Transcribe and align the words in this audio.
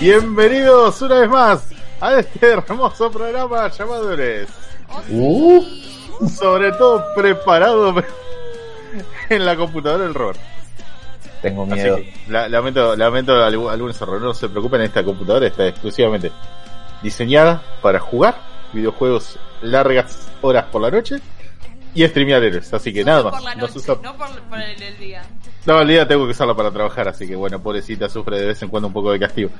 Bienvenidos 0.00 1.02
una 1.02 1.20
vez 1.20 1.28
más 1.28 1.68
a 2.00 2.18
este 2.18 2.46
hermoso 2.52 3.10
programa 3.10 3.68
llamado 3.68 4.12
Eres. 4.12 4.48
Uh, 5.10 5.62
Sobre 6.28 6.72
todo 6.72 7.04
preparado 7.14 7.94
en 9.28 9.44
la 9.44 9.56
computadora 9.56 10.04
del 10.04 10.14
Robert. 10.14 10.40
tengo 11.42 11.64
Así 11.64 11.74
miedo. 11.74 11.96
que, 11.96 12.14
la- 12.28 12.48
lamento, 12.48 12.96
lamento 12.96 13.32
algu- 13.46 13.70
algunos 13.70 14.00
errores. 14.00 14.22
No 14.22 14.34
se 14.34 14.48
preocupen, 14.48 14.80
esta 14.80 15.04
computadora 15.04 15.46
está 15.46 15.66
exclusivamente 15.68 16.32
diseñada 17.02 17.62
para 17.82 18.00
jugar 18.00 18.36
videojuegos 18.72 19.38
largas 19.62 20.28
horas 20.40 20.64
por 20.72 20.80
la 20.82 20.90
noche 20.90 21.16
y 21.94 22.06
streamear 22.06 22.42
héroes. 22.42 22.72
Así 22.72 22.92
que 22.92 23.04
nada 23.04 23.24
más. 23.24 23.34
por 23.34 23.42
la 23.42 23.54
No 23.54 23.60
noche, 23.62 23.74
se 23.74 23.78
usa- 23.92 24.00
no 24.02 24.16
por, 24.16 24.28
por 24.42 24.60
el, 24.60 24.82
el 24.82 24.98
día. 24.98 25.22
No, 25.66 25.78
el 25.82 25.88
día 25.88 26.08
tengo 26.08 26.24
que 26.24 26.30
usarla 26.30 26.54
para 26.54 26.70
trabajar, 26.70 27.06
así 27.08 27.28
que 27.28 27.36
bueno, 27.36 27.60
pobrecita 27.62 28.08
sufre 28.08 28.38
de 28.40 28.46
vez 28.46 28.62
en 28.62 28.68
cuando 28.70 28.86
un 28.88 28.94
poco 28.94 29.12
de 29.12 29.18
castigo. 29.18 29.50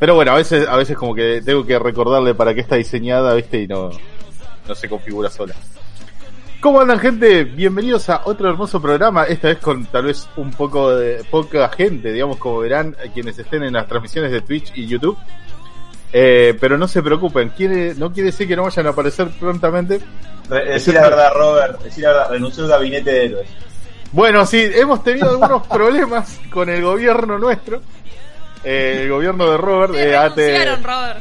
Pero 0.00 0.14
bueno, 0.14 0.32
a 0.32 0.36
veces, 0.36 0.66
a 0.66 0.76
veces 0.76 0.96
como 0.96 1.14
que 1.14 1.42
tengo 1.44 1.64
que 1.66 1.78
recordarle 1.78 2.34
para 2.34 2.54
qué 2.54 2.62
está 2.62 2.76
diseñada, 2.76 3.34
viste, 3.34 3.60
y 3.60 3.66
no, 3.66 3.90
no 4.66 4.74
se 4.74 4.88
configura 4.88 5.28
sola. 5.28 5.54
¿Cómo 6.60 6.80
andan 6.80 6.98
gente? 6.98 7.44
Bienvenidos 7.44 8.08
a 8.08 8.22
otro 8.24 8.48
hermoso 8.48 8.80
programa, 8.80 9.24
esta 9.24 9.48
vez 9.48 9.58
con 9.58 9.84
tal 9.84 10.06
vez 10.06 10.26
un 10.36 10.52
poco 10.52 10.96
de 10.96 11.22
poca 11.30 11.68
gente, 11.68 12.14
digamos, 12.14 12.38
como 12.38 12.60
verán 12.60 12.96
quienes 13.12 13.38
estén 13.38 13.62
en 13.62 13.74
las 13.74 13.86
transmisiones 13.86 14.32
de 14.32 14.40
Twitch 14.40 14.72
y 14.74 14.86
YouTube. 14.86 15.18
Eh, 16.14 16.56
pero 16.58 16.78
no 16.78 16.88
se 16.88 17.02
preocupen, 17.02 17.50
quiere, 17.50 17.94
no 17.94 18.10
quiere 18.10 18.30
decir 18.30 18.48
que 18.48 18.56
no 18.56 18.64
vayan 18.64 18.86
a 18.86 18.90
aparecer 18.90 19.28
prontamente. 19.38 20.00
Decir 20.48 20.94
la 20.94 21.02
verdad, 21.02 21.32
Robert, 21.34 21.82
decir 21.82 22.04
la 22.04 22.12
verdad, 22.12 22.30
renunció 22.30 22.64
al 22.64 22.70
gabinete 22.70 23.10
de 23.10 23.24
héroes. 23.26 23.48
Bueno, 24.12 24.44
sí, 24.46 24.70
hemos 24.74 25.04
tenido 25.04 25.30
algunos 25.30 25.66
problemas 25.68 26.40
con 26.50 26.70
el 26.70 26.82
gobierno 26.82 27.38
nuestro. 27.38 27.82
Eh, 28.64 29.00
el 29.04 29.10
gobierno 29.10 29.50
de 29.50 29.56
Robert, 29.56 29.94
eh, 29.94 30.16
renunciaron, 30.18 30.82
Robert. 30.84 31.20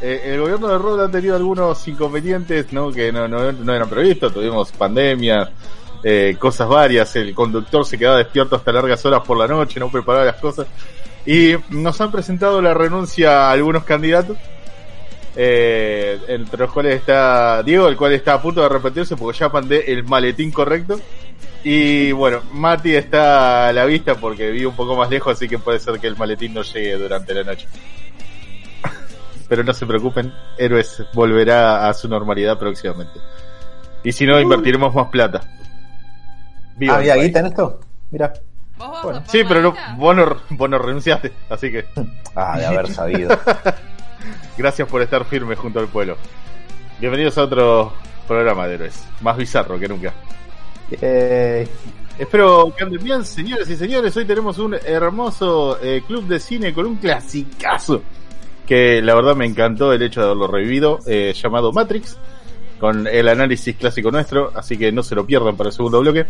eh, 0.00 0.20
el 0.24 0.40
gobierno 0.40 0.68
de 0.68 0.78
Robert 0.78 1.08
ha 1.08 1.12
tenido 1.12 1.36
algunos 1.36 1.86
inconvenientes 1.88 2.72
¿no? 2.72 2.90
que 2.92 3.10
no, 3.12 3.26
no, 3.28 3.52
no 3.52 3.74
eran 3.74 3.88
previstos. 3.88 4.32
Tuvimos 4.32 4.70
pandemia, 4.72 5.50
eh, 6.02 6.36
cosas 6.38 6.68
varias. 6.68 7.14
El 7.16 7.34
conductor 7.34 7.84
se 7.86 7.98
quedaba 7.98 8.18
despierto 8.18 8.56
hasta 8.56 8.72
largas 8.72 9.04
horas 9.04 9.22
por 9.26 9.38
la 9.38 9.46
noche, 9.46 9.80
no 9.80 9.90
preparaba 9.90 10.24
las 10.26 10.36
cosas. 10.36 10.66
Y 11.26 11.54
nos 11.70 12.00
han 12.00 12.10
presentado 12.10 12.60
la 12.62 12.74
renuncia 12.74 13.48
a 13.48 13.52
algunos 13.52 13.84
candidatos. 13.84 14.36
eh, 15.36 16.18
entre 16.28 16.58
los 16.58 16.72
cuales 16.72 16.96
está 16.96 17.62
Diego, 17.62 17.86
el 17.88 17.96
cual 17.96 18.12
está 18.12 18.34
a 18.34 18.42
punto 18.42 18.60
de 18.60 18.66
arrepentirse 18.66 19.16
porque 19.16 19.38
ya 19.38 19.48
mandé 19.48 19.90
el 19.92 20.04
maletín 20.04 20.50
correcto. 20.50 20.98
Y 21.62 22.12
bueno, 22.12 22.40
Mati 22.52 22.94
está 22.94 23.68
a 23.68 23.72
la 23.72 23.84
vista 23.84 24.14
porque 24.14 24.50
vive 24.50 24.66
un 24.66 24.76
poco 24.76 24.96
más 24.96 25.10
lejos, 25.10 25.34
así 25.34 25.48
que 25.48 25.58
puede 25.58 25.78
ser 25.78 26.00
que 26.00 26.06
el 26.06 26.16
maletín 26.16 26.54
no 26.54 26.62
llegue 26.62 26.96
durante 26.96 27.34
la 27.34 27.42
noche. 27.42 27.66
Pero 29.48 29.62
no 29.62 29.74
se 29.74 29.86
preocupen, 29.86 30.32
Héroes 30.56 31.02
volverá 31.12 31.88
a 31.88 31.94
su 31.94 32.08
normalidad 32.08 32.58
próximamente. 32.58 33.20
Y 34.02 34.12
si 34.12 34.24
no, 34.24 34.40
invertiremos 34.40 34.94
más 34.94 35.08
plata. 35.08 35.42
Viva 36.76 36.96
¿había 36.96 37.16
guita 37.16 37.40
en 37.40 37.46
esto? 37.46 37.80
Mira. 38.10 38.32
¿Vos 38.78 38.90
vas 38.90 39.02
Bueno, 39.02 39.18
a 39.18 39.22
poner 39.24 39.30
Sí, 39.30 39.44
pero 39.46 39.60
no, 39.60 39.74
vos, 39.98 40.16
no, 40.16 40.36
vos 40.50 40.70
no 40.70 40.78
renunciaste, 40.78 41.32
así 41.50 41.70
que 41.70 41.84
Ah, 42.34 42.58
de 42.58 42.64
haber 42.66 42.88
sabido. 42.88 43.38
gracias 44.56 44.88
por 44.88 45.02
estar 45.02 45.26
firme 45.26 45.56
junto 45.56 45.80
al 45.80 45.88
pueblo. 45.88 46.16
Bienvenidos 46.98 47.36
a 47.36 47.42
otro 47.42 47.92
programa 48.26 48.66
de 48.66 48.74
Héroes, 48.76 49.04
más 49.20 49.36
bizarro 49.36 49.78
que 49.78 49.88
nunca. 49.88 50.14
Eh, 50.90 51.66
Espero 52.18 52.74
que 52.76 52.84
anden 52.84 53.02
bien, 53.02 53.24
señores 53.24 53.70
y 53.70 53.76
señores. 53.76 54.14
Hoy 54.14 54.26
tenemos 54.26 54.58
un 54.58 54.74
hermoso 54.74 55.78
eh, 55.82 56.02
club 56.06 56.26
de 56.26 56.38
cine 56.38 56.74
con 56.74 56.84
un 56.84 56.96
clasicazo 56.96 58.02
que 58.66 59.00
la 59.00 59.14
verdad 59.14 59.34
me 59.34 59.46
encantó 59.46 59.90
el 59.94 60.02
hecho 60.02 60.20
de 60.20 60.26
haberlo 60.26 60.46
revivido, 60.46 60.98
eh, 61.06 61.32
llamado 61.34 61.72
Matrix, 61.72 62.18
con 62.78 63.06
el 63.06 63.26
análisis 63.26 63.74
clásico 63.74 64.10
nuestro, 64.10 64.52
así 64.54 64.76
que 64.76 64.92
no 64.92 65.02
se 65.02 65.14
lo 65.14 65.24
pierdan 65.24 65.56
para 65.56 65.70
el 65.70 65.74
segundo 65.74 66.00
bloque. 66.00 66.26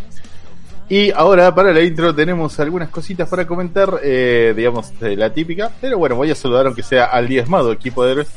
Y 0.89 1.11
ahora 1.11 1.53
para 1.53 1.73
la 1.73 1.83
intro 1.83 2.15
tenemos 2.15 2.61
algunas 2.61 2.89
cositas 2.91 3.29
para 3.29 3.45
comentar, 3.45 4.01
digamos, 4.01 4.97
de 5.01 5.17
la 5.17 5.33
típica, 5.33 5.73
pero 5.81 5.99
bueno, 5.99 6.15
voy 6.15 6.31
a 6.31 6.37
saludar 6.37 6.67
aunque 6.67 6.85
sea 6.85 7.07
al 7.07 7.27
diezmado 7.27 7.73
equipo 7.73 8.05
de 8.05 8.13
héroes, 8.13 8.29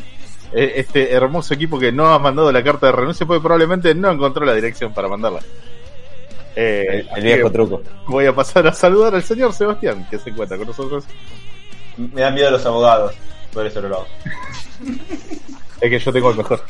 este 0.54 1.14
hermoso 1.14 1.54
equipo 1.54 1.78
que 1.80 1.92
no 1.92 2.08
ha 2.08 2.18
mandado 2.18 2.52
la 2.52 2.64
carta 2.64 2.88
de 2.88 2.94
renuncia 2.94 3.28
porque 3.28 3.42
probablemente 3.42 3.94
no 3.94 4.12
encontró 4.12 4.44
la 4.44 4.56
dirección 4.56 4.92
para 4.92 5.08
mandarla. 5.08 5.42
Eh, 6.56 7.08
el, 7.16 7.24
viejo 7.24 7.52
truco. 7.52 7.82
voy 8.08 8.26
a 8.28 8.36
pasar 8.36 8.68
a 8.68 8.74
saludar 8.74 9.16
al 9.16 9.24
señor 9.24 9.54
Sebastián, 9.54 10.08
que 10.10 10.20
se 10.20 10.30
encuentra 10.30 10.58
con 10.58 10.68
nosotros. 10.68 11.06
Me 11.98 12.22
dan 12.22 12.34
miedo 12.34 12.52
los 12.52 12.66
abogados, 12.66 13.16
por 13.52 13.66
eso 13.66 13.82
no 13.82 13.90
lo 13.90 13.96
hago. 13.98 14.08
Es 15.82 15.90
que 15.90 16.00
yo 16.00 16.14
tengo 16.14 16.32
el 16.32 16.38
mejor. 16.38 16.64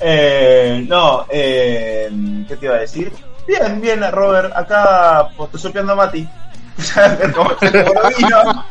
Eh, 0.00 0.84
no, 0.88 1.26
eh, 1.30 2.10
¿qué 2.48 2.56
te 2.56 2.66
iba 2.66 2.74
a 2.74 2.80
decir? 2.80 3.12
Bien, 3.46 3.80
bien, 3.80 4.02
Robert, 4.10 4.52
acá 4.54 5.28
photoshopeando 5.36 5.92
a 5.92 5.96
Mati. 5.96 6.28
Como 7.34 7.50
el 7.60 8.14
vino. 8.16 8.64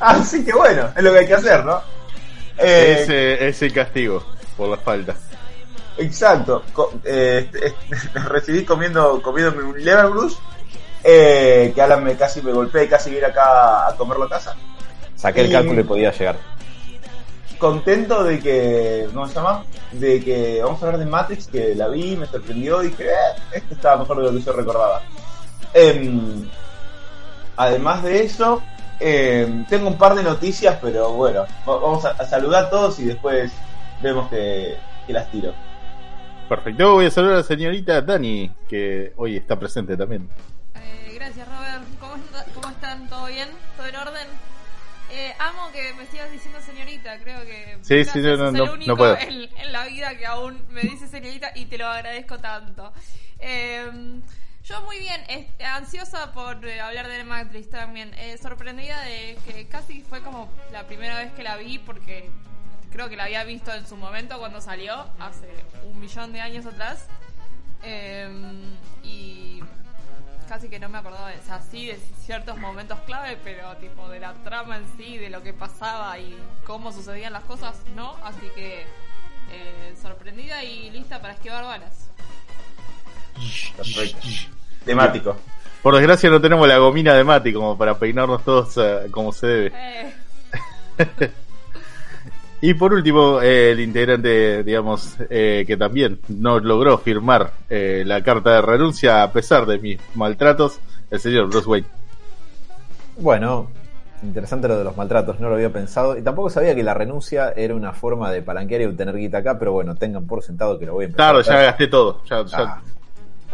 Así 0.00 0.44
que 0.44 0.52
bueno, 0.52 0.90
es 0.96 1.02
lo 1.02 1.12
que 1.12 1.18
hay 1.18 1.26
que 1.26 1.34
hacer, 1.34 1.64
¿no? 1.64 1.80
Eh, 2.58 2.98
Ese 3.02 3.48
es 3.48 3.62
el 3.62 3.72
castigo 3.72 4.24
por 4.56 4.68
la 4.68 4.76
falta. 4.76 5.14
Exacto. 5.98 6.62
Co- 6.72 6.92
eh, 7.04 7.50
este- 7.90 8.18
recibí 8.28 8.64
comiendo, 8.64 9.20
comiéndome 9.22 9.62
un 9.64 9.84
Leverbrus. 9.84 10.38
Eh, 11.04 11.70
que 11.74 11.80
Alan 11.80 12.02
me 12.02 12.16
casi 12.16 12.42
me 12.42 12.52
golpea 12.52 12.82
y 12.82 12.88
casi 12.88 13.10
viene 13.10 13.26
acá 13.26 13.86
a 13.88 13.94
comerlo 13.96 14.24
a 14.24 14.28
casa. 14.28 14.54
Saqué 15.14 15.42
el 15.42 15.52
cálculo 15.52 15.80
y 15.80 15.84
podía 15.84 16.10
llegar. 16.12 16.36
Contento 17.58 18.22
de 18.24 18.38
que, 18.40 19.08
¿cómo 19.12 19.26
se 19.26 19.34
llama? 19.34 19.64
De 19.92 20.22
que 20.22 20.60
vamos 20.62 20.80
a 20.82 20.86
hablar 20.86 21.00
de 21.00 21.06
Matrix, 21.06 21.46
que 21.48 21.74
la 21.74 21.88
vi, 21.88 22.16
me 22.16 22.26
sorprendió 22.26 22.82
y 22.82 22.88
dije, 22.88 23.04
eh, 23.06 23.40
este 23.52 23.74
estaba 23.74 23.96
mejor 23.98 24.18
de 24.18 24.22
lo 24.24 24.32
que 24.32 24.42
yo 24.44 24.52
recordaba. 24.52 25.02
Em, 25.74 26.48
además 27.56 28.02
de 28.04 28.24
eso, 28.24 28.62
em, 29.00 29.64
tengo 29.66 29.88
un 29.88 29.98
par 29.98 30.14
de 30.14 30.22
noticias, 30.22 30.78
pero 30.80 31.12
bueno, 31.12 31.46
va- 31.68 31.78
vamos 31.78 32.04
a, 32.04 32.10
a 32.10 32.24
saludar 32.26 32.66
a 32.66 32.70
todos 32.70 32.98
y 33.00 33.06
después 33.06 33.50
vemos 34.02 34.28
que, 34.30 34.76
que 35.06 35.12
las 35.12 35.28
tiro. 35.30 35.52
Perfecto. 36.48 36.92
Voy 36.94 37.06
a 37.06 37.10
saludar 37.10 37.34
a 37.34 37.38
la 37.38 37.42
señorita 37.44 38.00
Dani, 38.00 38.50
que 38.68 39.12
hoy 39.16 39.36
está 39.36 39.58
presente 39.58 39.96
también. 39.96 40.28
Eh, 40.74 41.12
gracias, 41.14 41.46
Robert. 41.46 41.82
¿Cómo, 42.00 42.16
está- 42.16 42.44
¿Cómo 42.54 42.68
están? 42.70 43.08
¿Todo 43.08 43.26
bien? 43.26 43.48
¿Todo 43.76 43.86
en 43.86 43.96
orden? 43.96 44.26
Eh, 45.10 45.32
amo 45.38 45.70
que 45.72 45.94
me 45.94 46.06
sigas 46.06 46.30
diciendo 46.32 46.60
señorita. 46.60 47.18
Creo 47.20 47.40
que 47.44 47.78
Sí, 47.82 48.04
sí, 48.04 48.20
no, 48.20 48.36
no, 48.36 48.48
el 48.48 48.54
no, 48.54 48.72
único 48.72 48.96
puedo. 48.96 49.16
En, 49.18 49.48
en 49.58 49.72
la 49.72 49.86
vida 49.86 50.16
que 50.16 50.26
aún 50.26 50.62
me 50.70 50.82
dice 50.82 51.06
señorita 51.06 51.52
y 51.54 51.66
te 51.66 51.78
lo 51.78 51.86
agradezco 51.86 52.38
tanto. 52.38 52.92
Eh, 53.40 53.86
yo 54.64 54.82
muy 54.82 54.98
bien, 54.98 55.20
es- 55.28 55.46
ansiosa 55.66 56.32
por 56.32 56.64
eh, 56.66 56.80
hablar 56.80 57.08
de 57.08 57.24
Matrix 57.24 57.70
también. 57.70 58.12
Eh, 58.18 58.36
sorprendida 58.38 59.00
de 59.02 59.36
que 59.46 59.66
casi 59.68 60.02
fue 60.02 60.20
como 60.20 60.50
la 60.72 60.86
primera 60.86 61.18
vez 61.18 61.32
que 61.32 61.42
la 61.42 61.56
vi 61.56 61.78
porque 61.78 62.30
creo 62.90 63.08
que 63.08 63.16
la 63.16 63.24
había 63.24 63.44
visto 63.44 63.72
en 63.72 63.86
su 63.86 63.96
momento 63.96 64.38
cuando 64.38 64.60
salió, 64.60 65.06
hace 65.18 65.48
un 65.84 66.00
millón 66.00 66.32
de 66.32 66.40
años 66.40 66.66
atrás. 66.66 67.06
Eh, 67.82 68.28
y 69.04 69.62
casi 70.48 70.68
que 70.68 70.78
no 70.78 70.88
me 70.88 70.98
acordaba 70.98 71.28
de, 71.28 71.38
o 71.38 71.42
sea, 71.42 71.60
sí 71.60 71.86
de 71.86 71.98
ciertos 72.24 72.58
momentos 72.58 72.98
clave, 73.00 73.38
pero 73.44 73.76
tipo 73.76 74.08
de 74.08 74.20
la 74.20 74.32
trama 74.44 74.78
en 74.78 74.84
sí, 74.96 75.18
de 75.18 75.30
lo 75.30 75.42
que 75.42 75.52
pasaba 75.52 76.18
y 76.18 76.36
cómo 76.64 76.92
sucedían 76.92 77.32
las 77.32 77.44
cosas, 77.44 77.82
no. 77.94 78.16
Así 78.24 78.48
que 78.54 78.86
eh, 79.50 79.94
sorprendida 80.00 80.64
y 80.64 80.90
lista 80.90 81.20
para 81.20 81.34
esquivar 81.34 81.64
balas. 81.64 82.10
Perfecto. 83.76 84.26
Temático. 84.84 85.36
Por 85.82 85.94
desgracia 85.94 86.30
no 86.30 86.40
tenemos 86.40 86.66
la 86.66 86.78
gomina 86.78 87.14
de 87.14 87.24
Mati 87.24 87.52
como 87.52 87.78
para 87.78 87.98
peinarnos 87.98 88.44
todos 88.44 88.76
eh, 88.78 89.10
como 89.10 89.32
se 89.32 89.46
debe. 89.46 89.72
Eh, 89.74 90.12
Y 92.60 92.74
por 92.74 92.92
último, 92.92 93.40
eh, 93.40 93.70
el 93.70 93.80
integrante, 93.80 94.64
digamos, 94.64 95.16
eh, 95.30 95.64
que 95.66 95.76
también 95.76 96.18
no 96.28 96.58
logró 96.58 96.98
firmar 96.98 97.52
eh, 97.70 98.02
la 98.04 98.22
carta 98.24 98.54
de 98.54 98.62
renuncia 98.62 99.22
a 99.22 99.30
pesar 99.32 99.64
de 99.64 99.78
mis 99.78 100.00
maltratos, 100.16 100.80
el 101.10 101.20
señor 101.20 101.46
Bruce 101.48 101.68
Wayne. 101.68 101.86
Bueno, 103.18 103.68
interesante 104.24 104.66
lo 104.66 104.76
de 104.76 104.82
los 104.84 104.96
maltratos, 104.96 105.38
no 105.38 105.48
lo 105.48 105.54
había 105.54 105.72
pensado. 105.72 106.18
Y 106.18 106.22
tampoco 106.22 106.50
sabía 106.50 106.74
que 106.74 106.82
la 106.82 106.94
renuncia 106.94 107.52
era 107.56 107.74
una 107.76 107.92
forma 107.92 108.32
de 108.32 108.42
palanquear 108.42 108.80
y 108.82 108.84
obtener 108.86 109.16
guita 109.16 109.38
acá, 109.38 109.56
pero 109.56 109.72
bueno, 109.72 109.94
tengan 109.94 110.26
por 110.26 110.42
sentado 110.42 110.78
que 110.80 110.86
lo 110.86 110.94
voy 110.94 111.04
a 111.04 111.06
empezar. 111.06 111.30
Claro, 111.34 111.42
ya 111.42 111.62
gasté 111.62 111.86
todo. 111.86 112.22
Ya, 112.28 112.44
ya- 112.44 112.58
Ah, 112.58 112.82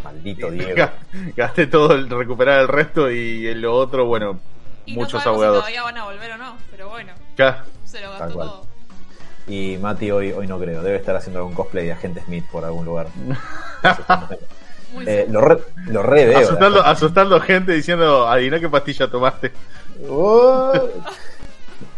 maldito 0.03 0.51
Diego. 0.51 0.77
ga- 0.77 0.93
gasté 1.37 1.67
todo 1.67 1.93
el 1.95 2.09
recuperar 2.09 2.63
el 2.63 2.69
resto 2.69 3.11
y 3.11 3.49
en 3.49 3.61
lo 3.61 3.75
otro, 3.75 4.07
bueno, 4.07 4.41
Y 4.87 4.95
muchos 4.95 5.23
no 5.27 5.31
abogados. 5.33 5.57
si 5.67 5.73
todavía 5.73 5.83
van 5.83 5.99
a 5.99 6.05
volver 6.05 6.33
o 6.33 6.39
no, 6.39 6.57
pero 6.71 6.89
bueno, 6.89 7.13
Ya, 7.37 7.65
se 7.85 8.01
lo 8.01 8.11
gastó 8.11 8.33
todo. 8.33 8.74
Y 9.47 9.77
Mati 9.79 10.11
hoy, 10.11 10.33
hoy 10.33 10.47
no 10.47 10.59
creo, 10.59 10.83
debe 10.83 10.97
estar 10.97 11.15
haciendo 11.17 11.41
algún 11.41 11.55
cosplay 11.55 11.87
de 11.87 11.93
Agente 11.93 12.23
Smith 12.23 12.45
por 12.51 12.65
algún 12.65 12.85
lugar. 12.85 13.09
Eh, 15.05 15.27
lo, 15.29 15.41
re, 15.41 15.59
lo 15.89 16.05
re 16.05 16.25
veo. 16.25 16.39
asustando, 16.39 16.81
asustando 16.81 17.41
gente 17.41 17.73
diciendo, 17.73 18.29
adivina 18.29 18.61
qué 18.61 18.69
pastilla 18.69 19.11
tomaste. 19.11 19.51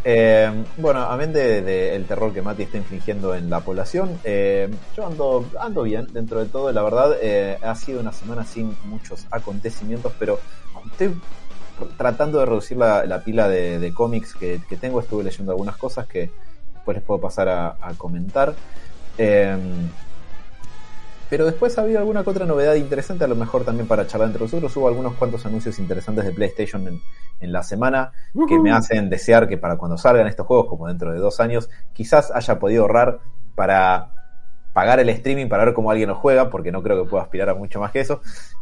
Eh, 0.08 0.48
bueno, 0.76 1.00
amén 1.00 1.32
del 1.32 1.64
de, 1.64 1.96
el 1.96 2.04
terror 2.04 2.32
que 2.32 2.40
Mati 2.40 2.62
está 2.62 2.76
infligiendo 2.76 3.34
en 3.34 3.50
la 3.50 3.58
población, 3.58 4.20
eh, 4.22 4.72
yo 4.96 5.04
ando, 5.04 5.44
ando 5.58 5.82
bien 5.82 6.06
dentro 6.12 6.38
de 6.38 6.46
todo. 6.46 6.70
La 6.70 6.84
verdad, 6.84 7.16
eh, 7.20 7.58
ha 7.60 7.75
sido 7.75 7.99
una 7.99 8.12
semana 8.12 8.44
sin 8.44 8.76
muchos 8.84 9.26
acontecimientos, 9.32 10.12
pero 10.16 10.38
estoy 10.92 11.20
tratando 11.96 12.38
de 12.38 12.46
reducir 12.46 12.76
la, 12.76 13.04
la 13.04 13.25
pila 13.25 13.49
de, 13.49 13.81
de 13.81 13.92
cómics 13.92 14.34
que, 14.34 14.60
que 14.69 14.76
tengo. 14.76 15.00
Estuve 15.00 15.25
leyendo 15.25 15.50
algunas 15.50 15.76
cosas 15.76 16.06
que 16.06 16.31
después 16.87 16.97
les 16.99 17.05
puedo 17.05 17.21
pasar 17.21 17.49
a, 17.49 17.77
a 17.81 17.94
comentar. 17.94 18.55
Eh, 19.19 19.56
pero 21.29 21.44
después 21.44 21.77
ha 21.77 21.83
habido 21.83 21.99
alguna 21.99 22.23
que 22.23 22.31
otra 22.31 22.47
novedad 22.47 22.75
interesante, 22.77 23.25
a 23.25 23.27
lo 23.27 23.35
mejor 23.35 23.65
también 23.65 23.88
para 23.88 24.06
charlar 24.06 24.29
entre 24.29 24.43
nosotros. 24.44 24.77
Hubo 24.77 24.87
algunos 24.87 25.15
cuantos 25.15 25.44
anuncios 25.44 25.81
interesantes 25.81 26.25
de 26.25 26.31
PlayStation 26.31 26.87
en, 26.87 27.00
en 27.41 27.53
la 27.53 27.65
semana 27.65 28.12
que 28.47 28.59
me 28.61 28.71
hacen 28.71 29.11
desear 29.11 29.49
que 29.49 29.59
para 29.59 29.77
cuando 29.77 29.99
salgan 29.99 30.29
estos 30.29 30.47
juegos, 30.47 30.67
como 30.69 30.87
dentro 30.87 31.12
de 31.12 31.19
dos 31.19 31.41
años, 31.41 31.69
quizás 31.93 32.31
haya 32.31 32.61
podido 32.61 32.83
ahorrar 32.83 33.19
para 33.56 34.12
pagar 34.73 35.00
el 35.00 35.09
streaming 35.09 35.49
para 35.49 35.65
ver 35.65 35.75
cómo 35.75 35.91
alguien 35.91 36.11
lo 36.11 36.15
juega, 36.15 36.49
porque 36.49 36.71
no 36.71 36.81
creo 36.83 37.03
que 37.03 37.11
pueda 37.11 37.25
aspirar 37.25 37.49
a 37.49 37.55
mucho 37.55 37.81
más 37.81 37.91
que 37.91 38.00
eso. 38.00 38.21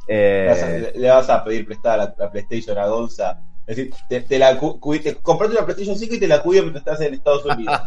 Le 0.08 0.46
vas 0.48 0.62
a- 0.62 0.76
Eh, 0.76 0.80
le, 0.94 1.00
le 1.00 1.10
vas 1.10 1.28
a 1.28 1.44
pedir 1.44 1.66
prestada 1.66 1.96
la, 1.98 2.14
la 2.16 2.30
PlayStation 2.30 2.78
a 2.78 2.86
Gonza. 2.86 3.40
Es 3.66 3.76
decir, 3.76 3.94
te, 4.08 4.20
te 4.20 4.38
la 4.38 4.58
te- 4.60 5.14
comprate 5.22 5.54
una 5.54 5.64
PlayStation 5.64 5.96
5 5.96 6.14
y 6.14 6.20
te 6.20 6.28
la 6.28 6.42
cuido 6.42 6.62
mientras 6.64 6.82
estás 6.86 7.00
en 7.06 7.14
Estados 7.14 7.44
Unidos. 7.46 7.80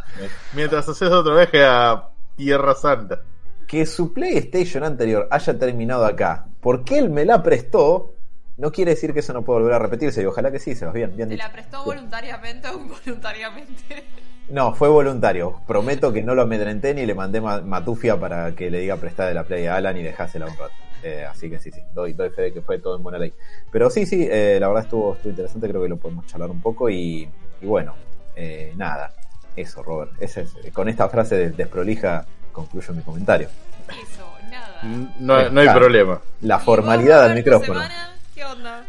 Mientras 0.53 0.89
haces 0.89 1.09
otro 1.09 1.35
viaje 1.35 1.63
a 1.63 2.09
Tierra 2.35 2.73
Santa. 2.75 3.21
que 3.67 3.85
su 3.85 4.13
PlayStation 4.13 4.83
anterior 4.83 5.27
haya 5.29 5.57
terminado 5.59 6.05
acá, 6.05 6.45
porque 6.61 6.97
él 6.97 7.09
me 7.09 7.25
la 7.25 7.43
prestó, 7.43 8.13
no 8.57 8.71
quiere 8.71 8.91
decir 8.91 9.13
que 9.13 9.19
eso 9.19 9.33
no 9.33 9.43
pueda 9.43 9.59
volver 9.59 9.75
a 9.75 9.79
repetirse, 9.79 10.21
y 10.21 10.25
ojalá 10.25 10.51
que 10.51 10.59
sí, 10.59 10.73
se 10.73 10.85
va 10.85 10.91
bien, 10.93 11.15
bien 11.15 11.27
¿Te 11.29 11.35
dicho. 11.35 11.45
la 11.47 11.53
prestó 11.53 11.83
voluntariamente 11.83 12.67
o 12.69 12.79
involuntariamente? 12.79 14.05
No, 14.49 14.73
fue 14.73 14.87
voluntario. 14.87 15.61
Prometo 15.67 16.13
que 16.13 16.23
no 16.23 16.33
lo 16.33 16.43
amedrenté 16.43 16.93
ni 16.93 17.05
le 17.05 17.13
mandé 17.13 17.41
ma- 17.41 17.59
matufia 17.61 18.17
para 18.17 18.55
que 18.55 18.71
le 18.71 18.79
diga 18.79 18.95
prestada 18.95 19.27
de 19.29 19.35
la 19.35 19.43
play 19.43 19.65
a 19.67 19.75
Alan 19.75 19.97
y 19.97 20.03
dejásela 20.03 20.45
un 20.45 20.57
rato. 20.57 20.73
Eh, 21.03 21.25
así 21.29 21.49
que 21.49 21.59
sí, 21.59 21.71
sí, 21.71 21.81
doy, 21.93 22.13
doy 22.13 22.29
fe 22.31 22.43
de 22.43 22.53
que 22.53 22.61
fue 22.61 22.79
todo 22.79 22.97
en 22.97 23.03
buena 23.03 23.17
ley. 23.19 23.33
Pero 23.71 23.89
sí, 23.89 24.05
sí, 24.05 24.27
eh, 24.29 24.57
la 24.59 24.67
verdad 24.67 24.83
estuvo, 24.83 25.13
estuvo 25.15 25.29
interesante, 25.29 25.69
creo 25.69 25.81
que 25.83 25.89
lo 25.89 25.97
podemos 25.97 26.25
charlar 26.27 26.49
un 26.49 26.61
poco 26.61 26.89
y, 26.89 27.27
y 27.61 27.65
bueno, 27.65 27.95
eh, 28.35 28.73
nada, 28.75 29.13
eso, 29.55 29.83
Robert. 29.83 30.11
Ese 30.19 30.41
es, 30.41 30.53
con 30.73 30.89
esta 30.89 31.07
frase 31.09 31.35
de- 31.37 31.49
desprolija 31.51 32.25
concluyo 32.51 32.93
mi 32.93 33.01
comentario. 33.03 33.49
Eso, 33.89 34.27
nada. 34.49 34.81
No, 35.19 35.49
no 35.49 35.61
hay 35.61 35.67
Claro. 35.67 35.79
problema. 35.79 36.21
La 36.41 36.57
¿Y 36.57 36.59
formalidad 36.61 37.27
del 37.27 37.35
micrófono. 37.37 37.73
semana? 37.81 38.09
¿Qué 38.35 38.43
onda? 38.45 38.83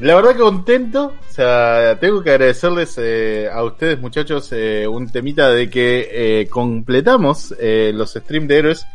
La 0.00 0.14
verdad 0.14 0.30
que 0.32 0.38
contento, 0.38 1.06
o 1.28 1.32
sea, 1.32 1.98
tengo 1.98 2.22
que 2.22 2.30
agradecerles 2.30 2.94
eh, 2.98 3.48
a 3.52 3.64
ustedes 3.64 3.98
muchachos 3.98 4.48
eh, 4.52 4.86
un 4.86 5.10
temita 5.10 5.50
de 5.50 5.68
que 5.68 6.40
eh, 6.42 6.48
completamos 6.48 7.52
eh, 7.58 7.90
los 7.92 8.12
stream 8.12 8.46
de 8.46 8.58
héroes. 8.58 8.86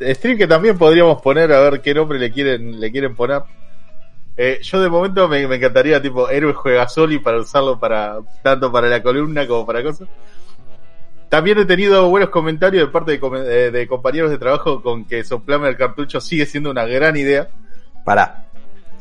Stream 0.00 0.36
que 0.36 0.46
también 0.46 0.76
podríamos 0.76 1.22
poner 1.22 1.52
a 1.52 1.60
ver 1.60 1.80
qué 1.80 1.94
nombre 1.94 2.18
le 2.18 2.32
quieren 2.32 2.80
le 2.80 2.90
quieren 2.90 3.14
poner. 3.14 3.42
Eh, 4.36 4.58
yo 4.62 4.80
de 4.80 4.88
momento 4.88 5.28
me, 5.28 5.46
me 5.46 5.56
encantaría 5.56 6.02
tipo 6.02 6.28
héroe 6.28 6.52
juega 6.52 6.88
soli 6.88 7.20
para 7.20 7.38
usarlo 7.38 7.78
para 7.78 8.18
tanto 8.42 8.72
para 8.72 8.88
la 8.88 9.02
columna 9.02 9.46
como 9.46 9.64
para 9.64 9.82
cosas. 9.82 10.08
También 11.28 11.58
he 11.58 11.64
tenido 11.64 12.08
buenos 12.08 12.30
comentarios 12.30 12.86
de 12.86 12.92
parte 12.92 13.18
de, 13.18 13.66
eh, 13.66 13.70
de 13.70 13.88
compañeros 13.88 14.30
de 14.30 14.38
trabajo 14.38 14.82
con 14.82 15.04
que 15.04 15.24
soplarme 15.24 15.68
el 15.68 15.76
cartucho 15.76 16.20
sigue 16.20 16.46
siendo 16.46 16.70
una 16.70 16.84
gran 16.84 17.16
idea. 17.16 17.48
Pará, 18.04 18.46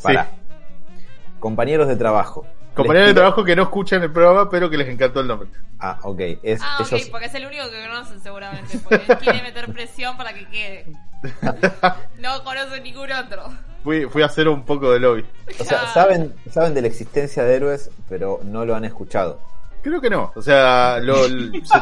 pará. 0.01 0.25
Sí. 0.25 0.97
Compañeros 1.39 1.87
de 1.87 1.95
trabajo. 1.95 2.45
Compañeros 2.75 3.07
de 3.09 3.13
trabajo 3.13 3.43
que 3.43 3.55
no 3.55 3.63
escuchan 3.63 4.01
el 4.03 4.11
programa, 4.11 4.49
pero 4.49 4.69
que 4.69 4.77
les 4.77 4.87
encantó 4.87 5.19
el 5.19 5.27
nombre. 5.27 5.49
Ah, 5.79 5.99
ok. 6.03 6.19
Es, 6.41 6.59
Ah, 6.61 6.77
ok, 6.81 6.91
ellos- 6.93 7.09
porque 7.09 7.25
es 7.27 7.33
el 7.35 7.45
único 7.45 7.69
que 7.69 7.81
conocen 7.87 8.19
seguramente, 8.21 8.79
porque 8.79 9.01
él 9.07 9.17
quiere 9.19 9.41
meter 9.43 9.71
presión 9.71 10.17
para 10.17 10.33
que 10.33 10.47
quede. 10.47 10.85
No 12.19 12.43
conoce 12.43 12.81
ningún 12.81 13.11
otro. 13.11 13.49
Fui, 13.83 14.05
fui 14.05 14.21
a 14.23 14.27
hacer 14.27 14.47
un 14.47 14.63
poco 14.65 14.91
de 14.91 14.99
lobby. 14.99 15.25
O 15.59 15.63
sea, 15.63 15.87
saben, 15.93 16.33
saben 16.51 16.73
de 16.73 16.81
la 16.81 16.87
existencia 16.87 17.43
de 17.43 17.55
héroes, 17.55 17.89
pero 18.09 18.39
no 18.43 18.65
lo 18.65 18.75
han 18.75 18.85
escuchado. 18.85 19.39
Creo 19.83 19.99
que 20.01 20.09
no. 20.09 20.31
O 20.35 20.41
sea, 20.41 20.99
lo, 20.99 21.25
l- 21.25 21.61
se- 21.65 21.77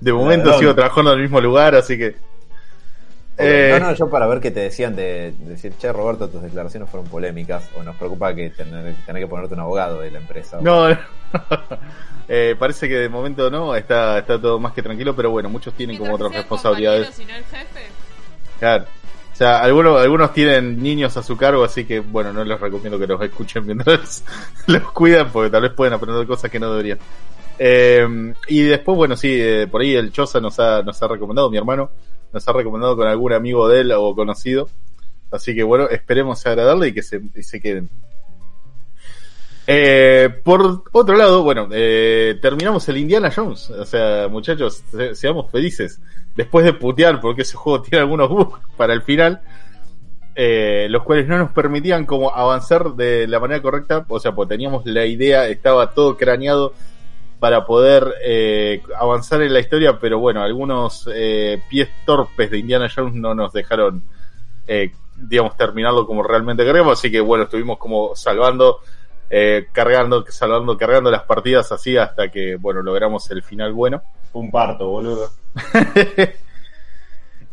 de 0.00 0.12
momento 0.12 0.58
sigo 0.58 0.74
trabajando 0.74 1.12
en 1.12 1.18
el 1.18 1.22
mismo 1.22 1.40
lugar, 1.40 1.74
así 1.74 1.96
que. 1.96 2.16
Eh, 3.42 3.78
No, 3.78 3.86
no, 3.88 3.94
yo 3.94 4.08
para 4.08 4.26
ver 4.26 4.40
qué 4.40 4.50
te 4.50 4.60
decían 4.60 4.94
de, 4.96 5.32
de 5.38 5.50
decir, 5.50 5.72
che, 5.78 5.92
Roberto, 5.92 6.28
tus 6.28 6.42
declaraciones 6.42 6.88
fueron 6.90 7.08
polémicas, 7.08 7.68
o 7.76 7.82
nos 7.82 7.96
preocupa 7.96 8.34
que 8.34 8.50
tener, 8.50 8.94
tener 9.06 9.22
que 9.22 9.26
ponerte 9.28 9.54
un 9.54 9.60
abogado 9.60 10.00
de 10.00 10.10
la 10.10 10.18
empresa. 10.18 10.58
no, 10.60 10.88
no. 10.88 10.98
Eh, 12.28 12.54
parece 12.58 12.88
que 12.88 12.94
de 12.94 13.08
momento 13.08 13.50
no, 13.50 13.74
está, 13.74 14.18
está 14.18 14.40
todo 14.40 14.58
más 14.58 14.72
que 14.72 14.80
tranquilo, 14.80 15.14
pero 15.14 15.30
bueno, 15.30 15.48
muchos 15.50 15.74
tienen 15.74 15.98
como 15.98 16.14
otras 16.14 16.32
responsabilidades. 16.32 17.08
compañeros 17.08 17.28
y 17.28 17.32
no 17.32 17.36
el 17.36 17.44
jefe. 17.60 17.86
Claro. 18.60 18.84
O 19.32 19.36
sea, 19.36 19.58
algunos, 19.58 20.00
algunos 20.00 20.32
tienen 20.32 20.80
niños 20.82 21.16
a 21.16 21.22
su 21.22 21.36
cargo, 21.36 21.64
así 21.64 21.84
que 21.84 22.00
bueno, 22.00 22.32
no 22.32 22.44
les 22.44 22.58
recomiendo 22.60 22.98
que 22.98 23.06
los 23.08 23.20
escuchen 23.20 23.66
mientras 23.66 24.24
los 24.66 24.82
cuidan, 24.92 25.30
porque 25.30 25.50
tal 25.50 25.62
vez 25.62 25.72
pueden 25.72 25.94
aprender 25.94 26.26
cosas 26.26 26.50
que 26.50 26.60
no 26.60 26.70
deberían. 26.70 26.98
Eh, 27.58 28.34
y 28.48 28.62
después, 28.62 28.96
bueno, 28.96 29.16
sí, 29.16 29.36
eh, 29.40 29.66
por 29.70 29.80
ahí 29.82 29.94
el 29.94 30.12
Choza 30.12 30.40
nos 30.40 30.58
ha, 30.60 30.80
nos 30.82 31.02
ha 31.02 31.08
recomendado, 31.08 31.50
mi 31.50 31.58
hermano, 31.58 31.90
nos 32.32 32.46
ha 32.48 32.52
recomendado 32.52 32.96
con 32.96 33.06
algún 33.06 33.32
amigo 33.32 33.68
de 33.68 33.80
él 33.80 33.92
o 33.92 34.14
conocido. 34.14 34.68
Así 35.30 35.54
que 35.54 35.62
bueno, 35.62 35.88
esperemos 35.88 36.44
agradarle 36.46 36.88
y 36.88 36.92
que 36.92 37.02
se, 37.02 37.60
queden. 37.60 37.88
Eh, 39.66 40.28
por 40.42 40.82
otro 40.92 41.16
lado, 41.16 41.42
bueno, 41.44 41.68
eh, 41.70 42.38
terminamos 42.42 42.88
el 42.88 42.98
Indiana 42.98 43.30
Jones. 43.34 43.70
O 43.70 43.84
sea, 43.84 44.28
muchachos, 44.28 44.82
se- 44.90 45.14
seamos 45.14 45.50
felices. 45.50 46.00
Después 46.34 46.64
de 46.64 46.72
putear 46.72 47.20
porque 47.20 47.42
ese 47.42 47.56
juego 47.56 47.82
tiene 47.82 48.00
algunos 48.02 48.28
bugs 48.28 48.60
para 48.76 48.92
el 48.92 49.02
final, 49.02 49.40
eh, 50.34 50.86
los 50.90 51.02
cuales 51.02 51.28
no 51.28 51.38
nos 51.38 51.50
permitían 51.52 52.06
como 52.06 52.34
avanzar 52.34 52.94
de 52.94 53.26
la 53.28 53.38
manera 53.40 53.62
correcta. 53.62 54.04
O 54.08 54.18
sea, 54.18 54.32
pues 54.34 54.48
teníamos 54.48 54.84
la 54.84 55.06
idea, 55.06 55.46
estaba 55.48 55.92
todo 55.92 56.16
craneado 56.16 56.74
para 57.42 57.66
poder 57.66 58.14
eh, 58.24 58.80
avanzar 58.96 59.42
en 59.42 59.52
la 59.52 59.58
historia, 59.58 59.98
pero 59.98 60.20
bueno, 60.20 60.40
algunos 60.44 61.08
eh, 61.12 61.60
pies 61.68 61.88
torpes 62.06 62.48
de 62.52 62.58
Indiana 62.58 62.88
Jones 62.94 63.14
no 63.14 63.34
nos 63.34 63.52
dejaron, 63.52 64.00
eh, 64.68 64.92
digamos, 65.16 65.56
terminarlo 65.56 66.06
como 66.06 66.22
realmente 66.22 66.64
queremos. 66.64 66.92
Así 66.96 67.10
que 67.10 67.20
bueno, 67.20 67.42
estuvimos 67.44 67.78
como 67.78 68.14
salvando 68.14 68.78
eh, 69.28 69.66
cargando, 69.72 70.24
salvando, 70.28 70.78
cargando 70.78 71.10
las 71.10 71.24
partidas 71.24 71.72
así 71.72 71.96
hasta 71.96 72.28
que, 72.30 72.54
bueno, 72.54 72.80
logramos 72.80 73.28
el 73.32 73.42
final 73.42 73.72
bueno. 73.72 74.00
Un 74.34 74.48
parto, 74.52 74.86
boludo. 74.88 75.28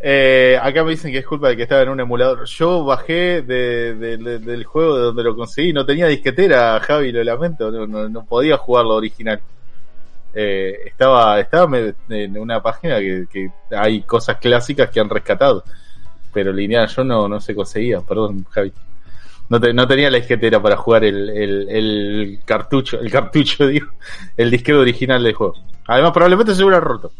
Eh, 0.02 0.58
acá 0.62 0.84
me 0.86 0.92
dicen 0.92 1.12
que 1.12 1.18
es 1.18 1.26
culpa 1.26 1.50
de 1.50 1.58
que 1.58 1.64
estaba 1.64 1.82
en 1.82 1.90
un 1.90 2.00
emulador. 2.00 2.46
Yo 2.46 2.86
bajé 2.86 3.42
de, 3.42 3.96
de- 3.96 4.18
de- 4.18 4.40
del 4.40 4.64
juego 4.64 4.96
de 4.98 5.04
donde 5.04 5.24
lo 5.24 5.36
conseguí, 5.36 5.74
no 5.74 5.86
tenía 5.86 6.08
disquetera, 6.08 6.80
Javi, 6.80 7.12
lo 7.12 7.22
lamento, 7.22 7.70
no, 7.70 7.86
no, 7.86 8.08
no 8.08 8.26
podía 8.26 8.56
jugar 8.56 8.86
lo 8.86 8.96
original. 8.96 9.42
Eh, 10.34 10.82
estaba 10.86 11.40
estaba 11.40 11.78
en 12.10 12.38
una 12.38 12.62
página 12.62 13.00
que, 13.00 13.26
que 13.32 13.52
hay 13.76 14.02
cosas 14.04 14.38
clásicas 14.38 14.90
que 14.90 15.00
han 15.00 15.10
rescatado, 15.10 15.64
pero 16.32 16.54
lineal 16.54 16.88
yo 16.88 17.04
no, 17.04 17.28
no 17.28 17.40
se 17.40 17.56
conseguía, 17.56 18.02
perdón, 18.02 18.46
Javi. 18.50 18.72
No, 19.50 19.58
no 19.58 19.88
tenía 19.88 20.12
la 20.12 20.18
disquetera 20.20 20.62
para 20.62 20.78
jugar 20.78 21.04
el, 21.04 21.30
el, 21.30 22.40
cartucho, 22.46 23.00
el 23.00 23.10
cartucho, 23.12 23.66
digo, 23.68 23.88
el 24.38 24.52
disquero 24.52 24.82
original 24.82 25.24
del 25.24 25.34
juego. 25.34 25.56
Además, 25.88 26.12
probablemente 26.12 26.54
se 26.54 26.64
hubiera 26.64 26.80
roto. 26.80 27.12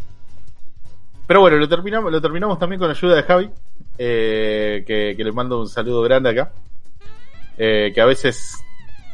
Pero 1.26 1.42
bueno, 1.42 1.58
lo 1.58 1.68
terminamos, 1.68 2.12
lo 2.12 2.22
terminamos 2.22 2.60
también 2.60 2.80
con 2.80 2.90
ayuda 2.92 3.16
de 3.16 3.24
Javi, 3.24 3.50
eh, 3.98 4.84
que, 4.86 5.16
que 5.18 5.24
le 5.24 5.32
mando 5.32 5.60
un 5.60 5.68
saludo 5.68 6.04
grande 6.04 6.30
acá. 6.30 6.52
Eh, 7.58 7.92
que 7.94 8.00
a 8.00 8.06
veces 8.06 8.64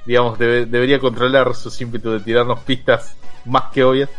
digamos, 0.05 0.37
debe- 0.37 0.65
debería 0.65 0.99
controlar 0.99 1.53
sus 1.55 1.79
ímpetus 1.81 2.13
de 2.13 2.19
tirarnos 2.19 2.59
pistas 2.61 3.15
más 3.45 3.63
que 3.71 3.83
obvias. 3.83 4.09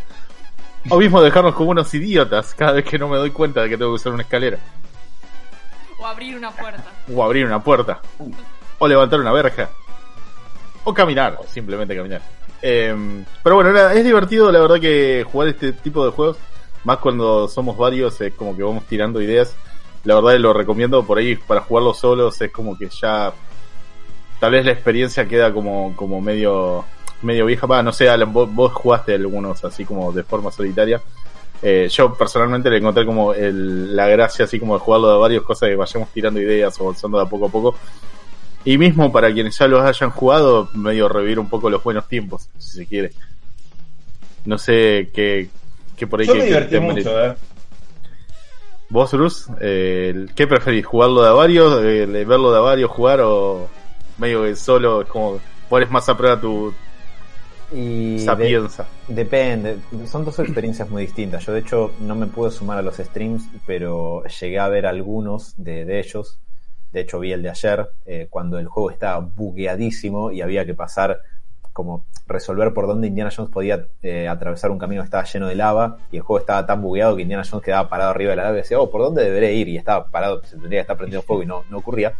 O 0.88 0.98
mismo 0.98 1.20
dejarnos 1.20 1.54
como 1.54 1.70
unos 1.70 1.92
idiotas 1.94 2.54
cada 2.54 2.72
vez 2.72 2.84
que 2.84 2.98
no 2.98 3.08
me 3.08 3.16
doy 3.16 3.30
cuenta 3.30 3.62
de 3.62 3.68
que 3.68 3.76
tengo 3.76 3.90
que 3.90 3.96
usar 3.96 4.12
una 4.12 4.22
escalera. 4.22 4.58
O 5.98 6.06
abrir 6.06 6.36
una 6.36 6.50
puerta. 6.52 6.84
O 7.12 7.24
abrir 7.24 7.44
una 7.46 7.62
puerta. 7.62 8.00
O 8.78 8.86
levantar 8.86 9.18
una 9.20 9.32
verja. 9.32 9.68
O 10.84 10.94
caminar, 10.94 11.38
o 11.40 11.46
simplemente 11.48 11.96
caminar. 11.96 12.22
Eh, 12.62 13.24
pero 13.42 13.56
bueno, 13.56 13.76
es 13.90 14.04
divertido 14.04 14.52
la 14.52 14.60
verdad 14.60 14.78
que 14.80 15.26
jugar 15.30 15.48
este 15.48 15.72
tipo 15.72 16.04
de 16.04 16.12
juegos. 16.12 16.36
Más 16.84 16.98
cuando 16.98 17.48
somos 17.48 17.76
varios, 17.76 18.20
es 18.20 18.32
como 18.34 18.56
que 18.56 18.62
vamos 18.62 18.84
tirando 18.84 19.20
ideas. 19.20 19.56
La 20.04 20.14
verdad 20.14 20.38
lo 20.38 20.52
recomiendo 20.52 21.04
por 21.04 21.18
ahí 21.18 21.34
para 21.34 21.62
jugarlo 21.62 21.92
solos, 21.94 22.40
es 22.40 22.52
como 22.52 22.78
que 22.78 22.88
ya 22.88 23.32
tal 24.40 24.52
vez 24.52 24.64
la 24.64 24.72
experiencia 24.72 25.26
queda 25.26 25.52
como, 25.52 25.94
como 25.96 26.20
medio 26.20 26.84
medio 27.22 27.46
vieja. 27.46 27.66
Va, 27.66 27.82
no 27.82 27.92
sé, 27.92 28.08
Alan, 28.08 28.32
vos, 28.32 28.52
vos 28.54 28.72
jugaste 28.72 29.14
algunos 29.14 29.64
así 29.64 29.84
como 29.84 30.12
de 30.12 30.22
forma 30.22 30.50
solitaria. 30.52 31.00
Eh, 31.62 31.88
yo 31.90 32.12
personalmente 32.14 32.68
le 32.68 32.76
encontré 32.76 33.06
como 33.06 33.32
el- 33.32 33.96
la 33.96 34.06
gracia 34.08 34.44
así 34.44 34.60
como 34.60 34.74
de 34.74 34.80
jugarlo 34.80 35.12
de 35.12 35.18
varias 35.18 35.42
cosas 35.42 35.70
que 35.70 35.74
vayamos 35.76 36.10
tirando 36.10 36.38
ideas 36.40 36.78
o 36.78 36.84
avanzando 36.84 37.16
de 37.18 37.24
a 37.24 37.28
poco 37.28 37.46
a 37.46 37.48
poco. 37.48 37.74
Y 38.64 38.76
mismo 38.78 39.10
para 39.12 39.32
quienes 39.32 39.56
ya 39.58 39.66
los 39.66 39.80
hayan 39.82 40.10
jugado, 40.10 40.68
medio 40.74 41.08
revivir 41.08 41.38
un 41.38 41.48
poco 41.48 41.70
los 41.70 41.82
buenos 41.82 42.06
tiempos, 42.08 42.48
si 42.58 42.78
se 42.78 42.86
quiere. 42.86 43.12
No 44.44 44.58
sé 44.58 45.08
qué, 45.14 45.48
qué 45.96 46.06
por 46.06 46.20
ahí 46.20 46.26
Yo 46.26 46.34
que- 46.34 46.38
me 46.40 46.44
divertí 46.46 46.78
mucho, 46.80 47.24
eh. 47.24 47.34
¿Vos, 48.88 49.10
Bruce? 49.12 49.50
Eh, 49.60 50.26
¿Qué 50.36 50.46
preferís? 50.46 50.84
¿Jugarlo 50.86 51.22
de 51.22 51.28
a 51.28 51.32
varios? 51.32 51.80
eh, 51.82 52.06
¿Verlo 52.06 52.52
de 52.52 52.58
a 52.58 52.60
varios 52.60 52.90
jugar? 52.90 53.20
¿O 53.22 53.68
medio 54.18 54.42
que 54.44 54.56
solo 54.56 55.02
es 55.02 55.08
como 55.08 55.38
pones 55.68 55.90
más 55.90 56.08
a 56.08 56.16
prueba 56.16 56.40
tu 56.40 56.72
Y 57.72 58.14
de- 58.18 58.24
sapienza? 58.24 58.86
depende, 59.08 59.78
son 60.06 60.24
dos 60.24 60.38
experiencias 60.38 60.88
muy 60.88 61.02
distintas. 61.02 61.44
Yo 61.44 61.52
de 61.52 61.60
hecho 61.60 61.92
no 62.00 62.14
me 62.14 62.26
pude 62.26 62.50
sumar 62.50 62.78
a 62.78 62.82
los 62.82 62.96
streams, 62.96 63.44
pero 63.66 64.22
llegué 64.40 64.58
a 64.58 64.68
ver 64.68 64.86
algunos 64.86 65.54
de, 65.56 65.84
de 65.84 65.98
ellos. 65.98 66.38
De 66.92 67.00
hecho 67.00 67.18
vi 67.18 67.32
el 67.32 67.42
de 67.42 67.50
ayer, 67.50 67.90
eh, 68.06 68.28
cuando 68.30 68.58
el 68.58 68.66
juego 68.68 68.90
estaba 68.90 69.18
bugueadísimo 69.18 70.30
y 70.30 70.40
había 70.42 70.64
que 70.64 70.74
pasar 70.74 71.20
como 71.72 72.06
resolver 72.26 72.72
por 72.72 72.86
dónde 72.86 73.08
Indiana 73.08 73.30
Jones 73.36 73.50
podía 73.52 73.86
eh, 74.02 74.28
atravesar 74.28 74.70
un 74.70 74.78
camino 74.78 75.02
que 75.02 75.06
estaba 75.06 75.24
lleno 75.24 75.46
de 75.48 75.56
lava 75.56 75.98
y 76.10 76.16
el 76.16 76.22
juego 76.22 76.40
estaba 76.40 76.64
tan 76.66 76.80
bugueado 76.80 77.16
que 77.16 77.22
Indiana 77.22 77.44
Jones 77.48 77.64
quedaba 77.64 77.88
parado 77.88 78.10
arriba 78.12 78.30
de 78.30 78.36
la 78.36 78.42
lava 78.44 78.54
y 78.56 78.60
decía, 78.62 78.80
oh, 78.80 78.90
¿por 78.90 79.02
dónde 79.02 79.24
deberé 79.24 79.52
ir? 79.54 79.68
Y 79.68 79.76
estaba 79.76 80.06
parado, 80.06 80.42
se 80.44 80.52
tendría 80.56 80.78
que 80.78 80.82
estar 80.82 80.96
prendiendo 80.96 81.26
fuego 81.26 81.42
y 81.42 81.46
no, 81.46 81.64
no 81.68 81.78
ocurría. 81.78 82.14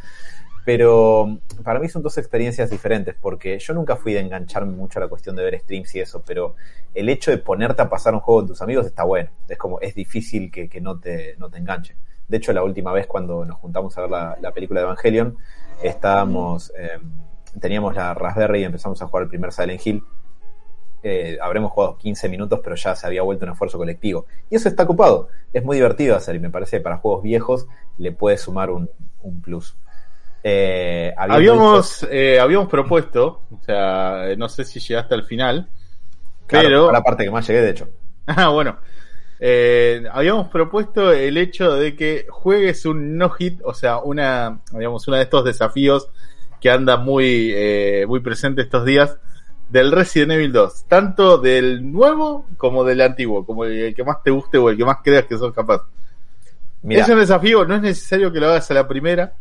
Pero 0.67 1.39
para 1.63 1.79
mí 1.79 1.89
son 1.89 2.03
dos 2.03 2.19
experiencias 2.19 2.71
diferentes, 2.71 3.15
porque 3.15 3.57
yo 3.61 3.73
nunca 3.73 3.95
fui 3.95 4.13
de 4.15 4.19
engancharme 4.19 4.73
mucho 4.73 4.99
a 4.99 5.03
la 5.03 5.09
cuestión 5.09 5.37
de 5.37 5.45
ver 5.45 5.61
streams 5.61 5.95
y 5.95 6.01
eso, 6.01 6.25
pero 6.27 6.57
el 6.93 7.09
hecho 7.09 7.31
de 7.31 7.39
ponerte 7.39 7.83
a 7.83 7.89
pasar 7.89 8.15
un 8.15 8.21
juego 8.21 8.41
con 8.41 8.49
tus 8.49 8.63
amigos 8.63 8.85
está 8.85 9.05
bueno. 9.05 9.31
Es 9.47 9.59
como, 9.59 9.79
es 9.81 9.95
difícil 9.95 10.51
que, 10.51 10.81
no, 10.81 10.99
te, 10.99 11.37
no 11.39 11.49
te 11.49 11.59
enganche. 11.59 11.95
De 12.27 12.39
hecho, 12.39 12.53
la 12.53 12.65
última 12.65 12.93
vez 12.93 13.07
cuando 13.07 13.45
nos 13.45 13.59
juntamos 13.59 13.97
a 13.97 14.01
ver 14.01 14.11
la, 14.11 14.39
la 14.41 14.51
película 14.51 14.81
de 14.81 14.87
Evangelion, 14.87 15.39
estábamos, 15.85 16.73
eh, 16.77 16.99
teníamos 17.61 17.95
la 17.95 18.13
Raspberry 18.15 18.63
y 18.63 18.65
empezamos 18.65 19.01
a 19.01 19.07
jugar 19.07 19.23
el 19.23 19.29
primer 19.29 19.53
Silent 19.53 19.87
Hill. 19.87 20.03
Eh, 21.05 21.39
habremos 21.41 21.71
jugado 21.71 21.97
15 21.97 22.29
minutos, 22.29 22.59
pero 22.65 22.75
ya 22.75 22.97
se 22.97 23.07
había 23.07 23.23
vuelto 23.23 23.45
un 23.45 23.53
esfuerzo 23.53 23.79
colectivo. 23.79 24.27
Y 24.51 24.57
eso 24.57 24.69
está 24.69 24.83
ocupado. 24.83 25.29
Es 25.53 25.65
muy 25.65 25.77
divertido 25.77 26.17
hacer 26.17 26.35
y 26.35 26.41
me 26.41 26.51
parece 26.51 26.79
que 26.79 26.83
para 26.83 26.97
juegos 26.97 27.23
viejos 27.23 27.69
le 27.99 28.11
puede 28.11 28.37
sumar 28.37 28.71
un, 28.71 28.91
un 29.23 29.41
plus. 29.41 29.77
Eh, 30.49 31.13
Habíamos, 31.17 32.03
dicho- 32.03 32.13
eh, 32.13 32.39
habíamos 32.39 32.69
propuesto, 32.69 33.43
o 33.51 33.61
sea, 33.65 34.27
no 34.37 34.49
sé 34.49 34.63
si 34.65 34.79
llegaste 34.79 35.15
al 35.15 35.25
final, 35.25 35.69
Claro, 36.47 36.69
pero... 36.69 36.93
la 36.93 37.03
parte 37.03 37.25
que 37.25 37.31
más 37.33 37.45
llegué, 37.49 37.63
de 37.63 37.71
hecho. 37.71 37.89
Ah, 38.29 38.49
bueno. 38.51 38.77
Eh, 39.41 40.05
habíamos 40.13 40.49
propuesto 40.49 41.13
el 41.13 41.37
hecho 41.37 41.75
de 41.75 41.97
que 41.97 42.27
juegues 42.31 42.87
un 42.87 43.19
no-hit, 43.19 43.61
o 43.65 43.75
sea, 43.75 43.99
una, 43.99 44.61
digamos, 44.73 45.07
uno 45.09 45.17
de 45.17 45.25
estos 45.25 45.45
desafíos 45.45 46.09
que 46.61 46.71
anda 46.71 46.97
muy, 46.97 47.53
eh, 47.55 48.05
muy 48.07 48.21
presente 48.21 48.63
estos 48.63 48.85
días 48.85 49.19
del 49.69 49.91
Resident 49.91 50.31
Evil 50.33 50.53
2, 50.53 50.85
tanto 50.87 51.39
del 51.39 51.91
nuevo 51.93 52.47
como 52.57 52.85
del 52.85 53.01
antiguo, 53.01 53.45
como 53.45 53.65
el, 53.65 53.95
que 53.97 54.05
más 54.05 54.23
te 54.23 54.31
guste 54.31 54.59
o 54.59 54.71
el 54.71 54.77
que 54.77 54.85
más 54.85 54.99
creas 55.03 55.25
que 55.25 55.37
sos 55.37 55.53
capaz. 55.53 55.83
Es 56.89 57.09
un 57.09 57.19
desafío, 57.19 57.65
no 57.65 57.75
es 57.75 57.83
necesario 57.83 58.33
que 58.33 58.39
lo 58.39 58.47
hagas 58.47 58.71
a 58.71 58.75
la 58.75 58.87
primera, 58.87 59.35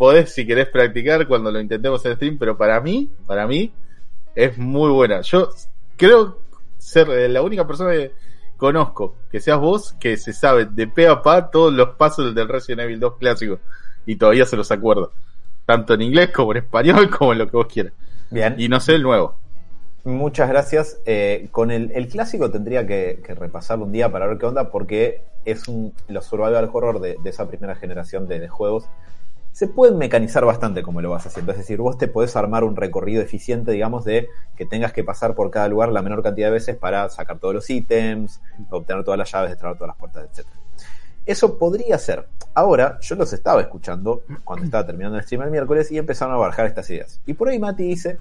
podés 0.00 0.32
si 0.32 0.46
querés 0.46 0.66
practicar 0.68 1.28
cuando 1.28 1.52
lo 1.52 1.60
intentemos 1.60 2.02
en 2.06 2.14
stream, 2.14 2.38
pero 2.38 2.56
para 2.56 2.80
mí, 2.80 3.10
para 3.26 3.46
mí, 3.46 3.70
es 4.34 4.56
muy 4.56 4.90
buena. 4.90 5.20
Yo 5.20 5.50
creo 5.98 6.38
ser 6.78 7.10
eh, 7.10 7.28
la 7.28 7.42
única 7.42 7.66
persona 7.66 7.92
que 7.92 8.12
conozco, 8.56 9.16
que 9.30 9.40
seas 9.40 9.58
vos, 9.60 9.92
que 10.00 10.16
se 10.16 10.32
sabe 10.32 10.64
de 10.64 10.86
pe 10.86 11.06
a 11.06 11.20
pa 11.20 11.50
todos 11.50 11.74
los 11.74 11.96
pasos 11.96 12.34
del 12.34 12.48
Resident 12.48 12.80
Evil 12.80 12.98
2 12.98 13.16
clásico 13.18 13.58
y 14.06 14.16
todavía 14.16 14.46
se 14.46 14.56
los 14.56 14.70
acuerda. 14.70 15.10
Tanto 15.66 15.92
en 15.92 16.00
inglés 16.00 16.30
como 16.30 16.52
en 16.52 16.64
español, 16.64 17.10
como 17.18 17.32
en 17.32 17.38
lo 17.40 17.46
que 17.46 17.58
vos 17.58 17.66
quieras. 17.66 17.92
bien. 18.30 18.54
Y 18.56 18.70
no 18.70 18.80
sé 18.80 18.94
el 18.94 19.02
nuevo. 19.02 19.34
Muchas 20.04 20.48
gracias. 20.48 20.98
Eh, 21.04 21.48
con 21.50 21.70
el, 21.70 21.92
el 21.94 22.08
clásico 22.08 22.50
tendría 22.50 22.86
que, 22.86 23.20
que 23.22 23.34
repasarlo 23.34 23.84
un 23.84 23.92
día 23.92 24.10
para 24.10 24.26
ver 24.26 24.38
qué 24.38 24.46
onda, 24.46 24.70
porque 24.70 25.20
es 25.44 25.68
un 25.68 25.92
los 26.08 26.24
survival 26.24 26.70
horror 26.72 27.00
de, 27.00 27.18
de 27.22 27.28
esa 27.28 27.46
primera 27.48 27.74
generación 27.74 28.26
de, 28.26 28.40
de 28.40 28.48
juegos. 28.48 28.88
Se 29.60 29.68
pueden 29.68 29.98
mecanizar 29.98 30.42
bastante 30.46 30.82
como 30.82 31.02
lo 31.02 31.10
vas 31.10 31.26
haciendo. 31.26 31.52
Es 31.52 31.58
decir, 31.58 31.82
vos 31.82 31.98
te 31.98 32.08
podés 32.08 32.34
armar 32.34 32.64
un 32.64 32.76
recorrido 32.76 33.20
eficiente, 33.20 33.72
digamos, 33.72 34.06
de 34.06 34.30
que 34.56 34.64
tengas 34.64 34.94
que 34.94 35.04
pasar 35.04 35.34
por 35.34 35.50
cada 35.50 35.68
lugar 35.68 35.92
la 35.92 36.00
menor 36.00 36.22
cantidad 36.22 36.46
de 36.46 36.54
veces 36.54 36.76
para 36.76 37.10
sacar 37.10 37.38
todos 37.38 37.52
los 37.52 37.68
ítems, 37.68 38.40
obtener 38.70 39.04
todas 39.04 39.18
las 39.18 39.30
llaves, 39.30 39.50
destrabar 39.50 39.76
todas 39.76 39.88
las 39.88 39.98
puertas, 39.98 40.24
etc. 40.24 40.48
Eso 41.26 41.58
podría 41.58 41.98
ser. 41.98 42.26
Ahora, 42.54 42.98
yo 43.02 43.16
los 43.16 43.34
estaba 43.34 43.60
escuchando 43.60 44.22
cuando 44.44 44.64
estaba 44.64 44.86
terminando 44.86 45.18
el 45.18 45.24
stream 45.24 45.42
el 45.42 45.50
miércoles 45.50 45.92
y 45.92 45.98
empezaron 45.98 46.34
a 46.34 46.38
bajar 46.38 46.64
estas 46.64 46.88
ideas. 46.88 47.20
Y 47.26 47.34
por 47.34 47.50
ahí 47.50 47.58
Mati 47.58 47.84
dice, 47.84 48.16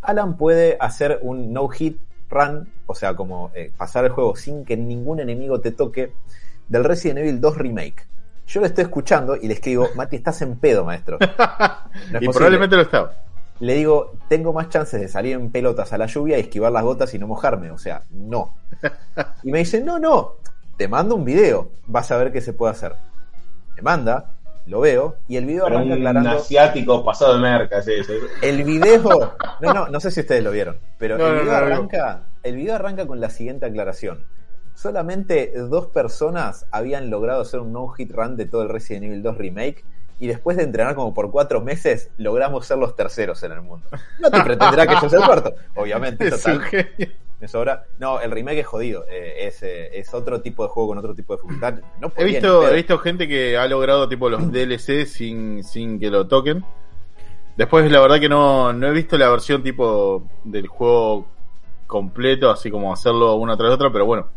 Alan 0.00 0.36
puede 0.36 0.76
hacer 0.78 1.18
un 1.22 1.52
no-hit 1.52 1.98
run, 2.30 2.72
o 2.86 2.94
sea, 2.94 3.16
como 3.16 3.50
eh, 3.56 3.72
pasar 3.76 4.04
el 4.04 4.12
juego 4.12 4.36
sin 4.36 4.64
que 4.64 4.76
ningún 4.76 5.18
enemigo 5.18 5.60
te 5.60 5.72
toque, 5.72 6.12
del 6.68 6.84
Resident 6.84 7.18
Evil 7.18 7.40
2 7.40 7.58
Remake. 7.58 8.12
Yo 8.52 8.60
lo 8.60 8.66
estoy 8.66 8.84
escuchando 8.84 9.34
y 9.34 9.48
le 9.48 9.54
escribo, 9.54 9.88
Mati, 9.96 10.16
estás 10.16 10.42
en 10.42 10.56
pedo, 10.58 10.84
maestro. 10.84 11.18
No 12.10 12.18
y 12.20 12.26
posible. 12.26 12.32
probablemente 12.32 12.76
lo 12.76 12.82
estaba. 12.82 13.12
Le 13.60 13.74
digo, 13.74 14.12
tengo 14.28 14.52
más 14.52 14.68
chances 14.68 15.00
de 15.00 15.08
salir 15.08 15.34
en 15.34 15.50
pelotas 15.50 15.92
a 15.92 15.98
la 15.98 16.06
lluvia 16.06 16.36
y 16.36 16.40
esquivar 16.42 16.72
las 16.72 16.82
gotas 16.82 17.14
y 17.14 17.18
no 17.18 17.26
mojarme. 17.26 17.70
O 17.70 17.78
sea, 17.78 18.02
no. 18.10 18.54
Y 19.42 19.50
me 19.52 19.58
dice, 19.60 19.80
no, 19.80 19.98
no, 19.98 20.34
te 20.76 20.86
mando 20.88 21.14
un 21.14 21.24
video, 21.24 21.70
vas 21.86 22.10
a 22.10 22.16
ver 22.16 22.30
qué 22.32 22.40
se 22.40 22.52
puede 22.52 22.72
hacer. 22.72 22.94
Me 23.76 23.82
manda, 23.82 24.32
lo 24.66 24.80
veo, 24.80 25.16
y 25.28 25.36
el 25.36 25.46
video 25.46 25.64
Pero 25.64 25.76
arranca 25.78 25.94
un 25.94 25.98
aclarando. 26.06 26.30
asiático 26.30 27.04
pasado 27.04 27.34
de 27.34 27.40
merca, 27.40 27.80
sí, 27.82 27.92
sí. 28.04 28.12
El 28.42 28.64
video. 28.64 29.36
No, 29.60 29.72
no, 29.72 29.88
no 29.88 30.00
sé 30.00 30.10
si 30.10 30.20
ustedes 30.20 30.42
lo 30.44 30.50
vieron, 30.50 30.76
pero 30.98 31.16
No, 31.16 31.26
el, 31.28 31.32
video 31.40 31.44
no, 31.46 31.50
no. 31.52 31.66
arranca, 31.66 32.22
el 32.42 32.56
video 32.56 32.74
arranca 32.74 33.06
con 33.06 33.20
la 33.20 33.30
siguiente 33.30 33.66
aclaración. 33.66 34.24
Solamente 34.74 35.52
dos 35.68 35.86
personas 35.86 36.66
habían 36.70 37.10
logrado 37.10 37.42
hacer 37.42 37.60
un 37.60 37.72
no-hit 37.72 38.10
run 38.12 38.36
de 38.36 38.46
todo 38.46 38.62
el 38.62 38.68
Resident 38.68 39.04
Evil 39.04 39.22
2 39.22 39.36
Remake. 39.38 39.84
Y 40.18 40.28
después 40.28 40.56
de 40.56 40.62
entrenar 40.62 40.94
como 40.94 41.14
por 41.14 41.30
cuatro 41.30 41.60
meses, 41.60 42.10
logramos 42.16 42.66
ser 42.66 42.78
los 42.78 42.94
terceros 42.94 43.42
en 43.42 43.52
el 43.52 43.60
mundo. 43.62 43.86
No 44.20 44.30
te 44.30 44.40
pretenderá 44.42 44.86
que 44.86 44.94
yo 45.02 45.08
sea 45.08 45.18
el 45.18 45.26
cuarto, 45.26 45.54
obviamente, 45.74 46.28
Es 46.28 46.42
total. 46.42 46.62
Me 47.40 47.48
sobra. 47.48 47.86
No, 47.98 48.20
el 48.20 48.30
remake 48.30 48.60
es 48.60 48.66
jodido. 48.66 49.04
eh, 49.10 49.48
es, 49.48 49.64
eh, 49.64 49.98
es 49.98 50.14
otro 50.14 50.40
tipo 50.40 50.62
de 50.62 50.68
juego 50.68 50.90
con 50.90 50.98
otro 50.98 51.12
tipo 51.12 51.34
de 51.34 51.42
dificultad. 51.42 51.80
No 52.00 52.12
He 52.16 52.24
visto, 52.24 52.68
he 52.68 52.74
visto 52.74 52.98
gente 52.98 53.26
que 53.26 53.56
ha 53.58 53.66
logrado 53.66 54.08
tipo 54.08 54.30
los 54.30 54.52
DLC 54.52 55.06
sin, 55.06 55.64
sin 55.64 55.98
que 55.98 56.08
lo 56.08 56.28
toquen. 56.28 56.64
Después 57.56 57.90
la 57.90 58.00
verdad 58.00 58.20
que 58.20 58.28
no, 58.28 58.72
no 58.72 58.86
he 58.86 58.92
visto 58.92 59.18
la 59.18 59.28
versión 59.28 59.62
tipo 59.64 60.28
del 60.44 60.68
juego 60.68 61.26
completo, 61.88 62.48
así 62.48 62.70
como 62.70 62.92
hacerlo 62.92 63.34
una 63.34 63.56
tras 63.56 63.72
otra, 63.72 63.90
pero 63.92 64.06
bueno. 64.06 64.28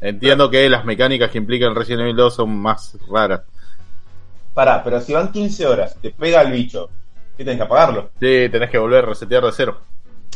Entiendo 0.00 0.50
que 0.50 0.68
las 0.68 0.84
mecánicas 0.84 1.30
que 1.30 1.38
implican 1.38 1.74
Resident 1.74 2.02
Evil 2.02 2.16
2 2.16 2.34
son 2.34 2.56
más 2.56 2.96
raras. 3.10 3.42
Pará, 4.54 4.82
pero 4.82 5.00
si 5.00 5.12
van 5.12 5.32
15 5.32 5.66
horas, 5.66 5.96
te 6.00 6.10
pega 6.10 6.42
el 6.42 6.52
bicho, 6.52 6.88
¿qué 7.36 7.44
tenés 7.44 7.58
que 7.58 7.64
apagarlo? 7.64 8.10
Sí, 8.20 8.48
tenés 8.50 8.70
que 8.70 8.78
volver 8.78 9.04
a 9.04 9.08
resetear 9.08 9.44
de 9.44 9.52
cero. 9.52 9.80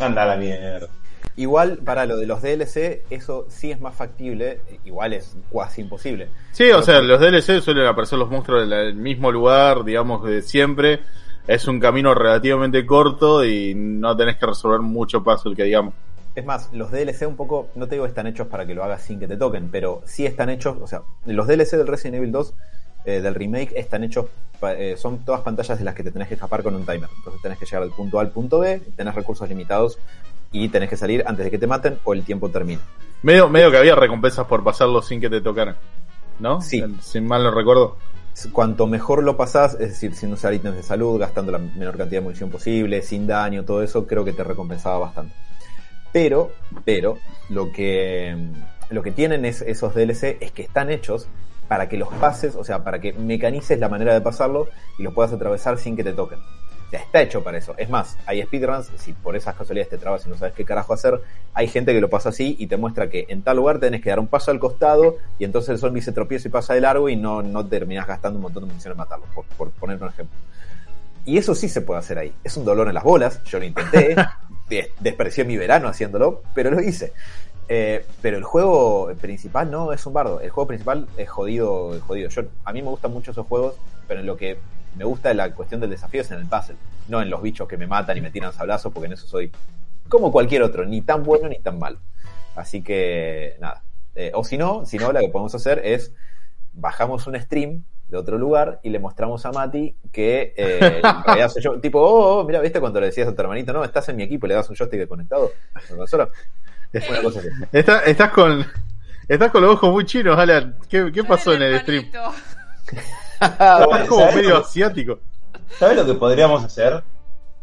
Anda 0.01 0.25
la 0.25 0.37
mierda. 0.37 0.89
Igual, 1.37 1.79
para 1.79 2.05
lo 2.05 2.17
de 2.17 2.27
los 2.27 2.43
DLC, 2.43 3.05
eso 3.09 3.47
sí 3.49 3.71
es 3.71 3.81
más 3.81 3.95
factible. 3.95 4.61
Igual 4.85 5.15
es 5.15 5.35
casi 5.53 5.81
imposible. 5.81 6.29
Sí, 6.51 6.71
o 6.71 6.83
sea, 6.83 7.01
los 7.01 7.21
DLC 7.21 7.61
suelen 7.61 7.87
aparecer 7.87 8.19
los 8.19 8.31
monstruos 8.31 8.65
en 8.65 8.73
el 8.73 8.95
mismo 8.95 9.33
lugar, 9.33 9.85
digamos, 9.85 10.25
de 10.25 10.43
siempre. 10.43 11.01
Es 11.47 11.67
un 11.67 11.81
camino 11.81 12.15
relativamente 12.15 12.85
corto 12.85 13.45
y 13.45 13.75
no 13.75 14.17
tenés 14.17 14.37
que 14.37 14.47
resolver 14.47 14.81
mucho 14.81 15.23
puzzle 15.23 15.57
que 15.57 15.65
digamos. 15.65 15.95
Es 16.35 16.45
más, 16.45 16.73
los 16.73 16.91
DLC 16.91 17.27
un 17.27 17.37
poco, 17.37 17.69
no 17.75 17.87
te 17.87 17.97
digo 17.97 18.05
que 18.05 18.11
están 18.11 18.27
hechos 18.27 18.47
para 18.47 18.67
que 18.67 18.75
lo 18.75 18.83
hagas 18.83 19.03
sin 19.03 19.21
que 19.21 19.29
te 19.29 19.37
toquen, 19.37 19.71
pero 19.71 20.03
sí 20.07 20.25
están 20.25 20.49
hechos, 20.49 20.79
o 20.81 20.87
sea, 20.87 21.03
los 21.27 21.47
DLC 21.47 21.77
del 21.77 21.87
Resident 21.87 22.17
Evil 22.17 22.33
2, 22.33 22.55
eh, 23.05 23.21
del 23.21 23.35
remake, 23.35 23.73
están 23.77 24.05
hechos 24.05 24.27
eh, 24.71 24.95
son 24.97 25.25
todas 25.25 25.41
pantallas 25.41 25.79
de 25.79 25.85
las 25.85 25.95
que 25.95 26.05
te 26.05 26.13
tenés 26.13 26.29
que 26.29 26.35
escapar 26.35 26.63
con 26.63 26.75
un 26.75 26.85
timer. 26.85 27.09
Entonces 27.17 27.43
tenés 27.43 27.59
que 27.59 27.67
llegar 27.67 27.83
del 27.83 27.93
punto 27.93 28.19
A 28.19 28.23
al 28.23 28.31
punto 28.31 28.61
B, 28.61 28.81
tenés 28.97 29.15
recursos 29.15 29.49
limitados 29.49 29.99
y 30.53 30.69
tenés 30.69 30.89
que 30.89 30.97
salir 30.97 31.25
antes 31.27 31.45
de 31.45 31.51
que 31.51 31.59
te 31.59 31.67
maten 31.67 31.99
o 32.05 32.13
el 32.13 32.25
tiempo 32.25 32.49
termine. 32.51 32.81
Medio, 33.23 33.49
medio 33.49 33.71
que 33.71 33.79
había 33.79 33.97
recompensas 33.97 34.47
por 34.47 34.63
pasarlo 34.63 35.03
sin 35.03 35.21
que 35.21 35.29
te 35.29 35.41
tocaran. 35.41 35.77
¿No? 36.39 36.61
Sí. 36.61 36.83
Sin 37.01 37.27
mal 37.27 37.43
no 37.43 37.51
recuerdo. 37.51 37.97
Cuanto 38.53 38.87
mejor 38.87 39.23
lo 39.23 39.37
pasás, 39.37 39.75
es 39.75 39.91
decir, 39.91 40.15
sin 40.15 40.33
usar 40.33 40.55
ítems 40.55 40.77
de 40.77 40.83
salud, 40.83 41.21
gastando 41.21 41.53
la 41.53 41.59
menor 41.59 41.97
cantidad 41.97 42.21
de 42.21 42.25
munición 42.25 42.51
posible, 42.51 43.03
sin 43.03 43.27
daño, 43.27 43.65
todo 43.65 43.83
eso, 43.83 44.07
creo 44.07 44.25
que 44.25 44.33
te 44.33 44.43
recompensaba 44.43 44.99
bastante. 44.99 45.35
Pero, 46.13 46.53
pero, 46.85 47.19
lo 47.49 47.73
que, 47.73 48.37
lo 48.91 49.03
que 49.03 49.11
tienen 49.11 49.45
es, 49.45 49.63
esos 49.63 49.95
DLC 49.95 50.37
es 50.41 50.53
que 50.53 50.63
están 50.63 50.91
hechos 50.91 51.29
para 51.69 51.89
que 51.89 51.97
los 51.97 52.09
pases, 52.09 52.55
o 52.55 52.65
sea, 52.65 52.85
para 52.85 53.01
que 53.01 53.15
mecanices 53.15 53.79
la 53.79 53.89
manera 53.89 54.13
de 54.13 54.21
pasarlo 54.21 54.69
y 54.99 55.03
los 55.03 55.15
puedas 55.15 55.33
atravesar 55.33 55.79
sin 55.79 55.97
que 55.97 56.05
te 56.05 56.13
toquen. 56.13 56.39
Sea, 56.91 57.01
está 57.01 57.23
hecho 57.23 57.43
para 57.43 57.57
eso. 57.57 57.75
Es 57.79 57.89
más, 57.89 58.19
hay 58.27 58.43
speedruns, 58.43 58.91
si 58.97 59.15
por 59.15 59.35
esas 59.35 59.57
casualidades 59.57 59.89
te 59.89 59.97
trabas 59.97 60.27
y 60.27 60.29
no 60.29 60.37
sabes 60.37 60.53
qué 60.53 60.67
carajo 60.67 60.93
hacer, 60.93 61.19
hay 61.55 61.67
gente 61.69 61.95
que 61.95 62.03
lo 62.03 62.11
pasa 62.11 62.29
así 62.29 62.55
y 62.59 62.67
te 62.67 62.77
muestra 62.77 63.09
que 63.09 63.25
en 63.31 63.41
tal 63.41 63.57
lugar 63.57 63.79
tenés 63.79 64.03
que 64.03 64.11
dar 64.11 64.21
un 64.21 64.27
paso 64.27 64.51
al 64.51 64.59
costado 64.59 65.17
y 65.39 65.45
entonces 65.45 65.71
el 65.71 65.79
zombie 65.79 66.03
se 66.03 66.13
tropieza 66.13 66.49
y 66.49 66.51
pasa 66.51 66.75
de 66.75 66.83
largo 66.83 67.09
y 67.09 67.17
no, 67.17 67.43
no 67.43 67.67
terminás 67.67 68.07
gastando 68.07 68.37
un 68.37 68.43
montón 68.43 68.65
de 68.65 68.67
munición 68.67 68.93
en 68.93 68.99
matarlo, 68.99 69.25
por, 69.35 69.47
por 69.47 69.71
poner 69.71 70.03
un 70.03 70.11
ejemplo. 70.11 70.37
Y 71.25 71.39
eso 71.39 71.55
sí 71.55 71.71
se 71.71 71.81
puede 71.81 72.01
hacer 72.01 72.19
ahí. 72.19 72.35
Es 72.45 72.59
un 72.59 72.67
dolor 72.67 72.89
en 72.89 72.95
las 72.95 73.05
bolas, 73.05 73.43
yo 73.45 73.59
lo 73.59 73.65
intenté, 73.65 74.15
desprecié 75.01 75.45
mi 75.45 75.57
verano 75.57 75.89
haciéndolo, 75.89 76.43
pero 76.55 76.71
lo 76.71 76.81
hice. 76.81 77.13
Eh, 77.69 78.05
pero 78.21 78.37
el 78.37 78.45
juego 78.45 79.11
principal 79.21 79.71
no 79.71 79.93
es 79.93 80.05
un 80.07 80.13
bardo. 80.13 80.41
El 80.41 80.51
juego 80.51 80.69
principal 80.69 81.09
es 81.17 81.29
jodido, 81.29 81.99
jodido. 82.07 82.29
Yo, 82.29 82.43
a 82.65 82.73
mí 82.73 82.83
me 82.83 82.89
gustan 82.89 83.13
mucho 83.13 83.31
esos 83.31 83.47
juegos, 83.47 83.77
pero 84.07 84.21
en 84.21 84.27
lo 84.27 84.37
que 84.37 84.59
me 84.97 85.05
gusta 85.05 85.33
la 85.33 85.55
cuestión 85.55 85.81
del 85.81 85.91
desafío 85.91 86.21
es 86.21 86.31
en 86.31 86.39
el 86.39 86.47
puzzle. 86.47 86.77
No 87.09 87.23
en 87.23 87.31
los 87.31 87.43
bichos 87.43 87.69
que 87.69 87.77
me 87.77 87.87
matan 87.87 88.17
y 88.17 88.21
me 88.21 88.31
tiran 88.31 88.53
sablazos, 88.53 88.93
porque 88.93 89.07
en 89.07 89.15
eso 89.15 89.27
soy 89.27 89.51
como 90.09 90.31
cualquier 90.31 90.63
otro, 90.63 90.85
ni 90.85 91.01
tan 91.01 91.23
bueno 91.23 91.49
ni 91.49 91.59
tan 91.61 91.79
malo. 91.79 91.99
Así 92.55 92.83
que, 92.83 93.57
nada. 93.61 93.83
Eh, 94.15 94.33
o 94.35 94.45
si 94.45 94.59
no, 94.59 94.85
si 94.85 94.99
no, 94.99 95.13
lo 95.13 95.21
que 95.21 95.29
podemos 95.29 95.55
hacer 95.55 95.81
es 95.85 96.13
bajamos 96.75 97.27
un 97.27 97.41
stream 97.41 97.85
de 98.13 98.19
otro 98.19 98.37
lugar 98.37 98.79
y 98.83 98.91
le 98.91 98.99
mostramos 98.99 99.45
a 99.47 99.53
Mati 99.53 99.97
que 100.13 100.53
eh, 100.55 101.01
en 101.03 101.25
realidad 101.25 101.49
soy 101.49 101.63
yo. 101.63 101.73
Tipo, 101.81 101.99
oh, 102.01 102.41
oh, 102.41 102.45
mira, 102.45 102.61
¿viste 102.61 102.79
cuando 102.79 103.01
le 103.01 103.07
decías 103.07 103.27
a 103.27 103.35
tu 103.35 103.41
hermanito, 103.41 103.73
no, 103.73 103.83
estás 103.83 104.07
en 104.11 104.17
mi 104.17 104.23
equipo, 104.23 104.47
le 104.47 104.55
das 104.55 104.69
un 104.69 104.77
joystick 104.77 105.09
conectado? 105.09 105.51
a 105.75 105.81
la 105.81 105.97
consola? 105.97 106.29
Una 107.09 107.23
cosa 107.23 107.39
así. 107.41 107.49
Está- 107.73 108.01
estás 108.01 108.31
con. 108.33 108.65
Estás 109.27 109.51
con 109.51 109.63
los 109.63 109.73
ojos 109.73 109.91
muy 109.93 110.05
chinos, 110.05 110.39
Alan. 110.39 110.77
¿Qué, 110.91 111.11
qué 111.11 111.25
pasó 111.25 111.55
en 111.55 111.63
el 111.63 111.81
stream? 111.81 112.05
Estás 113.41 114.09
como 114.09 114.21
¿Sabes? 114.21 114.37
medio 114.37 114.59
asiático. 114.59 115.19
¿Sabes 115.79 115.97
lo 115.97 116.05
que 116.05 116.15
podríamos 116.15 116.63
hacer? 116.63 117.03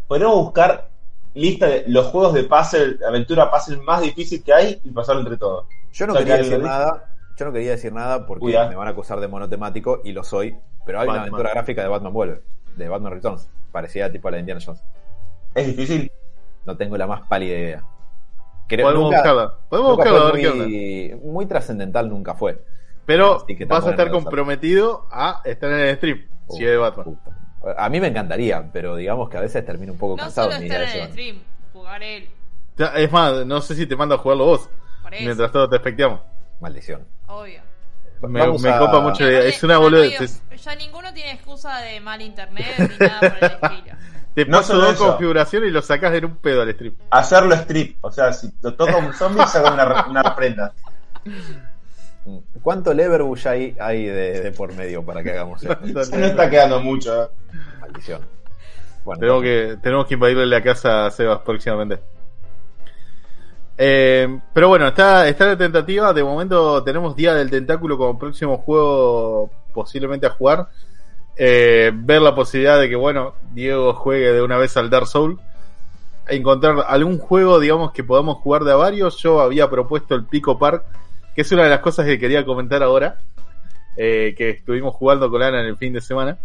Podríamos 0.07 0.37
buscar 0.37 0.89
lista 1.35 1.67
de 1.67 1.83
los 1.87 2.07
juegos 2.07 2.33
de 2.33 2.43
puzzle, 2.45 2.97
aventura 3.07 3.51
puzzle 3.51 3.77
más 3.77 4.01
difícil 4.01 4.43
que 4.43 4.51
hay 4.51 4.81
y 4.83 4.89
pasarlo 4.89 5.21
entre 5.21 5.37
todos. 5.37 5.67
Yo 5.93 6.07
no 6.07 6.13
O 6.13 6.15
sea, 6.15 6.25
quería 6.25 6.37
que 6.37 6.49
decir 6.49 6.59
nada, 6.59 7.08
yo 7.39 7.45
no 7.45 7.53
quería 7.53 7.71
decir 7.71 7.93
nada 7.93 8.25
porque 8.25 8.45
Uy, 8.45 8.51
me 8.53 8.75
van 8.75 8.87
a 8.87 8.91
acusar 8.91 9.19
de 9.19 9.27
monotemático 9.27 10.01
y 10.03 10.11
lo 10.11 10.23
soy, 10.23 10.55
pero 10.85 10.99
hay 10.99 11.05
una 11.05 11.13
Batman. 11.19 11.29
aventura 11.29 11.49
gráfica 11.51 11.81
de 11.81 11.87
Batman 11.87 12.13
Vuelve, 12.13 12.41
de 12.75 12.87
Batman 12.89 13.13
Returns, 13.13 13.49
parecida 13.71 14.11
tipo 14.11 14.27
a 14.27 14.31
la 14.31 14.35
de 14.37 14.41
Indiana 14.41 14.61
Jones. 14.63 14.83
Es 15.55 15.67
difícil. 15.67 16.11
No 16.65 16.75
tengo 16.77 16.97
la 16.97 17.07
más 17.07 17.21
pálida 17.27 17.57
idea. 17.57 17.83
Creo- 18.67 18.85
Podemos 18.85 19.05
nunca- 19.05 19.17
buscarla. 19.17 19.53
Podemos 19.69 19.91
nunca 19.91 20.03
buscarla 20.03 20.19
a 20.19 20.23
ver 20.25 20.31
fue 20.31 20.41
qué 20.41 20.47
onda. 20.49 20.65
muy, 20.65 21.31
muy 21.31 21.45
trascendental 21.45 22.09
nunca 22.09 22.35
fue. 22.35 22.63
Pero 23.05 23.43
vas 23.67 23.87
a 23.87 23.91
estar 23.91 24.11
comprometido 24.11 25.07
a 25.09 25.41
estar 25.45 25.71
en 25.71 25.79
el 25.79 25.95
stream. 25.95 26.27
Si 26.49 26.63
es 26.63 26.69
de 26.71 26.77
Batman. 26.77 27.05
Puta. 27.05 27.31
A 27.77 27.89
mí 27.89 27.99
me 27.99 28.07
encantaría, 28.07 28.69
pero 28.71 28.95
digamos 28.95 29.29
que 29.29 29.37
a 29.37 29.41
veces 29.41 29.65
termino 29.65 29.93
un 29.93 29.97
poco 29.99 30.15
No 30.15 30.23
cansado 30.23 30.51
solo 30.51 30.63
estar 30.63 30.81
en 30.83 30.89
el 31.01 31.09
stream, 31.09 31.37
jugar 31.73 32.03
él. 32.03 32.29
Es 32.95 33.11
más, 33.11 33.45
no 33.45 33.59
sé 33.61 33.75
si 33.75 33.85
te 33.87 33.95
mando 33.95 34.15
a 34.15 34.17
jugarlo 34.19 34.45
vos. 34.45 34.69
Mientras 35.11 35.51
todos 35.51 35.69
te 35.69 35.77
especteamos. 35.77 36.21
Maldición. 36.59 37.05
obvio. 37.27 37.61
Me, 38.21 38.27
me 38.59 38.69
a- 38.69 38.79
copa 38.79 38.99
mucho. 38.99 39.23
Aparte, 39.23 39.47
Es 39.47 39.63
una 39.63 39.75
ya 39.75 39.77
boludez. 39.79 40.19
no- 40.19 40.25
es- 40.55 40.63
Ya 40.63 40.75
ninguno 40.75 41.13
tiene 41.13 41.31
excusa 41.33 41.77
de 41.79 41.99
mal 42.01 42.21
internet 42.21 42.65
ni 42.77 43.07
nada 43.07 43.19
por 43.19 43.37
el 43.43 43.51
estilo. 43.61 43.97
Te 44.35 44.45
No 44.45 44.57
paso 44.57 44.77
dos 44.77 44.93
eso. 44.93 45.07
configuraciones 45.07 45.69
y 45.69 45.71
lo 45.71 45.81
sacas 45.81 46.13
en 46.13 46.25
un 46.25 46.35
pedo 46.37 46.61
al 46.61 46.71
stream. 46.73 46.95
Hacerlo 47.11 47.55
strip. 47.55 47.97
O 48.03 48.11
sea, 48.11 48.31
si 48.33 48.49
lo 48.61 48.73
toca 48.75 48.97
un 48.97 49.13
zombie, 49.13 49.45
saca 49.47 49.71
una, 49.73 50.05
una 50.07 50.35
prenda. 50.35 50.73
¿Cuánto 52.61 52.93
Leverbush 52.93 53.47
hay, 53.47 53.75
hay 53.79 54.05
de, 54.05 54.41
de 54.41 54.51
por 54.51 54.73
medio 54.75 55.03
para 55.03 55.23
que 55.23 55.31
hagamos 55.31 55.63
esto? 55.63 55.77
No 56.17 56.25
está 56.25 56.49
quedando 56.49 56.79
mucho. 56.81 57.23
¿eh? 57.23 57.27
Maldición. 57.79 58.21
Bueno, 59.03 59.19
Tenemos 59.21 59.41
que, 59.43 59.77
tenemos 59.81 60.05
que 60.07 60.13
invadirle 60.15 60.45
la 60.45 60.61
casa 60.61 61.05
a 61.05 61.11
Sebas 61.11 61.39
próximamente. 61.39 61.99
Eh, 63.81 64.27
pero 64.51 64.67
bueno, 64.67 64.87
está, 64.89 65.25
está 65.29 65.47
la 65.47 65.57
tentativa. 65.57 66.11
De 66.11 66.21
momento 66.21 66.83
tenemos 66.83 67.15
Día 67.15 67.33
del 67.33 67.49
Tentáculo 67.49 67.97
como 67.97 68.19
próximo 68.19 68.57
juego 68.57 69.49
posiblemente 69.73 70.27
a 70.27 70.31
jugar. 70.31 70.67
Eh, 71.37 71.89
ver 71.93 72.21
la 72.21 72.35
posibilidad 72.35 72.77
de 72.77 72.89
que, 72.89 72.97
bueno, 72.97 73.35
Diego 73.53 73.93
juegue 73.93 74.33
de 74.33 74.41
una 74.41 74.57
vez 74.57 74.75
al 74.75 74.89
Dark 74.89 75.07
Soul. 75.07 75.39
Encontrar 76.27 76.83
algún 76.87 77.17
juego, 77.19 77.57
digamos, 77.57 77.93
que 77.93 78.03
podamos 78.03 78.39
jugar 78.39 78.65
de 78.65 78.73
a 78.73 78.75
varios. 78.75 79.15
Yo 79.17 79.39
había 79.39 79.69
propuesto 79.69 80.13
el 80.13 80.25
Pico 80.25 80.59
Park, 80.59 80.83
que 81.33 81.41
es 81.43 81.51
una 81.53 81.63
de 81.63 81.69
las 81.69 81.79
cosas 81.79 82.05
que 82.05 82.19
quería 82.19 82.43
comentar 82.43 82.83
ahora. 82.83 83.17
eh, 84.01 84.33
que 84.37 84.51
estuvimos 84.51 84.95
jugando 84.95 85.29
con 85.29 85.43
Ana 85.43 85.59
en 85.59 85.67
el 85.67 85.77
fin 85.77 85.91
de 85.91 85.99
semana, 85.99 86.37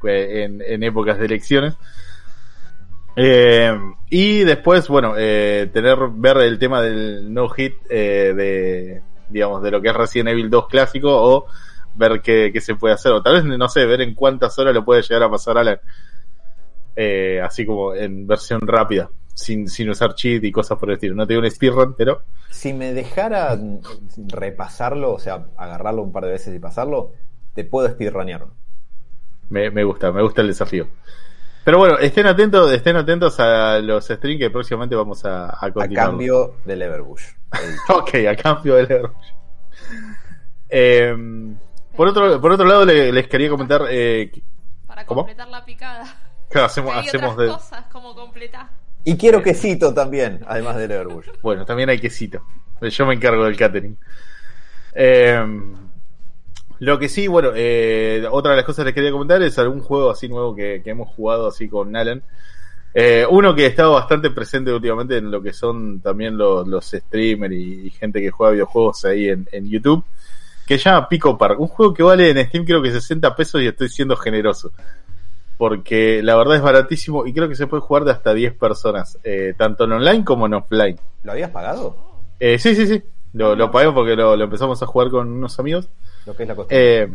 pues, 0.00 0.28
en, 0.28 0.60
en 0.60 0.82
épocas 0.82 1.18
de 1.18 1.26
elecciones. 1.26 1.74
Eh, 3.16 3.74
y 4.10 4.44
después, 4.44 4.88
bueno, 4.88 5.14
eh, 5.16 5.70
tener, 5.72 5.98
ver 6.12 6.36
el 6.38 6.58
tema 6.58 6.82
del 6.82 7.32
no 7.32 7.48
hit 7.48 7.74
eh, 7.88 8.32
de, 8.36 9.02
digamos, 9.30 9.62
de 9.62 9.70
lo 9.70 9.80
que 9.80 9.88
es 9.88 9.96
Resident 9.96 10.28
Evil 10.28 10.50
2 10.50 10.68
clásico 10.68 11.10
o 11.10 11.46
ver 11.94 12.20
qué, 12.20 12.50
qué 12.52 12.60
se 12.60 12.76
puede 12.76 12.94
hacer. 12.94 13.12
O 13.12 13.22
tal 13.22 13.34
vez, 13.34 13.44
no 13.44 13.68
sé, 13.68 13.86
ver 13.86 14.02
en 14.02 14.14
cuántas 14.14 14.58
horas 14.58 14.74
lo 14.74 14.84
puede 14.84 15.02
llegar 15.02 15.22
a 15.22 15.30
pasar 15.30 15.58
Alan. 15.58 15.80
Eh, 16.94 17.40
así 17.42 17.66
como 17.66 17.94
en 17.94 18.26
versión 18.26 18.60
rápida, 18.62 19.10
sin, 19.34 19.68
sin 19.68 19.90
usar 19.90 20.14
cheat 20.14 20.44
y 20.44 20.52
cosas 20.52 20.78
por 20.78 20.88
el 20.90 20.94
estilo. 20.94 21.14
No 21.14 21.26
tengo 21.26 21.40
un 21.40 21.50
speedrun, 21.50 21.94
pero 21.96 22.22
Si 22.50 22.72
me 22.72 22.92
dejara 22.92 23.58
repasarlo, 24.28 25.12
o 25.12 25.18
sea, 25.18 25.46
agarrarlo 25.56 26.02
un 26.02 26.12
par 26.12 26.24
de 26.24 26.32
veces 26.32 26.54
y 26.54 26.58
pasarlo, 26.58 27.12
te 27.54 27.64
puedo 27.64 27.88
speedrunear. 27.88 28.46
me, 29.48 29.70
me 29.70 29.84
gusta, 29.84 30.12
me 30.12 30.22
gusta 30.22 30.42
el 30.42 30.48
desafío. 30.48 30.86
Pero 31.66 31.78
bueno, 31.78 31.98
estén 31.98 32.26
atentos, 32.28 32.70
estén 32.72 32.94
atentos 32.94 33.40
a 33.40 33.80
los 33.80 34.04
streams 34.06 34.38
que 34.38 34.50
próximamente 34.50 34.94
vamos 34.94 35.24
a, 35.24 35.46
a 35.46 35.66
A 35.66 35.72
continuar. 35.72 36.06
cambio 36.06 36.54
del 36.64 36.80
Everbush. 36.80 37.24
Ok, 37.88 38.14
a 38.30 38.36
cambio 38.36 38.76
del 38.76 38.84
Overwatch. 38.86 39.26
Eh, 40.68 41.14
por 41.96 42.08
otro 42.08 42.40
por 42.40 42.52
otro 42.52 42.66
lado 42.66 42.84
le- 42.84 43.10
les 43.12 43.26
quería 43.28 43.48
comentar 43.48 43.82
eh, 43.88 44.30
Para 44.86 45.04
¿Cómo? 45.06 45.22
completar 45.22 45.48
la 45.48 45.64
picada. 45.64 46.04
claro, 46.50 46.66
hacemos 46.66 46.94
Hay 46.94 47.06
hacemos 47.08 47.32
otras 47.32 47.46
de 47.48 47.52
cosas 47.54 47.84
como 47.92 48.14
completar. 48.14 48.68
Y 49.04 49.16
quiero 49.16 49.42
quesito 49.42 49.92
también, 49.92 50.44
además 50.46 50.76
del 50.76 50.90
Everbush. 50.92 51.26
bueno 51.42 51.64
también 51.64 51.88
hay 51.90 51.98
quesito. 51.98 52.42
Yo 52.80 53.06
me 53.06 53.14
encargo 53.14 53.44
del 53.44 53.56
catering. 53.56 53.96
Eh, 54.94 55.44
lo 56.78 56.98
que 56.98 57.08
sí, 57.08 57.26
bueno, 57.26 57.50
eh, 57.54 58.26
otra 58.30 58.52
de 58.52 58.58
las 58.58 58.66
cosas 58.66 58.82
que 58.82 58.86
les 58.86 58.94
quería 58.94 59.12
comentar 59.12 59.42
es 59.42 59.58
algún 59.58 59.80
juego 59.80 60.10
así 60.10 60.28
nuevo 60.28 60.54
que, 60.54 60.82
que 60.82 60.90
hemos 60.90 61.08
jugado 61.08 61.48
así 61.48 61.68
con 61.68 61.94
Alan. 61.96 62.22
Eh, 62.98 63.26
uno 63.28 63.54
que 63.54 63.64
ha 63.64 63.68
estado 63.68 63.92
bastante 63.92 64.30
presente 64.30 64.72
últimamente 64.72 65.18
en 65.18 65.30
lo 65.30 65.42
que 65.42 65.52
son 65.52 66.00
también 66.00 66.38
los, 66.38 66.66
los 66.66 66.86
streamers 66.86 67.54
y, 67.54 67.86
y 67.86 67.90
gente 67.90 68.22
que 68.22 68.30
juega 68.30 68.52
videojuegos 68.54 69.04
ahí 69.04 69.28
en, 69.28 69.46
en 69.52 69.68
YouTube, 69.68 70.02
que 70.66 70.78
se 70.78 70.84
llama 70.84 71.08
Pico 71.08 71.36
Park. 71.36 71.60
Un 71.60 71.68
juego 71.68 71.92
que 71.92 72.02
vale 72.02 72.30
en 72.30 72.46
Steam 72.46 72.64
creo 72.64 72.80
que 72.80 72.90
60 72.90 73.36
pesos 73.36 73.60
y 73.62 73.66
estoy 73.66 73.88
siendo 73.88 74.16
generoso. 74.16 74.72
Porque 75.58 76.22
la 76.22 76.36
verdad 76.36 76.56
es 76.56 76.62
baratísimo 76.62 77.26
y 77.26 77.32
creo 77.32 77.48
que 77.48 77.54
se 77.54 77.66
puede 77.66 77.82
jugar 77.82 78.04
de 78.04 78.12
hasta 78.12 78.34
10 78.34 78.54
personas, 78.54 79.18
eh, 79.24 79.54
tanto 79.56 79.84
en 79.84 79.92
online 79.92 80.24
como 80.24 80.46
en 80.46 80.54
offline. 80.54 80.98
¿Lo 81.22 81.32
habías 81.32 81.50
pagado? 81.50 81.96
Eh, 82.40 82.58
sí, 82.58 82.74
sí, 82.74 82.86
sí. 82.86 83.02
Lo, 83.32 83.54
lo 83.56 83.70
pagué 83.70 83.90
porque 83.92 84.16
lo, 84.16 84.36
lo 84.36 84.44
empezamos 84.44 84.82
a 84.82 84.86
jugar 84.86 85.10
con 85.10 85.30
unos 85.30 85.58
amigos. 85.58 85.88
Eh, 86.70 87.08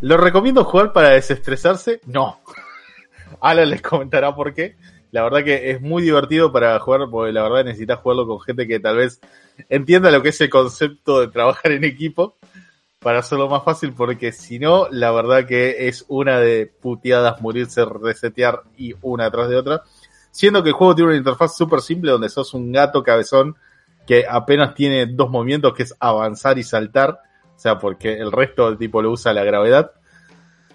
¿Lo 0.00 0.16
recomiendo 0.16 0.64
jugar 0.64 0.92
para 0.92 1.10
desestresarse? 1.10 2.00
No. 2.06 2.40
Alan 3.40 3.70
les 3.70 3.82
comentará 3.82 4.34
por 4.34 4.54
qué. 4.54 4.76
La 5.10 5.22
verdad 5.22 5.42
que 5.42 5.70
es 5.70 5.80
muy 5.80 6.02
divertido 6.02 6.52
para 6.52 6.78
jugar, 6.80 7.08
porque 7.10 7.32
la 7.32 7.42
verdad 7.42 7.64
necesitas 7.64 7.98
jugarlo 8.00 8.26
con 8.26 8.40
gente 8.40 8.66
que 8.66 8.78
tal 8.78 8.96
vez 8.96 9.20
entienda 9.68 10.10
lo 10.10 10.22
que 10.22 10.28
es 10.28 10.40
el 10.40 10.50
concepto 10.50 11.20
de 11.20 11.28
trabajar 11.28 11.72
en 11.72 11.84
equipo 11.84 12.36
para 12.98 13.20
hacerlo 13.20 13.48
más 13.48 13.64
fácil, 13.64 13.94
porque 13.94 14.32
si 14.32 14.58
no, 14.58 14.88
la 14.90 15.10
verdad 15.12 15.46
que 15.46 15.88
es 15.88 16.04
una 16.08 16.40
de 16.40 16.66
puteadas 16.66 17.40
morirse, 17.40 17.84
resetear 17.84 18.62
y 18.76 18.94
una 19.02 19.30
tras 19.30 19.48
de 19.48 19.56
otra. 19.56 19.82
Siendo 20.30 20.62
que 20.62 20.70
el 20.70 20.74
juego 20.74 20.94
tiene 20.94 21.10
una 21.10 21.18
interfaz 21.18 21.56
súper 21.56 21.80
simple 21.80 22.10
donde 22.10 22.28
sos 22.28 22.52
un 22.54 22.70
gato 22.70 23.02
cabezón 23.02 23.56
que 24.06 24.24
apenas 24.28 24.74
tiene 24.74 25.06
dos 25.06 25.30
movimientos, 25.30 25.74
que 25.74 25.84
es 25.84 25.94
avanzar 26.00 26.58
y 26.58 26.64
saltar. 26.64 27.20
O 27.58 27.60
sea, 27.60 27.76
porque 27.76 28.12
el 28.16 28.30
resto 28.30 28.66
del 28.66 28.78
tipo 28.78 29.02
lo 29.02 29.10
usa 29.10 29.32
la 29.32 29.42
gravedad. 29.42 29.90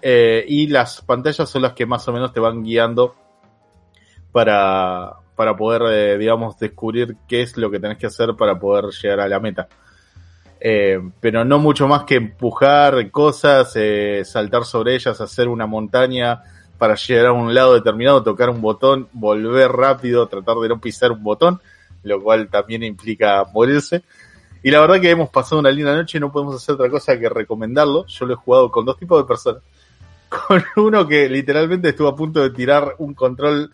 eh, 0.02 0.44
y 0.46 0.66
las 0.66 1.00
pantallas 1.00 1.48
son 1.48 1.62
las 1.62 1.72
que 1.72 1.86
más 1.86 2.06
o 2.08 2.12
menos 2.12 2.30
te 2.34 2.40
van 2.40 2.62
guiando 2.62 3.14
para, 4.32 5.14
para 5.34 5.56
poder, 5.56 5.82
eh, 5.90 6.18
digamos, 6.18 6.58
descubrir 6.58 7.16
qué 7.26 7.40
es 7.40 7.56
lo 7.56 7.70
que 7.70 7.80
tenés 7.80 7.96
que 7.96 8.08
hacer 8.08 8.34
para 8.36 8.58
poder 8.58 8.92
llegar 8.92 9.20
a 9.20 9.28
la 9.28 9.40
meta. 9.40 9.66
Eh, 10.60 11.00
pero 11.20 11.42
no 11.42 11.58
mucho 11.58 11.88
más 11.88 12.04
que 12.04 12.16
empujar 12.16 13.10
cosas, 13.10 13.74
saltar 14.24 14.64
sobre 14.66 14.94
ellas, 14.94 15.22
hacer 15.22 15.48
una 15.48 15.66
montaña 15.66 16.42
para 16.76 16.96
llegar 16.96 17.26
a 17.28 17.32
un 17.32 17.54
lado 17.54 17.72
determinado, 17.72 18.22
tocar 18.22 18.50
un 18.50 18.60
botón, 18.60 19.08
volver 19.14 19.72
rápido, 19.72 20.26
tratar 20.26 20.56
de 20.56 20.68
no 20.68 20.82
pisar 20.82 21.12
un 21.12 21.22
botón, 21.22 21.62
lo 22.02 22.22
cual 22.22 22.50
también 22.50 22.82
implica 22.82 23.42
morirse. 23.54 24.02
Y 24.64 24.70
la 24.70 24.80
verdad 24.80 24.98
que 24.98 25.10
hemos 25.10 25.28
pasado 25.28 25.60
una 25.60 25.70
linda 25.70 25.94
noche 25.94 26.16
y 26.16 26.20
no 26.22 26.32
podemos 26.32 26.56
hacer 26.56 26.76
otra 26.76 26.88
cosa 26.88 27.18
que 27.18 27.28
recomendarlo. 27.28 28.06
Yo 28.06 28.24
lo 28.24 28.32
he 28.32 28.36
jugado 28.36 28.70
con 28.70 28.86
dos 28.86 28.96
tipos 28.96 29.22
de 29.22 29.28
personas. 29.28 29.62
Con 30.30 30.64
uno 30.76 31.06
que 31.06 31.28
literalmente 31.28 31.90
estuvo 31.90 32.08
a 32.08 32.16
punto 32.16 32.40
de 32.40 32.48
tirar 32.48 32.94
un 32.96 33.12
control 33.12 33.70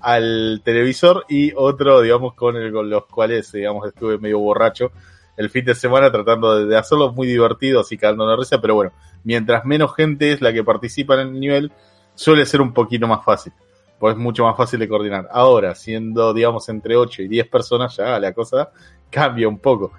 al 0.00 0.60
televisor 0.62 1.24
y 1.30 1.52
otro, 1.56 2.02
digamos, 2.02 2.34
con, 2.34 2.56
el, 2.56 2.70
con 2.72 2.90
los 2.90 3.06
cuales, 3.06 3.50
digamos, 3.50 3.88
estuve 3.88 4.18
medio 4.18 4.38
borracho 4.38 4.92
el 5.38 5.48
fin 5.48 5.64
de 5.64 5.74
semana 5.74 6.12
tratando 6.12 6.56
de, 6.56 6.66
de 6.66 6.76
hacerlos 6.76 7.14
muy 7.14 7.26
divertidos 7.26 7.90
y 7.90 7.96
cagando 7.96 8.26
la 8.26 8.36
risa, 8.36 8.60
pero 8.60 8.74
bueno, 8.74 8.92
mientras 9.24 9.64
menos 9.64 9.96
gente 9.96 10.30
es 10.30 10.42
la 10.42 10.52
que 10.52 10.62
participa 10.62 11.14
en 11.14 11.28
el 11.28 11.40
nivel, 11.40 11.72
suele 12.14 12.44
ser 12.44 12.60
un 12.60 12.72
poquito 12.74 13.08
más 13.08 13.24
fácil, 13.24 13.52
pues 13.98 14.14
es 14.14 14.20
mucho 14.20 14.44
más 14.44 14.56
fácil 14.56 14.78
de 14.78 14.88
coordinar. 14.88 15.26
Ahora, 15.32 15.74
siendo, 15.74 16.32
digamos, 16.34 16.68
entre 16.68 16.96
8 16.96 17.22
y 17.22 17.28
10 17.28 17.48
personas, 17.48 17.96
ya 17.96 18.20
la 18.20 18.32
cosa 18.32 18.70
cambia 19.10 19.48
un 19.48 19.58
poco. 19.58 19.90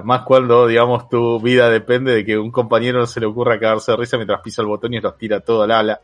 Más 0.00 0.22
cuando, 0.22 0.66
digamos, 0.66 1.08
tu 1.08 1.40
vida 1.40 1.68
depende 1.68 2.12
de 2.12 2.24
que 2.24 2.38
un 2.38 2.50
compañero 2.50 3.00
no 3.00 3.06
se 3.06 3.20
le 3.20 3.26
ocurra 3.26 3.60
cagarse 3.60 3.92
de 3.92 3.98
risa 3.98 4.16
mientras 4.16 4.40
pisa 4.40 4.62
el 4.62 4.68
botón 4.68 4.94
y 4.94 5.00
los 5.00 5.18
tira 5.18 5.40
todo 5.40 5.62
a 5.62 5.66
la, 5.66 5.80
a 5.80 5.82
la, 5.82 6.00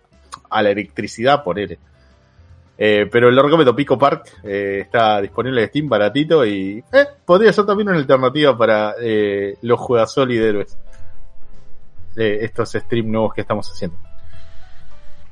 a 0.51 0.63
la 0.63 0.71
electricidad, 0.71 1.43
por 1.43 1.59
él. 1.59 1.79
Eh, 2.77 3.09
pero 3.11 3.31
lo 3.31 3.43
recomiendo, 3.43 3.75
Pico 3.75 3.99
Park 3.99 4.41
eh, 4.45 4.81
está 4.83 5.21
disponible 5.21 5.63
en 5.63 5.69
Steam 5.69 5.89
baratito 5.89 6.45
y 6.47 6.85
eh, 6.93 7.07
podría 7.25 7.53
ser 7.53 7.67
también 7.67 7.89
una 7.89 7.99
alternativa 7.99 8.57
para 8.57 8.95
los 9.63 9.81
juegasol 9.81 10.31
y 10.33 10.37
de 10.37 10.49
héroes. 10.49 10.77
Estos 12.15 12.73
streams 12.73 13.09
nuevos 13.09 13.33
que 13.33 13.43
estamos 13.43 13.71
haciendo. 13.71 13.97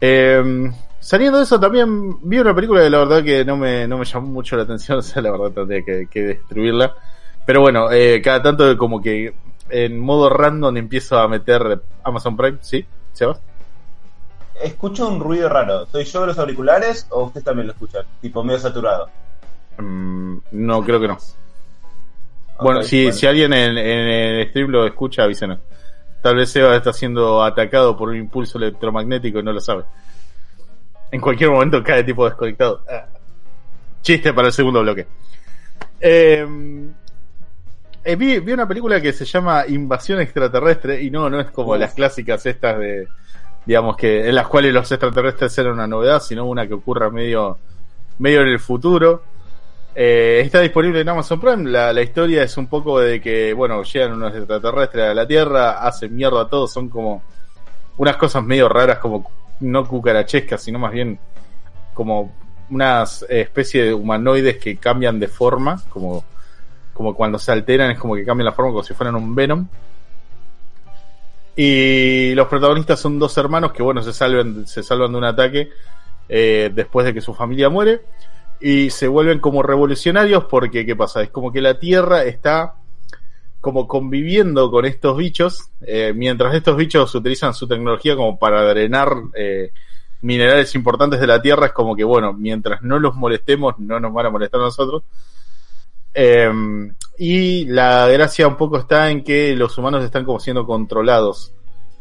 Eh, 0.01 0.71
saliendo 1.01 1.39
de 1.39 1.45
eso, 1.45 1.59
también 1.59 2.19
vi 2.23 2.39
una 2.39 2.55
película 2.55 2.83
que 2.83 2.91
la 2.91 2.99
verdad 2.99 3.25
que 3.25 3.45
no 3.45 3.57
me, 3.57 3.89
no 3.89 3.99
me 3.99 4.05
llamó 4.05 4.27
mucho 4.29 4.57
la 4.57 4.65
atención, 4.65 4.99
o 4.99 5.03
sea, 5.03 5.23
la 5.23 5.31
verdad 5.31 5.51
tendría 5.53 5.83
que, 5.83 6.07
que 6.11 6.21
destruirla. 6.23 6.95
Pero 7.47 7.61
bueno, 7.61 7.91
eh, 7.93 8.21
cada 8.21 8.43
tanto 8.43 8.77
como 8.77 9.01
que 9.01 9.33
en 9.71 9.99
modo 9.99 10.29
random 10.29 10.77
empiezo 10.77 11.19
a 11.19 11.29
meter 11.29 11.81
Amazon 12.03 12.37
Prime, 12.37 12.59
¿sí? 12.61 12.85
¿Sebas? 13.13 13.41
Escucho 14.63 15.09
un 15.09 15.21
ruido 15.21 15.49
raro. 15.49 15.87
¿Soy 15.87 16.05
yo 16.05 16.23
de 16.23 16.27
los 16.29 16.39
auriculares 16.39 17.07
o 17.11 17.25
ustedes 17.25 17.45
también 17.45 17.69
lo 17.69 17.73
escuchan? 17.73 18.05
Tipo 18.21 18.43
medio 18.43 18.59
saturado. 18.59 19.09
Mm, 19.79 20.39
no, 20.51 20.83
creo 20.83 21.01
que 21.01 21.09
no. 21.09 21.19
Bueno, 22.61 22.83
si, 22.83 23.13
si 23.13 23.27
alguien 23.27 23.53
en, 23.53 23.77
en 23.77 24.09
el 24.09 24.49
stream 24.49 24.71
lo 24.71 24.87
escucha, 24.87 25.25
avísenos. 25.25 25.59
Tal 26.23 26.37
vez 26.37 26.51
Seba 26.51 26.75
está 26.75 26.93
siendo 26.93 27.45
atacado 27.45 27.97
por 27.97 28.09
un 28.09 28.17
impulso 28.17 28.59
electromagnético 28.59 29.39
y 29.39 29.43
no 29.43 29.53
lo 29.53 29.61
sabe. 29.61 29.85
En 31.13 31.21
cualquier 31.21 31.51
momento 31.51 31.83
cae 31.85 32.03
tipo 32.03 32.25
desconectado. 32.25 32.83
Ah. 32.91 33.07
Chiste 34.03 34.33
para 34.33 34.49
el 34.49 34.53
segundo 34.53 34.81
bloque. 34.83 35.07
Eh, 36.01 36.47
eh, 38.07 38.17
vi, 38.17 38.39
vi 38.39 38.53
una 38.53 38.69
película 38.69 39.01
que 39.01 39.13
se 39.13 39.25
llama 39.25 39.65
Invasión 39.67 40.21
Extraterrestre 40.21 41.03
y 41.03 41.11
no, 41.11 41.29
no 41.29 41.41
es 41.41 41.51
como 41.51 41.73
Uf. 41.73 41.79
las 41.79 41.95
clásicas 41.95 42.47
estas 42.47 42.79
de, 42.79 43.09
digamos 43.65 43.97
que, 43.97 44.29
en 44.29 44.35
las 44.35 44.47
cuales 44.47 44.73
los 44.73 44.91
extraterrestres 44.91 45.59
eran 45.59 45.73
una 45.73 45.89
novedad, 45.89 46.23
sino 46.23 46.47
una 46.47 46.67
que 46.67 46.75
ocurra 46.75 47.11
medio, 47.11 47.59
medio 48.19 48.43
en 48.43 48.49
el 48.49 48.61
futuro. 48.61 49.23
Eh, 49.95 50.43
está 50.45 50.61
disponible 50.61 51.01
en 51.01 51.09
Amazon 51.09 51.41
Prime. 51.41 51.69
La, 51.69 51.93
la 51.93 52.03
historia 52.03 52.45
es 52.45 52.57
un 52.57 52.69
poco 52.69 53.01
de 53.01 53.21
que, 53.21 53.53
bueno, 53.53 53.83
llegan 53.83 54.13
unos 54.13 54.35
extraterrestres 54.35 55.11
a 55.11 55.15
la 55.15 55.27
Tierra, 55.27 55.85
hacen 55.85 56.15
mierda 56.15 56.43
a 56.43 56.49
todos, 56.49 56.73
son 56.73 56.89
como 56.89 57.25
unas 57.97 58.17
cosas 58.17 58.45
medio 58.45 58.69
raras, 58.69 58.99
como 58.99 59.29
no 59.61 59.89
cucarachescas, 59.89 60.63
sino 60.63 60.79
más 60.79 60.93
bien 60.93 61.19
como 61.93 62.33
unas 62.71 63.23
eh, 63.23 63.41
especie 63.41 63.85
de 63.85 63.95
humanoides 63.95 64.59
que 64.59 64.77
cambian 64.77 65.19
de 65.19 65.29
forma, 65.29 65.83
como, 65.89 66.25
como 66.97 67.15
cuando 67.15 67.39
se 67.39 67.53
alteran, 67.53 67.91
es 67.91 67.99
como 67.99 68.15
que 68.15 68.25
cambian 68.25 68.47
la 68.47 68.53
forma 68.53 68.73
como 68.73 68.83
si 68.83 68.95
fueran 68.95 69.15
un 69.15 69.35
Venom. 69.35 69.67
Y 71.55 72.35
los 72.35 72.49
protagonistas 72.49 73.01
son 73.01 73.19
dos 73.19 73.37
hermanos 73.39 73.73
que, 73.73 73.83
bueno, 73.83 74.03
se 74.03 74.13
salvan, 74.13 74.67
se 74.67 74.83
salvan 74.83 75.13
de 75.13 75.19
un 75.19 75.25
ataque 75.25 75.71
eh, 76.29 76.71
después 76.75 77.07
de 77.07 77.15
que 77.15 77.21
su 77.21 77.33
familia 77.33 77.69
muere 77.69 78.03
y 78.61 78.91
se 78.91 79.09
vuelven 79.09 79.39
como 79.39 79.63
revolucionarios 79.63 80.45
porque, 80.45 80.85
¿qué 80.85 80.97
pasa? 80.97 81.23
Es 81.23 81.31
como 81.31 81.53
que 81.53 81.61
la 81.61 81.79
Tierra 81.79 82.25
está 82.25 82.75
como 83.61 83.89
conviviendo 83.89 84.71
con 84.71 84.85
estos 84.85 85.17
bichos, 85.17 85.71
eh, 85.81 86.13
mientras 86.15 86.55
estos 86.55 86.77
bichos 86.77 87.13
utilizan 87.15 87.53
su 87.53 87.67
tecnología 87.67 88.15
como 88.15 88.39
para 88.39 88.63
drenar 88.63 89.13
eh, 89.35 89.73
minerales 90.23 90.75
importantes 90.75 91.21
de 91.21 91.27
la 91.27 91.43
Tierra, 91.43 91.67
es 91.67 91.73
como 91.73 91.97
que, 91.97 92.05
bueno, 92.05 92.33
mientras 92.33 92.83
no 92.83 92.99
los 92.99 93.17
molestemos, 93.17 93.79
no 93.79 93.99
nos 93.99 94.13
van 94.13 94.27
a 94.27 94.31
molestar 94.31 94.61
a 94.61 94.65
nosotros. 94.65 95.03
Eh, 96.19 96.51
y 97.19 97.67
la 97.67 98.09
gracia 98.09 98.49
un 98.49 98.57
poco 98.57 98.79
está 98.79 99.11
en 99.11 99.23
que 99.23 99.55
los 99.55 99.77
humanos 99.77 100.03
están 100.03 100.25
como 100.25 100.41
siendo 100.41 100.67
controlados. 100.67 101.53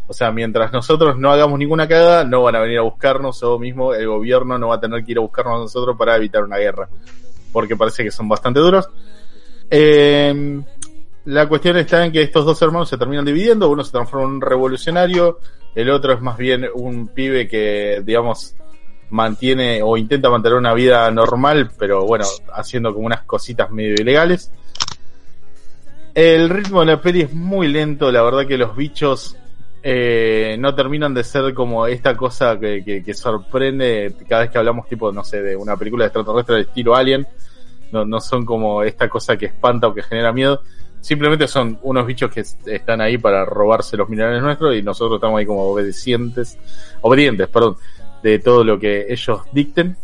O 0.08 0.14
sea, 0.14 0.32
mientras 0.32 0.72
nosotros 0.72 1.18
no 1.18 1.32
hagamos 1.32 1.60
ninguna 1.60 1.86
cagada, 1.86 2.24
no 2.24 2.44
van 2.44 2.56
a 2.56 2.62
venir 2.62 2.78
a 2.78 2.84
buscarnos 2.84 3.44
o 3.44 3.60
mismo 3.60 3.94
el 3.94 4.08
gobierno 4.08 4.58
no 4.58 4.70
va 4.70 4.76
a 4.76 4.80
tener 4.80 5.04
que 5.04 5.12
ir 5.12 5.18
a 5.18 5.22
buscarnos 5.22 5.56
a 5.56 5.60
nosotros 5.64 5.98
para 5.98 6.16
evitar 6.16 6.44
una 6.44 6.58
guerra. 6.58 6.88
Porque 7.52 7.76
parece 7.76 8.04
que 8.06 8.12
son 8.12 8.30
bastante 8.30 8.62
duros. 8.62 8.88
Eh, 9.70 10.62
la 11.26 11.50
cuestión 11.50 11.76
está 11.78 12.06
en 12.06 12.12
que 12.14 12.22
estos 12.22 12.46
dos 12.46 12.62
hermanos 12.62 12.88
se 12.88 12.98
terminan 12.98 13.26
dividiendo. 13.26 13.70
Uno 13.70 13.84
se 13.84 13.92
transforma 13.92 14.28
en 14.28 14.36
un 14.36 14.42
revolucionario. 14.42 15.40
El 15.74 15.90
otro 15.90 16.14
es 16.14 16.22
más 16.22 16.38
bien 16.38 16.68
un 16.74 17.10
pibe 17.10 17.50
que, 17.50 18.02
digamos, 18.06 18.56
mantiene 19.16 19.82
o 19.82 19.98
intenta 19.98 20.30
mantener 20.30 20.58
una 20.58 20.74
vida 20.74 21.10
normal, 21.10 21.72
pero 21.80 22.06
bueno, 22.06 22.26
haciendo 22.54 22.94
como 22.94 23.06
unas 23.06 23.22
cositas 23.22 23.72
medio 23.72 23.94
ilegales. 23.94 24.52
El 26.14 26.50
ritmo 26.50 26.82
de 26.82 26.86
la 26.88 27.02
peli 27.02 27.22
es 27.22 27.34
muy 27.34 27.68
lento, 27.68 28.12
la 28.12 28.22
verdad 28.22 28.46
que 28.46 28.58
los 28.58 28.76
bichos 28.76 29.36
eh, 29.82 30.58
no 30.60 30.74
terminan 30.76 31.14
de 31.14 31.24
ser 31.24 31.54
como 31.54 31.88
esta 31.88 32.16
cosa 32.16 32.60
que, 32.60 32.84
que, 32.84 33.14
sorprende 33.14 34.16
cada 34.28 34.44
vez 34.44 34.52
que 34.52 34.58
hablamos 34.58 34.88
tipo, 34.88 35.12
no 35.12 35.24
sé, 35.24 35.42
de 35.42 35.56
una 35.56 35.78
película 35.78 36.04
de 36.04 36.08
extraterrestre 36.08 36.56
de 36.56 36.62
estilo 36.62 36.96
Alien. 36.96 37.28
No, 37.92 38.04
no 38.04 38.20
son 38.20 38.46
como 38.46 38.84
esta 38.84 39.08
cosa 39.08 39.38
que 39.38 39.46
espanta 39.46 39.88
o 39.88 39.94
que 39.94 40.04
genera 40.04 40.34
miedo. 40.34 40.62
Simplemente 41.02 41.48
son 41.48 41.78
unos 41.84 42.08
bichos 42.08 42.32
que 42.32 42.44
están 42.66 43.00
ahí 43.00 43.20
para 43.20 43.46
robarse 43.46 43.96
los 43.96 44.10
minerales 44.10 44.42
nuestros 44.42 44.76
y 44.76 44.82
nosotros 44.82 45.18
estamos 45.18 45.40
ahí 45.40 45.46
como 45.46 45.62
obedecientes, 45.62 46.58
obedientes, 47.02 47.48
perdón, 47.48 47.78
de 48.26 48.40
todo 48.40 48.64
lo 48.64 48.80
que 48.80 49.06
ellos 49.10 49.42
dicten. 49.52 49.96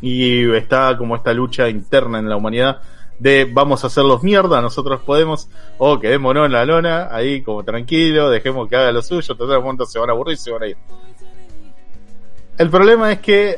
Y 0.00 0.50
está 0.54 0.96
como 0.96 1.14
esta 1.14 1.34
lucha 1.34 1.68
interna 1.68 2.18
en 2.18 2.28
la 2.28 2.36
humanidad 2.36 2.80
de 3.18 3.44
vamos 3.44 3.84
a 3.84 3.86
hacerlos 3.86 4.22
mierda, 4.22 4.60
nosotros 4.60 5.00
podemos, 5.02 5.48
o 5.78 6.00
quedémonos 6.00 6.46
en 6.46 6.52
la 6.52 6.64
lona, 6.64 7.08
ahí 7.12 7.42
como 7.42 7.62
tranquilo, 7.62 8.28
dejemos 8.28 8.68
que 8.68 8.76
haga 8.76 8.90
lo 8.90 9.02
suyo, 9.02 9.36
total 9.36 9.62
momento 9.62 9.86
se 9.86 9.98
van 10.00 10.10
a 10.10 10.12
aburrir 10.12 10.34
y 10.34 10.38
se 10.38 10.50
van 10.50 10.62
a 10.64 10.66
ir. 10.66 10.76
El 12.58 12.70
problema 12.70 13.12
es 13.12 13.20
que 13.20 13.56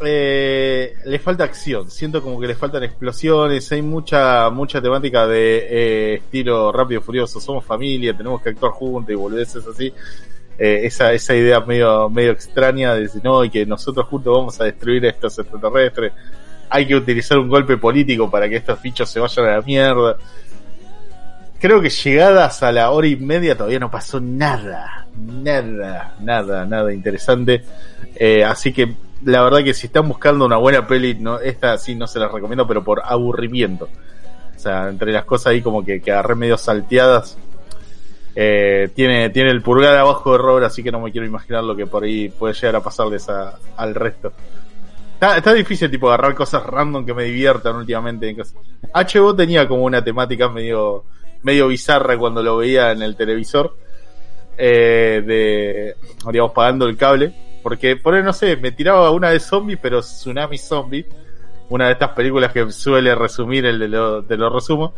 eh, 0.00 0.94
le 1.04 1.18
falta 1.18 1.44
acción, 1.44 1.90
siento 1.90 2.22
como 2.22 2.40
que 2.40 2.46
le 2.46 2.54
faltan 2.54 2.82
explosiones, 2.82 3.70
hay 3.72 3.82
mucha 3.82 4.48
mucha 4.50 4.80
temática 4.80 5.26
de 5.26 5.58
eh, 5.58 6.14
estilo 6.14 6.72
rápido 6.72 7.02
furioso, 7.02 7.40
somos 7.40 7.64
familia, 7.64 8.16
tenemos 8.16 8.40
que 8.40 8.50
actuar 8.50 8.72
juntos 8.72 9.12
y 9.12 9.16
boludeces 9.16 9.66
así. 9.66 9.92
Eh, 10.58 10.86
esa, 10.86 11.12
esa 11.12 11.34
idea 11.34 11.60
medio, 11.60 12.10
medio 12.10 12.32
extraña 12.32 12.94
de 12.94 13.02
decir, 13.02 13.20
no, 13.22 13.44
y 13.44 13.50
que 13.50 13.64
nosotros 13.64 14.06
juntos 14.06 14.36
vamos 14.36 14.60
a 14.60 14.64
destruir 14.64 15.06
a 15.06 15.10
estos 15.10 15.38
extraterrestres 15.38 16.12
hay 16.70 16.86
que 16.86 16.94
utilizar 16.94 17.38
un 17.38 17.48
golpe 17.48 17.76
político 17.76 18.30
para 18.30 18.48
que 18.48 18.56
estos 18.56 18.80
bichos 18.80 19.08
se 19.08 19.20
vayan 19.20 19.46
a 19.46 19.56
la 19.56 19.62
mierda. 19.62 20.16
Creo 21.58 21.80
que 21.80 21.90
llegadas 21.90 22.62
a 22.62 22.70
la 22.70 22.90
hora 22.90 23.08
y 23.08 23.16
media 23.16 23.56
todavía 23.56 23.80
no 23.80 23.90
pasó 23.90 24.20
nada, 24.20 25.06
nada, 25.16 26.14
nada, 26.20 26.64
nada 26.64 26.92
interesante. 26.92 27.64
Eh, 28.14 28.44
así 28.44 28.72
que 28.72 28.94
la 29.24 29.42
verdad 29.42 29.64
que 29.64 29.74
si 29.74 29.86
están 29.86 30.06
buscando 30.06 30.46
una 30.46 30.56
buena 30.56 30.86
peli, 30.86 31.14
no, 31.14 31.40
esta 31.40 31.76
sí 31.78 31.94
no 31.94 32.06
se 32.06 32.20
las 32.20 32.30
recomiendo, 32.30 32.66
pero 32.66 32.84
por 32.84 33.02
aburrimiento. 33.04 33.88
O 34.54 34.58
sea, 34.58 34.88
entre 34.88 35.12
las 35.12 35.24
cosas 35.24 35.48
ahí 35.48 35.62
como 35.62 35.84
que, 35.84 36.00
que 36.00 36.12
agarré 36.12 36.34
medio 36.34 36.58
salteadas. 36.58 37.38
Eh, 38.40 38.90
tiene, 38.94 39.30
tiene 39.30 39.50
el 39.50 39.62
pulgar 39.62 39.96
abajo 39.96 40.30
de 40.30 40.38
Robert, 40.38 40.66
así 40.66 40.80
que 40.80 40.92
no 40.92 41.00
me 41.00 41.10
quiero 41.10 41.26
imaginar 41.26 41.64
lo 41.64 41.74
que 41.74 41.86
por 41.86 42.04
ahí 42.04 42.28
puede 42.28 42.54
llegar 42.54 42.76
a 42.76 42.80
pasarles 42.80 43.28
a, 43.28 43.58
al 43.76 43.96
resto. 43.96 44.32
Está, 45.20 45.52
difícil 45.52 45.90
tipo 45.90 46.06
agarrar 46.06 46.36
cosas 46.36 46.64
random 46.64 47.04
que 47.04 47.14
me 47.14 47.24
diviertan 47.24 47.74
últimamente. 47.74 48.32
HBO 48.94 49.34
tenía 49.34 49.66
como 49.66 49.82
una 49.82 50.04
temática 50.04 50.48
medio, 50.48 51.02
medio 51.42 51.66
bizarra 51.66 52.16
cuando 52.16 52.40
lo 52.40 52.58
veía 52.58 52.92
en 52.92 53.02
el 53.02 53.16
televisor. 53.16 53.74
eh, 54.56 55.20
de, 55.26 55.96
digamos, 56.30 56.52
pagando 56.52 56.86
el 56.86 56.96
cable. 56.96 57.34
Porque 57.60 57.96
por 57.96 58.14
ahí, 58.14 58.22
no 58.22 58.32
sé, 58.32 58.56
me 58.56 58.70
tiraba 58.70 59.10
una 59.10 59.30
de 59.30 59.40
zombies, 59.40 59.80
pero 59.82 59.98
Tsunami 59.98 60.58
Zombie. 60.58 61.06
Una 61.70 61.86
de 61.86 61.94
estas 61.94 62.10
películas 62.10 62.52
que 62.52 62.70
suele 62.70 63.16
resumir 63.16 63.66
el 63.66 63.80
de 63.80 63.88
lo, 63.88 64.22
de 64.22 64.36
lo 64.36 64.48
resumo. 64.48 64.94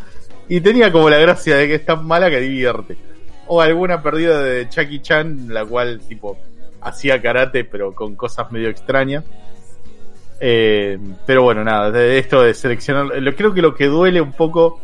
Y 0.46 0.61
tenía 0.61 0.92
como 0.92 1.09
la 1.09 1.16
gracia 1.16 1.57
de 1.57 1.68
que 1.68 1.76
es 1.76 1.87
tan 1.87 2.07
mala 2.07 2.29
que 2.29 2.40
divierte. 2.40 3.10
O 3.53 3.61
alguna 3.61 4.01
perdida 4.01 4.41
de 4.45 4.69
Chucky 4.69 5.01
Chan, 5.01 5.53
la 5.53 5.65
cual, 5.65 6.01
tipo, 6.07 6.39
hacía 6.81 7.21
karate, 7.21 7.65
pero 7.65 7.93
con 7.93 8.15
cosas 8.15 8.53
medio 8.53 8.69
extrañas. 8.69 9.25
Eh, 10.39 10.97
pero 11.27 11.43
bueno, 11.43 11.65
nada, 11.65 12.01
esto 12.15 12.43
de 12.43 12.55
seleccionar, 12.55 13.07
lo, 13.21 13.35
creo 13.35 13.53
que 13.53 13.61
lo 13.61 13.75
que 13.75 13.87
duele 13.87 14.21
un 14.21 14.35
poco 14.35 14.81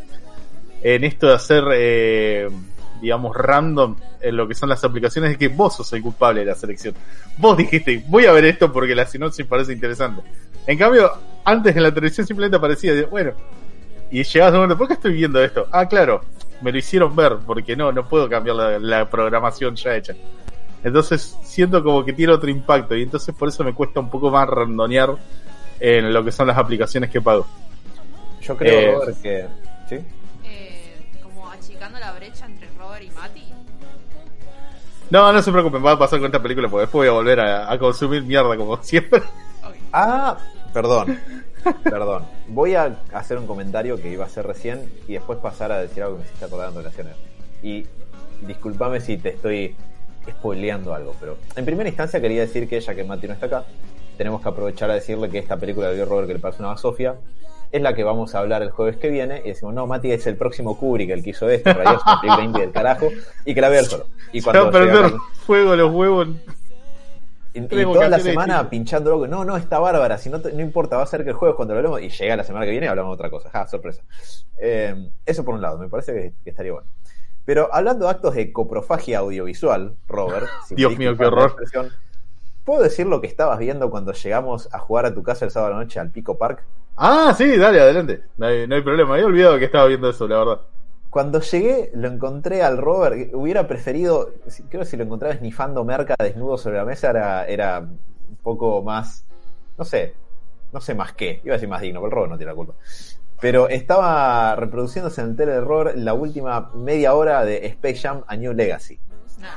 en 0.82 1.04
esto 1.04 1.28
de 1.28 1.34
hacer, 1.34 1.62
eh, 1.74 2.48
digamos, 3.00 3.36
random 3.36 3.96
en 4.20 4.36
lo 4.36 4.48
que 4.48 4.54
son 4.54 4.68
las 4.68 4.82
aplicaciones 4.82 5.30
es 5.30 5.38
que 5.38 5.46
vos 5.46 5.76
sos 5.76 5.92
el 5.92 6.02
culpable 6.02 6.40
de 6.40 6.46
la 6.46 6.56
selección. 6.56 6.92
Vos 7.38 7.56
dijiste, 7.56 8.02
voy 8.08 8.26
a 8.26 8.32
ver 8.32 8.46
esto 8.46 8.72
porque 8.72 8.96
la 8.96 9.06
sinopsis 9.06 9.46
parece 9.46 9.74
interesante. 9.74 10.22
En 10.66 10.76
cambio, 10.76 11.12
antes 11.44 11.76
en 11.76 11.84
la 11.84 11.94
televisión 11.94 12.26
simplemente 12.26 12.56
aparecía, 12.56 12.92
bueno, 13.06 13.30
y 14.10 14.24
llegabas 14.24 14.54
a 14.54 14.56
un 14.56 14.62
momento, 14.62 14.78
¿por 14.78 14.88
qué 14.88 14.94
estoy 14.94 15.12
viendo 15.12 15.40
esto? 15.40 15.68
Ah, 15.70 15.86
claro, 15.86 16.22
me 16.60 16.72
lo 16.72 16.78
hicieron 16.78 17.14
ver, 17.14 17.38
porque 17.46 17.76
no, 17.76 17.92
no 17.92 18.08
puedo 18.08 18.28
cambiar 18.28 18.56
la, 18.56 18.78
la 18.78 19.08
programación 19.10 19.76
ya 19.76 19.94
hecha. 19.96 20.14
Entonces 20.84 21.36
siento 21.42 21.82
como 21.82 22.04
que 22.04 22.12
tiene 22.12 22.32
otro 22.32 22.48
impacto 22.50 22.94
y 22.94 23.02
entonces 23.02 23.34
por 23.34 23.48
eso 23.48 23.64
me 23.64 23.74
cuesta 23.74 24.00
un 24.00 24.08
poco 24.10 24.30
más 24.30 24.48
randonear 24.48 25.16
en 25.80 26.12
lo 26.12 26.24
que 26.24 26.30
son 26.32 26.46
las 26.46 26.56
aplicaciones 26.56 27.10
que 27.10 27.20
pago. 27.20 27.46
Yo 28.40 28.56
creo, 28.56 28.72
Eh, 28.80 28.94
Robert, 28.94 29.22
que. 29.22 29.46
¿Sí? 29.88 29.94
Eh, 30.44 31.20
como 31.22 31.50
achicando 31.50 31.98
la 31.98 32.12
brecha 32.12 32.46
entre 32.46 32.68
Robert 32.78 33.02
y 33.02 33.10
Mati. 33.10 33.44
No, 35.10 35.32
no 35.32 35.40
se 35.42 35.52
preocupen, 35.52 35.84
va 35.84 35.92
a 35.92 35.98
pasar 35.98 36.18
con 36.18 36.26
esta 36.26 36.42
película 36.42 36.68
porque 36.68 36.82
después 36.82 37.00
voy 37.00 37.08
a 37.08 37.12
volver 37.12 37.40
a, 37.40 37.72
a 37.72 37.78
consumir 37.78 38.22
mierda 38.22 38.56
como 38.56 38.80
siempre. 38.82 39.22
Ah, 39.92 40.36
perdón. 40.72 41.18
Perdón. 41.84 42.24
Voy 42.48 42.74
a 42.74 42.98
hacer 43.12 43.38
un 43.38 43.46
comentario 43.46 44.00
que 44.00 44.10
iba 44.10 44.24
a 44.24 44.26
hacer 44.26 44.46
recién 44.46 44.90
y 45.08 45.14
después 45.14 45.38
pasar 45.38 45.72
a 45.72 45.78
decir 45.78 46.02
algo 46.02 46.16
que 46.16 46.22
me 46.22 46.26
hiciste 46.28 46.44
acordar 46.44 46.68
en 46.70 46.76
relación 46.76 47.06
a 47.08 47.10
eso. 47.10 47.20
Y 47.62 47.86
discúlpame 48.46 49.00
si 49.00 49.16
te 49.16 49.30
estoy 49.30 49.74
spoileando 50.28 50.94
algo, 50.94 51.14
pero 51.20 51.36
en 51.54 51.64
primera 51.64 51.88
instancia 51.88 52.20
quería 52.20 52.40
decir 52.40 52.68
que 52.68 52.80
ya 52.80 52.94
que 52.94 53.04
Mati 53.04 53.26
no 53.26 53.34
está 53.34 53.46
acá, 53.46 53.64
tenemos 54.16 54.40
que 54.40 54.48
aprovechar 54.48 54.90
a 54.90 54.94
decirle 54.94 55.28
que 55.28 55.38
esta 55.38 55.56
película 55.56 55.90
de 55.90 56.04
Robert 56.04 56.26
que 56.26 56.34
le 56.34 56.40
parece 56.40 56.62
una 56.62 56.70
basofia 56.70 57.16
es 57.72 57.82
la 57.82 57.94
que 57.94 58.04
vamos 58.04 58.34
a 58.34 58.38
hablar 58.38 58.62
el 58.62 58.70
jueves 58.70 58.96
que 58.96 59.08
viene 59.08 59.42
y 59.44 59.48
decimos, 59.48 59.74
no, 59.74 59.86
Mati 59.86 60.10
es 60.10 60.26
el 60.26 60.36
próximo 60.36 60.78
Kubrick 60.78 61.10
el 61.10 61.22
que 61.22 61.30
hizo 61.30 61.48
esto, 61.48 61.70
película 62.20 62.44
indie 62.44 62.62
del 62.62 62.72
carajo 62.72 63.08
y 63.44 63.54
que 63.54 63.60
la 63.60 63.68
vea 63.68 63.80
él 63.80 63.86
solo. 63.86 64.06
Y 64.32 64.40
Se 64.40 64.50
va 64.50 64.68
a 64.68 64.70
perder 64.70 65.12
fuego 65.44 65.76
los 65.76 65.92
huevos. 65.92 66.28
Y, 67.56 67.84
toda 67.84 68.08
la 68.08 68.18
semana 68.18 68.68
pinchando 68.68 69.10
loco, 69.10 69.26
no, 69.26 69.44
no, 69.44 69.56
está 69.56 69.78
bárbara, 69.78 70.18
si 70.18 70.30
no, 70.30 70.40
te- 70.40 70.52
no 70.52 70.60
importa, 70.60 70.96
va 70.96 71.02
a 71.02 71.06
ser 71.06 71.24
que 71.24 71.30
el 71.30 71.36
jueves 71.36 71.56
cuando 71.56 71.74
lo 71.74 71.78
hablemos, 71.78 72.02
y 72.02 72.08
llega 72.08 72.36
la 72.36 72.44
semana 72.44 72.64
que 72.64 72.70
viene 72.70 72.86
y 72.86 72.88
hablamos 72.88 73.10
de 73.10 73.14
otra 73.14 73.30
cosa, 73.30 73.50
ja, 73.50 73.66
sorpresa. 73.66 74.02
Eh, 74.58 75.10
eso 75.24 75.44
por 75.44 75.54
un 75.54 75.62
lado, 75.62 75.78
me 75.78 75.88
parece 75.88 76.12
que, 76.12 76.32
que 76.44 76.50
estaría 76.50 76.72
bueno. 76.72 76.88
Pero 77.44 77.72
hablando 77.72 78.06
de 78.06 78.10
actos 78.10 78.34
de 78.34 78.52
coprofagia 78.52 79.20
audiovisual, 79.20 79.94
Robert, 80.08 80.48
si 80.66 80.74
Dios 80.74 80.98
mío, 80.98 81.16
qué 81.16 81.26
horror. 81.26 81.56
¿puedo 82.64 82.82
decir 82.82 83.06
lo 83.06 83.20
que 83.20 83.28
estabas 83.28 83.60
viendo 83.60 83.88
cuando 83.90 84.12
llegamos 84.12 84.68
a 84.74 84.80
jugar 84.80 85.06
a 85.06 85.14
tu 85.14 85.22
casa 85.22 85.44
el 85.44 85.52
sábado 85.52 85.72
a 85.72 85.76
la 85.78 85.84
noche 85.84 86.00
al 86.00 86.10
Pico 86.10 86.36
Park? 86.36 86.64
Ah, 86.96 87.34
sí, 87.36 87.56
dale, 87.56 87.80
adelante. 87.80 88.22
No 88.36 88.46
hay, 88.46 88.66
no 88.66 88.74
hay 88.74 88.82
problema. 88.82 89.14
Había 89.14 89.26
olvidado 89.26 89.58
que 89.58 89.66
estaba 89.66 89.86
viendo 89.86 90.10
eso, 90.10 90.26
la 90.26 90.38
verdad. 90.38 90.60
Cuando 91.10 91.40
llegué, 91.40 91.90
lo 91.94 92.08
encontré 92.08 92.62
al 92.62 92.78
Robert. 92.78 93.30
Hubiera 93.32 93.66
preferido, 93.66 94.32
creo 94.68 94.82
que 94.82 94.86
si 94.86 94.96
lo 94.96 95.04
encontraba 95.04 95.34
esnifando 95.34 95.84
merca 95.84 96.14
desnudo 96.18 96.58
sobre 96.58 96.76
la 96.76 96.84
mesa 96.84 97.10
era, 97.10 97.46
era 97.46 97.80
un 97.80 98.36
poco 98.42 98.82
más, 98.82 99.24
no 99.78 99.84
sé, 99.84 100.14
no 100.72 100.80
sé 100.80 100.94
más 100.94 101.12
qué. 101.14 101.40
Iba 101.44 101.54
a 101.54 101.56
decir 101.56 101.68
más 101.68 101.80
digno, 101.80 102.00
pero 102.00 102.06
el 102.08 102.12
Robert 102.12 102.30
no 102.32 102.36
tiene 102.36 102.52
la 102.52 102.56
culpa. 102.56 102.74
Pero 103.40 103.68
estaba 103.68 104.56
reproduciéndose 104.56 105.20
en 105.20 105.28
el 105.30 105.36
tele 105.36 105.60
Robert 105.60 105.96
la 105.96 106.14
última 106.14 106.70
media 106.74 107.14
hora 107.14 107.44
de 107.44 107.66
Space 107.66 107.96
Jam 107.98 108.24
A 108.26 108.36
New 108.36 108.52
Legacy. 108.52 108.98
No. 109.38 109.48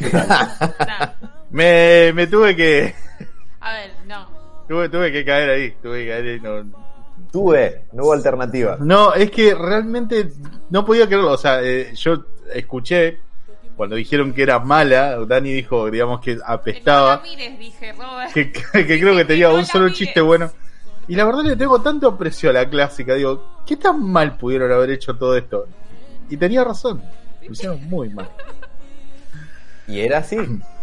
no. 0.18 1.30
Me, 1.50 2.12
me 2.14 2.26
tuve 2.26 2.56
que 2.56 2.94
A 3.60 3.74
ver, 3.74 3.90
no. 4.06 4.26
tuve, 4.66 4.88
tuve 4.88 5.12
que 5.12 5.24
caer 5.24 5.50
ahí. 5.50 5.70
Tuve 5.82 6.04
que 6.04 6.10
caer 6.10 6.24
ahí. 6.26 6.40
No, 6.40 6.83
Tuve, 7.34 7.86
no 7.92 8.04
hubo 8.04 8.12
alternativa. 8.12 8.76
No, 8.78 9.12
es 9.12 9.28
que 9.32 9.56
realmente 9.56 10.28
no 10.70 10.84
podía 10.84 11.06
creerlo. 11.08 11.32
O 11.32 11.36
sea, 11.36 11.60
eh, 11.64 11.92
yo 11.96 12.24
escuché 12.54 13.18
cuando 13.76 13.96
dijeron 13.96 14.32
que 14.32 14.44
era 14.44 14.60
mala. 14.60 15.18
Dani 15.26 15.52
dijo, 15.52 15.90
digamos, 15.90 16.20
que 16.20 16.34
No 16.36 16.42
la 16.46 16.46
apestaba. 16.54 17.20
mires, 17.24 17.58
dije, 17.58 17.92
Robert. 17.92 18.32
Que, 18.32 18.52
que 18.52 19.00
creo 19.00 19.16
que 19.16 19.24
tenía 19.24 19.48
No 19.48 19.56
un 19.56 19.66
solo 19.66 19.86
mires. 19.86 19.98
chiste 19.98 20.20
bueno. 20.20 20.48
Y 21.08 21.16
la 21.16 21.24
verdad 21.24 21.42
le 21.42 21.56
tengo 21.56 21.82
tanto 21.82 22.06
aprecio 22.06 22.50
a 22.50 22.52
la 22.52 22.70
clásica. 22.70 23.14
Digo, 23.14 23.62
¿qué 23.66 23.76
tan 23.76 24.00
mal 24.00 24.36
pudieron 24.36 24.70
haber 24.70 24.90
hecho 24.90 25.16
todo 25.16 25.36
esto? 25.36 25.66
Y 26.30 26.36
tenía 26.36 26.62
razón. 26.62 27.02
Lo 27.44 27.50
hicieron 27.52 27.82
muy 27.88 28.10
mal. 28.10 28.30
Y 29.88 30.00
era 30.00 30.18
así, 30.18 30.36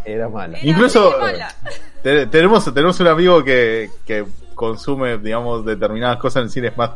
era 0.05 0.27
mala. 0.27 0.57
Era 0.59 0.67
Incluso- 0.69 1.11
muy 1.11 1.19
mala. 1.21 1.55
Te- 2.03 2.25
tenemos, 2.27 2.65
tenemos 2.73 2.99
un 2.99 3.07
amigo 3.07 3.41
que, 3.43 3.89
que 4.05 4.25
consume, 4.61 5.17
digamos, 5.17 5.65
determinadas 5.65 6.17
cosas 6.17 6.41
en 6.41 6.43
el 6.43 6.49
cine. 6.51 6.67
Es 6.67 6.77
más, 6.77 6.91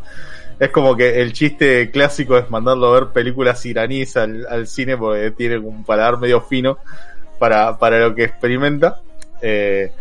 es 0.60 0.70
como 0.70 0.96
que 0.96 1.20
el 1.22 1.34
chiste 1.34 1.90
clásico 1.90 2.38
es 2.38 2.50
mandarlo 2.52 2.88
a 2.88 3.00
ver 3.00 3.10
películas 3.10 3.66
iraníes 3.66 4.16
al, 4.16 4.46
al 4.48 4.68
cine 4.68 4.96
porque 4.96 5.32
tiene 5.32 5.58
un 5.58 5.84
paladar 5.84 6.20
medio 6.20 6.42
fino 6.42 6.78
para, 7.40 7.78
para 7.80 8.00
lo 8.00 8.14
que 8.14 8.26
experimenta. 8.26 9.02
Eh, 9.42 9.92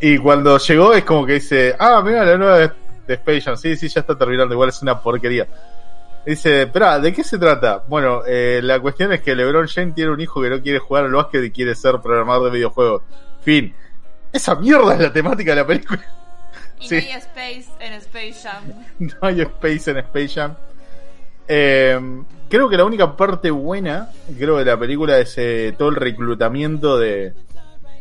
y 0.00 0.18
cuando 0.18 0.58
llegó 0.58 0.94
es 0.94 1.04
como 1.04 1.26
que 1.26 1.34
dice, 1.34 1.74
ah, 1.76 2.00
mira 2.04 2.24
la 2.24 2.38
nueva 2.38 2.58
de, 2.58 2.70
Space 3.08 3.40
Jam. 3.42 3.56
Sí, 3.56 3.76
sí, 3.76 3.88
ya 3.88 4.00
está 4.00 4.16
terminando. 4.16 4.54
Igual 4.54 4.68
es 4.68 4.80
una 4.80 5.00
porquería. 5.00 5.46
Dice, 6.24 6.62
espera, 6.62 7.00
¿de 7.00 7.12
qué 7.12 7.24
se 7.24 7.36
trata? 7.36 7.82
Bueno, 7.88 8.22
eh, 8.26 8.60
la 8.62 8.78
cuestión 8.78 9.12
es 9.12 9.22
que 9.22 9.34
LeBron 9.34 9.66
James 9.66 9.94
tiene 9.94 10.12
un 10.12 10.20
hijo 10.20 10.40
que 10.40 10.48
no 10.48 10.62
quiere 10.62 10.78
jugar 10.78 11.04
al 11.04 11.12
básquet 11.12 11.44
y 11.44 11.50
quiere 11.50 11.74
ser 11.74 12.00
programador 12.00 12.44
de 12.44 12.58
videojuegos. 12.58 13.02
Fin. 13.42 13.74
Esa 14.32 14.54
mierda 14.54 14.94
es 14.94 15.00
la 15.00 15.12
temática 15.12 15.50
de 15.50 15.56
la 15.56 15.66
película. 15.66 16.21
Y 16.82 16.88
Sí. 16.88 16.94
no 16.96 17.00
hay 17.00 17.10
space 17.12 17.64
en 17.80 17.92
Space 17.94 18.34
Jam. 18.42 18.64
No 18.98 19.14
hay 19.22 19.40
Space 19.40 19.90
en 19.90 19.98
Space 19.98 20.28
Jam. 20.28 20.54
Eh, 21.48 22.00
creo 22.48 22.68
que 22.68 22.76
la 22.76 22.84
única 22.84 23.16
parte 23.16 23.50
buena, 23.50 24.10
creo 24.38 24.58
de 24.58 24.64
la 24.64 24.76
película 24.78 25.18
es 25.18 25.34
eh, 25.38 25.74
todo 25.76 25.88
el 25.90 25.96
reclutamiento 25.96 26.96
de, 26.98 27.32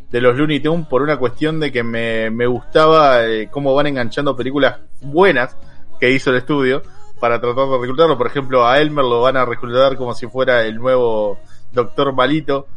de 0.09 0.21
los 0.21 0.37
Looney 0.37 0.59
Tunes 0.59 0.87
por 0.87 1.01
una 1.01 1.17
cuestión 1.17 1.59
de 1.59 1.71
que 1.71 1.83
me, 1.83 2.29
me 2.29 2.45
gustaba 2.47 3.25
eh, 3.25 3.49
cómo 3.51 3.73
van 3.73 3.87
enganchando 3.87 4.35
películas 4.35 4.77
buenas 5.01 5.57
que 5.99 6.11
hizo 6.11 6.29
el 6.31 6.37
estudio 6.37 6.81
para 7.19 7.39
tratar 7.41 7.65
de 7.67 7.77
reclutarlo. 7.79 8.17
Por 8.17 8.27
ejemplo, 8.27 8.65
a 8.67 8.79
Elmer 8.79 9.05
lo 9.05 9.21
van 9.21 9.37
a 9.37 9.45
reclutar 9.45 9.95
como 9.97 10.13
si 10.13 10.27
fuera 10.27 10.63
el 10.63 10.75
nuevo 10.77 11.39
Doctor 11.71 12.13
Malito. 12.13 12.67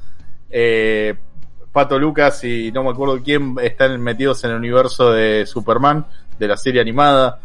Eh, 0.50 1.14
Pato 1.74 1.98
Lucas 1.98 2.42
y 2.44 2.70
no 2.72 2.84
me 2.84 2.90
acuerdo 2.90 3.20
quién 3.22 3.56
están 3.60 4.00
metidos 4.00 4.42
en 4.44 4.52
el 4.52 4.56
universo 4.58 5.12
de 5.12 5.44
Superman, 5.44 6.06
de 6.38 6.48
la 6.48 6.56
serie 6.56 6.80
animada. 6.80 7.40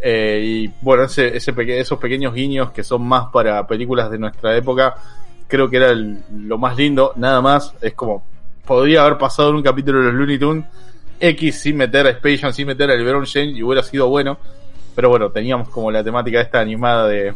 Eh, 0.00 0.42
y 0.44 0.72
bueno, 0.82 1.04
ese, 1.04 1.34
ese 1.34 1.52
esos 1.80 1.98
pequeños 1.98 2.34
guiños 2.34 2.70
que 2.72 2.84
son 2.84 3.02
más 3.08 3.28
para 3.32 3.66
películas 3.66 4.10
de 4.10 4.18
nuestra 4.18 4.54
época, 4.54 4.94
creo 5.48 5.70
que 5.70 5.78
era 5.78 5.88
el- 5.90 6.18
lo 6.46 6.58
más 6.58 6.76
lindo. 6.76 7.14
Nada 7.16 7.40
más, 7.40 7.74
es 7.80 7.94
como, 7.94 8.22
podría 8.66 9.00
haber 9.06 9.16
pasado 9.16 9.48
en 9.48 9.56
un 9.56 9.62
capítulo 9.62 10.00
de 10.00 10.04
los 10.08 10.14
Looney 10.14 10.38
Tunes 10.38 10.64
X 11.18 11.60
sin 11.62 11.78
meter 11.78 12.06
a 12.06 12.10
Space 12.10 12.38
Jam, 12.38 12.52
sin 12.52 12.66
meter 12.66 12.90
a 12.90 12.94
LeBron 12.96 13.24
James 13.24 13.56
y 13.56 13.62
hubiera 13.62 13.82
sido 13.82 14.08
bueno. 14.08 14.36
Pero 14.94 15.08
bueno, 15.08 15.30
teníamos 15.30 15.70
como 15.70 15.90
la 15.90 16.04
temática 16.04 16.38
esta 16.40 16.60
animada 16.60 17.08
de, 17.08 17.34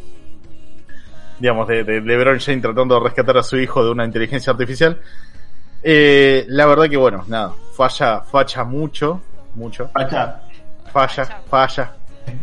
digamos, 1.41 1.67
de, 1.69 1.85
de 1.85 2.01
LeBron 2.03 2.39
tratando 2.61 2.97
de 2.97 3.01
rescatar 3.01 3.39
a 3.39 3.43
su 3.43 3.57
hijo 3.57 3.83
de 3.85 3.91
una 3.93 4.05
inteligencia 4.05 4.53
artificial. 4.53 5.01
Eh, 5.83 6.45
la 6.49 6.67
verdad 6.67 6.89
que 6.89 6.97
bueno, 6.97 7.25
nada, 7.29 7.53
falla, 7.77 8.21
falla 8.23 8.65
mucho, 8.65 9.21
mucho, 9.55 9.89
falla, 9.89 10.41
falla, 10.93 11.25
Facha. 11.49 11.93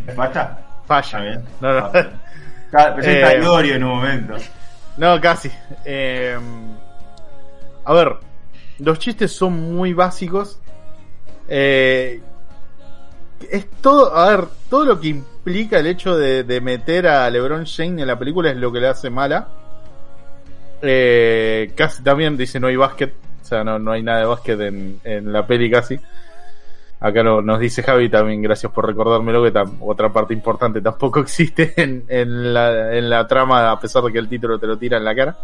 Está 0.07 0.59
falla. 0.87 1.19
bien. 1.19 1.43
No, 1.59 1.73
no. 1.73 1.91
Pensé 1.91 3.21
Eh, 3.21 3.73
en 3.75 3.83
un 3.83 3.89
momento. 3.89 4.33
No, 4.97 5.19
casi. 5.19 5.51
Eh, 5.83 6.37
a 7.83 7.93
ver, 7.93 8.15
los 8.79 8.99
chistes 8.99 9.31
son 9.35 9.53
muy 9.75 9.93
básicos. 9.93 10.59
Eh, 11.47 12.21
es 13.51 13.69
todo, 13.81 14.15
a 14.15 14.29
ver, 14.29 14.45
todo 14.69 14.85
lo 14.85 14.99
que 14.99 15.09
implica 15.09 15.77
el 15.79 15.87
hecho 15.87 16.17
de, 16.17 16.43
de 16.43 16.61
meter 16.61 17.07
a 17.07 17.29
LeBron 17.29 17.65
James 17.65 17.99
en 18.01 18.07
la 18.07 18.17
película 18.17 18.49
es 18.49 18.57
lo 18.57 18.71
que 18.71 18.79
le 18.79 18.87
hace 18.87 19.09
mala. 19.09 19.47
Eh, 20.81 21.73
casi 21.75 22.03
también 22.03 22.37
dice 22.37 22.59
no 22.59 22.67
hay 22.67 22.75
básquet, 22.75 23.13
o 23.45 23.47
sea, 23.47 23.63
no, 23.63 23.77
no 23.77 23.91
hay 23.91 24.01
nada 24.01 24.21
de 24.21 24.25
básquet 24.25 24.59
en, 24.59 24.99
en 25.03 25.31
la 25.31 25.45
peli 25.45 25.69
casi. 25.69 25.99
Acá 26.99 27.21
lo- 27.21 27.43
nos 27.43 27.59
dice 27.59 27.83
Javi 27.83 28.09
también, 28.09 28.41
gracias 28.41 28.71
por 28.71 28.87
recordármelo, 28.87 29.43
que 29.43 29.63
otra 29.81 30.11
parte 30.11 30.33
importante 30.33 30.81
tampoco 30.81 31.19
existe 31.21 31.73
en, 31.77 32.05
en, 32.07 32.53
la, 32.53 32.95
en 32.97 33.07
la 33.07 33.27
trama, 33.27 33.69
a 33.69 33.79
pesar 33.79 34.01
de 34.03 34.11
que 34.11 34.17
el 34.17 34.27
título 34.27 34.57
te 34.57 34.65
lo 34.65 34.77
tira 34.77 34.97
en 34.97 35.05
la 35.05 35.13
cara. 35.15 35.37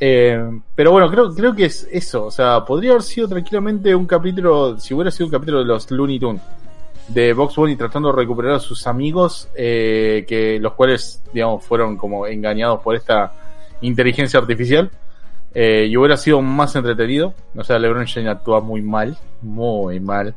Eh, 0.00 0.60
pero 0.74 0.92
bueno, 0.92 1.10
creo, 1.10 1.34
creo 1.34 1.54
que 1.54 1.64
es 1.64 1.88
eso. 1.90 2.26
O 2.26 2.30
sea, 2.30 2.64
podría 2.64 2.90
haber 2.90 3.02
sido 3.02 3.28
tranquilamente 3.28 3.94
un 3.94 4.06
capítulo, 4.06 4.78
si 4.78 4.92
hubiera 4.94 5.10
sido 5.10 5.26
un 5.26 5.32
capítulo 5.32 5.60
de 5.60 5.64
los 5.64 5.90
Looney 5.90 6.18
Tunes, 6.20 6.42
de 7.08 7.32
Box 7.32 7.56
Bunny 7.56 7.74
tratando 7.76 8.10
de 8.12 8.16
recuperar 8.16 8.52
a 8.52 8.60
sus 8.60 8.86
amigos, 8.86 9.48
eh, 9.56 10.26
que 10.28 10.58
los 10.60 10.74
cuales, 10.74 11.22
digamos, 11.32 11.64
fueron 11.64 11.96
como 11.96 12.26
engañados 12.26 12.80
por 12.80 12.94
esta 12.94 13.32
inteligencia 13.80 14.38
artificial. 14.38 14.90
Eh, 15.54 15.86
y 15.88 15.96
hubiera 15.96 16.16
sido 16.16 16.40
más 16.42 16.74
entretenido. 16.76 17.34
O 17.56 17.64
sea, 17.64 17.78
LeBron 17.78 18.06
James 18.06 18.30
actúa 18.30 18.60
muy 18.60 18.82
mal, 18.82 19.16
muy 19.42 20.00
mal. 20.00 20.34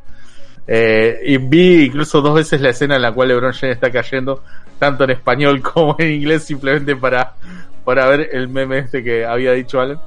Eh, 0.66 1.20
y 1.24 1.38
vi 1.38 1.84
incluso 1.84 2.20
dos 2.20 2.34
veces 2.34 2.60
la 2.60 2.70
escena 2.70 2.96
en 2.96 3.02
la 3.02 3.12
cual 3.12 3.28
LeBron 3.28 3.52
James 3.52 3.74
está 3.74 3.90
cayendo, 3.90 4.42
tanto 4.78 5.04
en 5.04 5.10
español 5.10 5.60
como 5.74 5.96
en 5.98 6.12
inglés, 6.12 6.44
simplemente 6.44 6.96
para, 6.96 7.34
para 7.84 8.06
ver 8.06 8.30
el 8.32 8.48
meme 8.48 8.78
este 8.78 9.02
que 9.02 9.24
había 9.24 9.52
dicho 9.52 9.80
Allen. 9.80 9.98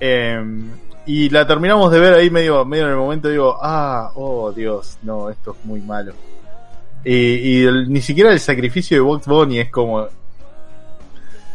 Eh, 0.00 0.42
y 1.06 1.28
la 1.30 1.46
terminamos 1.46 1.90
de 1.90 1.98
ver 1.98 2.14
ahí 2.14 2.30
medio, 2.30 2.64
medio 2.64 2.84
en 2.84 2.90
el 2.90 2.96
momento, 2.96 3.28
digo, 3.28 3.56
ah, 3.60 4.12
oh 4.14 4.52
Dios, 4.52 4.98
no, 5.02 5.30
esto 5.30 5.56
es 5.58 5.64
muy 5.64 5.80
malo. 5.80 6.12
Y, 7.04 7.66
ni 7.88 8.02
siquiera 8.02 8.30
el 8.30 8.40
sacrificio 8.40 8.96
de 8.96 9.00
Box 9.00 9.26
Bunny 9.26 9.58
es 9.60 9.70
como, 9.70 10.06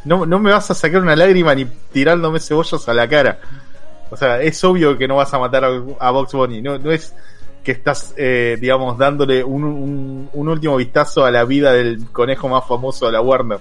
no, 0.05 0.25
no 0.25 0.39
me 0.39 0.51
vas 0.51 0.69
a 0.71 0.73
sacar 0.73 1.01
una 1.01 1.15
lágrima 1.15 1.53
ni 1.55 1.65
tirándome 1.65 2.39
cebollas 2.39 2.87
a 2.87 2.93
la 2.93 3.07
cara. 3.07 3.39
O 4.11 4.17
sea, 4.17 4.39
es 4.41 4.63
obvio 4.63 4.97
que 4.97 5.07
no 5.07 5.15
vas 5.15 5.33
a 5.33 5.39
matar 5.39 5.65
a, 5.65 5.69
a 5.99 6.11
Box 6.11 6.33
Bunny. 6.33 6.61
No, 6.61 6.77
no 6.77 6.91
es 6.91 7.13
que 7.63 7.71
estás, 7.71 8.13
eh, 8.15 8.57
digamos, 8.61 8.97
dándole 8.97 9.43
un, 9.43 9.63
un, 9.63 10.29
un 10.31 10.47
último 10.49 10.77
vistazo 10.77 11.25
a 11.25 11.31
la 11.31 11.43
vida 11.43 11.73
del 11.73 12.07
conejo 12.11 12.47
más 12.47 12.65
famoso 12.67 13.07
de 13.07 13.11
la 13.13 13.21
Warner. 13.21 13.59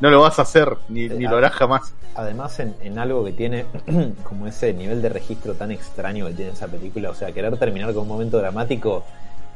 No 0.00 0.10
lo 0.10 0.20
vas 0.20 0.38
a 0.40 0.42
hacer, 0.42 0.76
ni, 0.88 1.08
ni 1.08 1.24
lo 1.24 1.36
harás 1.36 1.52
jamás. 1.52 1.94
Además, 2.16 2.58
en, 2.58 2.74
en 2.82 2.98
algo 2.98 3.24
que 3.24 3.32
tiene 3.32 3.64
como 4.24 4.48
ese 4.48 4.74
nivel 4.74 5.00
de 5.00 5.08
registro 5.08 5.54
tan 5.54 5.70
extraño 5.70 6.26
que 6.26 6.34
tiene 6.34 6.50
esa 6.50 6.66
película, 6.66 7.10
o 7.10 7.14
sea, 7.14 7.30
querer 7.32 7.56
terminar 7.56 7.94
con 7.94 8.02
un 8.02 8.08
momento 8.08 8.38
dramático 8.38 9.04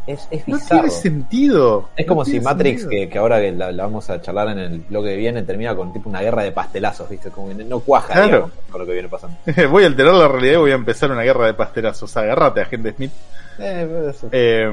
es, 0.07 0.27
es 0.31 0.47
No 0.49 0.57
bizarro. 0.57 0.81
tiene 0.83 0.91
sentido. 0.95 1.89
Es 1.97 2.07
No 2.07 2.11
como 2.11 2.25
si 2.25 2.41
Matrix, 2.41 2.87
que, 2.87 3.09
que 3.09 3.19
ahora 3.19 3.41
que 3.41 3.53
la, 3.53 3.71
la 3.73 3.85
vamos 3.85 4.09
a 4.11 4.21
charlar 4.21 4.49
en 4.51 4.59
el 4.59 4.81
bloque 4.81 5.11
que 5.11 5.17
viene, 5.17 5.43
termina 5.43 5.75
con 5.77 5.93
tipo 5.93 6.09
una 6.09 6.21
guerra 6.23 6.43
de 6.43 6.53
pastelazos, 6.53 7.09
¿viste? 7.09 7.31
Como 7.31 7.49
que 7.49 7.65
no 7.65 7.81
cuaja 7.81 8.15
Claro. 8.15 8.27
digamos, 8.29 8.51
con 8.71 8.81
lo 8.81 8.87
que 8.87 8.93
viene 8.93 9.09
pasando. 9.09 9.39
voy 9.71 9.85
a 9.85 9.87
alterar 9.87 10.15
la 10.15 10.29
realidad 10.29 10.55
y 10.55 10.57
voy 10.57 10.71
a 10.73 10.75
empezar 10.77 11.11
una 11.13 11.23
guerra 11.23 11.47
de 11.47 11.55
pastelazos. 11.55 12.17
Agárrate, 12.17 12.61
agente 12.63 12.93
Smith. 12.93 13.13
Eh, 13.59 14.13
Eh, 14.33 14.73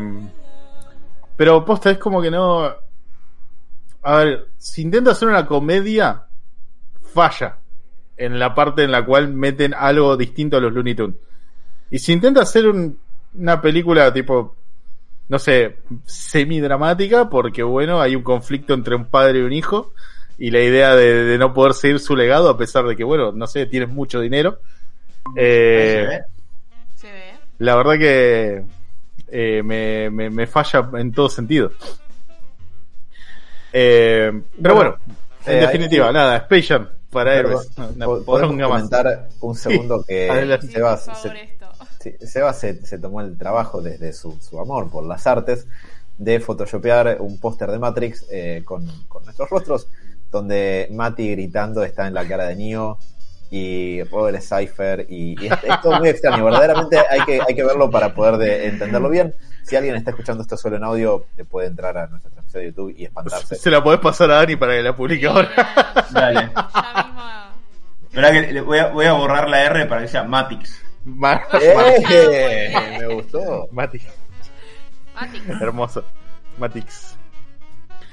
pero 1.35 1.63
posta, 1.63 1.91
es 1.91 1.97
como 1.97 2.21
que 2.21 2.31
no. 2.31 2.65
A 4.01 4.15
ver, 4.17 4.47
si 4.57 4.81
intenta 4.81 5.11
hacer 5.11 5.27
una 5.27 5.45
comedia, 5.45 6.23
falla 7.13 7.57
en 8.17 8.37
la 8.39 8.53
parte 8.53 8.83
en 8.83 8.91
la 8.91 9.05
cual 9.05 9.29
meten 9.33 9.73
algo 9.73 10.17
distinto 10.17 10.57
a 10.57 10.59
los 10.59 10.73
Looney 10.73 10.95
Tunes. 10.95 11.15
Y 11.89 11.99
si 11.99 12.13
intenta 12.13 12.41
hacer 12.41 12.67
un- 12.67 12.99
una 13.35 13.61
película 13.61 14.11
tipo, 14.13 14.55
no 15.29 15.39
sé, 15.39 15.77
semi-dramática, 16.05 17.29
porque 17.29 17.63
bueno, 17.63 18.01
hay 18.01 18.15
un 18.15 18.23
conflicto 18.23 18.73
entre 18.73 18.95
un 18.95 19.05
padre 19.05 19.39
y 19.39 19.43
un 19.43 19.53
hijo, 19.53 19.93
y 20.37 20.51
la 20.51 20.59
idea 20.59 20.95
de, 20.95 21.23
de 21.23 21.37
no 21.37 21.53
poder 21.53 21.73
seguir 21.73 21.99
su 21.99 22.15
legado, 22.15 22.49
a 22.49 22.57
pesar 22.57 22.85
de 22.85 22.95
que, 22.95 23.03
bueno, 23.03 23.31
no 23.31 23.47
sé, 23.47 23.65
tienes 23.67 23.89
mucho 23.89 24.19
dinero. 24.19 24.59
Eh, 25.35 26.05
se 26.05 26.07
ve. 26.07 26.23
Se 26.95 27.11
ve. 27.11 27.33
la 27.59 27.75
verdad 27.75 27.97
que 27.97 28.63
eh, 29.31 29.61
me, 29.63 30.09
me, 30.09 30.29
me 30.29 30.47
falla 30.47 30.89
en 30.93 31.11
todo 31.11 31.29
sentido. 31.29 31.71
Eh, 33.71 34.31
pero 34.61 34.75
bueno, 34.75 34.95
en 35.45 35.57
eh, 35.57 35.61
definitiva, 35.61 36.11
nada, 36.11 36.37
Space 36.37 36.63
Jam 36.63 36.89
para 37.11 37.35
héroes. 37.35 37.69
Una 37.95 38.05
¿podemos 38.05 38.55
más. 38.55 38.67
comentar 38.67 39.29
un 39.41 39.55
segundo 39.55 40.03
que 40.07 40.29
adelante. 40.29 40.67
Sí, 40.67 40.73
Sebas, 40.73 41.05
por 41.05 41.15
favor, 41.15 41.37
se, 41.37 41.43
esto. 41.43 41.58
Sí, 41.99 42.15
Sebas 42.25 42.59
se, 42.59 42.85
se 42.85 42.97
tomó 42.99 43.21
el 43.21 43.37
trabajo 43.37 43.81
desde 43.81 44.13
su, 44.13 44.37
su 44.41 44.59
amor 44.59 44.89
por 44.89 45.03
las 45.05 45.25
artes 45.27 45.67
de 46.17 46.39
photoshopear 46.39 47.17
un 47.19 47.39
póster 47.39 47.71
de 47.71 47.79
Matrix 47.79 48.25
eh, 48.31 48.61
con, 48.65 48.85
con 49.07 49.23
nuestros 49.23 49.49
rostros, 49.49 49.87
donde 50.31 50.87
Mati 50.91 51.31
gritando 51.31 51.83
está 51.83 52.07
en 52.07 52.13
la 52.13 52.27
cara 52.27 52.45
de 52.45 52.55
Neo 52.55 52.97
y 53.51 54.03
Robert 54.03 54.41
Cypher 54.41 55.05
y, 55.09 55.41
y 55.43 55.47
es, 55.47 55.53
es 55.63 55.81
todo 55.81 55.97
muy 55.97 56.09
extraño, 56.09 56.43
verdaderamente 56.45 56.99
hay 57.09 57.21
que, 57.21 57.39
hay 57.47 57.55
que 57.55 57.63
verlo 57.63 57.89
para 57.89 58.13
poder 58.13 58.37
de- 58.37 58.67
entenderlo 58.67 59.09
bien. 59.09 59.33
Si 59.63 59.75
alguien 59.75 59.95
está 59.95 60.11
escuchando 60.11 60.41
esto 60.43 60.55
solo 60.57 60.75
en 60.77 60.83
audio, 60.83 61.25
puede 61.49 61.67
entrar 61.67 61.97
a 61.97 62.07
nuestra 62.07 62.29
transmisión 62.31 62.61
de 62.63 62.69
YouTube 62.69 62.95
y 62.97 63.05
espantarse. 63.05 63.55
Se 63.55 63.69
la 63.71 63.83
podés 63.83 63.99
pasar 63.99 64.29
a 64.31 64.35
Dani 64.35 64.55
para 64.55 64.73
que 64.73 64.81
la 64.83 64.95
publique 64.95 65.25
ahora. 65.27 65.49
Dale. 66.11 66.33
Ya 66.35 66.41
mismo. 66.41 66.61
Esperá 68.09 68.31
que 68.31 68.53
le- 68.53 68.61
voy 68.61 68.79
a, 68.79 68.87
voy 68.87 69.05
a 69.05 69.13
borrar 69.13 69.47
la 69.49 69.63
R 69.63 69.85
para 69.85 70.01
que 70.01 70.07
sea 70.07 70.23
Matix. 70.23 70.81
Ma- 71.05 71.41
¡Eh! 71.61 72.73
Me 72.99 73.13
gustó. 73.13 73.67
Matix, 73.71 74.05
hermoso. 75.61 76.03
Matix. 76.57 77.17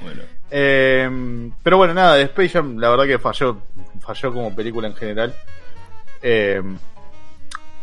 Bueno. 0.03 0.23
Eh, 0.51 1.51
pero 1.63 1.77
bueno, 1.79 1.95
nada, 1.95 2.15
de 2.15 2.23
Space 2.25 2.51
Jam, 2.51 2.79
la 2.79 2.91
verdad 2.91 3.07
que 3.07 3.19
falló, 3.19 3.59
falló 4.01 4.33
como 4.33 4.55
película 4.55 4.89
en 4.89 4.95
general. 4.95 5.35
Eh, 6.23 6.63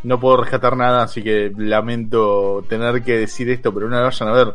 no 0.04 0.20
puedo 0.20 0.38
rescatar 0.38 0.76
nada, 0.76 1.04
así 1.04 1.24
que 1.24 1.52
lamento 1.58 2.64
tener 2.68 3.04
que 3.04 3.18
decir 3.20 3.50
esto, 3.50 3.74
pero 3.74 3.88
no 3.90 3.96
la 3.96 4.04
vayan 4.04 4.30
a 4.30 4.34
ver. 4.34 4.48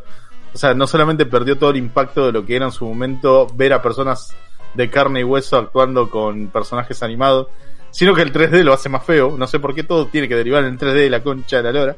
O 0.54 0.58
sea, 0.58 0.74
no 0.74 0.86
solamente 0.86 1.26
perdió 1.26 1.58
todo 1.58 1.70
el 1.70 1.76
impacto 1.76 2.26
de 2.26 2.32
lo 2.32 2.44
que 2.44 2.56
era 2.56 2.66
en 2.66 2.72
su 2.72 2.86
momento 2.86 3.46
ver 3.54 3.72
a 3.72 3.82
personas 3.82 4.34
de 4.74 4.90
carne 4.90 5.20
y 5.20 5.24
hueso 5.24 5.56
actuando 5.56 6.10
con 6.10 6.48
personajes 6.48 7.02
animados, 7.02 7.48
sino 7.90 8.14
que 8.14 8.22
el 8.22 8.32
3D 8.32 8.62
lo 8.62 8.72
hace 8.72 8.88
más 8.88 9.04
feo. 9.04 9.36
No 9.36 9.46
sé 9.46 9.58
por 9.58 9.74
qué 9.74 9.82
todo 9.82 10.06
tiene 10.06 10.28
que 10.28 10.36
derivar 10.36 10.64
en 10.64 10.78
3D 10.78 11.08
la 11.08 11.22
concha 11.22 11.58
de 11.58 11.62
la 11.62 11.72
lora. 11.72 11.96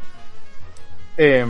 Eh, 1.16 1.46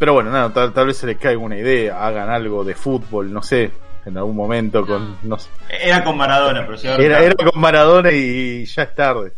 pero 0.00 0.14
bueno, 0.14 0.30
nada, 0.30 0.50
tal, 0.50 0.72
tal 0.72 0.86
vez 0.86 0.96
se 0.96 1.06
les 1.06 1.18
caiga 1.18 1.38
una 1.38 1.58
idea, 1.58 2.06
hagan 2.06 2.30
algo 2.30 2.64
de 2.64 2.74
fútbol, 2.74 3.30
no 3.30 3.42
sé, 3.42 3.70
en 4.06 4.16
algún 4.16 4.34
momento 4.34 4.86
con, 4.86 5.18
no 5.22 5.38
sé. 5.38 5.50
Era 5.68 6.02
con 6.02 6.16
Maradona, 6.16 6.66
pero 6.66 6.98
Era, 6.98 7.22
era 7.22 7.34
con 7.34 7.60
Maradona 7.60 8.10
y 8.10 8.64
ya 8.64 8.84
es 8.84 8.94
tarde. 8.94 9.34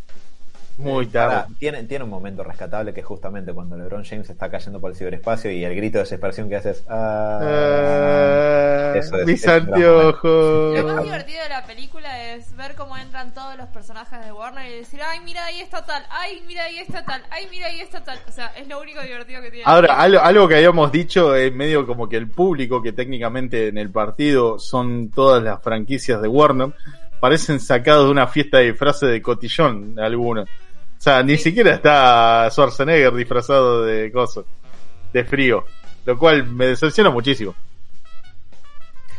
Muy 0.78 1.06
tarde. 1.06 1.34
Ahora, 1.34 1.48
tiene, 1.58 1.84
tiene 1.84 2.04
un 2.04 2.10
momento 2.10 2.42
rescatable 2.44 2.94
que 2.94 3.00
es 3.00 3.06
justamente 3.06 3.52
cuando 3.52 3.76
LeBron 3.76 4.04
James 4.04 4.28
está 4.30 4.50
cayendo 4.50 4.80
por 4.80 4.90
el 4.90 4.96
ciberespacio 4.96 5.50
y 5.50 5.64
el 5.64 5.74
grito 5.76 5.98
de 5.98 6.04
desesperación 6.04 6.48
que 6.48 6.56
hace 6.56 6.70
es. 6.70 6.84
"Ah". 6.88 8.92
Eso 8.96 9.16
es- 9.18 9.26
mis 9.26 9.42
es 9.42 9.48
anteojos. 9.48 10.78
Lo 10.78 10.86
más 10.86 11.02
divertido 11.04 11.42
de 11.42 11.48
la 11.48 11.64
película 11.64 12.34
es 12.34 12.54
ver 12.56 12.74
cómo 12.74 12.96
entran 12.96 13.32
todos 13.34 13.56
los 13.56 13.66
personajes 13.68 14.24
de 14.24 14.32
Warner 14.32 14.66
y 14.70 14.78
decir, 14.78 15.00
ay, 15.02 15.20
mira, 15.24 15.44
ahí 15.46 15.60
está 15.60 15.84
tal, 15.84 16.02
ay, 16.10 16.42
mira, 16.46 16.64
ahí 16.64 16.78
está 16.78 17.04
tal, 17.04 17.22
ay, 17.30 17.46
mira, 17.50 17.66
ahí 17.68 17.80
está 17.80 18.04
tal. 18.04 18.18
O 18.28 18.32
sea, 18.32 18.52
es 18.56 18.68
lo 18.68 18.80
único 18.80 19.00
divertido 19.00 19.40
que 19.40 19.50
tiene. 19.50 19.64
Ahora, 19.66 19.94
algo, 19.98 20.20
algo 20.20 20.48
que 20.48 20.56
habíamos 20.56 20.92
dicho 20.92 21.34
es 21.34 21.52
medio 21.54 21.86
como 21.86 22.08
que 22.08 22.16
el 22.16 22.28
público, 22.30 22.82
que 22.82 22.92
técnicamente 22.92 23.68
en 23.68 23.78
el 23.78 23.90
partido 23.90 24.58
son 24.58 25.10
todas 25.10 25.42
las 25.42 25.62
franquicias 25.62 26.20
de 26.20 26.28
Warner, 26.28 26.72
parecen 27.22 27.60
sacados 27.60 28.06
de 28.06 28.10
una 28.10 28.26
fiesta 28.26 28.58
de 28.58 28.72
disfraces 28.72 29.08
de 29.08 29.22
cotillón, 29.22 29.96
algunos. 30.00 30.48
O 30.48 31.00
sea, 31.00 31.22
ni 31.22 31.36
Sí. 31.36 31.44
siquiera 31.44 31.72
está 31.72 32.48
Schwarzenegger 32.50 33.12
disfrazado 33.14 33.84
de 33.84 34.10
coso, 34.10 34.44
de 35.12 35.24
frío, 35.24 35.64
lo 36.04 36.18
cual 36.18 36.44
me 36.48 36.66
decepciona 36.66 37.10
muchísimo. 37.10 37.54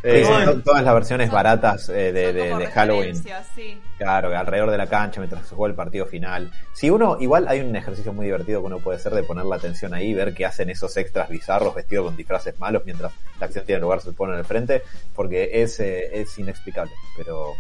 Sí, 0.02 0.10
Eh, 0.10 0.62
todas 0.66 0.84
las 0.84 0.94
versiones 0.94 1.32
baratas 1.32 1.88
eh, 1.88 2.12
de, 2.12 2.34
de- 2.34 2.54
de 2.58 2.68
Halloween. 2.68 3.16
Sí. 3.56 3.80
Claro, 3.98 4.38
alrededor 4.38 4.70
de 4.70 4.78
la 4.78 4.88
cancha 4.88 5.22
mientras 5.22 5.48
se 5.48 5.56
juega 5.56 5.70
el 5.72 5.78
partido 5.78 6.06
final. 6.06 6.52
Si 6.74 6.90
uno, 6.90 7.16
igual 7.22 7.48
hay 7.48 7.62
un 7.62 7.74
ejercicio 7.74 8.12
muy 8.12 8.26
divertido 8.26 8.60
que 8.60 8.66
uno 8.68 8.80
puede 8.80 8.98
hacer 8.98 9.14
de 9.14 9.24
poner 9.24 9.46
la 9.46 9.56
atención 9.56 9.94
ahí, 9.94 10.14
ver 10.14 10.34
qué 10.34 10.46
hacen 10.46 10.70
esos 10.70 10.98
extras 10.98 11.30
bizarros 11.30 11.74
vestidos 11.74 12.08
con 12.08 12.18
disfraces 12.18 12.60
malos 12.60 12.82
mientras 12.84 13.14
la 13.40 13.46
acción 13.46 13.66
tiene 13.66 13.80
lugar, 13.80 14.02
se 14.02 14.12
ponen 14.12 14.36
al 14.36 14.44
frente, 14.44 14.84
porque 15.16 15.50
es, 15.54 15.80
eh, 15.80 16.10
es 16.20 16.38
inexplicable. 16.38 16.92
Pero 17.16 17.54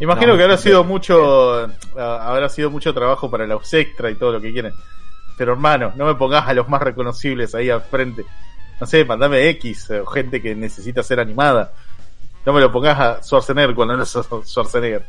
Imagino 0.00 0.32
No, 0.32 0.38
que 0.38 0.44
habrá 0.44 0.56
sido 0.56 0.84
mucho, 0.84 1.64
ah, 1.96 2.28
habrá 2.28 2.48
sido 2.48 2.70
mucho 2.70 2.94
trabajo 2.94 3.30
para 3.30 3.46
los 3.46 3.72
extra 3.74 4.10
y 4.10 4.14
todo 4.14 4.32
lo 4.32 4.40
que 4.40 4.52
quieren. 4.52 4.72
Pero 5.36 5.52
hermano, 5.52 5.92
no 5.96 6.06
me 6.06 6.14
pongas 6.14 6.46
a 6.46 6.54
los 6.54 6.68
más 6.68 6.82
reconocibles 6.82 7.54
ahí 7.54 7.70
al 7.70 7.82
frente. 7.82 8.24
No 8.80 8.86
sé, 8.86 9.04
mandame 9.04 9.48
X, 9.50 9.90
eh, 9.90 10.02
gente 10.12 10.40
que 10.40 10.54
necesita 10.54 11.02
ser 11.02 11.18
animada. 11.18 11.72
No 12.46 12.52
me 12.52 12.60
lo 12.60 12.70
pongas 12.70 12.98
a 12.98 13.22
Schwarzenegger 13.22 13.74
cuando 13.74 13.96
no 13.96 14.04
es 14.04 14.16
Schwarzenegger. 14.44 15.04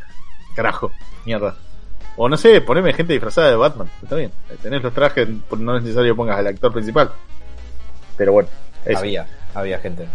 Carajo, 0.56 0.92
mierda. 1.26 1.56
O 2.18 2.28
no 2.28 2.36
sé, 2.36 2.60
poneme 2.62 2.92
gente 2.94 3.14
disfrazada 3.14 3.50
de 3.50 3.56
Batman. 3.56 3.90
Está 4.02 4.16
bien, 4.16 4.32
tenés 4.62 4.84
los 4.84 4.94
trajes, 4.94 5.28
no 5.58 5.78
es 5.78 5.84
necesario 5.84 6.14
que 6.14 6.18
pongas 6.18 6.40
al 6.40 6.48
actor 6.48 6.74
principal. 6.74 7.12
Pero 8.18 8.34
bueno, 8.34 8.50
eso. 8.86 9.00
había, 9.00 9.28
había 9.54 9.80
gente. 9.80 10.08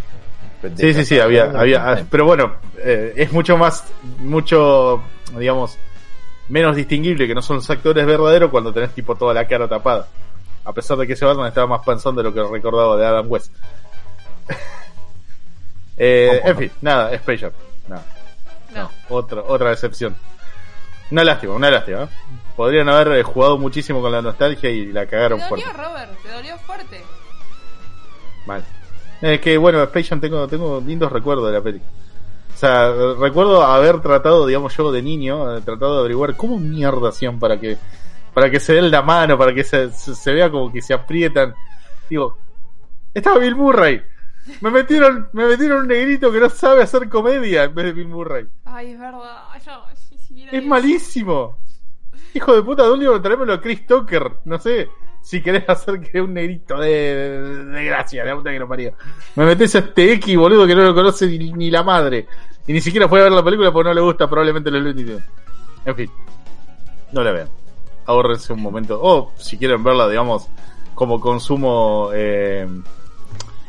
Sí, 0.75 0.93
sí, 0.93 1.05
sí, 1.05 1.19
había, 1.19 1.51
había, 1.51 1.91
ah, 1.91 2.03
pero 2.09 2.25
bueno, 2.25 2.55
eh, 2.77 3.13
es 3.15 3.31
mucho 3.31 3.57
más, 3.57 3.85
mucho, 4.19 5.03
digamos, 5.37 5.77
menos 6.49 6.75
distinguible 6.75 7.27
que 7.27 7.35
no 7.35 7.41
son 7.41 7.57
los 7.57 7.69
actores 7.69 8.05
verdaderos 8.05 8.51
cuando 8.51 8.73
tenés 8.73 8.91
tipo 8.91 9.15
toda 9.15 9.33
la 9.33 9.47
cara 9.47 9.67
tapada. 9.67 10.07
A 10.63 10.73
pesar 10.73 10.97
de 10.97 11.05
que 11.05 11.13
ese 11.13 11.25
Batman 11.25 11.47
estaba 11.47 11.67
más 11.67 11.85
panzón 11.85 12.15
de 12.15 12.23
lo 12.23 12.33
que 12.33 12.41
recordaba 12.43 12.97
de 12.97 13.05
Adam 13.05 13.25
West. 13.29 13.53
eh, 15.97 16.41
en 16.43 16.57
fin, 16.57 16.71
nada, 16.81 17.13
Space 17.13 17.39
Jam, 17.39 17.51
nada. 17.87 18.05
No. 18.73 18.91
otra, 19.09 19.41
otra 19.41 19.69
decepción. 19.69 20.15
Una 21.11 21.23
lástima, 21.23 21.53
una 21.53 21.69
lástima. 21.69 22.03
¿eh? 22.03 22.07
Podrían 22.55 22.89
haber 22.89 23.19
eh, 23.19 23.23
jugado 23.23 23.57
muchísimo 23.57 24.01
con 24.01 24.11
la 24.11 24.21
nostalgia 24.21 24.69
y 24.69 24.87
la 24.87 25.05
cagaron 25.05 25.39
Te 25.39 25.47
fuerte. 25.47 25.67
dolió, 25.67 25.83
Robert, 25.83 26.11
te 26.23 26.31
dolió 26.31 26.57
fuerte. 26.57 27.03
Mal. 28.45 28.63
Es 29.21 29.39
que 29.39 29.57
bueno, 29.57 29.81
Space 29.83 30.09
Jam 30.09 30.19
tengo, 30.19 30.47
tengo 30.47 30.81
lindos 30.85 31.11
recuerdos 31.11 31.47
de 31.47 31.53
la 31.53 31.61
peli. 31.61 31.81
O 32.53 32.57
sea, 32.57 32.91
recuerdo 33.19 33.63
haber 33.63 34.01
tratado, 34.01 34.45
digamos 34.45 34.75
yo 34.75 34.91
de 34.91 35.01
niño, 35.01 35.57
eh, 35.57 35.61
tratado 35.61 35.95
de 35.95 35.99
averiguar 35.99 36.35
cómo 36.35 36.57
mierda 36.57 37.09
hacían 37.09 37.39
para 37.39 37.59
que 37.59 37.77
para 38.33 38.49
que 38.49 38.59
se 38.59 38.73
den 38.73 38.91
la 38.91 39.01
mano, 39.01 39.37
para 39.37 39.53
que 39.53 39.63
se, 39.63 39.91
se, 39.91 40.13
se 40.13 40.33
vea 40.33 40.51
como 40.51 40.71
que 40.71 40.81
se 40.81 40.93
aprietan. 40.93 41.53
Digo, 42.09 42.37
estaba 43.13 43.39
Bill 43.39 43.55
Murray. 43.55 44.01
Me 44.61 44.69
metieron, 44.69 45.29
me 45.33 45.45
metieron 45.45 45.81
un 45.81 45.87
negrito 45.87 46.31
que 46.31 46.39
no 46.39 46.49
sabe 46.49 46.83
hacer 46.83 47.09
comedia 47.09 47.63
en 47.63 47.73
vez 47.73 47.85
de 47.85 47.93
Bill 47.93 48.07
Murray. 48.09 48.45
Ay, 48.65 48.91
es 48.91 48.99
verdad. 48.99 49.45
Es 50.51 50.65
malísimo. 50.65 51.57
Hijo 52.33 52.53
de 52.53 52.61
puta, 52.61 52.83
Dolly, 52.83 53.07
tráemelo 53.21 53.53
a 53.53 53.61
Chris 53.61 53.87
Tucker. 53.87 54.31
No 54.43 54.59
sé 54.59 54.89
si 55.25 55.41
querés 55.41 55.67
hacer 55.67 55.99
que 56.01 56.21
un 56.21 56.35
negrito 56.35 56.77
de, 56.77 56.89
de, 56.89 57.65
de 57.65 57.85
gracia, 57.85 58.23
la 58.23 58.35
puta 58.35 58.51
que 58.51 58.59
lo 58.59 58.67
parió. 58.67 58.93
Me 59.35 59.43
metes 59.45 59.73
a 59.75 59.79
este 59.79 60.13
X, 60.13 60.37
boludo, 60.37 60.67
que 60.67 60.75
no 60.75 60.83
lo 60.83 60.93
conoce 60.93 61.25
ni, 61.25 61.51
ni 61.51 61.71
la 61.71 61.81
madre. 61.81 62.27
Y 62.67 62.73
ni 62.73 62.79
siquiera 62.81 63.09
fue 63.09 63.19
a 63.21 63.23
ver 63.23 63.31
la 63.31 63.43
película 63.43 63.71
porque 63.71 63.89
no 63.89 63.93
le 63.95 64.01
gusta 64.01 64.29
probablemente 64.29 64.69
los 64.69 64.83
Looney 64.83 65.03
Tunes. 65.03 65.23
En 65.83 65.95
fin, 65.95 66.11
no 67.11 67.23
la 67.23 67.31
vean. 67.31 67.49
Ahórrense 68.05 68.53
un 68.53 68.61
momento. 68.61 68.99
O 69.01 69.33
si 69.37 69.57
quieren 69.57 69.83
verla, 69.83 70.07
digamos, 70.07 70.47
como 70.93 71.19
consumo 71.19 72.11
eh, 72.13 72.67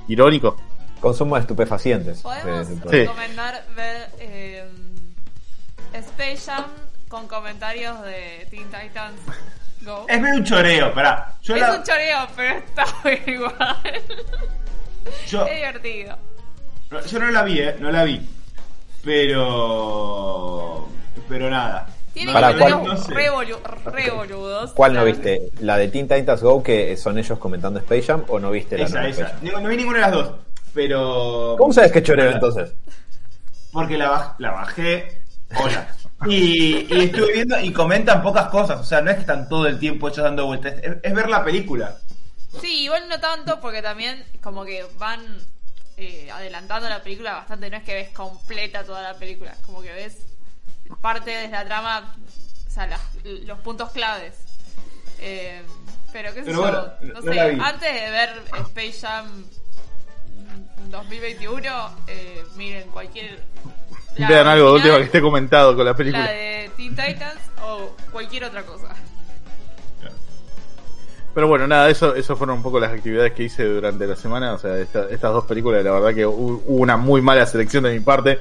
irónico. 0.08 0.56
Consumo 1.00 1.36
de 1.36 1.40
estupefacientes. 1.42 2.20
Podemos 2.20 2.66
Sí. 2.68 2.76
recomendar 2.90 3.64
ver 3.74 4.10
eh, 4.18 4.64
Space 5.94 6.38
Jam 6.50 6.64
con 7.08 7.28
comentarios 7.28 8.02
de 8.02 8.46
Teen 8.50 8.64
Titans 8.64 9.20
Go. 9.86 10.04
Es 10.08 10.20
medio 10.20 10.34
un 10.36 10.44
choreo, 10.44 10.92
pará. 10.92 11.32
Yo, 11.42 11.54
Es 11.54 11.60
la, 11.62 11.72
un 11.72 11.82
choreo, 11.82 12.18
pero 12.36 12.56
está 12.58 12.84
igual. 13.30 14.02
yo, 15.28 15.46
es 15.46 15.54
divertido. 15.56 16.18
yo 17.10 17.18
no 17.20 17.30
la 17.30 17.42
vi, 17.44 17.60
eh, 17.60 17.76
no 17.78 17.90
la 17.90 18.04
vi. 18.04 18.28
Pero. 19.04 20.88
Pero 21.28 21.50
nada. 21.50 21.86
Tiene 22.12 22.32
Pará, 22.32 22.48
comentarios 22.48 22.80
¿cuál? 22.80 22.94
No 22.96 23.02
sé. 23.04 23.14
re, 23.14 23.30
bolu- 23.30 23.62
re 23.92 24.10
boludos. 24.10 24.72
¿Cuál 24.72 24.94
no 24.94 25.04
viste? 25.04 25.50
¿La 25.60 25.76
de 25.76 25.88
Teen 25.88 26.08
Titans 26.08 26.42
Go 26.42 26.62
que 26.62 26.96
son 26.96 27.18
ellos 27.18 27.38
comentando 27.38 27.78
Space 27.80 28.02
Jam 28.04 28.24
o 28.28 28.38
no 28.38 28.50
viste 28.50 28.78
la 28.78 28.84
Esa, 28.84 28.94
nueva 28.94 29.08
esa. 29.10 29.20
Space 29.22 29.34
Jam? 29.36 29.44
Digo, 29.44 29.60
no 29.60 29.68
vi 29.68 29.76
ninguna 29.76 29.98
de 29.98 30.02
las 30.02 30.12
dos. 30.12 30.30
Pero. 30.74 31.56
¿Cómo 31.58 31.72
sabes 31.72 31.92
que 31.92 32.02
choreo 32.02 32.30
entonces? 32.30 32.72
Porque 33.72 33.98
la, 33.98 34.10
baj- 34.10 34.34
la 34.38 34.50
bajé. 34.52 35.22
Hola. 35.62 35.88
Y, 36.26 36.86
y 36.94 37.00
estuve 37.04 37.32
viendo 37.34 37.60
y 37.60 37.72
comentan 37.72 38.22
pocas 38.22 38.48
cosas. 38.48 38.80
O 38.80 38.84
sea, 38.84 39.00
no 39.02 39.10
es 39.10 39.16
que 39.16 39.20
están 39.22 39.48
todo 39.48 39.66
el 39.66 39.78
tiempo 39.78 40.08
ellos 40.08 40.24
dando 40.24 40.46
vueltas. 40.46 40.74
Es, 40.82 40.96
es 41.02 41.14
ver 41.14 41.28
la 41.28 41.44
película. 41.44 41.98
Sí, 42.60 42.84
igual 42.84 43.08
no 43.08 43.20
tanto 43.20 43.60
porque 43.60 43.82
también 43.82 44.24
como 44.42 44.64
que 44.64 44.84
van 44.98 45.20
eh, 45.98 46.30
adelantando 46.30 46.88
la 46.88 47.02
película 47.02 47.34
bastante. 47.34 47.68
No 47.70 47.76
es 47.76 47.84
que 47.84 47.94
ves 47.94 48.10
completa 48.10 48.82
toda 48.84 49.02
la 49.02 49.14
película. 49.18 49.52
Es 49.52 49.58
como 49.66 49.82
que 49.82 49.92
ves 49.92 50.18
parte 51.02 51.30
de 51.30 51.48
la 51.48 51.64
trama, 51.64 52.14
o 52.66 52.70
sea, 52.70 52.86
las- 52.86 53.00
los 53.24 53.58
puntos 53.60 53.90
claves. 53.90 54.34
Eh, 55.18 55.62
pero 56.12 56.32
qué 56.32 56.40
sé 56.40 56.46
Pero 56.46 56.56
yo, 56.56 56.62
bueno, 56.62 56.92
no 57.02 57.12
no 57.14 57.22
sé, 57.22 57.34
la 57.34 57.66
antes 57.68 57.92
de 57.94 58.10
ver 58.10 58.42
Space 58.68 59.00
Jam 59.06 59.44
2021, 60.90 61.90
eh, 62.08 62.44
miren 62.56 62.88
cualquier... 62.90 63.40
la 64.16 64.28
Vean 64.28 64.46
algo 64.46 64.68
de 64.68 64.72
última 64.76 64.96
que 64.98 65.02
esté 65.04 65.20
comentado 65.20 65.74
con 65.76 65.84
la 65.84 65.92
La 65.92 65.96
película. 65.96 66.30
de 66.30 66.70
Teen 66.76 66.90
Titans 66.96 67.40
o 67.62 67.94
cualquier 68.12 68.44
otra 68.44 68.62
cosa. 68.62 68.94
Pero 71.34 71.48
bueno, 71.48 71.66
nada, 71.66 71.90
eso, 71.90 72.14
eso 72.14 72.34
fueron 72.34 72.56
un 72.56 72.62
poco 72.62 72.80
las 72.80 72.92
actividades 72.92 73.32
que 73.34 73.42
hice 73.42 73.64
durante 73.64 74.06
la 74.06 74.16
semana. 74.16 74.54
O 74.54 74.58
sea, 74.58 74.78
esta- 74.78 75.06
estas 75.10 75.32
dos 75.32 75.44
películas, 75.44 75.84
la 75.84 75.92
verdad 75.92 76.14
que 76.14 76.26
hu- 76.26 76.62
hubo 76.64 76.76
una 76.80 76.96
muy 76.96 77.20
mala 77.20 77.44
selección 77.44 77.84
de 77.84 77.92
mi 77.92 78.00
parte. 78.00 78.38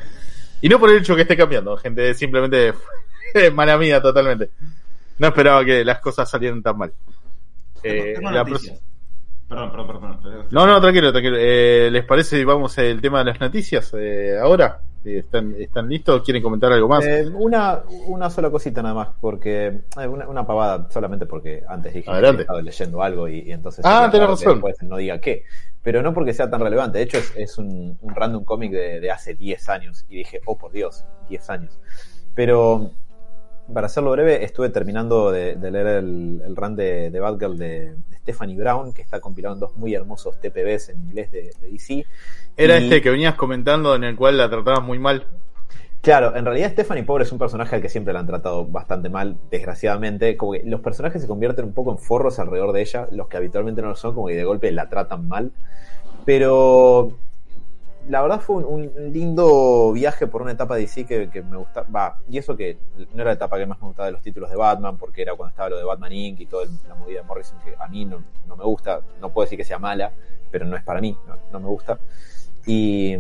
Y 0.61 0.70
no 0.70 0.80
por 0.80 0.89
el 0.89 0.99
hecho 0.99 1.13
que 1.16 1.24
esté 1.24 1.36
cambiando, 1.36 1.76
gente, 1.76 2.13
simplemente 2.13 2.74
mala 3.53 3.78
mía 3.78 4.01
totalmente. 4.01 4.49
No 5.18 5.28
esperaba 5.28 5.66
que 5.66 5.84
las 5.84 5.99
cosas 5.99 6.30
salieran 6.30 6.63
tan 6.63 6.78
mal. 6.78 6.93
Eh, 7.84 8.13
Tengo 8.16 8.32
la 8.32 8.43
noticias. 8.45 8.80
Perdón, 9.48 9.70
perdón, 9.72 9.88
perdón, 9.88 10.20
perdón. 10.24 10.46
No, 10.52 10.66
no, 10.66 10.82
tranquilo, 10.82 11.12
tranquilo. 11.12 11.38
Eh, 11.39 11.89
¿Les 11.91 12.04
parece 12.04 12.38
si 12.38 12.43
vamos 12.43 12.78
al 12.80 13.00
tema 13.00 13.20
de 13.20 13.26
las 13.26 13.39
noticias 13.39 13.93
eh, 13.96 14.38
ahora? 14.41 14.82
Eh, 15.04 15.20
¿Están, 15.20 15.54
¿Están 15.60 15.88
listos? 15.88 16.24
¿Quieren 16.24 16.41
comentar 16.41 16.72
algo 16.74 16.88
más? 16.88 17.06
Eh, 17.06 17.28
una, 17.32 17.84
una 18.08 18.30
sola 18.32 18.50
cosita 18.50 18.82
nada 18.82 18.96
más, 18.96 19.10
porque 19.22 19.82
una, 20.10 20.28
una 20.28 20.48
pavada, 20.48 20.89
solamente 20.89 21.28
porque 21.28 21.64
antes 21.68 21.93
dije 21.93 22.10
Adelante. 22.10 22.38
que 22.38 22.41
estaba 22.41 22.62
leyendo 22.64 23.04
algo 23.04 23.28
y, 23.28 23.41
y 23.41 23.52
entonces 23.52 23.86
Ah, 23.88 24.10
tenés 24.12 24.28
razón. 24.30 24.54
después 24.54 24.82
no 24.82 24.98
diga 24.98 25.20
qué. 25.20 25.43
Pero 25.84 26.02
no 26.02 26.12
porque 26.16 26.34
sea 26.34 26.50
tan 26.50 26.62
relevante, 26.62 26.98
de 26.98 27.04
hecho 27.04 27.20
es, 27.20 27.32
es 27.36 27.58
un, 27.60 28.00
un 28.02 28.16
random 28.16 28.43
cómic 28.43 28.72
de, 28.72 29.00
de 29.00 29.12
hace 29.12 29.36
10 29.36 29.70
años 29.70 30.06
y 30.10 30.18
dije, 30.18 30.41
oh 30.48 30.58
por 30.58 30.72
Dios, 30.72 31.06
10 31.30 31.50
años. 31.52 31.80
Pero 32.34 32.89
para 33.72 33.86
hacerlo 33.86 34.10
breve, 34.12 34.43
estuve 34.43 34.70
terminando 34.70 35.32
de, 35.32 35.56
de 35.56 35.72
leer 35.72 35.88
el, 35.88 36.41
el 36.43 36.56
run 36.56 36.76
de, 36.76 37.12
de 37.12 37.20
Batgirl 37.20 37.58
de 37.60 37.96
Stephanie 38.26 38.58
Brown, 38.58 38.92
que 38.92 39.04
está 39.04 39.20
compilado 39.20 39.54
en 39.54 39.60
dos 39.60 39.78
muy 39.78 39.94
hermosos 39.94 40.40
TPBs 40.42 40.90
en 40.90 41.02
inglés 41.02 41.32
de, 41.32 41.54
de 41.62 41.70
DC. 41.70 42.06
Era 42.58 42.80
y- 42.80 42.86
este 42.86 43.04
que 43.04 43.12
venías 43.12 43.36
comentando 43.36 43.94
en 43.94 44.04
el 44.04 44.16
cual 44.16 44.38
la 44.40 44.50
trataban 44.50 44.84
muy 44.84 44.98
mal. 44.98 45.28
Claro, 46.02 46.36
en 46.36 46.44
realidad 46.44 46.72
Stephanie 46.72 47.04
Pobre 47.04 47.24
es 47.24 47.32
un 47.32 47.38
personaje 47.40 47.76
al 47.76 47.82
que 47.84 47.90
siempre 47.90 48.14
la 48.14 48.20
han 48.22 48.28
tratado 48.28 48.66
bastante 48.66 49.10
mal, 49.10 49.38
desgraciadamente. 49.52 50.38
Como 50.38 50.54
que 50.54 50.64
los 50.66 50.82
personajes 50.82 51.22
se 51.22 51.28
convierten 51.28 51.66
un 51.66 51.74
poco 51.74 51.92
en 51.92 52.00
forros 52.00 52.40
alrededor 52.40 52.74
de 52.74 52.82
ella, 52.82 53.08
los 53.12 53.28
que 53.28 53.38
habitualmente 53.38 53.82
no 53.84 53.90
lo 53.90 53.96
son, 53.96 54.14
como 54.16 54.28
que 54.28 54.36
de 54.36 54.44
golpe 54.44 54.72
la 54.72 54.90
tratan 54.90 55.28
mal. 55.28 55.52
Pero 56.26 57.12
la 58.08 58.22
verdad 58.22 58.39
fue 58.39 58.58
un, 58.58 58.91
lindo 59.12 59.91
viaje 59.91 60.28
por 60.28 60.41
una 60.41 60.51
etapa 60.51 60.76
de 60.76 60.82
DC 60.82 61.06
que, 61.06 61.41
me 61.41 61.58
gustaba. 61.58 62.20
Y 62.30 62.38
eso 62.38 62.56
que 62.56 62.78
no 62.97 63.22
era 63.22 63.26
la 63.26 63.34
etapa 63.34 63.58
que 63.58 63.66
más 63.66 63.82
me 63.82 63.88
gustaba 63.88 64.08
de 64.08 64.12
los 64.14 64.22
títulos 64.22 64.49
de 64.49 64.56
Batman, 64.56 64.97
porque 64.97 65.22
era 65.22 65.36
cuando 65.36 65.51
estaba 65.51 65.70
lo 65.70 65.78
de 65.78 65.84
Batman 65.84 66.12
Inc. 66.12 66.39
y 66.39 66.45
toda 66.45 66.66
la 66.88 66.95
movida 66.95 67.22
de 67.22 67.28
Morrison, 67.28 67.58
que 67.64 67.76
a 67.78 67.88
mí 67.88 68.06
no, 68.06 68.24
no 68.47 68.56
me 68.56 68.64
gusta. 68.64 69.01
No 69.20 69.30
puedo 69.30 69.45
decir 69.45 69.58
que 69.58 69.66
sea 69.66 69.80
mala, 69.80 70.12
pero 70.51 70.66
no 70.66 70.76
es 70.78 70.84
para 70.84 71.01
mí, 71.01 71.18
no, 71.51 71.60
me 71.60 71.68
gusta. 71.68 71.99
Y. 72.66 73.16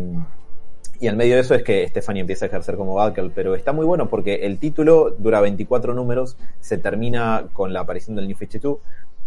Y 0.97 1.11
medio 1.11 1.35
de 1.35 1.41
eso 1.41 1.53
es 1.53 1.61
que 1.61 1.85
Stephanie 1.89 2.21
empieza 2.21 2.45
a 2.45 2.47
ejercer 2.47 2.77
como 2.77 2.95
Batgirl, 2.95 3.29
pero 3.31 3.53
está 3.53 3.73
muy 3.73 3.85
bueno 3.85 4.07
porque 4.07 4.45
el 4.45 4.59
título 4.59 5.11
dura 5.11 5.41
24 5.41 5.93
números, 5.93 6.37
se 6.61 6.77
termina 6.77 7.47
con 7.51 7.73
la 7.73 7.81
aparición 7.81 8.15
del 8.15 8.27
New 8.27 8.37
52, 8.37 8.77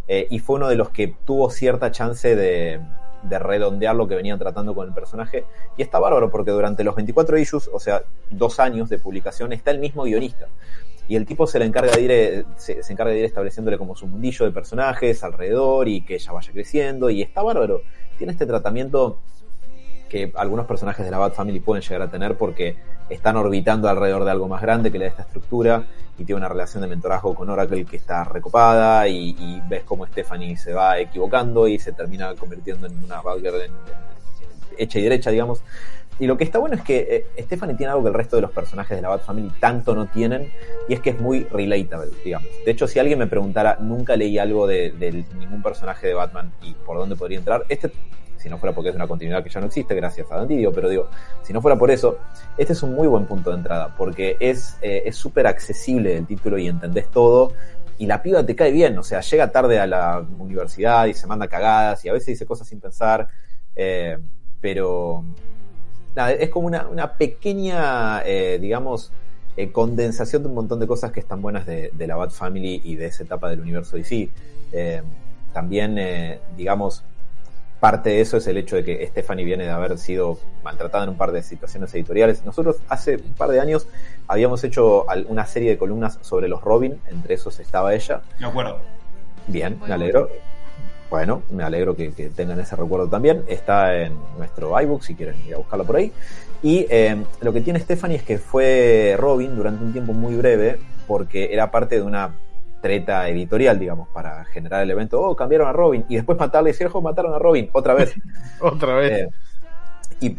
eh, 0.09 0.27
y 0.31 0.39
fue 0.39 0.57
uno 0.57 0.69
de 0.69 0.77
los 0.77 0.89
que 0.89 1.15
tuvo 1.27 1.51
cierta 1.51 1.91
chance 1.91 2.35
de, 2.35 2.81
de 3.23 3.39
redondear 3.39 3.95
lo 3.95 4.07
que 4.07 4.15
venían 4.15 4.39
tratando 4.39 4.75
con 4.75 4.89
el 4.89 4.95
personaje. 4.95 5.45
Y 5.77 5.83
está 5.83 5.99
bárbaro 5.99 6.31
porque 6.31 6.51
durante 6.51 6.85
los 6.85 6.95
24 6.95 7.39
issues, 7.39 7.71
o 7.73 7.81
sea, 7.81 8.03
dos 8.31 8.61
años 8.61 8.89
de 8.89 8.99
publicación, 8.99 9.53
está 9.53 9.71
el 9.71 9.79
mismo 9.79 10.05
guionista. 10.05 10.47
Y 11.09 11.17
el 11.17 11.25
tipo 11.25 11.47
se 11.47 11.59
le 11.59 11.65
encarga 11.65 11.93
de 11.93 12.03
ir, 12.03 12.11
eh, 12.11 12.45
se, 12.57 12.81
encarga 12.93 13.13
de 13.13 13.21
ir 13.21 13.25
estableciéndole 13.25 13.79
como 13.79 13.97
su 13.97 14.07
mundillo 14.07 14.45
de 14.45 14.53
personajes 14.53 15.25
alrededor 15.25 15.89
y 15.89 16.03
que 16.03 16.17
ella 16.17 16.33
vaya 16.33 16.53
creciendo. 16.53 17.09
Y 17.09 17.23
está 17.23 17.43
bárbaro. 17.43 17.81
Tiene 18.19 18.33
este 18.33 18.45
tratamiento 18.45 19.19
que 20.09 20.33
algunos 20.37 20.67
personajes 20.67 21.05
de 21.05 21.11
la 21.11 21.19
Bat 21.19 21.35
Family 21.35 21.61
pueden 21.61 21.83
llegar 21.83 22.03
a 22.03 22.11
tener 22.11 22.37
porque 22.37 22.77
están 23.09 23.37
orbitando 23.37 23.89
alrededor 23.89 24.25
de 24.25 24.31
algo 24.31 24.49
más 24.49 24.61
grande 24.63 24.91
que 24.91 24.99
le 24.99 25.07
da 25.07 25.11
esta 25.11 25.23
estructura 25.23 25.85
y 26.19 26.25
tiene 26.25 26.39
una 26.39 26.49
relación 26.49 26.83
de 26.83 26.89
mentorazgo 26.89 27.35
con 27.35 27.49
Oracle 27.49 27.85
que 27.85 27.97
está 27.97 28.25
recopada 28.25 29.07
y, 29.09 29.63
ves 29.69 29.85
cómo 29.85 30.07
Stephanie 30.07 30.57
se 30.57 30.73
va 30.73 30.99
equivocando 30.99 31.69
y 31.69 31.79
se 31.79 31.93
termina 31.93 32.35
convirtiendo 32.35 32.87
en 32.87 33.05
una 33.05 33.21
en- 33.65 33.73
hecha 34.77 34.99
y 34.99 35.03
derecha, 35.03 35.31
digamos. 35.31 35.63
Y 36.21 36.27
lo 36.27 36.37
que 36.37 36.43
está 36.43 36.59
bueno 36.59 36.75
es 36.75 36.83
que 36.83 37.27
eh, 37.37 37.43
Stephanie 37.43 37.77
tiene 37.77 37.93
algo 37.93 38.03
que 38.03 38.09
el 38.09 38.15
resto 38.15 38.37
de 38.37 38.43
los 38.43 38.51
personajes 38.51 38.97
de 38.97 39.03
la 39.03 39.09
Bat 39.11 39.23
Family 39.23 39.53
tanto 39.61 39.95
no 39.95 40.07
tienen, 40.07 40.53
y 40.89 40.95
es 40.95 41.01
que 41.01 41.11
es 41.11 41.21
muy 41.21 41.45
relatable, 41.45 42.11
digamos. 42.25 42.49
De 42.65 42.73
hecho, 42.73 42.89
si 42.89 42.99
alguien 42.99 43.21
me 43.21 43.29
preguntara, 43.29 43.77
nunca 43.81 44.17
leí 44.17 44.37
algo 44.39 44.67
de, 44.67 44.91
de 44.91 45.25
ningún 45.39 45.63
personaje 45.63 46.09
de 46.09 46.15
Batman 46.15 46.53
y 46.63 46.75
por 46.75 46.97
dónde 46.99 47.15
podría 47.15 47.39
entrar, 47.39 47.65
este, 47.69 47.93
si 48.39 48.49
no 48.49 48.59
fuera 48.59 48.75
porque 48.75 48.91
es 48.91 48.97
una 48.97 49.07
continuidad 49.07 49.43
que 49.43 49.51
ya 49.51 49.61
no 49.61 49.67
existe, 49.67 49.95
gracias 49.95 50.31
a 50.31 50.37
Dan 50.37 50.49
Didio, 50.49 50.73
pero 50.73 50.89
digo, 50.89 51.09
si 51.43 51.53
no 51.53 51.61
fuera 51.61 51.79
por 51.79 51.91
eso, 51.91 52.19
este 52.57 52.73
es 52.73 52.83
un 52.83 52.95
muy 52.95 53.07
buen 53.07 53.27
punto 53.27 53.51
de 53.51 53.57
entrada, 53.57 53.95
porque 53.97 54.37
es 54.41 54.79
eh, 54.81 55.03
es 55.07 55.17
súper 55.17 55.47
accesible 55.47 56.17
el 56.17 56.27
título 56.27 56.59
y 56.59 56.69
entendés 56.69 57.11
todo, 57.11 57.53
y 57.99 58.07
la 58.07 58.23
piba 58.23 58.47
te 58.47 58.55
cae 58.55 58.71
bien, 58.71 58.97
o 58.99 59.03
sea, 59.03 59.21
llega 59.21 59.51
tarde 59.51 59.79
a 59.81 59.87
la 59.87 60.25
universidad 60.39 61.07
y 61.07 61.15
se 61.15 61.27
manda 61.27 61.49
cagadas, 61.49 62.05
y 62.05 62.09
a 62.09 62.13
veces 62.13 62.29
dice 62.29 62.47
cosas 62.47 62.69
sin 62.69 62.81
pensar, 62.81 63.29
eh, 63.75 64.19
pero 64.61 65.25
nada, 66.15 66.33
es 66.33 66.49
como 66.51 66.67
una, 66.67 66.89
una 66.89 67.13
pequeña, 67.15 68.23
eh, 68.25 68.59
digamos, 68.61 69.13
eh, 69.59 69.73
condensación 69.73 70.45
de 70.45 70.49
un 70.51 70.55
montón 70.55 70.79
de 70.79 70.87
cosas 70.87 71.11
que 71.11 71.19
están 71.19 71.43
buenas 71.43 71.67
de, 71.67 71.91
de 71.93 72.07
la 72.07 72.15
Bat 72.15 72.31
Family 72.31 72.81
y 72.85 72.95
de 72.95 73.07
esa 73.07 73.25
etapa 73.25 73.51
del 73.51 73.61
universo 73.61 73.97
DC. 73.97 74.29
Eh, 74.71 75.03
también, 75.53 75.99
eh, 75.99 76.39
digamos, 76.57 77.03
parte 77.81 78.11
de 78.11 78.21
eso 78.21 78.37
es 78.37 78.47
el 78.47 78.57
hecho 78.57 78.77
de 78.77 78.85
que 78.85 79.07
Stephanie 79.07 79.45
viene 79.45 79.65
de 79.65 79.71
haber 79.71 79.99
sido 79.99 80.39
maltratada 80.65 81.05
en 81.05 81.11
un 81.11 81.17
par 81.17 81.33
de 81.33 81.43
situaciones 81.43 81.95
editoriales. 81.95 82.45
Nosotros 82.45 82.77
hace 82.89 83.17
un 83.17 83.35
par 83.35 83.51
de 83.51 83.61
años 83.61 83.87
habíamos 84.27 84.63
hecho 84.65 85.07
una 85.29 85.47
serie 85.47 85.71
de 85.71 85.79
columnas 85.79 86.19
sobre 86.23 86.49
los 86.49 86.63
Robin, 86.63 87.01
entre 87.09 87.35
esos 87.35 87.59
estaba 87.61 87.95
ella. 87.95 88.23
De 88.39 88.47
acuerdo. 88.47 88.79
Bien, 89.47 89.79
me 89.87 89.95
alegro. 89.95 90.29
Bueno, 91.11 91.43
me 91.51 91.63
alegro 91.63 91.97
que, 91.97 92.11
tengan 92.35 92.61
ese 92.61 92.77
recuerdo 92.77 93.09
también. 93.09 93.45
Está 93.49 93.97
en 93.97 94.15
nuestro 94.37 94.79
iBook 94.81 95.03
si 95.03 95.15
quieren 95.15 95.37
ir 95.47 95.55
a 95.55 95.59
buscarlo 95.59 95.85
por 95.85 95.97
ahí. 95.97 96.13
Y 96.63 96.87
eh, 96.91 97.17
lo 97.41 97.53
que 97.53 97.61
tiene 97.61 97.81
Stephanie 97.81 98.17
es 98.17 98.25
que 98.25 98.39
fue 98.39 99.15
Robin 99.17 99.55
durante 99.57 99.85
un 99.85 99.93
tiempo 99.93 100.13
muy 100.13 100.35
breve 100.35 100.79
porque 101.07 101.49
era 101.53 101.71
parte 101.71 101.97
de 101.97 102.03
una 102.03 102.33
treta 102.81 103.29
editorial, 103.29 103.79
digamos, 103.79 104.09
para 104.09 104.45
generar 104.47 104.83
el 104.83 104.91
evento. 104.91 105.21
Oh, 105.21 105.37
cambiaron 105.37 105.69
a 105.69 105.73
Robin. 105.73 106.05
Y 106.09 106.17
después 106.17 106.39
matarle 106.39 106.71
y 106.71 106.73
decir, 106.73 106.89
oh, 106.93 107.01
mataron 107.01 107.35
a 107.35 107.39
Robin 107.39 107.69
otra 107.73 107.95
vez. 107.95 108.15
otra 108.61 108.95
vez. 108.95 109.13
Eh, 109.13 109.29
y 110.21 110.37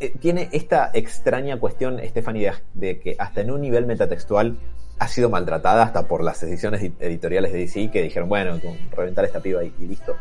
eh, 0.00 0.14
tiene 0.18 0.48
esta 0.52 0.90
extraña 0.94 1.58
cuestión, 1.58 2.00
Stephanie, 2.02 2.52
de, 2.74 3.00
que 3.00 3.16
hasta 3.18 3.42
en 3.42 3.50
un 3.50 3.60
nivel 3.60 3.86
metatextual 3.86 4.56
ha 4.98 5.08
sido 5.08 5.28
maltratada 5.28 5.82
hasta 5.82 6.06
por 6.06 6.22
las 6.22 6.40
decisiones 6.40 6.82
editoriales 7.00 7.52
de 7.52 7.58
DC 7.58 7.90
que 7.90 8.02
dijeron, 8.02 8.28
bueno, 8.28 8.58
reventar 8.92 9.24
esta 9.24 9.40
piba 9.40 9.62
y, 9.62 9.72
listo. 9.78 10.16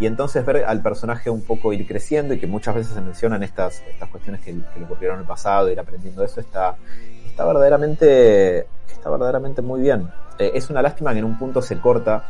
Y 0.00 0.06
entonces 0.06 0.44
ver 0.44 0.64
al 0.64 0.82
personaje 0.82 1.30
un 1.30 1.42
poco 1.42 1.72
ir 1.72 1.86
creciendo 1.86 2.34
y 2.34 2.40
que 2.40 2.48
muchas 2.48 2.74
veces 2.74 2.94
se 2.94 3.00
mencionan 3.00 3.44
estas, 3.44 3.82
estas 3.88 4.08
cuestiones 4.08 4.40
que, 4.40 4.52
le 4.52 4.84
ocurrieron 4.84 5.16
en 5.16 5.22
el 5.22 5.26
pasado, 5.26 5.70
ir 5.70 5.78
aprendiendo 5.78 6.24
eso, 6.24 6.40
está, 6.40 6.76
está 7.26 7.44
verdaderamente, 7.44 8.66
está 8.88 9.10
verdaderamente 9.10 9.62
muy 9.62 9.80
bien. 9.80 10.08
Eh, 10.38 10.52
es 10.54 10.70
una 10.70 10.82
lástima 10.82 11.12
que 11.12 11.18
en 11.18 11.24
un 11.24 11.38
punto 11.38 11.62
se 11.62 11.78
corta 11.78 12.24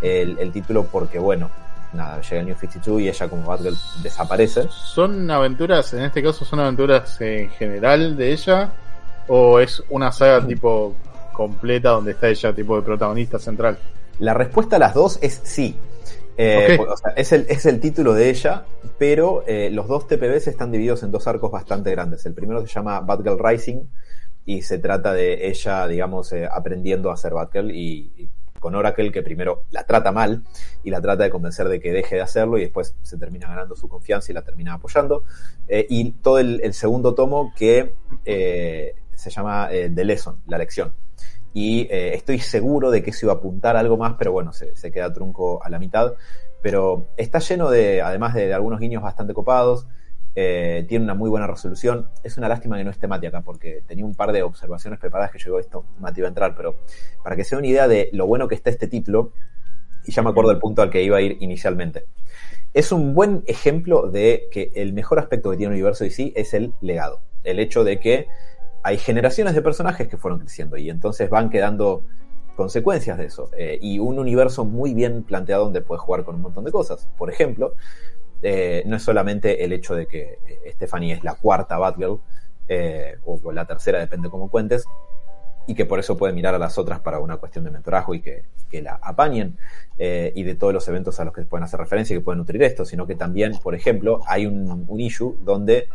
el, 0.00 0.50
título 0.52 0.84
porque, 0.84 1.18
bueno, 1.18 1.50
nada, 1.92 2.20
llega 2.22 2.40
el 2.40 2.46
New 2.46 2.56
52 2.56 3.00
y 3.00 3.08
ella 3.08 3.28
como 3.28 3.46
Batgirl 3.46 3.76
desaparece. 4.02 4.66
¿Son 4.70 5.30
aventuras, 5.30 5.92
en 5.94 6.02
este 6.04 6.22
caso, 6.22 6.44
son 6.44 6.60
aventuras 6.60 7.20
en 7.20 7.50
general 7.50 8.16
de 8.16 8.32
ella? 8.32 8.72
¿O 9.28 9.60
es 9.60 9.82
una 9.90 10.10
saga 10.10 10.46
tipo 10.46 10.94
completa 11.32 11.90
donde 11.90 12.12
está 12.12 12.28
ella 12.28 12.52
tipo 12.54 12.76
de 12.76 12.82
protagonista 12.82 13.38
central? 13.38 13.78
La 14.18 14.34
respuesta 14.34 14.76
a 14.76 14.78
las 14.78 14.94
dos 14.94 15.18
es 15.22 15.40
sí. 15.44 15.76
Eh, 16.42 16.78
es, 17.16 17.32
el, 17.32 17.46
es 17.50 17.66
el 17.66 17.80
título 17.80 18.14
de 18.14 18.30
ella, 18.30 18.64
pero 18.98 19.44
eh, 19.46 19.68
los 19.70 19.86
dos 19.88 20.06
TPBs 20.06 20.46
están 20.46 20.72
divididos 20.72 21.02
en 21.02 21.10
dos 21.10 21.26
arcos 21.26 21.50
bastante 21.50 21.90
grandes. 21.90 22.24
El 22.24 22.32
primero 22.32 22.62
se 22.62 22.68
llama 22.68 23.00
Batgirl 23.00 23.38
Rising, 23.38 23.82
y 24.50 24.62
se 24.62 24.80
trata 24.80 25.12
de 25.12 25.46
ella, 25.48 25.86
digamos, 25.86 26.32
eh, 26.32 26.48
aprendiendo 26.50 27.12
a 27.12 27.16
ser 27.16 27.34
Batgirl 27.34 27.70
y, 27.70 28.28
con 28.58 28.74
Oracle 28.74 29.12
que 29.12 29.22
primero 29.22 29.62
la 29.70 29.84
trata 29.84 30.10
mal 30.10 30.42
y 30.82 30.90
la 30.90 31.00
trata 31.00 31.22
de 31.22 31.30
convencer 31.30 31.68
de 31.68 31.78
que 31.78 31.92
deje 31.92 32.16
de 32.16 32.22
hacerlo 32.22 32.58
y 32.58 32.62
después 32.62 32.96
se 33.00 33.16
termina 33.16 33.46
ganando 33.46 33.76
su 33.76 33.88
confianza 33.88 34.32
y 34.32 34.34
la 34.34 34.42
termina 34.42 34.74
apoyando. 34.74 35.22
Eh, 35.68 35.86
y 35.88 36.10
todo 36.10 36.40
el, 36.40 36.74
segundo 36.74 37.14
tomo 37.14 37.54
que 37.56 37.94
eh, 38.24 38.96
se 39.14 39.30
llama 39.30 39.68
The 39.70 40.04
Lesson, 40.04 40.40
la 40.48 40.58
lección. 40.58 40.94
Y 41.54 41.86
estoy 41.90 42.40
seguro 42.40 42.90
de 42.90 43.02
que 43.04 43.12
se 43.12 43.26
iba 43.26 43.32
a 43.32 43.36
apuntar 43.36 43.76
algo 43.76 43.96
más, 43.96 44.16
pero 44.18 44.32
bueno, 44.32 44.52
se, 44.52 44.74
se, 44.76 44.90
queda 44.90 45.12
trunco 45.12 45.62
a 45.62 45.70
la 45.70 45.78
mitad. 45.78 46.14
Pero 46.60 47.06
está 47.16 47.38
lleno 47.38 47.70
de, 47.70 48.02
además 48.02 48.34
de 48.34 48.52
algunos 48.52 48.80
guiños 48.80 49.02
bastante 49.02 49.32
copados, 49.32 49.86
eh, 50.34 50.84
tiene 50.88 51.04
una 51.04 51.14
muy 51.14 51.28
buena 51.28 51.46
resolución. 51.46 52.08
Es 52.22 52.36
una 52.36 52.48
lástima 52.48 52.76
que 52.76 52.84
no 52.84 52.90
esté 52.90 53.08
Mati 53.08 53.26
acá, 53.26 53.40
porque 53.42 53.82
tenía 53.86 54.04
un 54.04 54.14
par 54.14 54.32
de 54.32 54.42
observaciones 54.42 54.98
preparadas 54.98 55.32
que 55.32 55.38
llegó 55.38 55.58
esto. 55.58 55.84
Mati 55.98 56.20
va 56.20 56.28
a 56.28 56.30
entrar, 56.30 56.54
pero 56.54 56.76
para 57.22 57.36
que 57.36 57.44
se 57.44 57.56
una 57.56 57.66
idea 57.66 57.88
de 57.88 58.10
lo 58.12 58.26
bueno 58.26 58.48
que 58.48 58.54
está 58.54 58.70
este 58.70 58.86
título, 58.86 59.32
y 60.06 60.12
ya 60.12 60.22
me 60.22 60.30
acuerdo 60.30 60.50
del 60.50 60.58
punto 60.58 60.82
al 60.82 60.90
que 60.90 61.02
iba 61.02 61.18
a 61.18 61.20
ir 61.20 61.36
inicialmente. 61.40 62.04
Es 62.72 62.92
un 62.92 63.14
buen 63.14 63.42
ejemplo 63.46 64.08
de 64.08 64.48
que 64.50 64.70
el 64.74 64.92
mejor 64.92 65.18
aspecto 65.18 65.50
que 65.50 65.56
tiene 65.56 65.74
el 65.74 65.80
universo 65.80 66.04
DC 66.04 66.32
es 66.36 66.54
el 66.54 66.72
legado. 66.80 67.20
El 67.42 67.58
hecho 67.58 67.84
de 67.84 67.98
que 67.98 68.28
hay 68.82 68.96
generaciones 68.96 69.54
de 69.54 69.62
personajes 69.62 70.08
que 70.08 70.16
fueron 70.16 70.38
creciendo 70.38 70.76
y 70.76 70.88
entonces 70.88 71.28
van 71.28 71.50
quedando 71.50 72.02
consecuencias 72.56 73.18
de 73.18 73.26
eso. 73.26 73.50
Eh, 73.56 73.78
y 73.80 73.98
un 73.98 74.18
universo 74.18 74.64
muy 74.64 74.94
bien 74.94 75.24
planteado 75.24 75.64
donde 75.64 75.80
puedes 75.80 76.02
jugar 76.02 76.24
con 76.24 76.36
un 76.36 76.42
montón 76.42 76.64
de 76.64 76.70
cosas. 76.70 77.08
Por 77.18 77.30
ejemplo, 77.30 77.74
eh, 78.42 78.82
no 78.86 78.96
es 78.96 79.02
solamente 79.02 79.64
el 79.64 79.72
hecho 79.72 79.94
de 79.94 80.06
que 80.06 80.38
eh, 80.46 80.72
Stephanie 80.72 81.12
es 81.12 81.24
la 81.24 81.34
cuarta 81.34 81.78
Batgirl, 81.78 82.20
eh, 82.68 83.16
o 83.24 83.52
la 83.52 83.66
tercera, 83.66 83.98
depende 83.98 84.30
cómo 84.30 84.48
cuentes, 84.48 84.84
y 85.66 85.74
que 85.74 85.84
por 85.84 85.98
eso 85.98 86.16
puede 86.16 86.32
mirar 86.32 86.54
a 86.54 86.58
las 86.58 86.78
otras 86.78 87.00
para 87.00 87.18
una 87.18 87.36
cuestión 87.36 87.64
de 87.64 87.70
mentorazgo 87.70 88.14
y 88.14 88.20
que, 88.20 88.44
la 88.80 89.00
apañen, 89.02 89.58
y 89.98 90.42
de 90.44 90.54
todos 90.54 90.72
los 90.72 90.86
eventos 90.88 91.18
a 91.18 91.24
los 91.24 91.34
que 91.34 91.42
pueden 91.42 91.64
hacer 91.64 91.80
referencia 91.80 92.14
y 92.14 92.20
que 92.20 92.24
pueden 92.24 92.38
nutrir 92.38 92.62
esto, 92.62 92.84
sino 92.84 93.06
que 93.06 93.16
también, 93.16 93.58
por 93.62 93.74
ejemplo, 93.74 94.20
hay 94.26 94.46
un, 94.46 94.86
un 94.86 95.00
issue 95.00 95.36
donde 95.42 95.88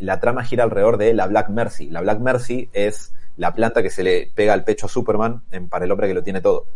la 0.00 0.20
trama 0.20 0.42
gira 0.42 0.64
alrededor 0.64 0.96
de 0.96 1.12
la 1.12 1.26
Black 1.26 1.50
Mercy. 1.50 1.90
La 1.90 2.00
Black 2.00 2.20
Mercy 2.20 2.70
es 2.72 3.12
la 3.36 3.52
planta 3.54 3.82
que 3.82 3.90
se 3.90 4.02
le 4.02 4.30
pega 4.34 4.54
al 4.54 4.64
pecho 4.64 4.86
a 4.86 4.88
Superman 4.88 5.42
en, 5.50 5.68
para 5.68 5.84
el 5.84 5.92
hombre 5.92 6.08
que 6.08 6.14
lo 6.14 6.22
tiene 6.22 6.40
todo 6.40 6.66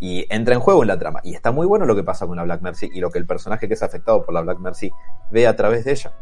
y 0.00 0.26
entra 0.30 0.54
en 0.54 0.60
juego 0.60 0.82
en 0.82 0.88
la 0.88 0.98
trama. 0.98 1.20
Y 1.24 1.34
está 1.34 1.52
muy 1.52 1.66
bueno 1.66 1.86
lo 1.86 1.96
que 1.96 2.04
pasa 2.04 2.26
con 2.26 2.36
la 2.36 2.44
Black 2.44 2.62
Mercy 2.62 2.90
y 2.92 3.00
lo 3.00 3.10
que 3.10 3.18
el 3.18 3.26
personaje 3.26 3.68
que 3.68 3.74
es 3.74 3.82
afectado 3.82 4.24
por 4.24 4.34
la 4.34 4.40
Black 4.42 4.58
Mercy 4.58 4.90
ve 5.30 5.46
a 5.46 5.56
través 5.56 5.84
de 5.84 5.92
ella. 5.92 6.12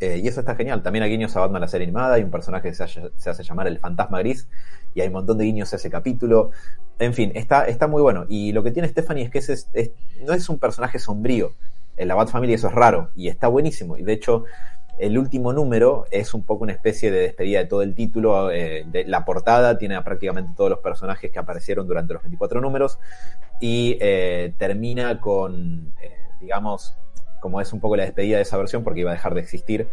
Eh, 0.00 0.20
y 0.22 0.28
eso 0.28 0.40
está 0.40 0.54
genial. 0.54 0.82
También 0.82 1.02
hay 1.04 1.10
guiños 1.10 1.34
a 1.36 1.40
Batman 1.40 1.60
la 1.60 1.68
serie 1.68 1.86
animada, 1.86 2.14
hay 2.14 2.22
un 2.22 2.30
personaje 2.30 2.68
que 2.68 2.74
se, 2.74 2.82
hace 3.30 3.42
llamar 3.42 3.68
el 3.68 3.78
Fantasma 3.78 4.18
Gris 4.18 4.48
y 4.94 5.00
hay 5.00 5.08
un 5.08 5.14
montón 5.14 5.38
de 5.38 5.44
guiños 5.44 5.72
a 5.72 5.76
ese 5.76 5.88
capítulo. 5.90 6.50
En 6.98 7.14
fin, 7.14 7.32
está, 7.34 7.66
está 7.66 7.86
muy 7.86 8.02
bueno. 8.02 8.26
Y 8.28 8.52
lo 8.52 8.62
que 8.62 8.70
tiene 8.70 8.88
Stephanie 8.88 9.24
es 9.24 9.30
que 9.30 9.90
no 10.24 10.32
es 10.32 10.48
un 10.48 10.58
personaje 10.58 10.98
sombrío. 10.98 11.52
En 11.96 12.08
la 12.08 12.16
Bat 12.16 12.28
Family 12.28 12.54
eso 12.54 12.66
es 12.68 12.74
raro 12.74 13.10
y 13.14 13.28
está 13.28 13.46
buenísimo. 13.46 13.96
Y 13.96 14.02
de 14.02 14.12
hecho, 14.12 14.44
el 14.98 15.18
último 15.18 15.52
número 15.52 16.06
es 16.10 16.34
un 16.34 16.44
poco 16.44 16.64
una 16.64 16.72
especie 16.72 17.10
de 17.10 17.20
despedida 17.20 17.58
de 17.58 17.66
todo 17.66 17.82
el 17.82 17.94
título. 17.94 18.50
Eh, 18.50 18.84
de, 18.86 19.04
la 19.04 19.24
portada 19.24 19.76
tiene 19.76 19.96
a 19.96 20.04
prácticamente 20.04 20.52
todos 20.56 20.70
los 20.70 20.78
personajes 20.78 21.30
que 21.30 21.38
aparecieron 21.38 21.86
durante 21.86 22.14
los 22.14 22.22
24 22.22 22.60
números 22.60 22.98
y 23.60 23.98
eh, 24.00 24.54
termina 24.56 25.20
con, 25.20 25.92
eh, 26.00 26.16
digamos, 26.40 26.96
como 27.40 27.60
es 27.60 27.72
un 27.72 27.80
poco 27.80 27.96
la 27.96 28.04
despedida 28.04 28.36
de 28.36 28.42
esa 28.42 28.56
versión 28.56 28.84
porque 28.84 29.00
iba 29.00 29.10
a 29.10 29.14
dejar 29.14 29.34
de 29.34 29.40
existir, 29.40 29.88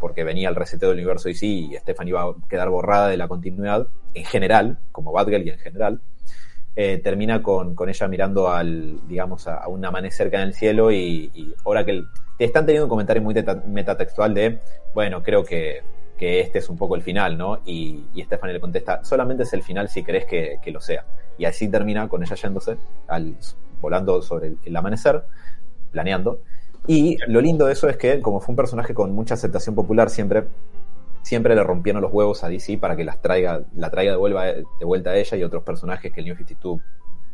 porque 0.00 0.24
venía 0.24 0.48
el 0.48 0.56
reseteo 0.56 0.88
del 0.88 0.98
universo 0.98 1.28
DC 1.28 1.46
y 1.46 1.76
Stephanie 1.76 2.10
iba 2.10 2.22
a 2.22 2.34
quedar 2.48 2.70
borrada 2.70 3.06
de 3.06 3.16
la 3.16 3.28
continuidad 3.28 3.86
en 4.12 4.24
general, 4.24 4.80
como 4.90 5.12
Batgirl 5.12 5.46
y 5.46 5.50
en 5.50 5.58
general. 5.60 6.00
Termina 6.74 7.42
con, 7.42 7.76
ella 7.88 8.08
mirando 8.08 8.50
al, 8.50 9.06
digamos, 9.06 9.46
a, 9.46 9.68
un 9.68 9.84
amanecer 9.84 10.30
que 10.30 10.36
en 10.36 10.42
el 10.42 10.54
cielo 10.54 10.90
y, 10.90 11.30
y 11.34 11.54
Oracle 11.64 12.04
te 12.36 12.44
están 12.44 12.66
teniendo 12.66 12.86
un 12.86 12.90
comentario 12.90 13.22
muy 13.22 13.34
metatextual 13.66 14.34
de, 14.34 14.60
bueno, 14.92 15.22
creo 15.22 15.44
que, 15.44 15.82
este 16.16 16.58
es 16.58 16.70
un 16.70 16.78
poco 16.78 16.96
el 16.96 17.02
final, 17.02 17.36
¿no? 17.36 17.58
Y, 17.66 18.06
y 18.14 18.22
Stephanie 18.22 18.54
le 18.54 18.60
contesta, 18.60 19.04
solamente 19.04 19.42
es 19.42 19.52
el 19.52 19.62
final 19.62 19.90
si 19.90 20.02
crees 20.02 20.24
que, 20.24 20.58
lo 20.72 20.80
sea. 20.80 21.04
Y 21.36 21.44
así 21.44 21.68
termina 21.68 22.08
con 22.08 22.22
ella 22.22 22.34
yéndose, 22.34 22.78
al, 23.08 23.36
volando 23.82 24.22
sobre 24.22 24.54
el, 24.64 24.74
amanecer, 24.74 25.22
planeando. 25.90 26.40
Y 26.86 27.18
lo 27.26 27.42
lindo 27.42 27.66
de 27.66 27.74
eso 27.74 27.90
es 27.90 27.98
que, 27.98 28.22
como 28.22 28.40
fue 28.40 28.54
un 28.54 28.56
personaje 28.56 28.94
con 28.94 29.12
mucha 29.12 29.34
aceptación 29.34 29.74
popular 29.74 30.08
siempre, 30.08 30.44
siempre 31.24 31.54
le 31.54 31.64
rompieron 31.64 32.02
los 32.02 32.12
huevos 32.12 32.44
a 32.44 32.48
DC 32.48 32.78
para 32.78 32.94
que 32.94 33.04
las 33.04 33.20
traiga, 33.20 33.62
la 33.74 33.90
traiga 33.90 34.12
de 34.12 34.18
vuelta, 34.18 34.42
de 34.44 34.84
vuelta 34.84 35.10
a 35.10 35.16
ella 35.16 35.36
y 35.36 35.42
otros 35.42 35.62
personajes 35.64 36.12
que 36.12 36.20
el 36.20 36.26
New 36.26 36.36
52 36.36 36.80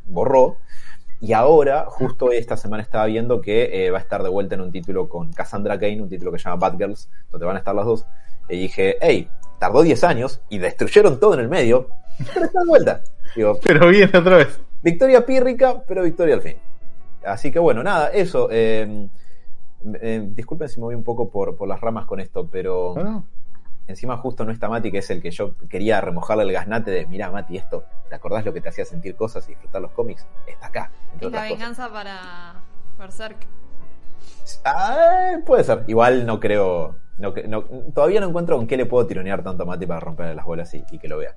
borró. 0.06 0.56
Y 1.20 1.34
ahora, 1.34 1.84
justo 1.88 2.32
esta 2.32 2.56
semana 2.56 2.82
estaba 2.82 3.04
viendo 3.06 3.42
que 3.42 3.84
eh, 3.84 3.90
va 3.90 3.98
a 3.98 4.00
estar 4.00 4.22
de 4.22 4.30
vuelta 4.30 4.54
en 4.54 4.62
un 4.62 4.72
título 4.72 5.08
con 5.08 5.32
Cassandra 5.32 5.78
Kane, 5.78 6.00
un 6.00 6.08
título 6.08 6.32
que 6.32 6.38
se 6.38 6.44
llama 6.44 6.68
Batgirls, 6.68 7.10
donde 7.30 7.46
van 7.46 7.56
a 7.56 7.58
estar 7.58 7.74
las 7.74 7.84
dos. 7.84 8.06
Y 8.48 8.58
dije, 8.58 8.96
hey, 9.00 9.28
tardó 9.58 9.82
10 9.82 10.04
años 10.04 10.40
y 10.48 10.58
destruyeron 10.58 11.20
todo 11.20 11.34
en 11.34 11.40
el 11.40 11.48
medio, 11.48 11.88
pero 12.32 12.46
está 12.46 12.60
de 12.60 12.66
vuelta. 12.66 13.02
pero 13.62 13.88
viene 13.88 14.16
otra 14.16 14.36
vez. 14.36 14.60
Victoria 14.82 15.26
pírrica, 15.26 15.82
pero 15.86 16.04
victoria 16.04 16.36
al 16.36 16.42
fin. 16.42 16.56
Así 17.24 17.50
que 17.50 17.58
bueno, 17.58 17.82
nada, 17.82 18.08
eso. 18.08 18.48
Eh, 18.50 19.08
eh, 20.00 20.22
disculpen 20.26 20.68
si 20.68 20.78
me 20.78 20.86
voy 20.86 20.94
un 20.94 21.04
poco 21.04 21.28
por, 21.28 21.56
por 21.56 21.68
las 21.68 21.80
ramas 21.80 22.06
con 22.06 22.20
esto, 22.20 22.48
pero 22.50 22.96
ah, 22.96 23.22
Encima 23.90 24.16
justo 24.16 24.44
no 24.44 24.52
está 24.52 24.68
Mati, 24.68 24.90
que 24.90 24.98
es 24.98 25.10
el 25.10 25.20
que 25.20 25.32
yo 25.32 25.56
quería 25.68 26.00
remojarle 26.00 26.44
el 26.44 26.52
gasnate 26.52 26.92
de, 26.92 27.06
mira 27.06 27.30
Mati, 27.30 27.56
esto, 27.56 27.84
¿te 28.08 28.14
acordás 28.14 28.44
lo 28.44 28.52
que 28.52 28.60
te 28.60 28.68
hacía 28.68 28.84
sentir 28.84 29.16
cosas 29.16 29.44
y 29.48 29.50
disfrutar 29.50 29.82
los 29.82 29.90
cómics? 29.90 30.26
Está 30.46 30.68
acá. 30.68 30.90
Es 31.20 31.30
la 31.30 31.42
venganza 31.42 31.90
para 31.92 32.54
Berserk. 32.98 33.46
Ah, 34.64 35.38
puede 35.44 35.64
ser. 35.64 35.84
Igual 35.88 36.24
no 36.24 36.38
creo. 36.38 36.96
No, 37.18 37.34
todavía 37.92 38.20
no 38.20 38.28
encuentro 38.28 38.56
con 38.56 38.66
qué 38.66 38.76
le 38.76 38.86
puedo 38.86 39.06
tironear 39.06 39.42
tanto 39.42 39.64
a 39.64 39.66
Mati 39.66 39.86
para 39.86 40.00
romperle 40.00 40.34
las 40.34 40.46
bolas 40.46 40.72
y, 40.72 40.98
que 40.98 41.08
lo 41.08 41.18
vea. 41.18 41.34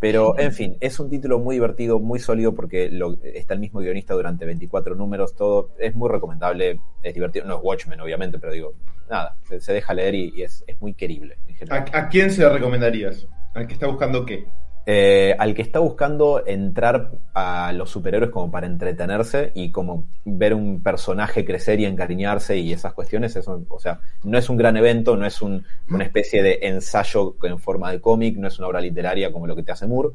Pero, 0.00 0.38
en 0.38 0.52
fin, 0.52 0.76
es 0.80 1.00
un 1.00 1.08
título 1.08 1.38
muy 1.38 1.56
divertido, 1.56 1.98
muy 1.98 2.18
sólido, 2.18 2.54
porque 2.54 2.90
lo, 2.90 3.16
está 3.22 3.54
el 3.54 3.60
mismo 3.60 3.80
guionista 3.80 4.14
durante 4.14 4.44
24 4.44 4.94
números, 4.94 5.34
todo. 5.34 5.70
Es 5.78 5.94
muy 5.94 6.10
recomendable, 6.10 6.80
es 7.02 7.14
divertido. 7.14 7.46
No 7.46 7.56
es 7.56 7.60
Watchmen, 7.62 8.00
obviamente, 8.00 8.38
pero 8.38 8.52
digo, 8.52 8.74
nada, 9.08 9.36
se, 9.58 9.72
deja 9.72 9.94
leer 9.94 10.14
y, 10.14 10.42
es, 10.42 10.64
muy 10.80 10.94
querible. 10.94 11.38
¿A, 11.70 12.08
quién 12.08 12.30
se 12.30 12.42
lo 12.42 12.52
recomendarías? 12.52 13.26
¿Al 13.54 13.66
que 13.66 13.74
está 13.74 13.86
buscando 13.86 14.26
qué? 14.26 14.46
Eh, 14.88 15.34
al 15.40 15.52
que 15.52 15.62
está 15.62 15.80
buscando 15.80 16.44
entrar 16.46 17.10
a 17.34 17.72
los 17.72 17.90
superhéroes 17.90 18.30
como 18.30 18.52
para 18.52 18.68
entretenerse 18.68 19.50
y 19.56 19.72
como 19.72 20.06
ver 20.24 20.54
un 20.54 20.80
personaje 20.80 21.44
crecer 21.44 21.80
y 21.80 21.86
encariñarse 21.86 22.56
y 22.56 22.72
esas 22.72 22.92
cuestiones, 22.92 23.34
eso, 23.34 23.64
o 23.68 23.80
sea, 23.80 23.98
no 24.22 24.38
es 24.38 24.48
un 24.48 24.56
gran 24.56 24.76
evento, 24.76 25.16
no 25.16 25.26
es 25.26 25.42
un- 25.42 25.66
una 25.90 26.04
especie 26.04 26.40
de 26.40 26.60
ensayo 26.62 27.34
en 27.42 27.58
forma 27.58 27.90
de 27.90 28.00
cómic, 28.00 28.36
no 28.36 28.46
es 28.46 28.60
una 28.60 28.68
obra 28.68 28.80
literaria 28.80 29.32
como 29.32 29.48
lo 29.48 29.56
que 29.56 29.64
te 29.64 29.72
hace 29.72 29.88
Moore, 29.88 30.10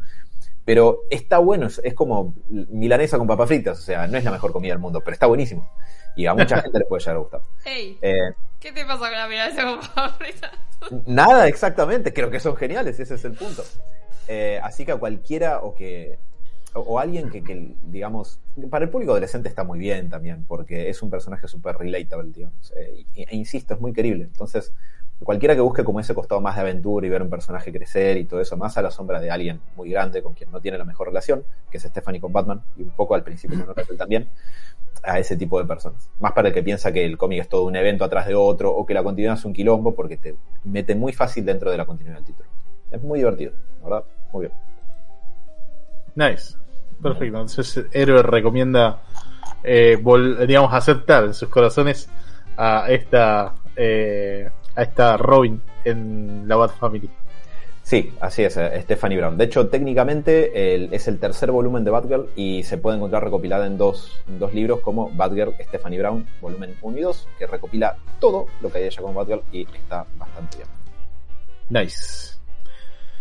pero 0.63 1.01
está 1.09 1.39
bueno, 1.39 1.67
es, 1.67 1.81
es 1.83 1.93
como 1.93 2.33
milanesa 2.47 3.17
con 3.17 3.27
papas 3.27 3.49
fritas, 3.49 3.77
o 3.77 3.81
sea, 3.81 4.07
no 4.07 4.17
es 4.17 4.23
la 4.23 4.31
mejor 4.31 4.53
comida 4.53 4.71
del 4.71 4.79
mundo, 4.79 5.01
pero 5.03 5.13
está 5.15 5.25
buenísimo 5.25 5.69
y 6.15 6.27
a 6.27 6.33
mucha 6.33 6.61
gente 6.61 6.79
le 6.79 6.85
puede 6.85 7.01
llegar 7.01 7.15
a 7.17 7.19
gustar. 7.19 7.41
Ey, 7.65 7.97
Eh, 8.01 8.31
¿qué 8.57 8.71
te 8.71 8.85
pasa 8.85 8.99
con 8.99 9.11
la 9.11 9.27
mirada 9.27 9.47
de 9.49 9.53
esa 9.53 9.81
papas 9.81 10.15
fritas? 10.17 10.51
Nada, 11.07 11.47
exactamente. 11.49 12.13
Creo 12.13 12.31
que 12.31 12.39
son 12.39 12.55
geniales, 12.55 12.99
ese 12.99 13.15
es 13.15 13.25
el 13.25 13.33
punto. 13.33 13.63
Eh, 14.27 14.59
así 14.63 14.85
que 14.85 14.91
a 14.91 14.97
cualquiera 14.97 15.59
o 15.59 15.75
que. 15.75 16.19
O, 16.73 16.99
alguien 16.99 17.29
que, 17.29 17.43
que, 17.43 17.75
digamos. 17.83 18.39
Para 18.69 18.85
el 18.85 18.91
público 18.91 19.11
adolescente 19.11 19.49
está 19.49 19.63
muy 19.63 19.79
bien 19.79 20.09
también, 20.09 20.45
porque 20.45 20.89
es 20.89 21.01
un 21.01 21.09
personaje 21.09 21.47
súper 21.47 21.77
relatable, 21.77 22.31
digamos. 22.31 22.73
Eh, 22.75 23.05
e 23.15 23.35
insisto, 23.35 23.73
es 23.73 23.81
muy 23.81 23.91
querible. 23.91 24.23
Entonces, 24.23 24.73
cualquiera 25.23 25.53
que 25.55 25.61
busque 25.61 25.83
como 25.83 25.99
ese 25.99 26.15
costado 26.15 26.41
más 26.41 26.55
de 26.55 26.61
aventura 26.61 27.05
y 27.05 27.09
ver 27.09 27.21
un 27.21 27.29
personaje 27.29 27.71
crecer 27.71 28.17
y 28.17 28.25
todo 28.25 28.41
eso, 28.41 28.57
más 28.57 28.77
a 28.77 28.81
la 28.81 28.91
sombra 28.91 29.19
de 29.19 29.29
alguien 29.29 29.61
muy 29.75 29.89
grande 29.89 30.23
con 30.23 30.33
quien 30.33 30.51
no 30.51 30.59
tiene 30.61 30.77
la 30.77 30.85
mejor 30.85 31.07
relación, 31.07 31.43
que 31.69 31.77
es 31.77 31.83
Stephanie 31.83 32.19
con 32.19 32.33
Batman, 32.33 32.63
y 32.77 32.83
un 32.83 32.91
poco 32.91 33.15
al 33.15 33.23
principio 33.23 33.63
con 33.63 33.75
Rafael 33.75 33.97
también, 33.97 34.29
a 35.03 35.19
ese 35.19 35.37
tipo 35.37 35.59
de 35.59 35.65
personas. 35.65 36.09
Más 36.19 36.31
para 36.33 36.49
el 36.49 36.53
que 36.53 36.63
piensa 36.63 36.91
que 36.91 37.05
el 37.05 37.17
cómic 37.17 37.41
es 37.41 37.49
todo 37.49 37.65
un 37.65 37.75
evento 37.75 38.03
atrás 38.03 38.27
de 38.27 38.35
otro 38.35 38.71
o 38.71 38.85
que 38.85 38.93
la 38.93 39.03
continuidad 39.03 39.35
es 39.35 39.45
un 39.45 39.53
quilombo 39.53 39.93
porque 39.93 40.17
te 40.17 40.35
mete 40.63 40.95
muy 40.95 41.13
fácil 41.13 41.45
dentro 41.45 41.69
de 41.71 41.77
la 41.77 41.85
continuidad 41.85 42.17
del 42.17 42.25
título. 42.25 42.49
Es 42.91 43.01
muy 43.01 43.19
divertido, 43.19 43.53
la 43.81 43.89
¿verdad? 43.89 44.03
Muy 44.33 44.47
bien. 44.47 44.53
Nice. 46.15 46.55
Perfecto. 47.01 47.25
Entonces, 47.25 47.85
Héroe 47.91 48.21
recomienda, 48.21 48.99
eh, 49.63 49.97
vol- 50.01 50.45
digamos, 50.45 50.73
aceptar 50.73 51.23
en 51.23 51.33
sus 51.33 51.49
corazones 51.49 52.09
a 52.57 52.85
esta, 52.89 53.55
eh, 53.75 54.47
a 54.75 54.81
esta 54.83 55.17
Robin 55.17 55.61
en 55.83 56.43
la 56.47 56.57
Bat 56.57 56.71
Family. 56.77 57.09
Sí, 57.81 58.13
así 58.21 58.43
es, 58.43 58.55
eh, 58.57 58.79
Stephanie 58.83 59.17
Brown. 59.17 59.35
De 59.37 59.45
hecho, 59.45 59.67
técnicamente 59.67 60.75
el- 60.75 60.93
es 60.93 61.07
el 61.07 61.17
tercer 61.17 61.49
volumen 61.51 61.83
de 61.83 61.89
Batgirl 61.89 62.29
y 62.35 62.61
se 62.61 62.77
puede 62.77 62.97
encontrar 62.97 63.23
recopilada 63.23 63.65
en 63.65 63.77
dos, 63.77 64.21
en 64.27 64.37
dos 64.37 64.53
libros 64.53 64.81
como 64.81 65.09
Batgirl 65.09 65.55
Stephanie 65.59 65.97
Brown, 65.99 66.27
volumen 66.39 66.75
1 66.83 66.97
y 66.99 67.01
2, 67.01 67.27
que 67.39 67.47
recopila 67.47 67.95
todo 68.19 68.45
lo 68.61 68.71
que 68.71 68.77
hay 68.77 68.83
ella 68.85 69.01
con 69.01 69.15
Batgirl 69.15 69.41
y 69.51 69.63
está 69.63 70.05
bastante 70.17 70.57
bien. 70.57 70.69
Nice. 71.69 72.30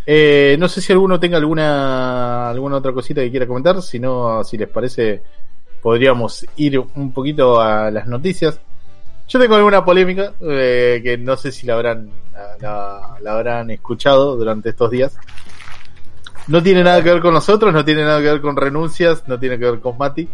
Eh, 0.07 0.57
no 0.59 0.69
sé 0.69 0.81
si 0.81 0.93
alguno 0.93 1.21
tenga 1.21 1.37
alguna 1.37 2.49
alguna 2.49 2.77
otra 2.77 2.93
cosita 2.93 3.21
que 3.21 3.31
quiera 3.31 3.47
comentar, 3.47 3.81
si 3.83 3.99
no, 3.99 4.43
si 4.45 4.57
les 4.57 4.69
parece, 4.69 5.23
podríamos 5.81 6.47
ir 6.57 6.79
un 6.79 7.13
poquito 7.13 7.61
a 7.61 7.91
las 7.91 8.07
noticias. 8.07 8.61
Yo 9.29 9.39
tengo 9.39 9.55
alguna 9.55 9.85
polémica 9.85 10.33
eh, 10.41 11.01
que 11.03 11.17
no 11.17 11.37
sé 11.37 11.53
si 11.53 11.67
la 11.67 11.75
habrán 11.75 12.11
la, 12.61 13.17
habrán 13.27 13.71
escuchado 13.71 14.37
durante 14.37 14.71
estos 14.71 14.91
días. 14.91 15.17
No 16.49 16.63
tiene 16.63 16.83
nada 16.83 17.03
que 17.03 17.13
ver 17.13 17.23
con 17.23 17.35
nosotros, 17.35 17.73
no 17.73 17.85
tiene 17.85 18.03
nada 18.03 18.19
que 18.21 18.31
ver 18.31 18.41
con 18.41 18.57
renuncias, 18.57 19.29
no 19.29 19.39
tiene 19.39 19.59
que 19.59 19.71
ver 19.71 19.81
con 19.81 19.97
Mati. 19.97 20.29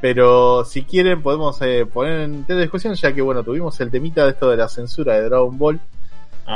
Pero 0.00 0.64
si 0.64 0.82
quieren 0.82 1.22
podemos 1.22 1.60
eh, 1.62 1.86
poner 1.86 2.20
en 2.20 2.44
tela 2.44 2.58
de 2.58 2.64
discusión, 2.64 2.94
ya 2.94 3.14
que 3.14 3.22
bueno, 3.22 3.42
tuvimos 3.42 3.80
el 3.80 3.90
temita 3.90 4.24
de 4.24 4.32
esto 4.32 4.50
de 4.50 4.58
la 4.58 4.68
censura 4.68 5.14
de 5.14 5.22
Dragon 5.22 5.56
Ball. 5.56 5.80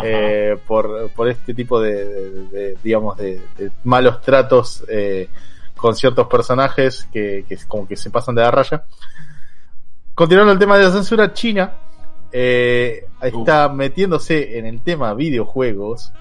Eh, 0.05 0.57
por, 0.66 1.11
por 1.11 1.28
este 1.28 1.53
tipo 1.55 1.80
de, 1.80 2.05
de- 2.05 2.49
de, 2.49 2.76
digamos 2.82 3.16
de, 3.16 3.41
de 3.59 3.70
malos 3.84 4.20
tratos 4.20 4.84
eh, 4.88 5.28
con 5.76 5.95
ciertos 5.95 6.26
personajes 6.28 7.09
que, 7.12 7.45
que 7.49 7.57
como 7.66 7.88
que 7.88 7.97
se 7.97 8.11
pasan 8.11 8.34
de 8.34 8.43
la 8.43 8.51
raya. 8.51 8.84
Continuando 10.14 10.53
el 10.53 10.59
tema 10.59 10.76
de 10.78 10.84
la 10.84 10.91
censura, 10.93 11.32
China 11.32 11.72
eh, 12.32 13.07
está 13.22 13.68
metiéndose 13.68 14.59
en 14.59 14.66
el 14.66 14.80
tema 14.82 15.14
videojuegos, 15.14 16.12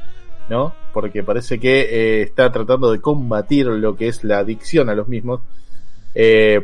¿no? 0.49 0.74
Porque 0.93 1.24
parece 1.24 1.59
que 1.59 2.22
está 2.24 2.51
tratando 2.51 2.91
de 2.91 3.01
combatir 3.01 3.67
lo 3.67 3.95
que 3.95 4.07
es 4.07 4.24
la 4.24 4.39
adicción 4.39 4.89
a 4.89 4.95
los 4.95 5.07
mismos, 5.07 5.41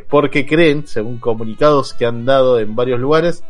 porque 0.08 0.44
creen, 0.46 0.86
según 0.86 1.18
comunicados 1.18 1.94
que 1.94 2.04
han 2.06 2.24
dado 2.24 2.58
en 2.58 2.74
varios 2.74 2.98
lugares, 2.98 3.44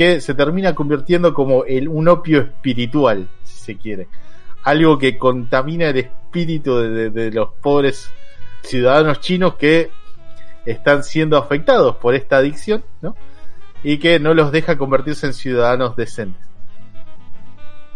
que 0.00 0.22
se 0.22 0.32
termina 0.32 0.74
convirtiendo 0.74 1.34
como 1.34 1.64
un 1.90 2.08
opio 2.08 2.40
espiritual, 2.40 3.28
si 3.42 3.58
se 3.58 3.76
quiere. 3.76 4.08
Algo 4.62 4.96
que 4.96 5.18
contamina 5.18 5.90
el 5.90 5.98
espíritu 5.98 6.78
de 6.78 7.30
los 7.30 7.50
pobres 7.60 8.10
ciudadanos 8.62 9.20
chinos 9.20 9.56
que 9.56 9.90
están 10.64 11.04
siendo 11.04 11.36
afectados 11.36 11.96
por 11.96 12.14
esta 12.14 12.38
adicción, 12.38 12.82
¿no? 13.02 13.14
Y 13.82 13.98
que 13.98 14.18
no 14.18 14.32
los 14.32 14.52
deja 14.52 14.78
convertirse 14.78 15.26
en 15.26 15.34
ciudadanos 15.34 15.96
decentes. 15.96 16.46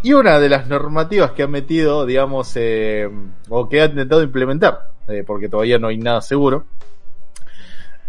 Y 0.02 0.12
una 0.12 0.38
de 0.38 0.50
las 0.50 0.68
normativas 0.68 1.30
que 1.30 1.44
han 1.44 1.52
metido, 1.52 2.04
digamos, 2.04 2.52
eh, 2.56 3.08
o 3.48 3.66
que 3.66 3.80
ha 3.80 3.86
intentado 3.86 4.22
implementar, 4.22 4.90
eh, 5.08 5.24
porque 5.26 5.48
todavía 5.48 5.78
no 5.78 5.88
hay 5.88 5.96
nada 5.96 6.20
seguro, 6.20 6.66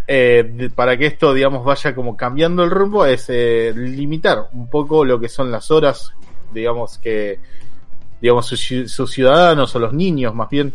eh, 0.07 0.69
para 0.75 0.97
que 0.97 1.07
esto, 1.07 1.33
digamos, 1.33 1.65
vaya 1.65 1.95
como 1.95 2.15
cambiando 2.15 2.63
el 2.63 2.69
rumbo, 2.69 3.05
es 3.05 3.25
eh, 3.29 3.73
limitar 3.75 4.49
un 4.53 4.69
poco 4.69 5.03
lo 5.03 5.19
que 5.19 5.29
son 5.29 5.51
las 5.51 5.71
horas, 5.71 6.11
digamos, 6.53 6.97
que, 6.99 7.39
digamos, 8.21 8.45
sus 8.45 9.11
ciudadanos 9.11 9.75
o 9.75 9.79
los 9.79 9.93
niños, 9.93 10.35
más 10.35 10.49
bien, 10.49 10.73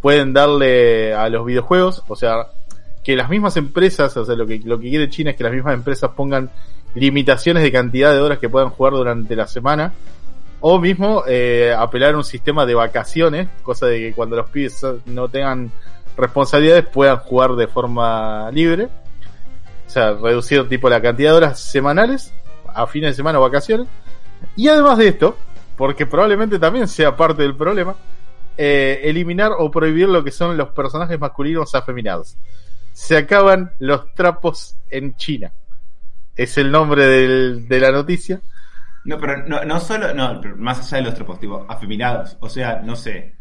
pueden 0.00 0.32
darle 0.32 1.12
a 1.12 1.28
los 1.28 1.44
videojuegos, 1.44 2.02
o 2.08 2.16
sea, 2.16 2.46
que 3.04 3.16
las 3.16 3.28
mismas 3.28 3.56
empresas, 3.56 4.16
o 4.16 4.24
sea, 4.24 4.34
lo 4.34 4.46
que, 4.46 4.60
lo 4.64 4.78
que 4.78 4.88
quiere 4.88 5.10
China 5.10 5.30
es 5.30 5.36
que 5.36 5.44
las 5.44 5.52
mismas 5.52 5.74
empresas 5.74 6.10
pongan 6.16 6.50
limitaciones 6.94 7.62
de 7.62 7.70
cantidad 7.70 8.12
de 8.12 8.20
horas 8.20 8.38
que 8.38 8.48
puedan 8.48 8.70
jugar 8.70 8.94
durante 8.94 9.36
la 9.36 9.46
semana, 9.46 9.92
o 10.60 10.78
mismo 10.78 11.24
eh, 11.26 11.74
apelar 11.76 12.14
a 12.14 12.18
un 12.18 12.24
sistema 12.24 12.66
de 12.66 12.74
vacaciones, 12.74 13.48
cosa 13.62 13.86
de 13.86 13.98
que 13.98 14.12
cuando 14.12 14.36
los 14.36 14.50
pibes 14.50 14.84
no 15.06 15.28
tengan 15.28 15.70
responsabilidades 16.20 16.86
puedan 16.86 17.16
jugar 17.18 17.54
de 17.56 17.66
forma 17.66 18.50
libre. 18.52 18.84
O 19.86 19.90
sea, 19.90 20.12
reducir 20.12 20.68
tipo 20.68 20.88
la 20.88 21.00
cantidad 21.02 21.30
de 21.32 21.36
horas 21.36 21.58
semanales 21.60 22.32
a 22.66 22.86
fines 22.86 23.10
de 23.10 23.14
semana 23.14 23.38
o 23.38 23.42
vacaciones. 23.42 23.88
Y 24.56 24.68
además 24.68 24.98
de 24.98 25.08
esto, 25.08 25.36
porque 25.76 26.06
probablemente 26.06 26.58
también 26.58 26.86
sea 26.86 27.16
parte 27.16 27.42
del 27.42 27.56
problema, 27.56 27.94
eh, 28.56 29.00
eliminar 29.04 29.52
o 29.58 29.70
prohibir 29.70 30.08
lo 30.08 30.22
que 30.22 30.30
son 30.30 30.56
los 30.56 30.68
personajes 30.70 31.18
masculinos 31.18 31.74
afeminados. 31.74 32.36
Se 32.92 33.16
acaban 33.16 33.72
los 33.78 34.12
trapos 34.14 34.76
en 34.90 35.16
China. 35.16 35.52
Es 36.36 36.56
el 36.58 36.70
nombre 36.70 37.06
del- 37.06 37.66
de 37.68 37.80
la 37.80 37.90
noticia. 37.90 38.40
No, 39.04 39.18
pero 39.18 39.38
no, 39.46 39.64
no 39.64 39.80
solo, 39.80 40.12
no, 40.14 40.40
más 40.56 40.80
allá 40.80 40.98
de 40.98 41.04
los 41.04 41.14
tropos, 41.14 41.40
tipo, 41.40 41.64
afeminados. 41.68 42.36
O 42.40 42.48
sea, 42.48 42.80
no 42.84 42.94
sé. 42.96 43.34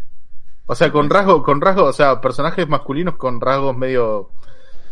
O 0.72 0.76
sea, 0.76 0.92
con 0.92 1.10
rasgos, 1.10 1.42
con 1.44 1.60
rasgos, 1.60 1.90
o 1.90 1.94
sea, 1.94 2.22
personajes 2.22 2.68
masculinos 2.70 3.16
con 3.16 3.42
rasgos 3.42 3.76
medio... 3.76 4.30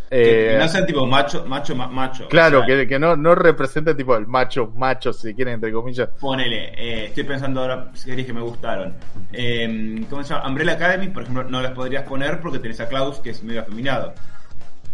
Que, 0.09 0.49
eh, 0.49 0.51
que 0.53 0.57
no 0.57 0.67
sean 0.69 0.85
tipo 0.87 1.05
macho, 1.05 1.45
macho, 1.45 1.75
ma- 1.75 1.87
macho. 1.87 2.27
claro, 2.29 2.61
O 2.61 2.65
sea, 2.65 2.75
que, 2.77 2.87
que 2.87 2.97
no, 2.97 3.15
no 3.15 3.35
representa 3.35 3.95
tipo 3.95 4.15
el 4.15 4.25
macho, 4.25 4.71
macho, 4.75 5.11
si 5.13 5.33
quieren, 5.35 5.55
entre 5.55 5.71
comillas. 5.71 6.09
Ponele, 6.19 6.71
eh, 6.77 7.05
estoy 7.07 7.25
pensando 7.25 7.61
ahora 7.61 7.91
series 7.93 8.25
que 8.25 8.33
me 8.33 8.41
gustaron. 8.41 8.95
Eh, 9.33 10.03
¿Cómo 10.09 10.23
se 10.23 10.33
llama? 10.33 10.47
Umbrella 10.47 10.71
Academy, 10.73 11.09
por 11.09 11.23
ejemplo, 11.23 11.43
no 11.43 11.61
las 11.61 11.73
podrías 11.73 12.03
poner 12.03 12.39
porque 12.39 12.59
tenés 12.59 12.79
a 12.79 12.87
Klaus, 12.87 13.19
que 13.19 13.31
es 13.31 13.43
medio 13.43 13.61
afeminado. 13.61 14.13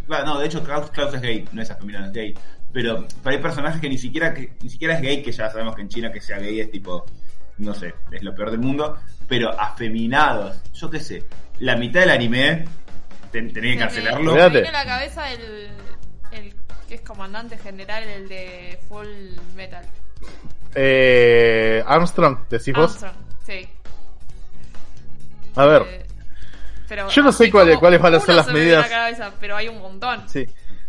Bueno, 0.07 0.25
no, 0.25 0.39
de 0.39 0.47
hecho, 0.47 0.63
Klaus, 0.63 0.89
Klaus 0.91 1.13
es 1.13 1.21
gay, 1.21 1.47
no 1.53 1.61
es 1.61 1.71
afeminado, 1.71 2.07
es 2.07 2.11
gay. 2.11 2.33
Pero, 2.73 3.05
pero 3.23 3.35
hay 3.37 3.41
personajes 3.41 3.79
que 3.79 3.87
ni 3.87 3.97
siquiera 3.99 4.33
que 4.33 4.53
ni 4.61 4.69
siquiera 4.69 4.95
es 4.95 5.01
gay, 5.01 5.21
que 5.21 5.31
ya 5.31 5.49
sabemos 5.49 5.75
que 5.75 5.83
en 5.83 5.89
China 5.89 6.11
que 6.11 6.19
sea 6.19 6.39
gay 6.39 6.59
es 6.59 6.71
tipo, 6.71 7.05
no 7.59 7.73
sé, 7.75 7.93
es 8.11 8.23
lo 8.23 8.33
peor 8.33 8.49
del 8.51 8.59
mundo. 8.59 8.97
Pero 9.35 9.49
afeminados, 9.59 10.57
yo 10.73 10.91
qué 10.91 10.99
sé, 10.99 11.23
la 11.59 11.75
mitad 11.75 12.01
del 12.01 12.11
anime 12.11 12.65
ten- 13.31 13.51
tenés 13.51 13.73
que 13.73 13.79
cancelarlo. 13.79 14.35
Me 14.35 14.49
viene 14.49 14.67
a 14.67 14.71
la 14.71 14.85
cabeza 14.85 15.31
el, 15.31 15.69
el 16.33 16.53
que 16.87 16.93
es 16.95 17.01
comandante 17.01 17.57
general, 17.57 18.03
el 18.03 18.29
de 18.29 18.77
Full 18.87 19.07
Metal. 19.55 19.83
Eh, 20.75 21.83
Armstrong, 21.87 22.47
decís 22.47 22.73
vos. 22.75 22.91
Armstrong, 23.03 23.15
sí. 23.43 23.67
A 25.55 25.65
ver, 25.65 25.81
Eh, 25.87 26.05
pero 26.87 27.09
Yo 27.09 27.23
no 27.23 27.31
sé 27.31 27.49
cuáles- 27.51 27.77
cuáles 27.79 27.99
van 27.99 28.13
a 28.13 28.19
ser 28.19 28.35
las 28.35 28.45
se 28.45 28.53
me 28.53 28.59
viene 28.59 28.75
a 28.75 28.81
medidas. 28.81 28.91
la 28.91 28.97
cabeza, 28.97 29.31
pero 29.39 29.55
hay 29.55 29.67
un 29.67 29.79
montón. 29.79 30.29
sí. 30.29 30.45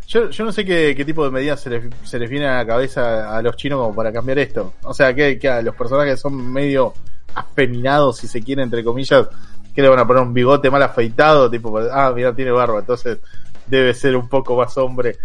Yo, 0.07 0.29
yo 0.29 0.45
no 0.45 0.53
sé 0.53 0.67
qué, 0.67 0.93
qué 0.95 1.03
tipo 1.07 1.25
de 1.25 1.31
medidas 1.31 1.61
se 1.63 1.71
les, 1.71 1.83
se 2.05 2.19
les 2.19 2.29
viene 2.29 2.47
a 2.47 2.57
la 2.59 2.67
cabeza 2.67 3.35
a 3.35 3.41
los 3.41 3.57
chinos 3.57 3.79
como 3.81 3.95
para 3.97 4.13
cambiar 4.13 4.39
esto. 4.39 4.75
O 4.83 4.93
sea, 4.93 5.15
que, 5.15 5.39
que 5.39 5.49
a 5.49 5.63
los 5.63 5.75
personajes 5.75 6.21
son 6.21 6.53
medio 6.53 6.93
afeminados, 7.35 8.19
si 8.19 8.29
se 8.29 8.43
quiere, 8.43 8.63
entre 8.63 8.85
comillas, 8.85 9.29
que 9.75 9.83
le 9.83 9.89
van 9.89 9.99
a 9.99 10.07
poner 10.07 10.23
un 10.23 10.33
bigote 10.33 10.71
mal 10.71 10.83
afeitado, 10.83 11.51
tipo, 11.51 11.77
ah, 11.79 12.13
mira, 12.15 12.35
tiene 12.35 12.51
barba, 12.53 12.81
entonces 12.81 13.19
debe 13.67 13.95
ser 13.95 14.17
un 14.17 14.29
poco 14.29 14.57
más 14.57 14.77
hombre. 14.79 15.17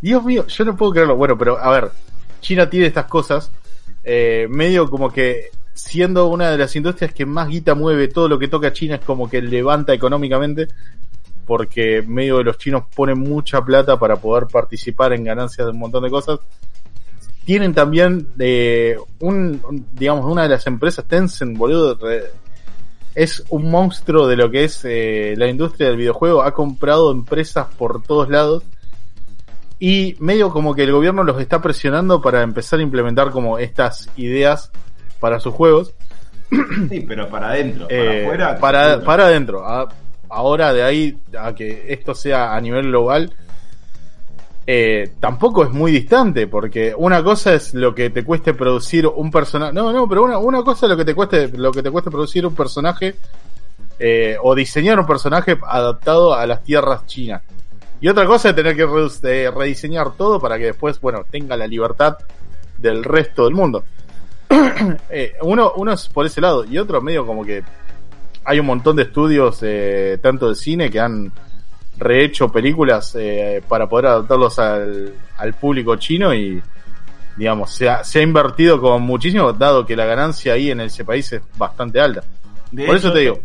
Dios 0.00 0.24
mío, 0.24 0.46
yo 0.46 0.64
no 0.64 0.76
puedo 0.76 0.92
creerlo. 0.92 1.16
Bueno, 1.16 1.36
pero 1.36 1.58
a 1.58 1.70
ver, 1.70 1.90
China 2.40 2.70
tiene 2.70 2.86
estas 2.86 3.06
cosas, 3.06 3.52
eh, 4.02 4.46
medio 4.48 4.88
como 4.88 5.10
que 5.10 5.50
siendo 5.74 6.26
una 6.26 6.50
de 6.50 6.58
las 6.58 6.74
industrias 6.76 7.12
que 7.12 7.26
más 7.26 7.48
guita 7.48 7.74
mueve, 7.74 8.08
todo 8.08 8.28
lo 8.28 8.38
que 8.38 8.48
toca 8.48 8.72
China 8.72 8.96
es 8.96 9.00
como 9.02 9.28
que 9.28 9.40
levanta 9.40 9.92
económicamente, 9.92 10.68
porque 11.46 12.02
medio 12.06 12.38
de 12.38 12.44
los 12.44 12.58
chinos 12.58 12.84
ponen 12.94 13.18
mucha 13.18 13.62
plata 13.62 13.98
para 13.98 14.16
poder 14.16 14.46
participar 14.46 15.12
en 15.12 15.24
ganancias 15.24 15.66
de 15.66 15.72
un 15.72 15.78
montón 15.78 16.02
de 16.04 16.10
cosas. 16.10 16.38
Tienen 17.44 17.74
también, 17.74 18.28
eh, 18.38 18.96
un, 19.20 19.60
un- 19.68 19.86
digamos, 19.92 20.24
una 20.26 20.42
de 20.44 20.50
las 20.50 20.66
empresas, 20.66 21.04
Tencent, 21.06 21.56
boludo, 21.56 21.96
re- 22.00 22.30
es 23.14 23.42
un 23.48 23.70
monstruo 23.70 24.26
de 24.28 24.36
lo 24.36 24.50
que 24.50 24.64
es 24.64 24.80
eh, 24.84 25.34
la 25.36 25.48
industria 25.48 25.88
del 25.88 25.96
videojuego. 25.96 26.42
Ha 26.42 26.52
comprado 26.54 27.10
empresas 27.10 27.66
por 27.76 28.02
todos 28.02 28.28
lados. 28.28 28.62
Y 29.78 30.14
medio 30.20 30.50
como 30.50 30.74
que 30.74 30.82
el 30.84 30.92
gobierno 30.92 31.24
los 31.24 31.40
está 31.40 31.60
presionando 31.62 32.20
para 32.20 32.42
empezar 32.42 32.78
a 32.80 32.82
implementar 32.82 33.30
como 33.30 33.58
estas 33.58 34.10
ideas 34.16 34.70
para 35.18 35.40
sus 35.40 35.54
juegos. 35.54 35.94
Sí, 36.90 37.00
pero 37.08 37.28
para 37.28 37.50
adentro, 37.50 37.88
para 37.88 38.02
Eh, 38.14 38.22
afuera. 38.24 38.58
para, 38.58 39.00
para 39.02 39.26
adentro. 39.26 39.66
A- 39.66 39.88
ahora 40.28 40.72
de 40.74 40.82
ahí 40.82 41.18
a 41.38 41.54
que 41.54 41.86
esto 41.88 42.14
sea 42.14 42.54
a 42.54 42.60
nivel 42.60 42.88
global, 42.88 43.32
eh, 44.72 45.14
tampoco 45.18 45.64
es 45.64 45.70
muy 45.70 45.90
distante, 45.90 46.46
porque 46.46 46.94
una 46.96 47.24
cosa 47.24 47.54
es 47.54 47.74
lo 47.74 47.92
que 47.92 48.08
te 48.10 48.22
cueste 48.22 48.54
producir 48.54 49.04
un 49.04 49.28
personaje. 49.28 49.72
No, 49.72 49.92
no, 49.92 50.08
pero 50.08 50.22
una, 50.22 50.38
una 50.38 50.62
cosa 50.62 50.86
es 50.86 50.90
lo 50.90 50.96
que 50.96 51.04
te 51.04 51.12
cueste, 51.12 51.48
lo 51.48 51.72
que 51.72 51.82
te 51.82 51.90
cueste 51.90 52.08
producir 52.08 52.46
un 52.46 52.54
personaje 52.54 53.16
eh, 53.98 54.36
o 54.40 54.54
diseñar 54.54 55.00
un 55.00 55.08
personaje 55.08 55.58
adaptado 55.60 56.34
a 56.34 56.46
las 56.46 56.62
tierras 56.62 57.04
chinas. 57.06 57.42
Y 58.00 58.06
otra 58.06 58.26
cosa 58.26 58.50
es 58.50 58.54
tener 58.54 58.76
que 58.76 58.86
eh, 59.24 59.50
rediseñar 59.50 60.12
todo 60.12 60.38
para 60.38 60.56
que 60.56 60.66
después, 60.66 61.00
bueno, 61.00 61.24
tenga 61.28 61.56
la 61.56 61.66
libertad 61.66 62.18
del 62.78 63.02
resto 63.02 63.46
del 63.46 63.54
mundo. 63.54 63.82
Uno, 65.42 65.92
es 65.92 66.08
por 66.10 66.26
ese 66.26 66.40
lado 66.40 66.64
y 66.64 66.78
otro 66.78 67.02
medio 67.02 67.26
como 67.26 67.44
que 67.44 67.64
hay 68.44 68.60
un 68.60 68.66
montón 68.66 68.94
de 68.94 69.02
estudios, 69.02 69.64
tanto 70.22 70.48
de 70.48 70.54
cine, 70.54 70.92
que 70.92 71.00
han 71.00 71.32
rehecho 72.00 72.50
películas 72.50 73.14
eh, 73.18 73.62
para 73.68 73.88
poder 73.88 74.06
adaptarlos 74.06 74.58
al, 74.58 75.12
al 75.36 75.54
público 75.54 75.94
chino 75.96 76.34
y, 76.34 76.60
digamos, 77.36 77.72
se 77.72 77.88
ha, 77.88 78.02
se 78.02 78.18
ha 78.18 78.22
invertido 78.22 78.80
como 78.80 78.98
muchísimo, 78.98 79.52
dado 79.52 79.86
que 79.86 79.94
la 79.94 80.06
ganancia 80.06 80.54
ahí 80.54 80.70
en 80.70 80.80
ese 80.80 81.04
país 81.04 81.32
es 81.32 81.42
bastante 81.56 82.00
alta. 82.00 82.22
De 82.70 82.86
Por 82.86 82.96
hecho, 82.96 83.08
eso 83.08 83.12
te 83.14 83.20
digo, 83.20 83.40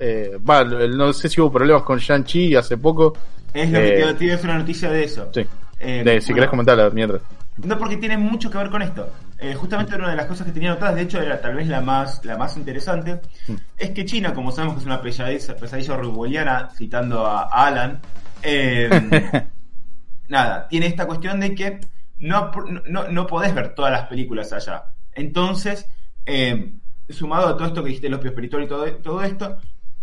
eh, 0.00 0.38
va, 0.48 0.64
no 0.64 1.12
sé 1.12 1.28
si 1.28 1.40
hubo 1.40 1.52
problemas 1.52 1.82
con 1.82 1.98
Shang-Chi 1.98 2.54
hace 2.56 2.76
poco. 2.76 3.16
Es 3.54 3.70
lo 3.70 3.78
eh, 3.78 3.82
que 3.82 4.14
te, 4.14 4.24
iba 4.24 4.34
a 4.34 4.36
hacer 4.36 4.50
una 4.50 4.58
noticia 4.58 4.90
de 4.90 5.04
eso. 5.04 5.28
Sí. 5.34 5.46
Eh, 5.80 6.02
De- 6.04 6.20
si 6.20 6.26
bueno, 6.28 6.34
querés 6.34 6.50
comentarla 6.50 6.90
mientras. 6.90 7.22
No, 7.58 7.78
porque 7.78 7.96
tiene 7.96 8.16
mucho 8.18 8.50
que 8.50 8.58
ver 8.58 8.70
con 8.70 8.82
esto. 8.82 9.08
Eh, 9.40 9.54
justamente 9.54 9.94
una 9.94 10.10
de 10.10 10.16
las 10.16 10.26
cosas 10.26 10.46
que 10.46 10.52
tenía 10.52 10.70
notadas, 10.70 10.96
de 10.96 11.02
hecho 11.02 11.22
era 11.22 11.40
tal 11.40 11.54
vez 11.54 11.68
la 11.68 11.80
más, 11.80 12.24
la 12.24 12.36
más 12.36 12.56
interesante, 12.56 13.20
Mm. 13.46 13.54
es 13.76 13.90
que 13.90 14.04
China, 14.04 14.34
como 14.34 14.50
sabemos 14.50 14.74
que 14.74 14.80
es 14.80 14.86
una 14.86 15.00
pesadilla, 15.00 15.56
pesadilla 15.56 15.94
orwelliana, 15.94 16.70
citando 16.76 17.24
a 17.24 17.42
Alan, 17.42 18.00
eh, 18.42 18.88
nada, 20.28 20.66
tiene 20.68 20.86
esta 20.86 21.06
cuestión 21.06 21.38
de 21.38 21.54
que 21.54 21.80
no, 22.18 22.50
no, 22.86 23.08
no 23.08 23.26
podés 23.26 23.54
ver 23.54 23.74
todas 23.74 23.92
las 23.92 24.08
películas 24.08 24.52
allá. 24.52 24.86
Entonces, 25.12 25.86
eh, 26.26 26.74
sumado 27.08 27.48
a 27.48 27.56
todo 27.56 27.68
esto 27.68 27.82
que 27.82 27.88
dijiste, 27.88 28.08
los 28.08 28.24
espiritual 28.24 28.64
y 28.64 28.68
todo, 28.68 28.92
todo 28.96 29.22
esto, 29.22 29.58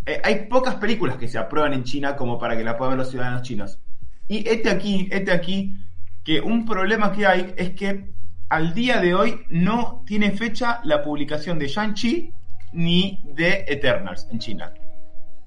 eh, 0.05 0.21
hay 0.23 0.45
pocas 0.47 0.75
películas 0.75 1.17
que 1.17 1.27
se 1.27 1.38
aprueban 1.38 1.73
en 1.73 1.83
China 1.83 2.15
como 2.15 2.39
para 2.39 2.55
que 2.55 2.63
la 2.63 2.77
puedan 2.77 2.93
ver 2.93 2.99
los 2.99 3.09
ciudadanos 3.11 3.41
chinos. 3.41 3.79
Y 4.27 4.47
este 4.47 4.69
aquí, 4.69 5.07
este 5.11 5.31
aquí, 5.31 5.75
que 6.23 6.39
un 6.39 6.65
problema 6.65 7.11
que 7.11 7.27
hay 7.27 7.53
es 7.57 7.71
que 7.71 8.09
al 8.49 8.73
día 8.73 8.99
de 8.99 9.15
hoy 9.15 9.41
no 9.49 10.03
tiene 10.05 10.31
fecha 10.31 10.79
la 10.83 11.01
publicación 11.01 11.57
de 11.59 11.67
Shang-Chi 11.67 12.33
ni 12.73 13.21
de 13.33 13.65
Eternals 13.67 14.27
en 14.31 14.39
China. 14.39 14.73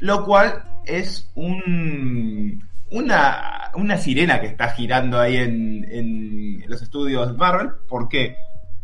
Lo 0.00 0.24
cual 0.24 0.62
es 0.84 1.30
un, 1.34 2.64
una, 2.90 3.98
sirena 3.98 4.40
que 4.40 4.46
está 4.46 4.68
girando 4.70 5.18
ahí 5.18 5.36
en, 5.36 6.64
los 6.66 6.82
estudios 6.82 7.36
Marvel. 7.36 7.70
¿Por 7.88 8.08
qué? 8.08 8.36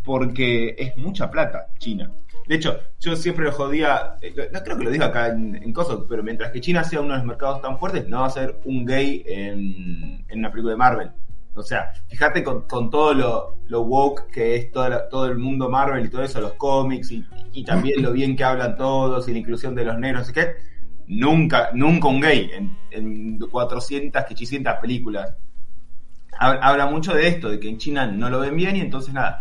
Porque 0.03 0.75
es 0.79 0.97
mucha 0.97 1.31
plata 1.31 1.69
China. 1.79 2.11
De 2.47 2.57
hecho, 2.57 2.79
yo 3.01 3.17
siempre 3.17 3.47
lo 3.47 3.53
jodía, 3.53 4.17
eh, 4.21 4.51
no 4.53 4.63
creo 4.63 4.77
que 4.77 4.85
lo 4.85 4.91
diga 4.91 5.07
acá 5.07 5.29
en, 5.29 5.57
en 5.57 5.73
Coso, 5.73 6.07
pero 6.07 6.23
mientras 6.23 6.51
que 6.51 6.61
China 6.61 6.85
sea 6.85 7.01
uno 7.01 7.15
de 7.15 7.19
los 7.19 7.27
mercados 7.27 7.63
tan 7.63 7.79
fuertes, 7.79 8.07
no 8.07 8.21
va 8.21 8.27
a 8.27 8.31
ser 8.31 8.61
un 8.67 8.85
gay 8.85 9.25
en, 9.27 10.25
en 10.29 10.39
una 10.39 10.51
película 10.51 10.73
de 10.73 10.79
Marvel. 10.79 11.11
O 11.55 11.63
sea, 11.63 11.93
fíjate 12.09 12.43
con, 12.43 12.63
con 12.63 12.91
todo 12.91 13.15
lo, 13.15 13.59
lo 13.69 13.83
woke 13.83 14.27
que 14.31 14.57
es 14.57 14.73
todo, 14.73 14.91
todo 15.11 15.27
el 15.27 15.39
mundo 15.39 15.69
Marvel 15.71 16.05
y 16.05 16.09
todo 16.09 16.23
eso, 16.23 16.41
los 16.41 16.55
cómics 16.55 17.11
y, 17.13 17.25
y 17.53 17.65
también 17.65 18.03
lo 18.03 18.13
bien 18.13 18.35
que 18.37 18.45
hablan 18.45 18.77
todos 18.77 19.29
y 19.29 19.33
la 19.33 19.39
inclusión 19.39 19.75
de 19.75 19.85
los 19.85 19.97
negros, 19.99 20.23
así 20.23 20.33
que 20.33 20.55
nunca, 21.07 21.71
nunca 21.73 22.09
un 22.09 22.21
gay 22.21 22.51
en, 22.53 22.77
en 22.91 23.39
400, 23.39 24.25
que 24.25 24.35
800 24.35 24.75
películas. 24.81 25.35
Hab- 26.41 26.59
Habla 26.63 26.87
mucho 26.87 27.15
de 27.15 27.29
esto, 27.29 27.49
de 27.51 27.61
que 27.61 27.69
en 27.69 27.79
China 27.79 28.07
no 28.07 28.29
lo 28.31 28.41
ven 28.41 28.57
bien 28.57 28.75
y 28.77 28.81
entonces 28.81 29.15
nada. 29.15 29.41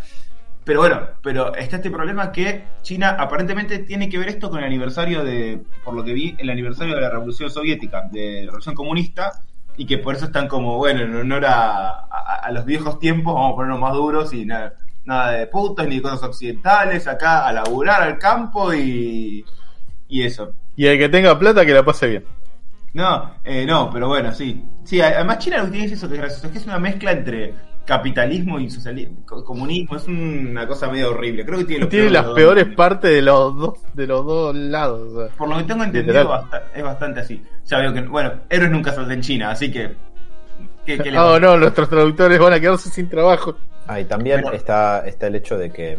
Pero 0.63 0.79
bueno, 0.79 1.01
pero 1.21 1.53
está 1.55 1.77
este 1.77 1.89
problema 1.91 2.31
que 2.31 2.63
China 2.83 3.17
aparentemente 3.19 3.79
tiene 3.79 4.07
que 4.07 4.17
ver 4.17 4.29
esto 4.29 4.49
con 4.49 4.59
el 4.59 4.65
aniversario 4.65 5.23
de, 5.23 5.61
por 5.83 5.93
lo 5.93 6.03
que 6.03 6.13
vi, 6.13 6.35
el 6.37 6.49
aniversario 6.49 6.95
de 6.95 7.01
la 7.01 7.09
Revolución 7.09 7.49
Soviética, 7.49 8.03
de 8.11 8.41
la 8.41 8.45
Revolución 8.45 8.75
Comunista, 8.75 9.31
y 9.77 9.85
que 9.85 9.97
por 9.97 10.15
eso 10.15 10.25
están 10.25 10.47
como, 10.47 10.77
bueno, 10.77 11.01
en 11.01 11.15
honor 11.15 11.45
a, 11.45 11.89
a- 11.89 12.39
a 12.43 12.51
los 12.51 12.65
viejos 12.65 12.99
tiempos, 12.99 13.33
vamos 13.33 13.53
a 13.53 13.55
ponernos 13.55 13.79
más 13.79 13.93
duros 13.93 14.33
y 14.33 14.45
nada, 14.45 14.73
nada 15.05 15.31
de 15.31 15.47
putos 15.47 15.87
ni 15.87 15.95
de 15.97 16.01
cosas 16.01 16.23
occidentales, 16.23 17.07
acá 17.07 17.47
a 17.47 17.53
laburar 17.53 18.03
al 18.03 18.17
campo 18.19 18.73
y, 18.73 19.43
y 20.07 20.23
eso. 20.23 20.53
Y 20.75 20.85
el 20.85 20.97
que 20.97 21.09
tenga 21.09 21.37
plata 21.37 21.65
que 21.65 21.73
la 21.73 21.83
pase 21.83 22.07
bien. 22.07 22.25
No, 22.93 23.31
eh, 23.43 23.65
no, 23.65 23.89
pero 23.91 24.07
bueno, 24.07 24.31
sí. 24.33 24.63
Sí, 24.83 25.01
además 25.01 25.39
China 25.39 25.57
lo 25.57 25.65
que 25.65 25.71
tiene 25.71 25.85
es 25.87 25.91
eso 25.93 26.07
que 26.07 26.15
es 26.15 26.21
gracioso, 26.21 26.45
es 26.47 26.53
que 26.53 26.59
es 26.59 26.65
una 26.65 26.77
mezcla 26.79 27.11
entre 27.11 27.55
capitalismo 27.85 28.59
y 28.59 28.69
socialismo, 28.69 29.25
comunismo, 29.25 29.97
es 29.97 30.07
una 30.07 30.67
cosa 30.67 30.89
medio 30.89 31.11
horrible. 31.11 31.45
Creo 31.45 31.59
que 31.59 31.65
tiene, 31.65 31.83
lo 31.83 31.89
Tiene 31.89 32.09
peor 32.09 32.11
las 32.11 32.25
peores 32.33 32.65
dos. 32.67 32.75
partes 32.75 33.11
de 33.11 33.21
los 33.21 33.55
dos, 33.57 33.73
de 33.93 34.07
los 34.07 34.25
dos 34.25 34.55
lados. 34.55 35.11
o 35.13 35.27
sea. 35.27 35.35
Por 35.35 35.49
lo 35.49 35.57
que 35.57 35.63
tengo 35.63 35.83
entendido, 35.83 36.47
es 36.73 36.83
bastante 36.83 37.19
así. 37.19 37.43
Ya 37.65 37.79
veo 37.79 37.93
que, 37.93 38.01
bueno, 38.01 38.33
héroes 38.49 38.71
nunca 38.71 38.93
salen 38.93 39.11
en 39.11 39.21
China, 39.21 39.51
así 39.51 39.71
que. 39.71 39.95
¿qué, 40.85 40.99
Oh 41.17 41.39
no, 41.39 41.57
nuestros 41.57 41.89
traductores 41.89 42.39
van 42.39 42.53
a 42.53 42.59
quedarse 42.59 42.89
sin 42.89 43.09
trabajo. 43.09 43.55
Ah, 43.87 43.99
y 43.99 44.05
también 44.05 44.41
Bueno. 44.41 44.55
está, 44.55 45.05
está 45.05 45.27
el 45.27 45.35
hecho 45.35 45.57
de 45.57 45.69
que, 45.71 45.97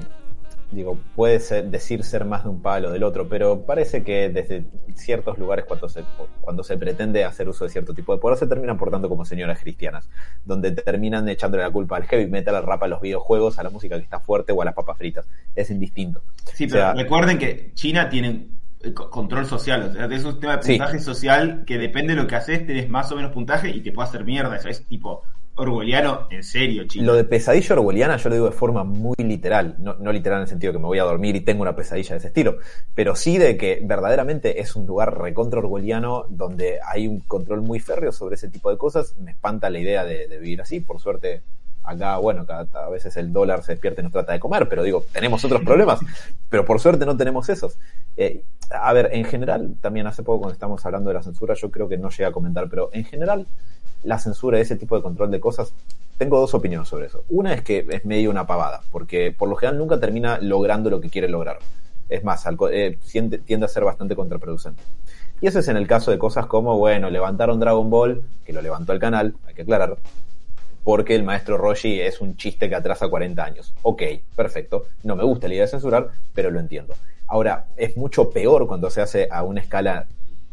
digo, 0.74 0.98
puede 1.14 1.40
ser, 1.40 1.70
decir 1.70 2.02
ser 2.04 2.24
más 2.24 2.44
de 2.44 2.50
un 2.50 2.60
palo 2.60 2.90
del 2.90 3.02
otro, 3.02 3.28
pero 3.28 3.62
parece 3.62 4.02
que 4.02 4.28
desde 4.28 4.64
ciertos 4.94 5.38
lugares 5.38 5.64
cuando 5.66 5.88
se, 5.88 6.02
cuando 6.40 6.62
se 6.62 6.76
pretende 6.76 7.24
hacer 7.24 7.48
uso 7.48 7.64
de 7.64 7.70
cierto 7.70 7.94
tipo 7.94 8.14
de 8.14 8.20
poder 8.20 8.36
se 8.38 8.46
terminan 8.46 8.76
portando 8.76 9.08
como 9.08 9.24
señoras 9.24 9.60
cristianas, 9.60 10.08
donde 10.44 10.72
terminan 10.72 11.28
echándole 11.28 11.62
la 11.62 11.70
culpa 11.70 11.96
al 11.96 12.04
heavy 12.04 12.26
metal, 12.26 12.54
al 12.56 12.64
rap, 12.64 12.82
a 12.82 12.88
los 12.88 13.00
videojuegos, 13.00 13.58
a 13.58 13.62
la 13.62 13.70
música 13.70 13.96
que 13.96 14.04
está 14.04 14.20
fuerte 14.20 14.52
o 14.52 14.60
a 14.60 14.64
las 14.64 14.74
papas 14.74 14.98
fritas. 14.98 15.26
Es 15.54 15.70
indistinto. 15.70 16.22
Sí, 16.52 16.64
O 16.64 16.68
pero 16.68 16.80
sea- 16.80 16.94
recuerden 16.94 17.38
que 17.38 17.72
China 17.74 18.08
tiene 18.08 18.48
eh, 18.82 18.92
co- 18.92 19.08
control 19.08 19.46
social, 19.46 19.82
o 19.88 19.92
sea, 19.94 20.04
es 20.04 20.24
un 20.24 20.38
tema 20.38 20.58
de 20.58 20.62
Sí. 20.62 20.72
puntaje 20.72 20.98
social 21.00 21.64
que 21.66 21.78
depende 21.78 22.14
de 22.14 22.20
lo 22.20 22.26
que 22.28 22.36
haces, 22.36 22.66
tenés 22.66 22.88
más 22.90 23.10
o 23.12 23.16
menos 23.16 23.32
puntaje 23.32 23.70
y 23.70 23.80
te 23.80 23.92
puede 23.92 24.08
hacer 24.10 24.24
mierda. 24.26 24.56
Eso 24.56 24.68
es 24.68 24.84
tipo 24.84 25.22
orwelliano, 25.56 26.26
en 26.30 26.42
serio, 26.42 26.84
China. 26.86 27.06
Lo 27.06 27.14
de 27.14 27.24
pesadilla 27.24 27.74
orwelliana 27.74 28.16
yo 28.16 28.28
lo 28.28 28.34
digo 28.34 28.46
de 28.46 28.52
forma 28.52 28.84
muy 28.84 29.16
literal, 29.18 29.76
no, 29.78 29.94
no 29.94 30.12
literal 30.12 30.38
en 30.38 30.42
el 30.42 30.48
sentido 30.48 30.72
que 30.72 30.78
me 30.78 30.86
voy 30.86 30.98
a 30.98 31.04
dormir 31.04 31.36
y 31.36 31.40
tengo 31.40 31.62
una 31.62 31.76
pesadilla 31.76 32.10
de 32.10 32.18
ese 32.18 32.28
estilo, 32.28 32.58
pero 32.94 33.14
sí 33.16 33.38
de 33.38 33.56
que 33.56 33.80
verdaderamente 33.82 34.60
es 34.60 34.74
un 34.76 34.86
lugar 34.86 35.18
recontra 35.18 35.60
orwelliano 35.60 36.26
donde 36.28 36.78
hay 36.86 37.06
un 37.06 37.20
control 37.20 37.62
muy 37.62 37.80
férreo 37.80 38.12
sobre 38.12 38.34
ese 38.34 38.48
tipo 38.48 38.70
de 38.70 38.78
cosas. 38.78 39.14
Me 39.18 39.30
espanta 39.30 39.70
la 39.70 39.78
idea 39.78 40.04
de, 40.04 40.28
de 40.28 40.38
vivir 40.38 40.60
así, 40.60 40.80
por 40.80 41.00
suerte 41.00 41.42
acá, 41.84 42.16
bueno, 42.16 42.46
cada, 42.46 42.66
a 42.86 42.88
veces 42.88 43.16
el 43.16 43.32
dólar 43.32 43.62
se 43.62 43.72
despierta 43.72 44.00
y 44.00 44.04
nos 44.04 44.12
trata 44.12 44.32
de 44.32 44.40
comer, 44.40 44.68
pero 44.68 44.82
digo, 44.82 45.04
tenemos 45.12 45.44
otros 45.44 45.62
problemas, 45.64 46.00
pero 46.48 46.64
por 46.64 46.80
suerte 46.80 47.06
no 47.06 47.16
tenemos 47.16 47.48
esos. 47.48 47.78
Eh, 48.16 48.42
a 48.70 48.92
ver, 48.92 49.10
en 49.12 49.24
general, 49.24 49.76
también 49.80 50.06
hace 50.06 50.22
poco 50.22 50.40
cuando 50.40 50.54
estamos 50.54 50.84
hablando 50.84 51.10
de 51.10 51.14
la 51.14 51.22
censura, 51.22 51.54
yo 51.54 51.70
creo 51.70 51.88
que 51.88 51.98
no 51.98 52.08
llegué 52.08 52.24
a 52.24 52.32
comentar, 52.32 52.68
pero 52.68 52.90
en 52.92 53.04
general 53.04 53.46
la 54.04 54.18
censura 54.18 54.58
y 54.58 54.62
ese 54.62 54.76
tipo 54.76 54.96
de 54.96 55.02
control 55.02 55.30
de 55.30 55.40
cosas, 55.40 55.72
tengo 56.18 56.38
dos 56.38 56.54
opiniones 56.54 56.88
sobre 56.88 57.06
eso. 57.06 57.24
Una 57.28 57.54
es 57.54 57.62
que 57.62 57.86
es 57.90 58.04
medio 58.04 58.30
una 58.30 58.46
pavada, 58.46 58.82
porque 58.92 59.32
por 59.36 59.48
lo 59.48 59.56
general 59.56 59.78
nunca 59.78 59.98
termina 59.98 60.38
logrando 60.40 60.90
lo 60.90 61.00
que 61.00 61.10
quiere 61.10 61.28
lograr. 61.28 61.58
Es 62.08 62.22
más, 62.22 62.44
co- 62.56 62.68
eh, 62.70 62.98
tiende, 63.10 63.38
tiende 63.38 63.66
a 63.66 63.68
ser 63.68 63.84
bastante 63.84 64.14
contraproducente. 64.14 64.82
Y 65.40 65.46
eso 65.48 65.58
es 65.58 65.68
en 65.68 65.76
el 65.76 65.86
caso 65.86 66.10
de 66.10 66.18
cosas 66.18 66.46
como, 66.46 66.78
bueno, 66.78 67.10
levantaron 67.10 67.58
Dragon 67.58 67.90
Ball, 67.90 68.22
que 68.44 68.52
lo 68.52 68.62
levantó 68.62 68.92
el 68.92 68.98
canal, 69.00 69.34
hay 69.46 69.54
que 69.54 69.62
aclarar, 69.62 69.96
porque 70.84 71.14
el 71.14 71.22
maestro 71.24 71.56
Roshi 71.56 72.00
es 72.00 72.20
un 72.20 72.36
chiste 72.36 72.68
que 72.68 72.74
atrasa 72.74 73.08
40 73.08 73.44
años. 73.44 73.72
Ok, 73.82 74.02
perfecto. 74.36 74.84
No 75.02 75.16
me 75.16 75.24
gusta 75.24 75.48
la 75.48 75.54
idea 75.54 75.64
de 75.64 75.70
censurar, 75.70 76.10
pero 76.34 76.50
lo 76.50 76.60
entiendo. 76.60 76.94
Ahora, 77.26 77.66
es 77.76 77.96
mucho 77.96 78.30
peor 78.30 78.66
cuando 78.66 78.90
se 78.90 79.00
hace 79.00 79.28
a 79.30 79.42
una 79.44 79.60
escala 79.62 80.06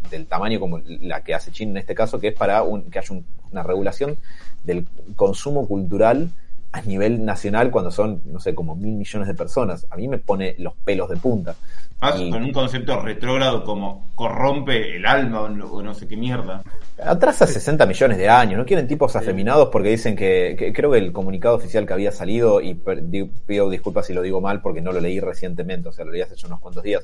del 0.09 0.25
tamaño 0.27 0.59
como 0.59 0.79
la 0.85 1.23
que 1.23 1.33
hace 1.33 1.51
China 1.51 1.71
en 1.71 1.77
este 1.77 1.95
caso, 1.95 2.19
que 2.19 2.29
es 2.29 2.35
para 2.35 2.63
un- 2.63 2.89
que 2.89 2.99
haya 2.99 3.13
un- 3.15 3.25
una 3.51 3.63
regulación 3.63 4.17
del 4.63 4.87
consumo 5.15 5.67
cultural 5.67 6.29
a 6.73 6.81
nivel 6.83 7.25
nacional 7.25 7.69
cuando 7.69 7.91
son, 7.91 8.21
no 8.25 8.39
sé, 8.39 8.55
como 8.55 8.75
mil 8.77 8.93
millones 8.93 9.27
de 9.27 9.33
personas. 9.33 9.85
A 9.89 9.97
mí 9.97 10.07
me 10.07 10.19
pone 10.19 10.55
los 10.57 10.73
pelos 10.85 11.09
de 11.09 11.17
punta. 11.17 11.53
Más 11.99 12.17
Y- 12.17 12.31
con 12.31 12.41
un 12.43 12.53
concepto 12.53 13.01
retrógrado 13.01 13.65
como 13.65 14.09
corrompe 14.15 14.95
el 14.95 15.05
alma 15.05 15.41
o 15.41 15.81
no, 15.81 15.93
sé 15.93 16.07
qué 16.07 16.15
mierda. 16.15 16.63
Atrasa 17.03 17.45
60 17.45 17.85
millones 17.85 18.17
de 18.17 18.29
años, 18.29 18.57
no 18.57 18.65
quieren 18.65 18.87
tipos 18.87 19.15
afeminados 19.17 19.67
porque 19.69 19.89
dicen 19.89 20.15
que, 20.15 20.55
que- 20.57 20.71
creo 20.71 20.91
que 20.91 20.99
el 20.99 21.11
comunicado 21.11 21.55
oficial 21.55 21.85
que 21.85 21.91
había 21.93 22.11
salido, 22.13 22.61
y 22.61 22.73
per- 22.75 23.03
di- 23.09 23.25
pido 23.45 23.69
disculpas 23.69 24.05
si 24.07 24.13
lo 24.13 24.21
digo 24.21 24.39
mal 24.39 24.61
porque 24.61 24.81
no 24.81 24.93
lo 24.93 25.01
leí 25.01 25.19
recientemente, 25.19 25.89
o 25.89 25.91
sea, 25.91 26.05
lo 26.05 26.11
leí 26.11 26.21
hace 26.21 26.35
unos 26.45 26.59
cuantos 26.61 26.83
días, 26.83 27.03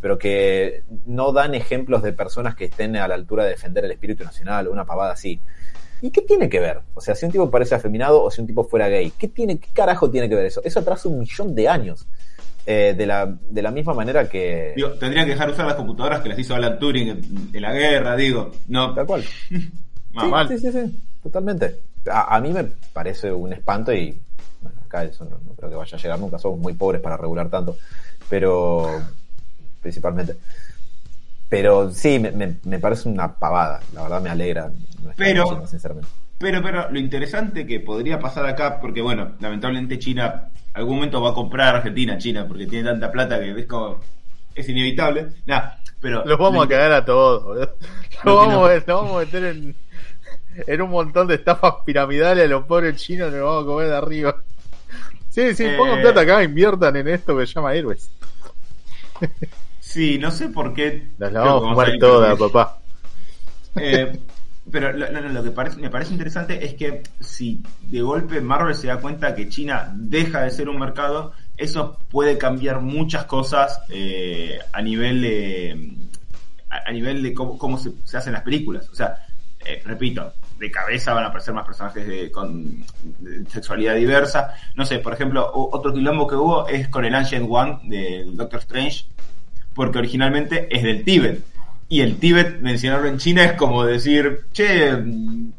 pero 0.00 0.18
que 0.18 0.82
no 1.06 1.32
dan 1.32 1.54
ejemplos 1.54 2.02
de 2.02 2.12
personas 2.12 2.54
que 2.54 2.66
estén 2.66 2.96
a 2.96 3.08
la 3.08 3.14
altura 3.14 3.44
de 3.44 3.50
defender 3.50 3.84
el 3.84 3.90
espíritu 3.92 4.24
nacional 4.24 4.68
o 4.68 4.72
una 4.72 4.84
pavada 4.84 5.12
así. 5.12 5.40
¿Y 6.00 6.10
qué 6.10 6.22
tiene 6.22 6.48
que 6.48 6.60
ver? 6.60 6.80
O 6.94 7.00
sea, 7.00 7.14
si 7.16 7.26
un 7.26 7.32
tipo 7.32 7.50
parece 7.50 7.74
afeminado 7.74 8.22
o 8.22 8.30
si 8.30 8.40
un 8.40 8.46
tipo 8.46 8.62
fuera 8.64 8.88
gay, 8.88 9.12
¿qué, 9.18 9.26
tiene, 9.28 9.58
qué 9.58 9.68
carajo 9.72 10.08
tiene 10.10 10.28
que 10.28 10.36
ver 10.36 10.46
eso? 10.46 10.60
Eso 10.64 10.78
atrasa 10.80 11.08
un 11.08 11.18
millón 11.18 11.54
de 11.54 11.68
años. 11.68 12.06
Eh, 12.70 12.94
de, 12.96 13.06
la, 13.06 13.24
de 13.26 13.62
la 13.62 13.70
misma 13.70 13.94
manera 13.94 14.28
que... 14.28 14.74
Digo, 14.76 14.90
tendrían 14.90 15.24
que 15.24 15.32
dejar 15.32 15.48
usar 15.50 15.64
las 15.64 15.74
computadoras 15.74 16.20
que 16.20 16.28
las 16.28 16.38
hizo 16.38 16.54
Alan 16.54 16.78
Turing 16.78 17.08
en, 17.54 17.62
la 17.62 17.72
guerra, 17.72 18.14
digo. 18.14 18.52
No, 18.68 18.94
Tal 18.94 19.06
cual. 19.06 19.24
más 20.12 20.24
Sí, 20.24 20.30
mal. 20.30 20.48
sí, 20.48 20.58
sí, 20.58 20.70
sí, 20.72 21.02
totalmente. 21.22 21.76
A, 22.10 22.36
a 22.36 22.40
mí 22.42 22.52
me 22.52 22.64
parece 22.92 23.32
un 23.32 23.54
espanto 23.54 23.90
y 23.92 24.20
bueno, 24.60 24.78
acá 24.84 25.02
eso 25.02 25.24
no, 25.24 25.38
no 25.46 25.54
creo 25.54 25.70
que 25.70 25.76
vaya 25.76 25.96
a 25.96 26.00
llegar 26.00 26.18
nunca, 26.18 26.38
somos 26.38 26.58
muy 26.60 26.74
pobres 26.74 27.00
para 27.00 27.16
regular 27.16 27.48
tanto, 27.48 27.76
pero 28.28 29.00
principalmente. 29.80 30.36
Pero 31.48 31.90
sí, 31.90 32.18
me, 32.18 32.30
me- 32.32 32.56
me 32.64 32.78
parece 32.78 33.08
una 33.08 33.32
pavada, 33.34 33.80
la 33.94 34.02
verdad 34.02 34.20
me 34.20 34.30
alegra. 34.30 34.70
Pero- 35.16 35.66
sinceramente. 35.66 36.08
Pero, 36.38 36.62
pero 36.62 36.88
lo 36.90 36.98
interesante 37.00 37.66
que 37.66 37.80
podría 37.80 38.20
pasar 38.20 38.46
acá, 38.46 38.78
porque 38.80 39.00
bueno, 39.02 39.32
lamentablemente 39.40 39.98
China 39.98 40.50
algún 40.72 40.96
momento 40.96 41.20
va 41.20 41.30
a 41.30 41.34
comprar 41.34 41.74
a 41.74 41.78
Argentina, 41.78 42.16
China, 42.16 42.46
porque 42.46 42.66
tiene 42.66 42.88
tanta 42.88 43.10
plata 43.10 43.40
que 43.40 43.50
es 43.58 43.66
como 43.66 43.98
es 44.54 44.68
inevitable. 44.68 45.28
Nah, 45.46 45.62
pero 46.00 46.24
Los 46.24 46.38
vamos 46.38 46.54
lo 46.58 46.62
a 46.62 46.68
cagar 46.68 46.92
a 46.92 47.04
todos, 47.04 47.42
boludo. 47.42 47.74
No 48.24 48.30
Los 48.34 48.46
vamos, 48.46 48.70
los 48.70 48.86
vamos 48.86 49.16
a 49.16 49.18
meter 49.24 49.44
en, 49.44 49.74
en 50.66 50.82
un 50.82 50.90
montón 50.90 51.26
de 51.26 51.34
estafas 51.36 51.74
piramidales. 51.84 52.44
A 52.44 52.48
los 52.48 52.64
pobres 52.66 52.94
chinos 53.02 53.32
nos 53.32 53.40
vamos 53.42 53.64
a 53.64 53.66
comer 53.66 53.88
de 53.88 53.96
arriba. 53.96 54.36
Sí, 55.30 55.54
sí, 55.56 55.64
Eh. 55.64 55.74
pongan 55.76 56.00
plata 56.02 56.20
acá, 56.20 56.42
inviertan 56.44 56.94
en 56.96 57.08
esto 57.08 57.36
que 57.36 57.46
se 57.48 57.54
llama 57.54 57.74
héroes. 57.74 58.10
Sí, 59.88 60.18
no 60.18 60.30
sé 60.30 60.50
por 60.50 60.74
qué. 60.74 61.08
Las 61.16 61.32
la 61.32 61.40
vamos 61.40 61.64
a 61.64 61.68
fumar 61.70 61.98
con- 61.98 62.50
papá. 62.50 62.78
Eh, 63.76 64.18
pero 64.70 64.92
lo, 64.92 65.42
que 65.42 65.50
parece, 65.50 65.78
me 65.80 65.88
parece 65.88 66.12
interesante 66.12 66.62
es 66.62 66.74
que 66.74 67.02
si 67.20 67.62
de 67.86 68.02
golpe 68.02 68.38
Marvel 68.42 68.74
se 68.74 68.88
da 68.88 68.98
cuenta 68.98 69.34
que 69.34 69.48
China 69.48 69.90
deja 69.94 70.42
de 70.42 70.50
ser 70.50 70.68
un 70.68 70.78
mercado, 70.78 71.32
eso 71.56 71.96
puede 72.10 72.36
cambiar 72.36 72.82
muchas 72.82 73.24
cosas 73.24 73.80
eh, 73.88 74.58
a 74.72 74.82
nivel 74.82 75.22
de 75.22 75.96
a, 76.68 76.90
a 76.90 76.92
nivel 76.92 77.22
de 77.22 77.32
cómo, 77.32 77.56
cómo 77.56 77.78
se, 77.78 77.92
se 78.04 78.18
hacen 78.18 78.34
las 78.34 78.42
películas. 78.42 78.90
O 78.90 78.94
sea, 78.94 79.24
eh, 79.64 79.80
repito, 79.86 80.34
de 80.58 80.70
cabeza 80.70 81.14
van 81.14 81.24
a 81.24 81.28
aparecer 81.28 81.54
más 81.54 81.64
personajes 81.64 82.06
de, 82.06 82.30
con 82.30 82.84
de 83.20 83.48
sexualidad 83.48 83.94
diversa. 83.94 84.52
No 84.74 84.84
sé, 84.84 84.98
por 84.98 85.14
ejemplo, 85.14 85.50
otro 85.50 85.94
quilombo 85.94 86.26
que 86.26 86.34
hubo 86.34 86.68
es 86.68 86.88
con 86.88 87.06
el 87.06 87.14
Ancient 87.14 87.46
One 87.48 87.78
del 87.84 88.36
Doctor 88.36 88.60
Strange, 88.60 89.06
porque 89.78 89.98
originalmente 90.00 90.66
es 90.74 90.82
del 90.82 91.04
Tíbet. 91.04 91.40
Y 91.88 92.00
el 92.00 92.16
Tíbet, 92.18 92.60
mencionarlo 92.60 93.06
en 93.06 93.18
China, 93.18 93.44
es 93.44 93.52
como 93.52 93.84
decir, 93.84 94.40
che, 94.52 94.92
mm, 94.92 95.52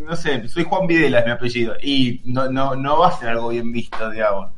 no 0.00 0.14
sé, 0.16 0.46
soy 0.48 0.64
Juan 0.64 0.86
Videla, 0.86 1.20
es 1.20 1.24
mi 1.24 1.30
apellido. 1.32 1.74
Y 1.82 2.20
no, 2.26 2.50
no, 2.50 2.76
no 2.76 2.98
va 2.98 3.08
a 3.08 3.18
ser 3.18 3.30
algo 3.30 3.48
bien 3.48 3.72
visto, 3.72 4.10
digamos. 4.10 4.50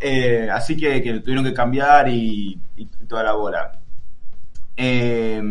Eh, 0.00 0.48
así 0.50 0.78
que, 0.78 1.02
que 1.02 1.20
tuvieron 1.20 1.44
que 1.44 1.52
cambiar 1.52 2.08
y, 2.08 2.58
y 2.76 2.86
toda 3.06 3.22
la 3.22 3.32
bola. 3.34 3.78
Eh, 4.76 5.42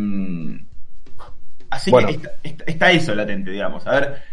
así 1.70 1.92
Bueno. 1.92 2.08
que 2.08 2.14
está, 2.16 2.30
está- 2.44 2.64
está 2.66 2.92
eso 2.92 3.14
latente, 3.14 3.52
digamos. 3.52 3.86
A 3.86 3.92
ver, 3.92 4.24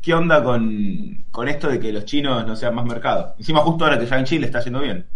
¿qué 0.00 0.12
onda 0.12 0.42
con, 0.42 1.24
con 1.30 1.46
esto 1.48 1.68
de 1.68 1.78
que 1.78 1.92
los 1.92 2.04
chinos 2.04 2.44
no 2.46 2.56
sean 2.56 2.74
más 2.74 2.84
mercado? 2.84 3.36
Encima 3.38 3.60
justo 3.60 3.84
ahora 3.84 3.98
que 3.98 4.06
ya 4.06 4.18
en 4.18 4.24
Chile 4.24 4.46
está 4.46 4.60
yendo 4.60 4.80
bien. 4.80 5.06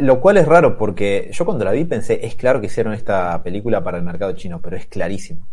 Lo 0.00 0.20
cual 0.20 0.36
es 0.36 0.46
raro 0.46 0.76
porque 0.76 1.30
yo 1.32 1.44
cuando 1.44 1.64
la 1.64 1.72
vi 1.72 1.84
pensé, 1.84 2.24
es 2.26 2.34
claro 2.34 2.60
que 2.60 2.66
hicieron 2.66 2.92
esta 2.92 3.42
película 3.42 3.82
para 3.82 3.98
el 3.98 4.04
mercado 4.04 4.32
chino, 4.32 4.60
pero 4.60 4.76
es 4.76 4.86
clarísimo. 4.86 5.46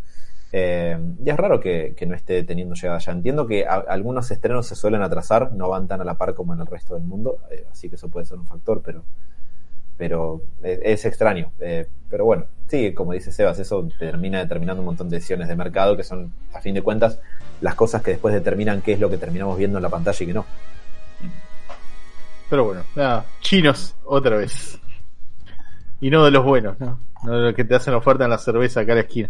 Eh, 0.51 0.97
y 1.23 1.29
es 1.29 1.37
raro 1.37 1.59
que, 1.59 1.95
no 2.07 2.15
esté 2.15 2.43
teniendo 2.43 2.75
llegada 2.75 2.99
ya. 2.99 3.11
Entiendo 3.11 3.47
que 3.47 3.65
a- 3.65 3.85
algunos 3.87 4.29
estrenos 4.31 4.67
se 4.67 4.75
suelen 4.75 5.01
atrasar, 5.01 5.51
no 5.53 5.69
van 5.69 5.87
tan 5.87 6.01
a 6.01 6.03
la 6.03 6.15
par 6.15 6.33
como 6.35 6.53
en 6.53 6.59
el 6.61 6.67
resto 6.67 6.93
del 6.95 7.03
mundo, 7.03 7.39
eh, 7.51 7.65
así 7.71 7.89
que 7.89 7.95
eso 7.95 8.09
puede 8.09 8.25
ser 8.25 8.37
un 8.37 8.45
factor, 8.45 8.81
pero, 8.83 9.03
pero 9.97 10.41
es, 10.61 10.79
es 10.83 11.05
extraño. 11.05 11.51
Eh, 11.59 11.87
pero 12.09 12.25
bueno, 12.25 12.45
sí, 12.67 12.93
como 12.93 13.13
dice 13.13 13.31
Sebas, 13.31 13.59
eso 13.59 13.87
termina 13.97 14.39
determinando 14.39 14.81
un 14.81 14.85
montón 14.87 15.09
de 15.09 15.17
decisiones 15.17 15.47
de 15.47 15.55
mercado 15.55 15.97
que 15.97 16.03
son, 16.03 16.33
a 16.53 16.61
fin 16.61 16.75
de 16.75 16.81
cuentas, 16.81 17.19
las 17.61 17.75
cosas 17.75 18.01
que 18.01 18.11
después 18.11 18.33
determinan 18.33 18.81
qué 18.81 18.93
es 18.93 18.99
lo 18.99 19.09
que 19.09 19.17
terminamos 19.17 19.57
viendo 19.57 19.77
en 19.77 19.83
la 19.83 19.89
pantalla 19.89 20.23
y 20.23 20.27
qué 20.27 20.33
no. 20.33 20.45
Pero 22.49 22.65
bueno, 22.65 22.83
nada, 22.95 23.25
chinos, 23.41 23.95
otra 24.05 24.37
vez. 24.37 24.79
Y 26.01 26.09
no 26.09 26.25
de 26.25 26.31
los 26.31 26.43
buenos, 26.43 26.79
¿no? 26.79 26.99
No 27.23 27.31
de 27.31 27.41
los 27.47 27.53
que 27.55 27.63
te 27.63 27.75
hacen 27.75 27.93
oferta 27.93 28.25
en 28.25 28.29
la 28.31 28.37
cerveza 28.37 28.81
acá 28.81 28.91
a 28.91 28.95
la 28.95 29.01
esquina. 29.01 29.29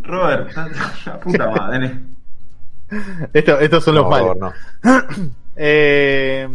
Robert, 0.00 0.50
la 1.06 1.20
puta 1.20 1.50
madre. 1.50 1.98
Esto- 3.32 3.58
estos 3.60 3.84
son 3.84 3.94
los 3.94 4.08
malos. 4.08 4.36
no. 4.38 4.52
Eh, 5.56 6.48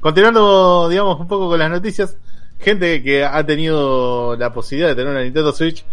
continuando, 0.00 0.88
digamos, 0.88 1.20
un 1.20 1.28
poco 1.28 1.48
con 1.50 1.56
las 1.56 1.70
noticias, 1.70 2.18
gente 2.58 3.00
que 3.00 3.24
ha 3.24 3.46
tenido 3.46 4.34
la 4.36 4.52
posibilidad 4.52 4.88
de 4.88 4.96
tener 4.96 5.12
una 5.12 5.22
Nintendo 5.22 5.52
Switch 5.52 5.84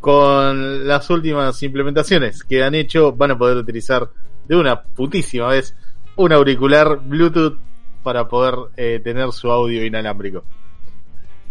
con 0.00 0.88
las 0.88 1.08
últimas 1.10 1.62
implementaciones 1.62 2.42
que 2.42 2.64
han 2.64 2.74
hecho, 2.74 3.12
van 3.12 3.30
a 3.30 3.38
poder 3.38 3.56
utilizar 3.58 4.08
de 4.48 4.56
una 4.56 4.82
putísima 4.82 5.46
vez 5.46 5.76
un 6.16 6.32
auricular 6.32 6.98
Bluetooth 7.04 7.56
para 8.06 8.28
poder 8.28 8.54
eh, 8.76 9.00
tener 9.02 9.32
su 9.32 9.50
audio 9.50 9.84
inalámbrico. 9.84 10.44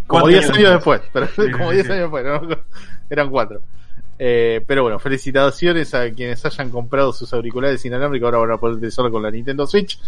Como 0.08 0.22
¿Cuántos 0.22 0.30
10 0.30 0.44
años 0.46 0.58
años 0.58 0.72
después? 0.72 1.02
pero 1.12 1.28
como 1.52 1.70
sí, 1.72 1.76
10 1.76 1.86
sí. 1.86 1.92
años 1.92 2.02
después, 2.04 2.26
¿no? 2.26 2.56
eran 3.10 3.30
4. 3.30 3.62
pero 4.18 4.84
bueno, 4.84 4.98
felicitaciones 4.98 5.94
a 5.94 6.10
quienes 6.12 6.46
hayan 6.46 6.70
comprado 6.70 7.12
sus 7.12 7.34
auriculares 7.34 7.84
inalámbricos. 7.84 8.28
Ahora 8.28 8.38
van 8.38 8.52
a 8.52 8.58
poder 8.58 8.78
utilizarlo 8.78 9.12
con 9.12 9.22
la 9.22 9.32
Nintendo 9.32 9.68
Switch 9.68 10.00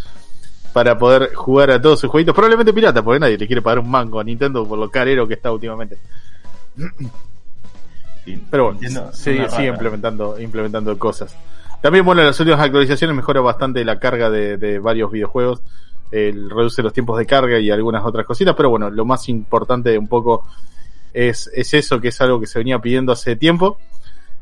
para 0.71 0.97
poder 0.97 1.33
jugar 1.33 1.69
a 1.71 1.81
todos 1.81 1.99
sus 1.99 2.09
jueguitos. 2.09 2.33
Probablemente 2.33 2.71
pirata, 2.71 3.03
porque 3.03 3.19
nadie 3.19 3.37
le 3.37 3.45
quiere 3.45 3.61
pagar 3.61 3.79
un 3.79 3.91
mango 3.91 4.21
a 4.21 4.23
Nintendo 4.23 4.65
por 4.65 4.79
lo 4.79 4.89
carero 4.89 5.27
que 5.27 5.33
está 5.33 5.51
últimamente. 5.51 5.97
Sí, 8.23 8.41
Pero 8.49 8.63
bueno, 8.63 8.79
Nintendo 8.79 9.11
sigue, 9.11 9.67
implementando, 9.67 10.39
implementando 10.39 10.97
cosas. 10.97 11.35
También, 11.81 12.05
bueno, 12.05 12.23
las 12.23 12.39
últimas 12.39 12.61
actualizaciones 12.61 13.13
mejora 13.13 13.41
bastante 13.41 13.83
la 13.83 13.99
carga 13.99 14.29
de, 14.29 14.55
de 14.55 14.79
varios 14.79 15.11
videojuegos. 15.11 15.61
El- 16.11 16.49
reduce 16.49 16.81
los 16.83 16.93
tiempos 16.93 17.17
de 17.17 17.25
carga 17.25 17.59
y 17.59 17.69
algunas 17.69 18.05
otras 18.05 18.25
cositas. 18.25 18.55
Pero 18.55 18.69
bueno, 18.69 18.89
lo 18.89 19.05
más 19.05 19.27
importante 19.29 19.97
un 19.97 20.07
poco 20.07 20.45
es, 21.13 21.49
es 21.53 21.73
eso, 21.73 21.99
que 21.99 22.09
es 22.09 22.21
algo 22.21 22.39
que 22.39 22.47
se 22.47 22.59
venía 22.59 22.79
pidiendo 22.79 23.11
hace 23.11 23.35
tiempo. 23.35 23.77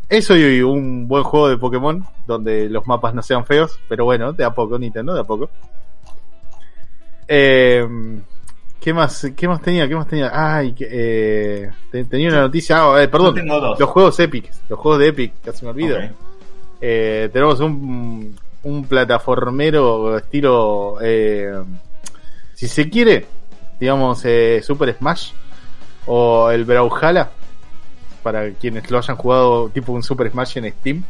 Eso 0.08 0.36
y 0.38 0.62
un 0.62 1.08
buen 1.08 1.24
juego 1.24 1.50
de 1.50 1.58
Pokémon, 1.58 2.06
donde 2.28 2.70
los 2.70 2.86
mapas 2.86 3.16
no 3.16 3.24
sean 3.24 3.46
feos. 3.46 3.80
Pero 3.90 4.06
bueno, 4.06 4.34
de 4.34 4.44
a 4.44 4.52
poco, 4.54 4.78
Nintendo, 4.78 5.14
de 5.14 5.22
a 5.22 5.24
poco. 5.24 5.50
Eh, 7.28 7.88
¿Qué 8.80 8.94
más? 8.94 9.32
¿Qué 9.36 9.48
más 9.48 9.62
tenía? 9.62 9.88
¿Qué 9.88 9.96
más 9.96 10.08
tenía? 10.08 10.30
Ay, 10.32 10.76
eh, 10.80 11.72
te- 11.92 12.06
tenía 12.06 12.30
una 12.30 12.42
noticia. 12.42 12.78
Ah, 12.84 13.02
eh, 13.02 13.08
perdón. 13.08 13.36
Yo 13.36 13.42
tengo 13.42 13.60
dos. 13.60 13.80
Los 13.80 13.90
juegos 13.90 14.20
Epic, 14.20 14.52
los 14.70 14.78
juegos 14.80 15.00
de 15.00 15.08
Epic, 15.08 15.34
casi 15.44 15.66
me 15.66 15.72
olvido. 15.72 15.98
Eh, 16.82 17.30
tenemos 17.34 17.60
un, 17.62 18.36
un 18.66 18.86
plataformero 18.86 20.18
estilo, 20.18 20.98
eh, 21.02 21.54
si 22.54 22.68
se 22.68 22.90
quiere, 22.90 23.26
digamos, 23.80 24.22
eh, 24.26 24.62
Super 24.64 24.94
Smash 24.98 25.32
o 26.08 26.50
el 26.52 26.66
Brawlhalla, 26.66 27.30
para 28.24 28.50
quienes 28.52 28.90
lo 28.92 28.98
hayan 28.98 29.18
jugado 29.18 29.70
tipo 29.70 29.92
un 29.92 30.04
Super 30.04 30.30
Smash 30.32 30.58
en 30.58 30.72
Steam. 30.72 31.04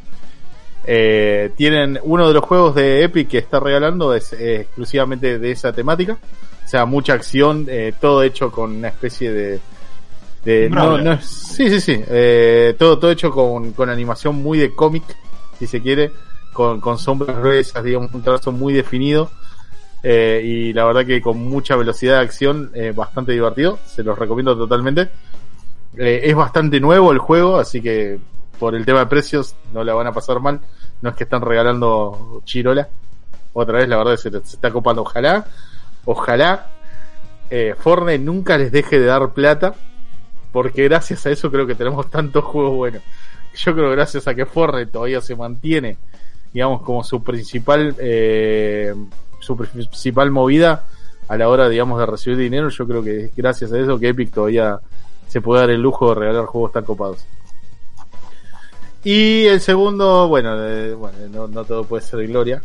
Eh, 0.87 1.51
tienen 1.55 1.99
uno 2.03 2.27
de 2.27 2.33
los 2.35 2.43
juegos 2.43 2.75
de 2.75 3.03
Epic 3.03 3.29
que 3.29 3.37
está 3.39 3.59
regalando 3.59 4.13
es 4.13 4.33
eh, 4.33 4.61
exclusivamente 4.61 5.39
de 5.39 5.51
esa 5.51 5.73
temática. 5.73 6.17
O 6.63 6.67
sea, 6.67 6.85
mucha 6.85 7.13
acción, 7.13 7.65
eh, 7.69 7.93
todo 7.99 8.21
hecho 8.23 8.51
con 8.51 8.75
una 8.75 8.89
especie 8.89 9.31
de, 9.31 9.59
de 10.43 10.69
no, 10.69 10.97
no 11.03 11.13
es- 11.13 11.25
sí, 11.25 11.69
sí, 11.69 11.79
sí, 11.79 12.01
eh, 12.07 12.75
todo, 12.77 12.99
todo 12.99 13.11
hecho 13.11 13.31
con, 13.31 13.71
con 13.73 13.89
animación 13.89 14.35
muy 14.35 14.57
de 14.59 14.73
cómic, 14.75 15.03
si 15.57 15.67
se 15.67 15.81
quiere, 15.81 16.11
con, 16.55 16.97
sombras 16.97 17.37
gruesas, 17.37 17.83
digamos, 17.83 18.13
un 18.13 18.23
trazo 18.23 18.51
muy 18.51 18.73
definido. 18.73 19.29
eh, 20.03 20.41
y 20.43 20.73
la 20.73 20.85
verdad 20.85 21.05
que 21.05 21.21
con 21.21 21.37
mucha 21.37 21.75
velocidad 21.75 22.19
de 22.19 22.21
acción, 22.23 22.71
eh, 22.73 22.93
bastante 22.95 23.33
divertido, 23.33 23.77
se 23.85 24.03
los 24.03 24.17
recomiendo 24.17 24.55
totalmente. 24.57 25.09
Eh, 25.97 26.21
es 26.23 26.35
bastante 26.35 26.79
nuevo 26.79 27.11
el 27.11 27.19
juego, 27.19 27.57
así 27.57 27.81
que 27.81 28.19
por 28.59 28.75
el 28.75 28.85
tema 28.85 28.99
de 28.99 29.05
precios 29.07 29.55
no 29.73 29.83
la 29.83 29.93
van 29.93 30.07
a 30.07 30.13
pasar 30.13 30.39
mal. 30.39 30.61
No 31.01 31.09
es 31.09 31.15
que 31.15 31.25
están 31.25 31.41
regalando 31.41 32.41
chirola. 32.45 32.87
otra 33.53 33.79
vez 33.79 33.89
la 33.89 33.97
verdad 33.97 34.15
se, 34.15 34.31
se 34.31 34.37
está 34.37 34.71
copando. 34.71 35.01
Ojalá, 35.01 35.45
ojalá 36.05 36.71
Fortnite 37.79 38.19
nunca 38.19 38.57
les 38.57 38.71
deje 38.71 38.99
de 38.99 39.05
dar 39.05 39.33
plata, 39.33 39.75
porque 40.51 40.85
gracias 40.85 41.25
a 41.25 41.31
eso 41.31 41.51
creo 41.51 41.67
que 41.67 41.75
tenemos 41.75 42.09
tantos 42.09 42.43
juegos 42.45 42.75
buenos. 42.75 43.01
Yo 43.55 43.73
creo 43.73 43.89
que 43.89 43.95
gracias 43.95 44.27
a 44.27 44.35
que 44.35 44.45
Fortnite 44.45 44.91
todavía 44.91 45.21
se 45.21 45.35
mantiene, 45.35 45.97
digamos, 46.55 46.83
como 46.83 47.03
su 47.03 47.21
principal, 47.21 47.93
eh, 47.99 48.95
su 49.41 49.57
principal 49.57 50.31
movida 50.31 50.85
a 51.27 51.35
la 51.35 51.49
hora, 51.49 51.67
digamos, 51.67 51.99
de 51.99 52.05
recibir 52.05 52.37
dinero, 52.37 52.69
yo 52.69 52.87
creo 52.87 53.03
que 53.03 53.25
es 53.25 53.35
gracias 53.35 53.73
a 53.73 53.77
eso 53.77 53.99
que 53.99 54.07
Epic 54.07 54.31
todavía 54.31 54.79
se 55.27 55.41
puede 55.41 55.59
dar 55.59 55.69
el 55.71 55.81
lujo 55.81 56.07
de 56.07 56.15
regalar 56.15 56.45
juegos 56.45 56.71
tan 56.71 56.85
copados. 56.85 57.25
Y 59.03 59.47
el 59.47 59.59
segundo, 59.59 60.29
bueno, 60.29 60.55
eh, 60.65 60.93
bueno 60.93 61.17
no, 61.29 61.47
no 61.49 61.65
todo 61.65 61.83
puede 61.83 62.03
ser 62.03 62.25
gloria. 62.25 62.61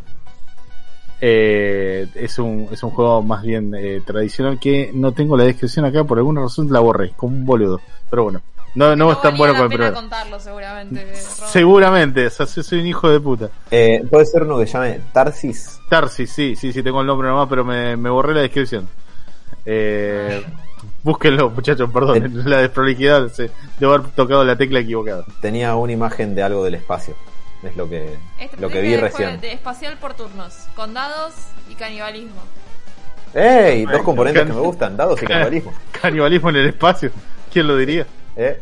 Eh, 1.20 2.06
es, 2.14 2.38
un, 2.38 2.68
es 2.70 2.80
un 2.84 2.90
juego 2.90 3.22
más 3.22 3.42
bien 3.42 3.74
eh, 3.74 4.02
tradicional 4.06 4.60
que 4.60 4.92
no 4.94 5.10
tengo 5.10 5.36
la 5.36 5.44
descripción 5.44 5.84
acá, 5.84 6.04
por 6.04 6.18
alguna 6.18 6.42
razón 6.42 6.72
la 6.72 6.78
borré, 6.78 7.10
como 7.16 7.36
un 7.36 7.44
boludo. 7.44 7.80
Pero 8.08 8.22
bueno, 8.22 8.40
no, 8.74 8.94
no, 8.96 9.12
es 9.12 9.20
tan 9.20 9.36
bueno 9.36 9.52
como 9.54 9.64
el 9.64 9.68
primero. 9.70 9.94
contarlo 9.94 10.38
seguramente. 10.40 11.00
Robert. 11.02 11.18
Seguramente, 11.50 12.26
o 12.26 12.30
sea, 12.30 12.46
soy 12.46 12.80
un 12.80 12.86
hijo 12.86 13.08
de 13.10 13.20
puta. 13.20 13.48
Eh, 13.70 14.04
Puede 14.10 14.26
ser 14.26 14.42
uno 14.44 14.58
que 14.58 14.66
se 14.66 14.72
llame 14.74 15.00
Tarsis. 15.12 15.80
Tarsis, 15.88 16.30
sí, 16.32 16.54
sí, 16.56 16.72
sí, 16.72 16.82
tengo 16.82 17.00
el 17.00 17.06
nombre 17.06 17.28
nomás, 17.28 17.48
pero 17.48 17.64
me, 17.64 17.96
me 17.96 18.10
borré 18.10 18.34
la 18.34 18.40
descripción. 18.42 18.88
Eh, 19.66 20.44
búsquenlo, 21.02 21.50
muchachos, 21.50 21.90
perdón, 21.92 22.30
la 22.48 22.58
desprolijidad, 22.58 23.28
se, 23.28 23.50
debo 23.78 23.94
haber 23.94 24.08
tocado 24.10 24.44
la 24.44 24.56
tecla 24.56 24.80
equivocada. 24.80 25.24
Tenía 25.40 25.74
una 25.74 25.92
imagen 25.92 26.34
de 26.34 26.42
algo 26.42 26.64
del 26.64 26.74
espacio. 26.76 27.14
Es 27.62 27.76
lo 27.76 27.88
que, 27.88 28.16
lo 28.58 28.70
que 28.70 28.80
vi 28.80 28.96
recién. 28.96 29.38
de 29.40 29.52
espacial 29.52 29.98
por 29.98 30.14
turnos, 30.14 30.54
con 30.74 30.94
dados 30.94 31.34
y 31.68 31.74
canibalismo. 31.74 32.40
¡Ey! 33.34 33.84
Dos 33.84 34.02
componentes 34.02 34.42
Can- 34.42 34.48
que 34.52 34.54
me 34.58 34.66
gustan, 34.66 34.96
dados 34.96 35.22
y 35.22 35.26
canibalismo. 35.26 35.72
Canibalismo 36.00 36.48
en 36.50 36.56
el 36.56 36.66
espacio, 36.68 37.10
¿quién 37.52 37.66
lo 37.66 37.76
diría? 37.76 38.06
¿Eh? 38.40 38.58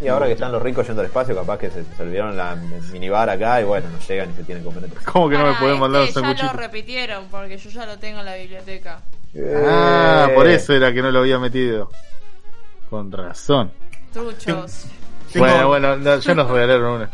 Y 0.00 0.08
ahora 0.08 0.26
que 0.26 0.32
están 0.32 0.52
los 0.52 0.60
ricos 0.60 0.86
yendo 0.86 1.00
al 1.00 1.06
espacio, 1.06 1.34
capaz 1.34 1.56
que 1.58 1.70
se, 1.70 1.84
se 1.84 2.02
olvidaron 2.02 2.36
la 2.36 2.54
minibar 2.92 3.30
acá 3.30 3.60
y 3.60 3.64
bueno, 3.64 3.86
no 3.90 3.98
llegan 4.06 4.30
y 4.30 4.34
se 4.34 4.44
tienen 4.44 4.62
que 4.64 4.70
comer. 4.74 4.90
¿Cómo 5.12 5.28
que 5.30 5.38
no 5.38 5.46
me 5.46 5.54
pueden 5.54 5.78
mandar 5.78 6.02
un 6.02 6.08
este 6.08 6.20
ya 6.20 6.52
lo 6.52 6.58
repitieron 6.58 7.26
porque 7.30 7.56
yo 7.56 7.70
ya 7.70 7.86
lo 7.86 7.96
tengo 7.98 8.18
en 8.20 8.26
la 8.26 8.34
biblioteca. 8.34 9.00
Ah, 9.36 10.26
Eh, 10.30 10.34
por 10.34 10.46
eso 10.48 10.72
era 10.74 10.92
que 10.92 11.00
no 11.00 11.10
lo 11.10 11.20
había 11.20 11.38
metido. 11.38 11.90
Con 12.90 13.10
razón. 13.10 13.70
Truchos. 14.12 14.86
Tengo- 15.32 15.46
Bueno, 15.46 15.68
bueno, 15.68 15.96
no, 15.96 16.18
ya 16.18 16.34
nos 16.34 16.50
regalaron 16.50 16.92
una. 16.96 17.10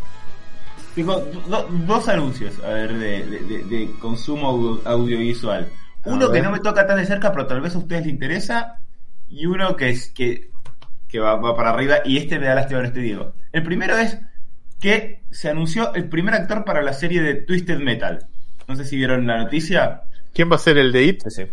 Tengo 0.95 1.21
do- 1.47 1.69
dos 1.71 2.09
anuncios, 2.09 2.55
a 2.65 2.69
ver, 2.71 2.93
de, 2.95 3.25
de- 3.25 3.39
de- 3.41 3.65
de 3.65 3.91
consumo 4.01 4.49
audio- 4.49 4.81
audiovisual. 4.85 5.69
Uno 6.07 6.31
que 6.33 6.41
no 6.43 6.51
me 6.51 6.59
toca 6.61 6.87
tan 6.87 6.97
de 6.97 7.07
cerca, 7.07 7.31
pero 7.31 7.47
tal 7.47 7.61
vez 7.61 7.75
a 7.75 7.79
ustedes 7.79 8.03
les 8.05 8.13
interesa. 8.13 8.79
Y 9.29 9.47
uno 9.47 9.77
que 9.77 9.91
es 9.91 10.11
que, 10.11 10.50
que 11.11 11.19
va, 11.19 11.37
va 11.37 11.57
para 11.57 11.71
arriba. 11.71 11.97
Y 12.05 12.19
este 12.19 12.39
me 12.39 12.47
da 12.47 12.55
lástima, 12.55 12.81
no 12.81 12.87
este 12.87 13.01
digo. 13.01 13.35
El 13.53 13.63
primero 13.63 13.97
es 13.97 14.19
que 14.81 15.23
se 15.31 15.51
anunció 15.51 15.95
el 15.95 16.09
primer 16.09 16.35
actor 16.35 16.65
para 16.65 16.83
la 16.83 16.93
serie 16.93 17.21
de 17.23 17.35
Twisted 17.35 17.79
Metal. 17.79 18.27
No 18.67 18.77
sé 18.77 18.85
si 18.85 18.97
vieron 18.97 19.27
la 19.27 19.39
noticia. 19.39 20.03
¿Quién 20.33 20.51
va 20.51 20.57
a 20.57 20.61
ser 20.61 20.79
el 20.79 20.93
de 20.93 21.05
It? 21.05 21.23
Sí. 21.29 21.45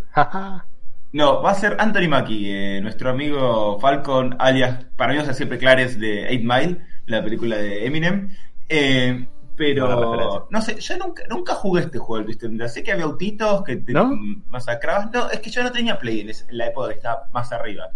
No, 1.14 1.41
va 1.41 1.51
a 1.51 1.55
ser 1.55 1.78
Anthony 1.80 2.08
Mackie, 2.10 2.51
eh, 2.51 2.82
nuestro 2.82 3.10
amigo 3.10 3.80
Falcon, 3.80 4.36
alias, 4.39 4.86
para 4.95 5.12
mí 5.12 5.18
va 5.18 5.24
a 5.24 5.26
ser 5.26 5.36
siempre 5.36 5.58
Clares 5.58 5.99
de 5.99 6.28
8 6.28 6.39
Mile, 6.43 6.82
la 7.05 7.24
película 7.24 7.58
de 7.58 7.86
Eminem. 7.86 8.30
Eh, 8.70 9.26
pero, 9.55 10.47
no 10.51 10.62
sé, 10.62 10.80
yo 10.80 10.97
nunca, 10.97 11.24
nunca 11.28 11.55
jugué 11.55 11.82
este 11.82 11.97
juego, 11.97 12.26
¿viste? 12.26 12.47
Sé 12.70 12.84
que 12.84 12.91
había 12.91 13.05
autitos 13.05 13.64
que 13.64 13.78
te 13.78 13.91
¿No? 13.91 14.12
masacrabas. 14.47 15.12
No, 15.12 15.30
es 15.32 15.39
que 15.39 15.49
yo 15.49 15.64
no 15.64 15.72
tenía 15.72 15.97
Play 15.97 16.22
en, 16.22 16.30
en 16.30 16.58
la 16.58 16.68
época 16.68 16.89
que 16.89 16.95
estaba 16.95 17.28
más 17.34 17.51
arriba. 17.51 17.89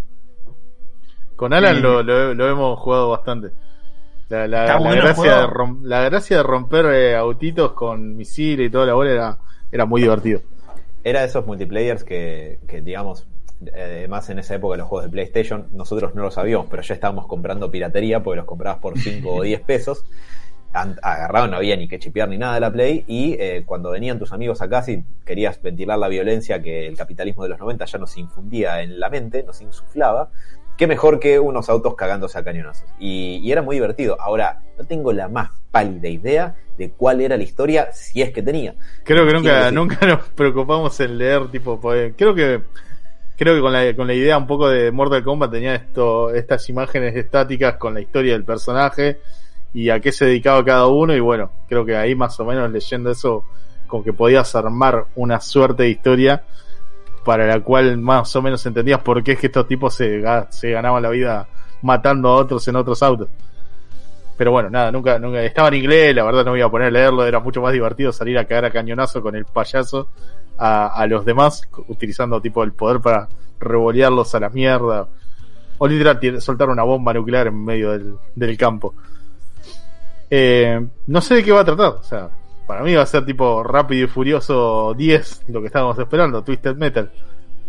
Con 1.41 1.53
Alan 1.53 1.77
Sí. 1.77 1.81
lo, 1.81 2.03
lo- 2.03 2.35
lo 2.35 2.47
hemos 2.49 2.79
jugado 2.79 3.09
bastante. 3.09 3.49
La, 4.29 4.47
la- 4.47 4.61
Está 4.61 4.73
la 4.75 4.79
bueno 4.79 4.93
el 4.93 5.01
gracia, 5.01 5.35
de 5.37 5.47
rom- 5.47 5.81
la 5.81 6.01
gracia 6.03 6.37
de 6.37 6.43
romper 6.43 6.85
eh, 6.85 7.15
autitos 7.15 7.71
con 7.71 8.15
misiles 8.15 8.67
y 8.67 8.69
toda 8.69 8.85
la 8.85 8.93
bola 8.93 9.11
era, 9.11 9.37
era 9.71 9.85
muy 9.87 10.01
divertido. 10.03 10.41
Era 11.03 11.21
de 11.21 11.25
esos 11.25 11.43
multiplayers 11.47 12.03
que, 12.03 12.59
que 12.67 12.81
digamos, 12.81 13.27
eh, 13.65 13.95
además 13.97 14.29
en 14.29 14.37
esa 14.37 14.53
época 14.53 14.77
los 14.77 14.87
juegos 14.87 15.05
de 15.05 15.11
PlayStation, 15.11 15.65
nosotros 15.73 16.13
no 16.13 16.21
lo 16.21 16.29
sabíamos, 16.29 16.67
pero 16.69 16.83
ya 16.83 16.93
estábamos 16.93 17.25
comprando 17.25 17.71
piratería 17.71 18.21
porque 18.21 18.37
los 18.37 18.45
comprabas 18.45 18.77
por 18.79 18.99
5 18.99 19.27
o 19.33 19.41
10 19.41 19.61
pesos. 19.61 20.05
An- 20.73 20.99
Agarrado, 21.01 21.47
no 21.47 21.57
había 21.57 21.75
ni 21.75 21.87
que 21.87 21.97
chipear 21.97 22.29
ni 22.29 22.37
nada 22.37 22.53
de 22.53 22.59
la 22.59 22.71
Play. 22.71 23.03
Y 23.07 23.33
eh, 23.39 23.63
cuando 23.65 23.89
venían 23.89 24.19
tus 24.19 24.31
amigos 24.31 24.61
acá, 24.61 24.83
si 24.83 25.03
querías 25.25 25.59
ventilar 25.59 25.97
la 25.97 26.07
violencia 26.07 26.61
que 26.61 26.85
el 26.87 26.95
capitalismo 26.95 27.41
de 27.41 27.49
los 27.49 27.59
90 27.59 27.83
ya 27.85 27.97
nos 27.97 28.15
infundía 28.17 28.83
en 28.83 28.99
la 28.99 29.09
mente, 29.09 29.41
nos 29.43 29.59
insuflaba, 29.61 30.29
qué 30.81 30.87
mejor 30.87 31.19
que 31.19 31.37
unos 31.37 31.69
autos 31.69 31.93
cagándose 31.93 32.39
a 32.39 32.43
cañonazos. 32.43 32.89
Y, 32.99 33.35
y 33.43 33.51
era 33.51 33.61
muy 33.61 33.75
divertido. 33.75 34.19
Ahora, 34.19 34.63
no 34.79 34.83
tengo 34.83 35.13
la 35.13 35.27
más 35.27 35.51
pálida 35.69 36.09
idea 36.09 36.55
de 36.75 36.89
cuál 36.89 37.21
era 37.21 37.37
la 37.37 37.43
historia, 37.43 37.89
si 37.93 38.23
es 38.23 38.31
que 38.31 38.41
tenía. 38.41 38.73
Creo 39.03 39.27
que 39.27 39.31
nunca, 39.31 39.65
decir- 39.69 39.73
nunca 39.75 40.03
nos 40.07 40.27
preocupamos 40.29 40.99
en 40.99 41.19
leer, 41.19 41.49
tipo, 41.51 41.79
pues, 41.79 42.15
creo 42.17 42.33
que 42.33 42.61
creo 43.37 43.53
que 43.53 43.61
con 43.61 43.71
la, 43.71 43.95
con 43.95 44.07
la 44.07 44.15
idea 44.15 44.35
un 44.39 44.47
poco 44.47 44.69
de 44.69 44.89
Mortal 44.91 45.23
Kombat 45.23 45.51
tenía 45.51 45.75
esto, 45.75 46.33
estas 46.33 46.67
imágenes 46.69 47.15
estáticas 47.15 47.75
con 47.75 47.93
la 47.93 48.01
historia 48.01 48.33
del 48.33 48.43
personaje 48.43 49.19
y 49.75 49.91
a 49.91 49.99
qué 49.99 50.11
se 50.11 50.25
dedicaba 50.25 50.65
cada 50.65 50.87
uno 50.87 51.15
y 51.15 51.19
bueno, 51.19 51.51
creo 51.69 51.85
que 51.85 51.95
ahí 51.95 52.15
más 52.15 52.39
o 52.39 52.45
menos 52.45 52.71
leyendo 52.71 53.11
eso, 53.11 53.45
como 53.85 54.03
que 54.03 54.13
podías 54.13 54.55
armar 54.55 55.05
una 55.15 55.39
suerte 55.39 55.83
de 55.83 55.89
historia 55.89 56.41
para 57.23 57.45
la 57.45 57.59
cual 57.61 57.97
más 57.97 58.35
o 58.35 58.41
menos 58.41 58.65
entendías 58.65 58.99
por 59.01 59.23
qué 59.23 59.33
es 59.33 59.39
que 59.39 59.47
estos 59.47 59.67
tipos 59.67 59.93
se, 59.93 60.23
se 60.49 60.71
ganaban 60.71 61.03
la 61.03 61.09
vida 61.09 61.47
matando 61.81 62.29
a 62.29 62.35
otros 62.35 62.67
en 62.67 62.75
otros 62.75 63.01
autos. 63.03 63.29
Pero 64.37 64.51
bueno, 64.51 64.69
nada, 64.69 64.91
nunca, 64.91 65.19
nunca 65.19 65.43
estaba 65.43 65.67
en 65.67 65.75
inglés, 65.75 66.15
la 66.15 66.23
verdad 66.23 66.45
no 66.45 66.53
me 66.53 66.59
iba 66.59 66.67
a 66.67 66.71
poner 66.71 66.87
a 66.87 66.91
leerlo, 66.91 67.25
era 67.25 67.39
mucho 67.39 67.61
más 67.61 67.73
divertido 67.73 68.11
salir 68.11 68.37
a 68.37 68.45
cagar 68.45 68.65
a 68.65 68.71
cañonazo 68.71 69.21
con 69.21 69.35
el 69.35 69.45
payaso 69.45 70.09
a, 70.57 70.87
a 70.87 71.05
los 71.05 71.25
demás, 71.25 71.61
utilizando 71.87 72.41
tipo 72.41 72.63
el 72.63 72.73
poder 72.73 73.01
para 73.01 73.27
revolearlos 73.59 74.33
a 74.33 74.39
la 74.39 74.49
mierda. 74.49 75.07
O 75.77 75.87
literal 75.87 76.41
soltar 76.41 76.69
una 76.69 76.83
bomba 76.83 77.13
nuclear 77.13 77.47
en 77.47 77.65
medio 77.65 77.91
del, 77.91 78.15
del 78.35 78.57
campo. 78.57 78.93
Eh, 80.29 80.87
no 81.07 81.21
sé 81.21 81.35
de 81.35 81.43
qué 81.43 81.51
va 81.51 81.61
a 81.61 81.65
tratar, 81.65 81.93
o 81.93 82.03
sea, 82.03 82.29
para 82.71 82.83
mí 82.83 82.95
va 82.95 83.01
a 83.01 83.05
ser 83.05 83.25
tipo 83.25 83.63
Rápido 83.63 84.05
y 84.05 84.07
Furioso 84.07 84.93
10, 84.97 85.43
lo 85.49 85.59
que 85.59 85.67
estábamos 85.67 85.99
esperando, 85.99 86.41
Twisted 86.41 86.77
Metal. 86.77 87.11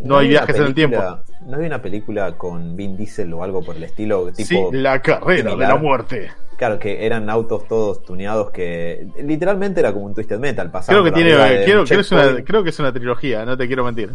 No, 0.04 0.18
hay 0.18 0.28
viajes 0.28 0.54
en 0.54 0.62
el 0.62 0.74
tiempo. 0.74 0.96
película- 0.96 1.24
No 1.44 1.54
había 1.56 1.66
una 1.66 1.82
película 1.82 2.32
con 2.38 2.76
Vin 2.76 2.96
Diesel 2.96 3.32
o 3.32 3.42
algo 3.42 3.64
por 3.64 3.74
el 3.74 3.82
estilo, 3.82 4.30
tipo, 4.32 4.46
Sí, 4.46 4.60
la 4.70 5.02
carrera 5.02 5.56
de 5.56 5.66
la 5.66 5.74
muerte. 5.74 6.30
claro, 6.56 6.78
que 6.78 7.04
eran 7.04 7.28
autos 7.28 7.66
todos 7.66 8.04
tuneados 8.04 8.52
que 8.52 9.08
literalmente 9.24 9.80
era 9.80 9.92
como 9.92 10.06
un 10.06 10.14
Twisted 10.14 10.38
Metal. 10.38 10.70
pasaban 10.70 11.02
Creo 11.02 11.12
que 11.12 11.20
tiene, 11.20 11.64
quiero, 11.64 11.84
creo, 11.84 12.00
es 12.00 12.12
una, 12.12 12.44
creo 12.44 12.62
que 12.62 12.70
es 12.70 12.78
una 12.78 12.92
trilogía, 12.92 13.44
no 13.44 13.56
te 13.56 13.66
quiero 13.66 13.84
mentir. 13.84 14.12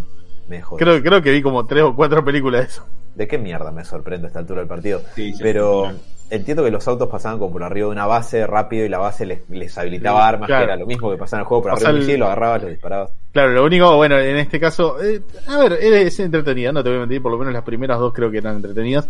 Me. 0.48 0.62
Creo, 0.62 1.04
creo 1.04 1.22
que 1.22 1.32
vi 1.32 1.42
como 1.42 1.66
tres 1.66 1.84
o 1.84 1.94
cuatro 1.94 2.24
películas 2.24 2.62
de 2.62 2.68
eso. 2.68 2.86
¿De 3.16 3.28
qué 3.28 3.38
mierda 3.38 3.72
me 3.72 3.84
sorprende 3.84 4.28
a 4.28 4.30
esta 4.30 4.40
altura 4.40 4.62
del 4.62 4.70
partido? 4.70 5.02
Sí, 5.16 5.34
sí, 5.34 5.40
Pero 5.44 5.90
sí, 5.92 5.98
entiendo 6.30 6.64
que 6.64 6.72
los 6.72 6.88
autos 6.88 7.08
pasaban 7.10 7.40
como 7.40 7.52
por 7.54 7.64
arriba 7.64 7.88
de 7.88 7.92
una 7.94 8.06
base 8.06 8.46
rápido 8.46 8.86
y 8.86 8.90
la 8.90 8.98
base 8.98 9.26
les, 9.26 9.50
les 9.50 9.78
habilitaba 9.78 10.20
Sí, 10.22 10.28
armas, 10.28 10.48
claro. 10.48 10.62
que 10.62 10.72
era 10.72 10.76
lo 10.80 10.86
mismo 10.86 11.10
que 11.12 11.18
pasaba 11.18 11.40
en 11.40 11.44
el 11.44 11.48
juego, 11.48 11.64
por 11.64 11.72
arriba 11.72 11.88
del 11.92 11.98
el- 12.02 12.06
cielo, 12.06 12.20
lo 12.20 12.32
agarrabas, 12.32 12.64
lo 12.64 12.70
disparabas. 12.70 13.12
Claro, 13.32 13.52
lo 13.54 13.64
único, 13.66 13.96
bueno, 13.96 14.18
en 14.18 14.38
este 14.38 14.60
caso, 14.60 15.02
eh, 15.02 15.22
a 15.48 15.58
ver, 15.58 15.74
es 15.74 16.20
entretenida, 16.20 16.72
no 16.72 16.84
te 16.84 16.90
voy 16.90 16.98
a 16.98 17.02
mentir, 17.02 17.22
por 17.22 17.32
lo 17.32 17.38
menos 17.38 17.54
las 17.54 17.64
primeras 17.64 18.00
dos 18.00 18.14
creo 18.14 18.30
que 18.32 18.40
eran 18.40 18.56
entretenidas. 18.58 19.08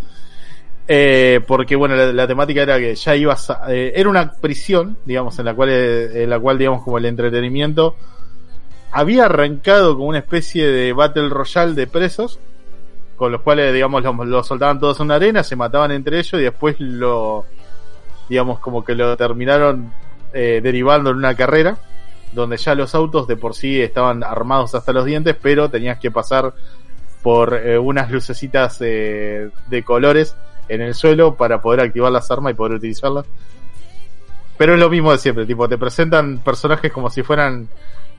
Eh, 0.89 1.41
porque 1.45 1.75
bueno, 1.75 1.95
la, 1.95 2.13
la 2.13 2.27
temática 2.27 2.61
era 2.61 2.77
que 2.77 2.95
ya 2.95 3.15
ibas 3.15 3.49
a, 3.49 3.73
eh, 3.73 3.91
era 3.95 4.09
una 4.09 4.31
prisión, 4.31 4.97
digamos, 5.05 5.37
en 5.39 5.45
la 5.45 5.53
cual, 5.53 5.69
eh, 5.71 6.23
en 6.23 6.29
la 6.29 6.39
cual, 6.39 6.57
digamos, 6.57 6.83
como 6.83 6.97
el 6.97 7.05
entretenimiento 7.05 7.95
había 8.91 9.25
arrancado 9.25 9.95
como 9.95 10.07
una 10.07 10.19
especie 10.19 10.65
de 10.65 10.93
Battle 10.93 11.27
Royale 11.29 11.73
de 11.73 11.87
presos, 11.87 12.39
con 13.17 13.31
los 13.31 13.41
cuales, 13.41 13.73
digamos, 13.73 14.03
los, 14.27 14.47
soltaban 14.47 14.79
todos 14.79 14.99
en 14.99 15.07
una 15.07 15.15
arena, 15.15 15.43
se 15.43 15.55
mataban 15.55 15.91
entre 15.91 16.19
ellos 16.19 16.39
y 16.39 16.43
después 16.43 16.79
lo, 16.79 17.45
digamos, 18.29 18.59
como 18.59 18.85
que 18.85 18.95
lo 18.95 19.17
terminaron 19.17 19.91
eh, 20.33 20.61
derivando 20.61 21.09
en 21.09 21.17
una 21.17 21.35
carrera, 21.35 21.77
donde 22.31 22.57
ya 22.57 22.75
los 22.75 22.93
autos 22.93 23.27
de 23.27 23.35
por 23.35 23.55
sí 23.55 23.81
estaban 23.81 24.23
armados 24.23 24.75
hasta 24.75 24.93
los 24.93 25.03
dientes, 25.03 25.35
pero 25.41 25.69
tenías 25.69 25.97
que 25.97 26.11
pasar 26.11 26.53
por 27.23 27.55
eh, 27.55 27.79
unas 27.79 28.11
lucecitas 28.11 28.77
eh, 28.81 29.49
de 29.67 29.83
colores 29.83 30.35
en 30.69 30.81
el 30.81 30.93
suelo 30.93 31.35
para 31.35 31.59
poder 31.59 31.81
activar 31.81 32.11
las 32.11 32.29
armas 32.29 32.53
y 32.53 32.55
poder 32.55 32.73
utilizarlas. 32.73 33.25
Pero 34.57 34.75
es 34.75 34.79
lo 34.79 34.89
mismo 34.89 35.11
de 35.11 35.17
siempre, 35.17 35.45
tipo, 35.45 35.67
te 35.67 35.77
presentan 35.77 36.39
personajes 36.39 36.91
como 36.91 37.09
si 37.09 37.23
fueran 37.23 37.67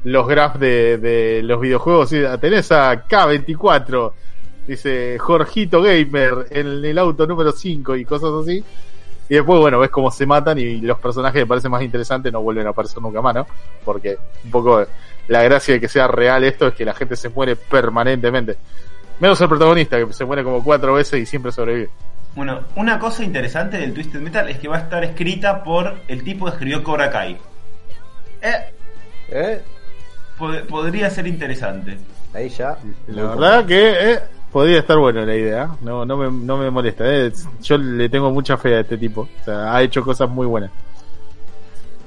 los 0.04 0.26
graphs 0.26 0.58
de, 0.58 1.40
los 1.44 1.60
videojuegos. 1.60 2.10
¿sí? 2.10 2.20
Tenés 2.40 2.72
a 2.72 3.06
K24, 3.06 4.12
dice 4.68 5.18
Jorgito 5.18 5.82
Gamer 5.82 6.46
en 6.50 6.84
el 6.84 6.98
auto 6.98 7.26
número 7.26 7.50
5 7.50 7.96
y 7.96 8.04
cosas 8.04 8.30
así. 8.42 8.62
Y 9.30 9.34
después, 9.34 9.58
bueno, 9.60 9.78
ves 9.80 9.90
cómo 9.90 10.10
se 10.10 10.24
matan 10.24 10.58
y 10.58 10.80
los 10.80 10.98
personajes 11.00 11.42
que 11.42 11.46
parecen 11.46 11.70
más 11.70 11.82
interesantes 11.82 12.32
no 12.32 12.40
vuelven 12.40 12.66
a 12.66 12.70
aparecer 12.70 13.02
nunca 13.02 13.20
más, 13.20 13.34
¿no? 13.34 13.46
Porque 13.84 14.16
un 14.44 14.50
poco 14.50 14.86
la 15.26 15.42
gracia 15.42 15.74
de 15.74 15.80
que 15.80 15.88
sea 15.88 16.06
real 16.06 16.44
esto 16.44 16.68
es 16.68 16.74
que 16.74 16.84
la 16.84 16.94
gente 16.94 17.16
se 17.16 17.28
muere 17.28 17.56
permanentemente. 17.56 18.56
Menos 19.20 19.40
el 19.40 19.48
protagonista, 19.48 19.98
que 19.98 20.12
se 20.12 20.24
muere 20.24 20.44
como 20.44 20.62
cuatro 20.62 20.94
veces 20.94 21.20
y 21.20 21.26
siempre 21.26 21.50
sobrevive. 21.52 21.90
Bueno, 22.36 22.60
una 22.76 22.98
cosa 22.98 23.24
interesante 23.24 23.76
del 23.78 23.92
Twisted 23.92 24.20
Metal 24.20 24.48
es 24.48 24.58
que 24.58 24.68
va 24.68 24.76
a 24.76 24.80
estar 24.80 25.02
escrita 25.04 25.62
por 25.64 25.96
el 26.06 26.22
tipo 26.22 26.44
que 26.46 26.52
escribió 26.52 26.82
Cobra 26.84 27.10
Kai. 27.10 27.36
Eh, 28.40 28.72
¿Eh? 29.30 29.60
pod- 30.38 30.64
podría 30.66 31.10
ser 31.10 31.26
interesante. 31.26 31.98
Ahí 32.32 32.48
ya. 32.48 32.78
La 33.08 33.22
verdad 33.34 33.66
que 33.66 34.12
eh, 34.12 34.18
podría 34.52 34.78
estar 34.80 34.98
buena 34.98 35.24
la 35.24 35.34
idea, 35.36 35.70
no, 35.82 36.04
no, 36.04 36.16
me, 36.16 36.30
no 36.30 36.56
me 36.56 36.70
molesta. 36.70 37.04
eh. 37.06 37.32
Yo 37.62 37.78
le 37.78 38.08
tengo 38.08 38.30
mucha 38.30 38.56
fe 38.56 38.76
a 38.76 38.80
este 38.80 38.96
tipo, 38.98 39.22
o 39.40 39.44
sea, 39.44 39.74
ha 39.74 39.82
hecho 39.82 40.02
cosas 40.04 40.28
muy 40.30 40.46
buenas. 40.46 40.70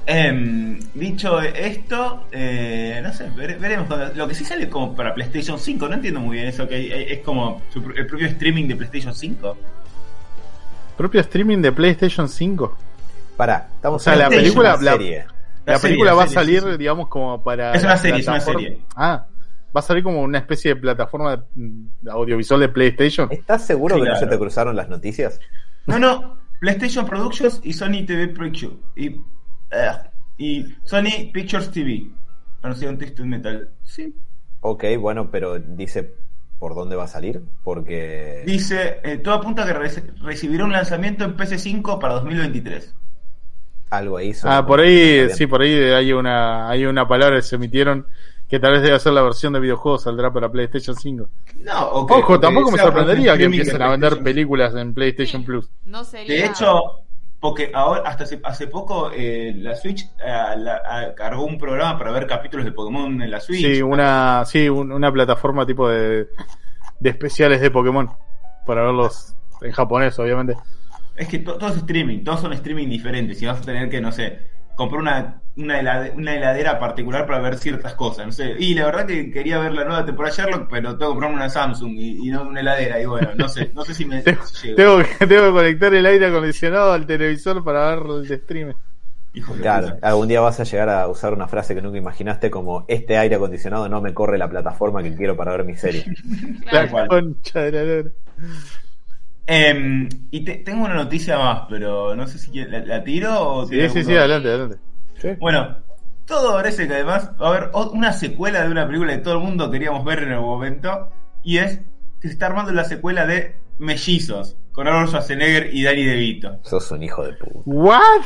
Em, 0.04 0.80
dicho 0.94 1.40
esto, 1.40 2.24
eh, 2.32 3.00
no 3.04 3.12
sé, 3.12 3.30
vere- 3.36 3.56
veremos. 3.58 3.86
cuando- 3.86 4.12
Lo 4.14 4.26
que 4.26 4.34
sí 4.34 4.44
sale 4.44 4.68
como 4.68 4.96
para 4.96 5.14
PlayStation 5.14 5.58
5, 5.60 5.86
no 5.88 5.94
entiendo 5.94 6.18
muy 6.18 6.36
bien 6.38 6.48
eso, 6.48 6.66
que 6.66 7.12
es 7.12 7.20
como 7.20 7.62
su 7.72 7.78
el 7.96 8.06
propio 8.06 8.26
streaming 8.26 8.66
de 8.66 8.74
PlayStation 8.76 9.14
5. 9.14 9.56
Propio 10.96 11.20
streaming 11.20 11.58
de 11.58 11.70
PlayStation 11.70 12.28
5. 12.28 12.76
Pará, 13.36 13.68
estamos 13.76 14.02
O 14.02 14.04
sea, 14.04 14.16
la 14.16 14.26
una 14.26 14.36
película- 14.36 14.76
la- 14.80 14.92
serie. 14.92 15.24
La, 15.64 15.74
La 15.74 15.78
serie, 15.78 15.92
película 15.94 16.10
la 16.10 16.16
va 16.16 16.22
a 16.24 16.28
salir, 16.28 16.60
sí, 16.60 16.66
sí. 16.72 16.76
digamos, 16.78 17.06
como 17.08 17.40
para. 17.44 17.72
Es 17.72 17.84
una 17.84 17.96
serie, 17.96 18.20
es 18.20 18.26
una 18.26 18.40
serie. 18.40 18.80
Ah, 18.96 19.26
va 19.74 19.80
a 19.80 19.82
salir 19.82 20.02
como 20.02 20.20
una 20.22 20.38
especie 20.38 20.74
de 20.74 20.80
plataforma 20.80 21.44
mm, 21.54 22.08
audiovisual 22.10 22.60
de 22.60 22.68
PlayStation. 22.68 23.28
¿Estás 23.30 23.66
seguro 23.66 23.96
Sí, 23.96 24.02
que 24.02 24.08
no 24.08 24.16
se 24.16 24.26
te 24.26 24.38
cruzaron 24.38 24.76
las 24.76 24.88
noticias? 24.88 25.40
No, 25.86 25.98
no, 25.98 26.38
PlayStation 26.60 27.06
Productions 27.06 27.60
y 27.64 27.72
Sony 27.72 28.04
TV 28.06 28.28
Pictures. 28.28 28.76
Y, 28.96 29.06
eh, 29.70 29.92
y 30.38 30.66
Sony 30.84 31.30
Pictures 31.32 31.70
TV. 31.70 32.10
Anunciaron 32.62 32.98
Twisted 32.98 33.24
Metal. 33.24 33.68
Sí. 33.82 34.14
Ok, 34.60 34.84
bueno, 35.00 35.30
pero 35.30 35.58
dice 35.58 36.14
por 36.60 36.76
dónde 36.76 36.94
va 36.94 37.04
a 37.04 37.08
salir, 37.08 37.42
porque... 37.64 38.44
Dice, 38.46 39.00
eh, 39.02 39.18
todo 39.18 39.34
apunta 39.34 39.64
a 39.64 39.66
que 39.66 39.72
re- 39.72 40.12
recibirá 40.22 40.64
un 40.64 40.70
lanzamiento 40.70 41.24
en 41.24 41.36
PC5 41.36 41.98
para 41.98 42.14
2023. 42.14 42.94
Algo 43.90 44.16
ahí. 44.16 44.32
Ah, 44.44 44.64
por 44.64 44.78
ahí, 44.78 45.28
sí, 45.30 45.48
por 45.48 45.60
ahí 45.62 45.74
hay 45.74 46.12
una, 46.12 46.68
hay 46.70 46.86
una 46.86 47.06
palabra 47.08 47.36
que 47.36 47.42
se 47.42 47.56
emitieron 47.56 48.06
que 48.52 48.60
tal 48.60 48.72
vez 48.72 48.82
debe 48.82 49.00
ser 49.00 49.14
la 49.14 49.22
versión 49.22 49.54
de 49.54 49.60
videojuegos, 49.60 50.02
saldrá 50.02 50.30
para 50.30 50.50
PlayStation 50.52 50.94
5. 50.94 51.26
No, 51.60 51.88
o 51.88 52.06
que- 52.06 52.12
Ojo, 52.12 52.38
tampoco 52.38 52.70
me 52.70 52.76
sorprendería 52.76 53.34
que 53.38 53.44
empiecen 53.44 53.80
a 53.80 53.88
vender 53.88 54.22
películas 54.22 54.74
en 54.74 54.92
PlayStation 54.92 55.42
Plus. 55.42 55.70
No 55.86 56.04
sería. 56.04 56.34
De 56.36 56.44
hecho, 56.44 56.82
porque 57.40 57.70
ahora 57.72 58.02
hasta 58.04 58.24
hace, 58.24 58.38
hace 58.44 58.66
poco 58.66 59.10
eh, 59.10 59.54
la 59.56 59.74
Switch 59.74 60.02
eh, 60.22 60.54
la- 60.58 60.82
ah, 60.86 61.14
cargó 61.16 61.46
un 61.46 61.56
programa 61.56 61.98
para 61.98 62.12
ver 62.12 62.26
capítulos 62.26 62.66
de 62.66 62.72
Pokémon 62.72 63.22
en 63.22 63.30
la 63.30 63.40
Switch. 63.40 63.62
Sí, 63.64 63.80
una, 63.80 64.44
sí, 64.44 64.68
un- 64.68 64.92
una 64.92 65.10
plataforma 65.10 65.64
tipo 65.64 65.88
de, 65.88 66.28
de 67.00 67.08
especiales 67.10 67.58
de 67.62 67.70
Pokémon. 67.70 68.10
Para 68.66 68.82
verlos 68.82 69.34
en 69.62 69.72
japonés, 69.72 70.18
obviamente. 70.18 70.56
Es 71.16 71.26
que 71.26 71.38
to- 71.38 71.56
todo 71.56 71.70
es 71.70 71.76
streaming, 71.78 72.22
todos 72.22 72.40
son 72.42 72.52
streaming 72.52 72.88
diferentes 72.90 73.40
y 73.40 73.46
vas 73.46 73.60
a 73.60 73.64
tener 73.64 73.88
que, 73.88 74.00
no 74.00 74.12
sé, 74.12 74.40
comprar 74.76 75.00
una, 75.00 75.41
una, 75.56 75.80
helade- 75.80 76.14
una 76.16 76.34
heladera 76.36 76.78
particular 76.78 77.26
para 77.26 77.40
ver 77.40 77.58
ciertas 77.58 77.94
cosas, 77.94 78.26
no 78.26 78.32
sé. 78.32 78.54
Y 78.58 78.74
la 78.74 78.86
verdad 78.86 79.06
que 79.06 79.30
quería 79.30 79.58
ver 79.58 79.72
la 79.72 79.84
nueva 79.84 80.04
temporada 80.06 80.34
de 80.34 80.42
Sherlock, 80.42 80.68
pero 80.70 80.90
tengo 80.98 81.10
que 81.12 81.14
comprarme 81.14 81.36
una 81.36 81.50
Samsung 81.50 81.92
y, 81.96 82.28
y 82.28 82.30
no 82.30 82.42
una 82.48 82.60
heladera. 82.60 83.00
Y 83.00 83.06
bueno, 83.06 83.34
no 83.34 83.48
sé, 83.48 83.70
no 83.74 83.84
sé 83.84 83.94
si 83.94 84.04
me 84.06 84.22
Tengo, 84.24 84.40
si 84.42 84.68
llego. 84.68 84.76
tengo 84.76 84.98
que, 84.98 85.04
tengo 85.26 85.46
que 85.46 85.52
conectar 85.52 85.94
el 85.94 86.06
aire 86.06 86.26
acondicionado 86.26 86.92
al 86.92 87.06
televisor 87.06 87.62
para 87.64 87.94
ver 87.96 88.06
el 88.06 88.28
de 88.28 88.38
stream. 88.38 88.74
Claro, 89.60 89.96
algún 90.02 90.28
día 90.28 90.40
vas 90.40 90.60
a 90.60 90.64
llegar 90.64 90.88
a 90.90 91.08
usar 91.08 91.32
una 91.32 91.48
frase 91.48 91.74
que 91.74 91.80
nunca 91.82 91.96
imaginaste 91.98 92.50
como 92.50 92.84
este 92.88 93.16
aire 93.16 93.36
acondicionado 93.36 93.88
no 93.88 94.00
me 94.02 94.12
corre 94.14 94.36
la 94.38 94.48
plataforma 94.50 95.02
que 95.02 95.14
quiero 95.16 95.36
para 95.36 95.52
ver 95.52 95.64
mi 95.64 95.74
serie. 95.76 96.10
La 96.70 96.88
concha 97.06 97.60
de 97.62 97.72
la 97.72 97.82
lora. 97.84 98.12
Em, 99.46 100.08
y 100.30 100.44
te- 100.44 100.58
tengo 100.58 100.84
una 100.84 100.94
noticia 100.94 101.38
más, 101.38 101.62
pero 101.68 102.14
no 102.16 102.26
sé 102.26 102.38
si 102.38 102.50
quiere- 102.50 102.70
la, 102.70 102.84
la 102.84 103.04
tiro 103.04 103.40
o 103.40 103.66
Sí, 103.68 103.88
sí, 103.88 104.04
sí, 104.04 104.14
alguno? 104.14 104.16
adelante, 104.16 104.48
Bueno, 105.40 105.76
todo 106.26 106.52
parece 106.54 106.86
que 106.86 106.94
además 106.94 107.30
va 107.40 107.46
a 107.46 107.50
haber 107.50 107.70
una 107.92 108.12
secuela 108.12 108.62
de 108.64 108.70
una 108.70 108.86
película 108.86 109.12
que 109.14 109.18
todo 109.22 109.34
el 109.34 109.40
mundo 109.40 109.70
queríamos 109.70 110.04
ver 110.04 110.22
en 110.22 110.32
algún 110.32 110.50
momento. 110.50 111.10
Y 111.42 111.58
es 111.58 111.78
que 112.20 112.28
se 112.28 112.34
está 112.34 112.46
armando 112.46 112.72
la 112.72 112.84
secuela 112.84 113.26
de 113.26 113.56
Mellizos, 113.78 114.56
con 114.72 114.86
Arnold 114.86 115.08
Schwarzenegger 115.08 115.74
y 115.74 115.82
Danny 115.82 116.04
DeVito. 116.04 116.58
Sos 116.62 116.90
un 116.92 117.02
hijo 117.02 117.24
de 117.24 117.32
puta. 117.34 117.62
¿What? 117.66 118.22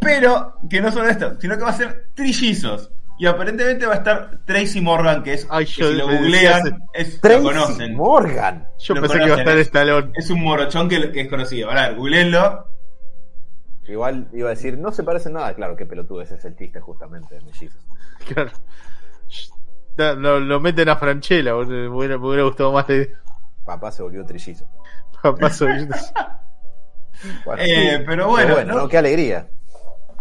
Pero 0.00 0.54
que 0.68 0.80
no 0.80 0.90
solo 0.90 1.08
esto, 1.08 1.36
sino 1.40 1.56
que 1.56 1.62
va 1.64 1.70
a 1.70 1.74
ser 1.76 2.06
trillizos. 2.14 2.90
Y 3.18 3.26
aparentemente 3.26 3.86
va 3.86 3.92
a 3.92 3.96
estar 3.98 4.38
Tracy 4.46 4.80
Morgan, 4.80 5.22
que 5.22 5.34
es, 5.34 5.46
Ay, 5.48 5.64
que 5.66 5.72
yo 5.82 5.88
si 5.90 5.94
lo 5.96 6.08
googlean, 6.08 6.80
es, 6.94 7.14
lo 7.14 7.20
Tracy 7.20 7.42
conocen. 7.44 7.94
Morgan. 7.94 8.66
Yo 8.80 8.94
Lo 8.94 9.02
pensé 9.02 9.18
que 9.18 9.24
iba 9.26 9.36
a 9.36 9.38
estar 9.38 9.58
es- 9.58 9.66
Stallone. 9.66 10.10
Es 10.16 10.30
un 10.30 10.40
morochón 10.42 10.88
que, 10.88 11.12
que 11.12 11.20
es 11.20 11.28
conocido. 11.28 11.70
A 11.70 11.74
ver, 11.74 11.94
googleenlo. 11.94 12.66
Igual 13.92 14.28
iba 14.32 14.48
a 14.48 14.50
decir, 14.50 14.78
no 14.78 14.90
se 14.90 15.02
parecen 15.04 15.34
nada. 15.34 15.54
Claro, 15.54 15.76
qué 15.76 15.86
pelotudo, 15.86 16.22
ese 16.22 16.36
es 16.36 16.44
el 16.44 16.56
chiste 16.56 16.80
justamente 16.80 17.34
de 17.34 17.40
mellizos. 17.42 17.80
Claro. 18.26 18.50
Lo, 19.96 20.40
lo 20.40 20.60
meten 20.60 20.88
a 20.88 20.96
Franchella, 20.96 21.54
me 21.54 21.88
hubiera, 21.88 22.18
me 22.18 22.26
hubiera 22.26 22.44
gustado 22.44 22.72
más 22.72 22.86
de 22.86 23.14
Papá 23.64 23.90
se 23.92 24.02
volvió 24.02 24.24
trillizo. 24.24 24.66
paso. 25.40 25.66
Bueno, 27.44 27.62
Eh, 27.62 28.02
pero 28.04 28.28
bueno, 28.28 28.64
¿no? 28.64 28.74
¿no? 28.74 28.88
qué 28.88 28.98
alegría. 28.98 29.46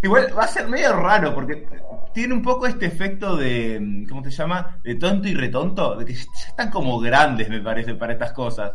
Igual 0.03 0.37
va 0.37 0.43
a 0.43 0.47
ser 0.47 0.67
medio 0.67 0.93
raro 0.93 1.33
porque 1.33 1.67
tiene 2.13 2.33
un 2.33 2.43
poco 2.43 2.67
este 2.67 2.85
efecto 2.85 3.35
de, 3.37 4.05
¿cómo 4.07 4.23
se 4.23 4.29
llama? 4.31 4.77
De 4.83 4.95
tonto 4.95 5.27
y 5.27 5.33
retonto, 5.33 5.95
de 5.95 6.05
que 6.05 6.13
ya 6.13 6.25
están 6.47 6.69
como 6.69 6.99
grandes, 6.99 7.49
me 7.49 7.61
parece, 7.61 7.95
para 7.95 8.13
estas 8.13 8.33
cosas. 8.33 8.73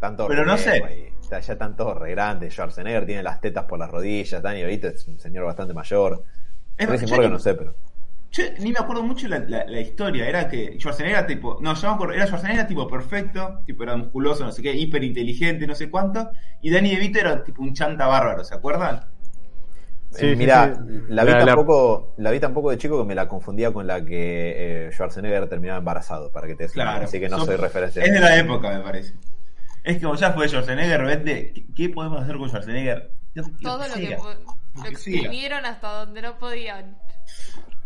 Tanto 0.00 0.26
Pero 0.28 0.46
no 0.46 0.56
sé. 0.56 1.11
Ya, 1.32 1.40
ya 1.40 1.52
están 1.54 1.76
todos 1.76 1.96
re 1.98 2.10
grandes. 2.10 2.52
Schwarzenegger 2.52 3.06
tiene 3.06 3.22
las 3.22 3.40
tetas 3.40 3.64
por 3.64 3.78
las 3.78 3.90
rodillas. 3.90 4.42
Danny 4.42 4.60
DeVito 4.60 4.88
es 4.88 5.08
un 5.08 5.18
señor 5.18 5.46
bastante 5.46 5.72
mayor. 5.74 6.24
Es 6.76 6.86
más, 6.88 7.00
yo- 7.10 7.28
no 7.30 7.38
sé, 7.38 7.54
pero. 7.54 7.74
Yo 8.32 8.44
ni 8.60 8.72
me 8.72 8.78
acuerdo 8.78 9.02
mucho 9.02 9.28
la, 9.28 9.40
la- 9.40 9.64
la 9.66 9.80
historia, 9.80 10.26
era 10.28 10.48
que 10.48 10.78
Schwarzenegger 10.78 11.18
era 11.18 11.26
tipo, 11.26 11.58
no, 11.60 11.74
yo 11.74 11.88
me 11.88 11.94
acuerdo, 11.94 12.14
era 12.14 12.26
Schwarzenegger 12.26 12.60
era 12.60 12.68
tipo 12.68 12.88
perfecto, 12.88 13.58
tipo 13.66 13.82
era 13.82 13.96
musculoso, 13.96 14.44
no 14.44 14.52
sé 14.52 14.62
qué, 14.62 14.72
hiper 14.74 15.04
inteligente, 15.04 15.66
no 15.66 15.74
sé 15.74 15.90
cuánto, 15.90 16.30
y 16.62 16.70
Danny 16.70 16.94
DeVito 16.94 17.18
era 17.20 17.44
tipo 17.44 17.62
un 17.62 17.74
chanta 17.74 18.06
bárbaro, 18.06 18.42
¿se 18.44 18.54
acuerdan? 18.54 19.04
Sí, 20.10 20.26
Eh, 20.26 20.30
sí, 20.30 20.36
mira, 20.36 20.74
sí. 20.74 20.92
La, 21.08 21.24
vi 21.24 21.32
La- 21.32 21.38
tampoco, 21.44 22.14
la 22.18 22.30
vi 22.30 22.40
tampoco 22.40 22.70
de 22.70 22.78
chico 22.78 22.98
que 22.98 23.04
me 23.06 23.14
la 23.14 23.28
confundía 23.28 23.72
con 23.72 23.86
la 23.86 24.04
que 24.04 24.86
eh, 24.86 24.90
Schwarzenegger 24.92 25.48
terminaba 25.48 25.78
embarazado, 25.78 26.30
para 26.32 26.46
que 26.46 26.54
te 26.54 26.64
des. 26.64 26.72
Claro. 26.72 27.04
Así 27.04 27.18
que 27.20 27.28
no 27.28 27.38
soy 27.38 27.56
referencia. 27.56 28.02
Es 28.02 28.12
de 28.12 28.20
la 28.20 28.36
época, 28.38 28.70
me 28.70 28.80
parece. 28.80 29.14
Es 29.84 30.00
como 30.00 30.14
ya 30.14 30.32
fue 30.32 30.48
Schwarzenegger, 30.48 31.02
vete, 31.04 31.52
¿qué, 31.52 31.66
qué 31.74 31.88
podemos 31.88 32.22
hacer 32.22 32.36
con 32.36 32.48
Schwarzenegger? 32.48 33.12
Todo 33.62 33.88
lo 33.88 33.94
que, 33.94 34.16
Lo 34.76 34.82
que 34.82 34.88
exprimieron 34.90 35.64
hasta 35.64 35.88
donde 36.04 36.22
no 36.22 36.38
podían. 36.38 36.96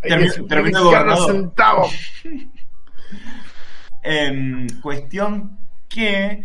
Termi- 0.03 0.49
terminó 0.49 0.85
gobernador. 0.85 1.49
Em, 4.03 4.69
cuestión 4.83 5.59
que. 5.89 6.45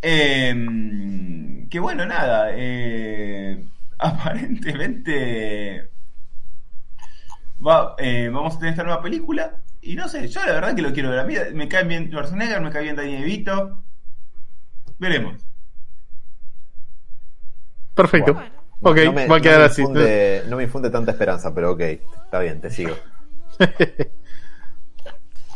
em, 0.00 1.68
que 1.68 1.80
bueno, 1.80 2.06
nada. 2.06 2.48
eh, 2.52 3.62
aparentemente. 3.98 5.90
va- 7.66 7.94
eh, 7.98 8.30
vamos 8.32 8.54
a 8.56 8.58
tener 8.58 8.72
esta 8.72 8.84
nueva 8.84 9.02
película. 9.02 9.56
Y 9.80 9.94
no 9.96 10.08
sé, 10.08 10.28
yo 10.28 10.44
la 10.44 10.52
verdad 10.52 10.74
que 10.74 10.82
lo 10.82 10.92
quiero 10.92 11.10
ver. 11.10 11.18
A 11.20 11.24
mí 11.24 11.34
me 11.54 11.68
cae 11.68 11.84
bien 11.84 12.08
Schwarzenegger, 12.08 12.60
me 12.60 12.70
cae 12.70 12.82
bien 12.84 12.96
Danny 12.96 13.16
DeVito. 13.16 13.84
Veremos. 14.98 15.40
Perfecto. 17.94 18.34
Bueno. 18.34 18.58
Ok, 18.80 18.96
no 19.06 19.12
me, 19.12 19.26
va 19.26 19.36
a 19.36 19.40
quedar 19.40 19.58
me 19.60 19.64
así. 19.66 19.82
infunde- 19.82 20.44
no 20.48 20.56
me 20.56 20.62
infunde 20.64 20.88
tanta 20.90 21.10
esperanza, 21.12 21.52
pero 21.52 21.72
ok, 21.72 21.80
está 21.80 22.38
bien, 22.40 22.60
te 22.60 22.70
sigo. 22.70 22.94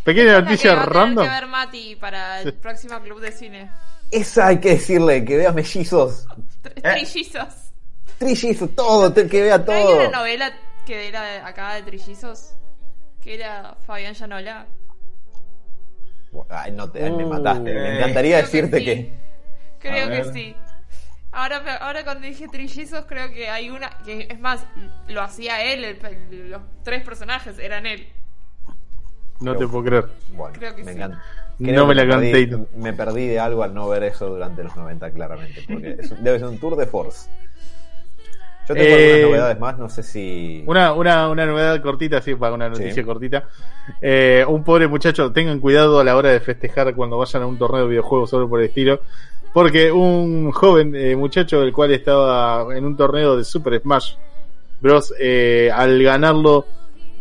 Pequeña 0.04 0.40
noticia 0.40 0.74
va 0.74 0.82
a 0.82 0.86
random. 0.86 1.24
que 1.24 1.30
ver 1.30 1.46
Mati 1.46 1.94
para 1.96 2.42
el 2.42 2.54
próximo 2.54 3.00
club 3.00 3.20
de 3.20 3.30
cine. 3.30 3.70
Esa 4.10 4.48
hay 4.48 4.58
que 4.58 4.70
decirle, 4.70 5.24
que 5.24 5.36
vea 5.36 5.52
mellizos, 5.52 6.26
Eh. 6.64 6.80
Trillizos. 6.82 7.54
trillizos, 8.18 8.70
todo, 8.74 9.14
que 9.14 9.42
vea 9.42 9.58
¿No 9.58 9.72
hay 9.72 9.84
todo. 9.84 9.96
una 10.00 10.10
novela 10.18 10.52
que 10.84 11.06
era 11.08 11.22
de- 11.22 11.38
acá 11.38 11.74
de 11.74 11.82
Trillizos? 11.82 12.54
Que 13.22 13.34
era 13.36 13.76
Fabián 13.86 14.14
Llanola. 14.14 14.66
Ay, 16.48 16.72
no 16.72 16.90
te, 16.90 17.04
ay, 17.04 17.12
me 17.12 17.24
Uh, 17.24 17.28
mataste. 17.28 17.62
Me 17.62 17.70
eh, 17.72 17.96
encantaría 17.98 18.36
que 18.38 18.42
decirte 18.42 18.78
sí. 18.78 18.84
que. 18.84 19.12
Creo 19.82 20.08
que 20.08 20.24
sí. 20.32 20.56
Ahora, 21.32 21.76
ahora 21.80 22.04
cuando 22.04 22.26
dije 22.26 22.46
trillizos, 22.48 23.04
creo 23.06 23.30
que 23.32 23.48
hay 23.48 23.70
una. 23.70 23.90
que 24.04 24.26
Es 24.30 24.38
más, 24.40 24.64
lo 25.08 25.22
hacía 25.22 25.62
él, 25.72 25.84
el- 25.84 25.98
el- 26.30 26.50
los 26.50 26.62
tres 26.84 27.02
personajes 27.02 27.58
eran 27.58 27.86
él. 27.86 28.06
No 29.40 29.56
te 29.56 29.66
puedo 29.66 29.84
creer. 29.84 30.06
Bueno, 30.34 30.54
Creo 30.56 30.74
que 30.76 30.84
me 30.84 30.92
sí. 30.92 30.98
encanta. 30.98 31.22
No 31.58 31.86
me 31.86 31.94
la 31.94 32.04
perdí- 32.04 32.48
canté. 32.50 32.76
Me 32.76 32.92
perdí 32.92 33.26
de 33.28 33.40
algo 33.40 33.62
al 33.62 33.74
no 33.74 33.88
ver 33.88 34.04
eso 34.04 34.28
durante 34.28 34.62
los 34.62 34.76
90, 34.76 35.10
claramente. 35.10 35.62
Porque 35.66 35.96
es- 35.98 36.22
debe 36.22 36.38
ser 36.38 36.48
un 36.48 36.58
tour 36.58 36.76
de 36.76 36.86
force. 36.86 37.28
Yo 38.68 38.74
tengo 38.74 38.88
Eh, 38.88 39.04
algunas 39.14 39.22
novedades 39.30 39.58
más, 39.58 39.78
no 39.78 39.88
sé 39.88 40.02
si. 40.04 40.62
Una, 40.66 40.92
una, 40.92 41.28
una 41.28 41.46
novedad 41.46 41.80
cortita, 41.82 42.22
sí, 42.22 42.34
para 42.36 42.54
una 42.54 42.68
noticia 42.68 42.94
Sí. 42.94 43.02
cortita. 43.02 43.48
Eh, 44.00 44.44
un 44.46 44.62
pobre 44.62 44.86
muchacho, 44.86 45.32
tengan 45.32 45.58
cuidado 45.58 45.98
a 45.98 46.04
la 46.04 46.14
hora 46.16 46.30
de 46.30 46.38
festejar 46.38 46.94
cuando 46.94 47.18
vayan 47.18 47.42
a 47.42 47.46
un 47.46 47.58
torneo 47.58 47.82
de 47.82 47.88
videojuegos 47.88 48.30
solo 48.30 48.48
por 48.48 48.60
el 48.60 48.66
estilo. 48.68 49.00
Porque 49.52 49.92
un 49.92 50.50
joven 50.50 50.94
eh, 50.96 51.14
muchacho, 51.14 51.62
el 51.62 51.72
cual 51.72 51.92
estaba 51.92 52.74
en 52.74 52.84
un 52.84 52.96
torneo 52.96 53.36
de 53.36 53.44
Super 53.44 53.80
Smash 53.80 54.14
Bros, 54.80 55.14
eh, 55.20 55.70
al 55.72 56.02
ganarlo, 56.02 56.66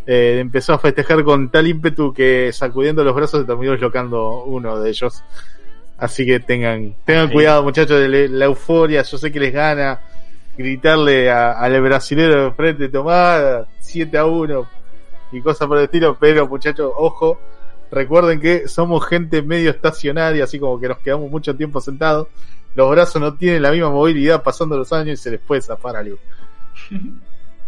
eh, 0.08 0.38
empezó 0.40 0.74
a 0.74 0.80
festejar 0.80 1.24
con 1.24 1.50
tal 1.52 1.68
ímpetu 1.68 2.14
que 2.14 2.52
sacudiendo 2.54 3.04
los 3.04 3.14
brazos 3.14 3.42
se 3.42 3.46
terminó 3.46 3.74
deslocando 3.74 4.44
uno 4.46 4.80
de 4.80 4.90
ellos. 4.90 5.24
Así 5.98 6.26
que 6.26 6.40
tengan, 6.40 6.96
tengan 7.06 7.28
Sí. 7.28 7.34
cuidado, 7.34 7.62
muchachos, 7.64 8.00
de 8.00 8.28
la 8.30 8.46
euforia. 8.46 9.04
Yo 9.04 9.18
sé 9.18 9.32
que 9.32 9.40
les 9.40 9.54
gana 9.54 10.00
gritarle 10.58 11.30
al 11.30 11.80
brasilero 11.82 12.46
de 12.46 12.52
frente, 12.52 12.90
tomá 12.90 13.66
7 13.80 14.18
a 14.18 14.26
1 14.26 14.68
y 15.32 15.42
cosas 15.42 15.68
por 15.68 15.78
el 15.78 15.84
estilo, 15.84 16.18
pero 16.20 16.48
muchachos, 16.48 16.92
ojo, 16.96 17.40
recuerden 17.92 18.40
que 18.40 18.68
somos 18.68 19.06
gente 19.06 19.42
medio 19.42 19.70
estacionaria, 19.70 20.44
así 20.46 20.60
como 20.60 20.80
que 20.80 20.88
nos 20.88 21.00
quedamos 21.00 21.30
mucho 21.30 21.56
tiempo 21.56 21.82
sentados, 21.82 22.28
los 22.76 22.90
brazos 22.90 23.22
no 23.22 23.34
tienen 23.36 23.62
la 23.62 23.72
misma 23.72 23.90
movilidad 23.90 24.42
pasando 24.44 24.78
los 24.78 24.92
años 24.94 25.20
y 25.20 25.24
se 25.24 25.32
les 25.32 25.40
puede 25.42 25.62
zafar 25.62 25.96
algo. 25.98 26.18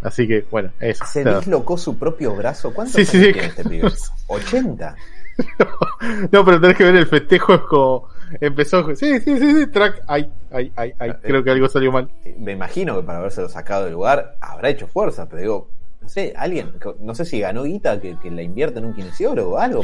Así 0.02 0.28
que, 0.28 0.44
bueno, 0.50 0.70
eso. 0.80 1.02
Se 1.06 1.24
nada. 1.24 1.38
dislocó 1.38 1.78
su 1.78 1.98
propio 1.98 2.34
brazo. 2.36 2.74
¿Cuántos 2.74 2.94
Sí, 2.94 3.00
años 3.00 3.10
sí, 3.10 3.18
sí. 3.26 3.32
tiene 3.32 3.48
este 3.48 3.64
pibe? 3.64 3.90
80. 4.26 4.96
No, 6.30 6.44
pero 6.44 6.60
tenés 6.60 6.76
que 6.76 6.84
ver 6.84 6.94
el 6.94 7.06
festejo, 7.06 7.54
es 7.54 7.60
como 7.62 8.08
empezó, 8.40 8.84
sí, 8.94 9.18
sí, 9.18 9.36
sí, 9.38 9.54
sí, 9.54 9.66
track, 9.66 10.02
ay, 10.06 10.30
ay, 10.52 10.72
ay, 10.76 10.92
ay, 10.98 11.12
creo 11.22 11.42
que 11.42 11.50
algo 11.50 11.68
salió 11.68 11.90
mal. 11.90 12.08
Me 12.38 12.52
imagino 12.52 12.96
que 12.96 13.02
para 13.04 13.18
habérselo 13.18 13.48
sacado 13.48 13.84
del 13.84 13.94
lugar 13.94 14.36
habrá 14.40 14.68
hecho 14.68 14.86
fuerza, 14.86 15.26
pero 15.28 15.40
digo, 15.42 15.68
no 16.04 16.08
sé, 16.10 16.32
alguien, 16.36 16.72
no 17.00 17.14
sé 17.14 17.24
si 17.24 17.40
ganó 17.40 17.62
guita 17.64 18.00
que, 18.00 18.16
que 18.20 18.30
la 18.30 18.42
invierte 18.42 18.78
en 18.78 18.84
un 18.84 18.94
kinesiólogo 18.94 19.54
o 19.54 19.58
algo. 19.58 19.82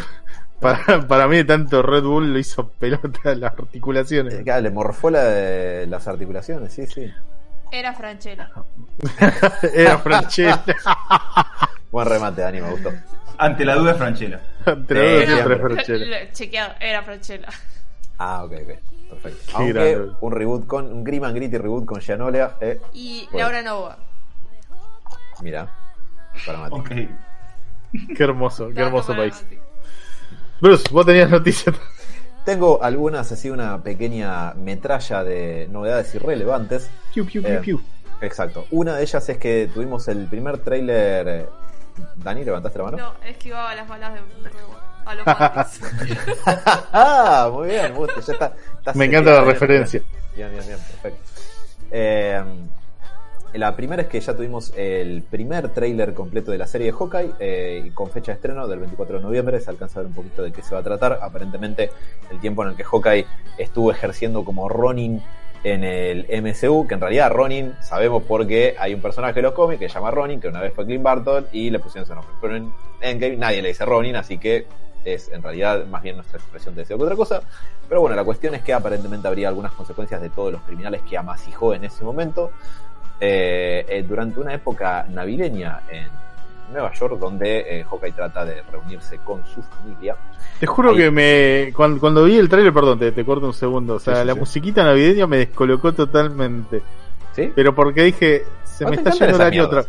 Para, 0.61 1.07
para 1.09 1.27
mí, 1.27 1.43
tanto 1.45 1.81
Red 1.83 2.03
Bull 2.05 2.33
lo 2.35 2.39
hizo 2.39 2.69
pelota 2.69 3.35
las 3.35 3.53
articulaciones. 3.53 4.35
Eh, 4.35 4.43
claro, 4.45 4.61
le 4.61 4.71
morfó 4.71 5.09
la- 5.11 5.87
las 5.87 6.07
articulaciones, 6.07 6.73
sí, 6.73 6.87
sí. 6.87 7.11
Era 7.73 7.95
Franchella. 7.95 8.51
Era 9.75 9.99
Franchella. 9.99 10.63
Buen 11.91 12.07
remate, 12.07 12.43
Dani, 12.43 12.61
me 12.61 12.71
gustó. 12.71 12.91
Ante 13.39 13.65
la 13.65 13.75
duda, 13.77 13.95
Franchella. 13.95 14.41
Los 14.67 14.87
dos 14.87 14.99
Sí, 14.99 15.27
siempre. 15.27 15.57
Franchella. 15.59 16.33
Chequeado, 16.33 16.75
era 16.81 17.03
Franchella. 17.03 17.49
Ah, 18.19 18.45
ok, 18.45 18.53
ok. 18.53 19.09
Perfecto. 19.11 19.39
Qué 19.47 19.53
Aunque 19.57 19.73
grande. 19.73 20.13
un 20.21 20.33
reboot 20.33 20.67
con, 20.67 20.93
un 20.93 21.03
Grim 21.05 21.25
and 21.25 21.35
Gritty 21.37 21.57
reboot 21.57 21.87
con 21.87 22.01
Gianolea, 22.01 22.59
eh, 22.61 22.79
Y 22.93 23.27
Bueno. 23.33 23.49
Laura 23.49 23.63
Nova. 23.63 23.99
mira, 25.43 25.69
para 26.47 26.59
Mati. 26.59 26.75
Ok. 26.75 26.91
Qué 28.17 28.23
hermoso, 28.23 28.69
qué 28.73 28.83
hermoso 28.83 29.17
país. 29.17 29.45
Bruce, 30.61 30.85
vos 30.93 31.05
tenías 31.05 31.29
noticias. 31.29 31.75
Tengo 32.45 32.83
algunas, 32.83 33.33
así 33.33 33.51
una 33.51 33.83
pequeña 33.83 34.55
metralla 34.55 35.25
de 35.25 35.67
novedades 35.71 36.15
irrelevantes. 36.15 36.89
Piu, 37.13 37.27
piu, 37.27 37.43
Eh, 37.45 37.59
piu, 37.63 37.79
piu. 37.79 37.83
Exacto. 38.21 38.67
Una 38.71 38.95
de 38.97 39.03
ellas 39.03 39.29
es 39.29 39.39
que 39.39 39.69
tuvimos 39.73 40.07
el 40.09 40.27
primer 40.27 40.59
tráiler. 40.59 41.49
Dani, 42.17 42.45
¿levantaste 42.45 42.79
la 42.79 42.85
mano? 42.85 42.97
No, 42.97 43.15
esquivaba 43.27 43.75
las 43.75 43.89
balas 43.89 44.15
de 44.15 44.21
a 45.05 45.15
los 45.15 45.25
ah, 46.93 47.51
muy 47.53 47.69
bien, 47.69 47.93
me 47.93 47.99
gusta, 47.99 48.21
ya 48.21 48.33
está, 48.35 48.55
está 48.79 48.93
Me 48.95 49.07
encanta 49.07 49.31
la 49.33 49.41
bien, 49.41 49.53
referencia. 49.55 50.03
Bien, 50.37 50.51
bien, 50.51 50.67
bien, 50.67 50.79
perfecto. 50.79 51.21
Eh, 51.91 52.45
la 53.55 53.75
primera 53.75 54.03
es 54.03 54.09
que 54.09 54.21
ya 54.21 54.35
tuvimos 54.35 54.73
el 54.77 55.23
primer 55.23 55.71
tráiler 55.71 56.15
completo 56.15 56.53
de 56.53 56.59
la 56.59 56.67
serie 56.67 56.89
de 56.89 56.93
Hawkeye 56.93 57.33
eh, 57.41 57.83
y 57.87 57.91
con 57.91 58.11
fecha 58.11 58.33
de 58.33 58.37
estreno 58.37 58.69
del 58.69 58.79
24 58.79 59.19
de 59.19 59.23
noviembre. 59.23 59.61
Se 59.61 59.71
alcanza 59.71 59.99
a 59.99 60.03
ver 60.03 60.09
un 60.09 60.15
poquito 60.15 60.43
de 60.43 60.53
qué 60.53 60.63
se 60.63 60.75
va 60.75 60.81
a 60.81 60.85
tratar. 60.85 61.19
Aparentemente, 61.21 61.91
el 62.31 62.39
tiempo 62.41 62.63
en 62.63 62.71
el 62.71 62.77
que 62.77 62.85
Hawkeye 62.85 63.27
estuvo 63.59 63.91
ejerciendo 63.91 64.45
como 64.45 64.69
Ronin 64.69 65.23
en 65.65 65.85
el 65.85 66.27
MCU, 66.43 66.87
que 66.87 66.95
en 66.95 67.01
realidad 67.01 67.31
Ronin 67.31 67.75
sabemos 67.81 68.23
porque 68.27 68.77
hay 68.79 68.95
un 68.95 69.01
personaje 69.01 69.35
de 69.35 69.43
los 69.43 69.53
cómics 69.53 69.81
que 69.81 69.89
se 69.89 69.95
llama 69.95 70.11
Ronin, 70.11 70.41
que 70.41 70.49
una 70.49 70.61
vez 70.61 70.73
fue 70.73 70.87
Clint 70.87 71.03
Barton 71.03 71.47
y 71.53 71.71
le 71.71 71.79
pusieron 71.79 72.05
ese 72.05 72.15
nombre. 72.15 72.33
Pero 72.41 72.57
en 72.57 72.73
Endgame 73.01 73.37
nadie 73.37 73.63
le 73.63 73.69
dice 73.69 73.85
Ronin, 73.85 74.17
así 74.17 74.39
que 74.39 74.67
es 75.05 75.31
en 75.31 75.43
realidad 75.43 75.87
más 75.87 76.03
bien 76.03 76.17
nuestra 76.17 76.39
expresión 76.39 76.75
de 76.75 76.83
deseo 76.83 76.97
que 76.99 77.05
otra 77.05 77.17
cosa. 77.17 77.43
Pero 77.89 78.01
bueno, 78.01 78.17
la 78.17 78.25
cuestión 78.25 78.55
es 78.55 78.63
que 78.63 78.73
aparentemente 78.73 79.27
habría 79.29 79.49
algunas 79.49 79.73
consecuencias 79.73 80.21
de 80.21 80.31
todos 80.31 80.53
los 80.53 80.63
criminales 80.63 81.03
que 81.03 81.19
amasijó 81.19 81.75
en 81.75 81.85
ese 81.85 82.05
momento 82.05 82.53
eh, 83.21 83.85
eh, 83.89 84.05
durante 84.09 84.41
una 84.41 84.55
época 84.55 85.07
navideña 85.11 85.81
en 85.91 86.09
Nueva 86.73 86.93
York, 86.93 87.19
donde 87.19 87.81
eh, 87.81 87.85
Hawkeye 87.85 88.13
trata 88.13 88.45
de 88.45 88.63
reunirse 88.71 89.19
con 89.19 89.43
su 89.47 89.63
familia. 89.63 90.17
Te 90.59 90.67
juro 90.67 90.91
Ahí. 90.91 90.97
que 90.97 91.11
me 91.11 91.73
cuando, 91.75 92.01
cuando 92.01 92.25
vi 92.25 92.37
el 92.37 92.49
trailer, 92.49 92.73
perdón, 92.73 92.99
te, 92.99 93.13
te 93.13 93.25
corto 93.25 93.47
un 93.47 93.55
segundo. 93.55 93.95
O 93.95 93.99
sea, 94.01 94.15
Sí, 94.17 94.21
sí, 94.21 94.27
la 94.27 94.33
sí. 94.35 94.39
musiquita 94.41 94.85
navideña 94.85 95.27
me 95.27 95.39
descolocó 95.39 95.93
totalmente. 95.93 96.83
¿Sí? 97.35 97.51
Pero 97.55 97.75
porque 97.75 98.03
dije, 98.05 98.45
se 98.65 98.85
¿No 98.85 98.91
me 98.91 98.97
está 98.97 99.11
yendo 99.11 99.37
el 99.37 99.43
año 99.43 99.65
otra? 99.65 99.85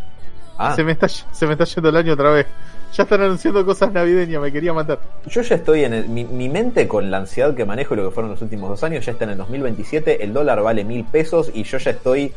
Ah, 0.58 0.76
se 0.76 0.84
me 0.84 0.92
está 0.92 1.08
se 1.08 1.46
me 1.48 1.54
está 1.54 1.66
yendo 1.66 1.90
el 1.90 1.96
año 1.98 2.14
otra 2.14 2.32
vez. 2.32 2.46
Ya 2.94 3.04
están 3.04 3.22
anunciando 3.22 3.66
cosas 3.66 3.92
navideñas, 3.94 4.42
me 4.42 4.52
quería 4.52 4.74
matar. 4.74 5.00
yo 5.26 5.42
ya 5.42 5.56
estoy 5.56 5.86
en 5.86 5.94
el- 5.94 6.10
mi, 6.10 6.26
mi 6.26 6.50
mente 6.50 6.88
con 6.90 7.10
la 7.10 7.18
ansiedad 7.18 7.56
que 7.56 7.64
manejo 7.64 7.94
y 7.94 7.98
lo 7.98 8.10
que 8.10 8.14
fueron 8.14 8.32
los 8.32 8.42
últimos 8.42 8.70
dos 8.70 8.84
años, 8.84 9.06
ya 9.06 9.14
está 9.14 9.24
en 9.24 9.32
el 9.32 9.38
2027, 9.38 10.24
el 10.24 10.34
dólar 10.34 10.62
vale 10.62 10.84
mil 10.84 11.06
pesos 11.06 11.50
y 11.54 11.64
yo 11.64 11.78
ya 11.78 11.92
estoy 11.92 12.34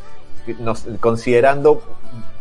nos- 0.59 0.87
considerando 1.01 1.83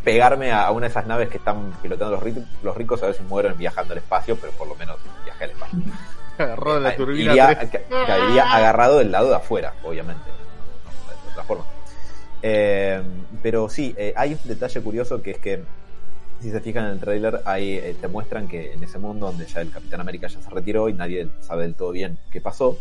pegarme 0.03 0.51
a, 0.51 0.67
a 0.67 0.71
una 0.71 0.81
de 0.87 0.91
esas 0.91 1.07
naves 1.07 1.29
que 1.29 1.37
están 1.37 1.71
pilotando 1.81 2.15
los, 2.19 2.23
los 2.61 2.75
ricos, 2.77 3.01
a 3.03 3.07
ver 3.07 3.15
si 3.15 3.23
mueren 3.23 3.57
viajando 3.57 3.93
al 3.93 3.99
espacio, 3.99 4.35
pero 4.37 4.51
por 4.53 4.67
lo 4.67 4.75
menos 4.75 4.97
viaje 5.23 5.45
al 5.45 5.49
espacio. 5.51 5.79
Agarró 6.37 6.79
la 6.79 6.95
turbina 6.95 7.31
iría, 7.31 7.57
3. 7.59 7.69
ca- 7.71 8.05
caería 8.07 8.51
agarrado 8.53 8.97
del 8.97 9.11
lado 9.11 9.29
de 9.29 9.35
afuera, 9.35 9.73
obviamente. 9.83 10.23
No, 10.25 11.11
de 11.25 11.31
otra 11.31 11.43
forma. 11.43 11.63
Eh, 12.41 13.01
pero 13.41 13.69
sí, 13.69 13.93
eh, 13.97 14.13
hay 14.17 14.33
un 14.33 14.39
detalle 14.43 14.81
curioso 14.81 15.21
que 15.21 15.31
es 15.31 15.37
que, 15.37 15.63
si 16.41 16.51
se 16.51 16.59
fijan 16.59 16.85
en 16.85 16.91
el 16.91 16.99
trailer, 16.99 17.41
ahí 17.45 17.75
eh, 17.77 17.95
te 18.01 18.07
muestran 18.09 18.47
que 18.47 18.73
en 18.73 18.83
ese 18.83 18.97
mundo 18.97 19.27
donde 19.27 19.45
ya 19.45 19.61
el 19.61 19.71
Capitán 19.71 20.01
América 20.01 20.27
ya 20.27 20.41
se 20.41 20.49
retiró 20.49 20.89
y 20.89 20.93
nadie 20.93 21.29
sabe 21.39 21.63
del 21.63 21.75
todo 21.75 21.91
bien 21.91 22.17
qué 22.31 22.41
pasó, 22.41 22.77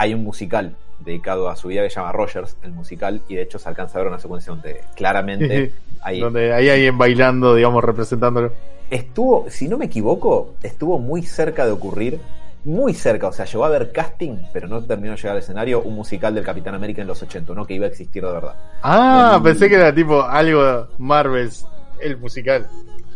hay 0.00 0.14
un 0.14 0.24
musical 0.24 0.74
dedicado 0.98 1.50
a 1.50 1.56
su 1.56 1.68
vida 1.68 1.82
que 1.82 1.90
se 1.90 1.96
llama 1.96 2.12
Rogers, 2.12 2.56
el 2.62 2.72
musical, 2.72 3.20
y 3.28 3.34
de 3.34 3.42
hecho 3.42 3.58
se 3.58 3.68
alcanza 3.68 3.98
a 3.98 4.02
ver 4.02 4.08
una 4.08 4.18
secuencia 4.18 4.50
donde 4.50 4.80
claramente 4.96 5.74
hay, 6.00 6.20
Donde 6.20 6.54
hay 6.54 6.70
alguien 6.70 6.96
bailando, 6.96 7.54
digamos, 7.54 7.84
representándolo. 7.84 8.50
estuvo, 8.88 9.44
si 9.50 9.68
no 9.68 9.76
me 9.76 9.84
equivoco, 9.84 10.54
estuvo 10.62 10.98
muy 10.98 11.22
cerca 11.22 11.66
de 11.66 11.72
ocurrir, 11.72 12.18
muy 12.64 12.94
cerca, 12.94 13.28
o 13.28 13.32
sea, 13.32 13.44
llegó 13.44 13.64
a 13.64 13.66
haber 13.66 13.92
casting, 13.92 14.38
pero 14.54 14.68
no 14.68 14.82
terminó 14.82 15.10
de 15.10 15.16
llegar 15.18 15.32
al 15.32 15.42
escenario, 15.42 15.82
un 15.82 15.96
musical 15.96 16.34
del 16.34 16.44
Capitán 16.44 16.74
América 16.74 17.02
en 17.02 17.06
los 17.06 17.22
80, 17.22 17.52
no 17.52 17.66
que 17.66 17.74
iba 17.74 17.84
a 17.84 17.88
existir 17.90 18.24
de 18.24 18.32
verdad. 18.32 18.54
Ah, 18.82 19.38
pensé 19.44 19.68
que 19.68 19.74
era 19.74 19.94
tipo 19.94 20.22
algo 20.22 20.88
Marvels, 20.96 21.66
el 22.00 22.16
musical. 22.16 22.66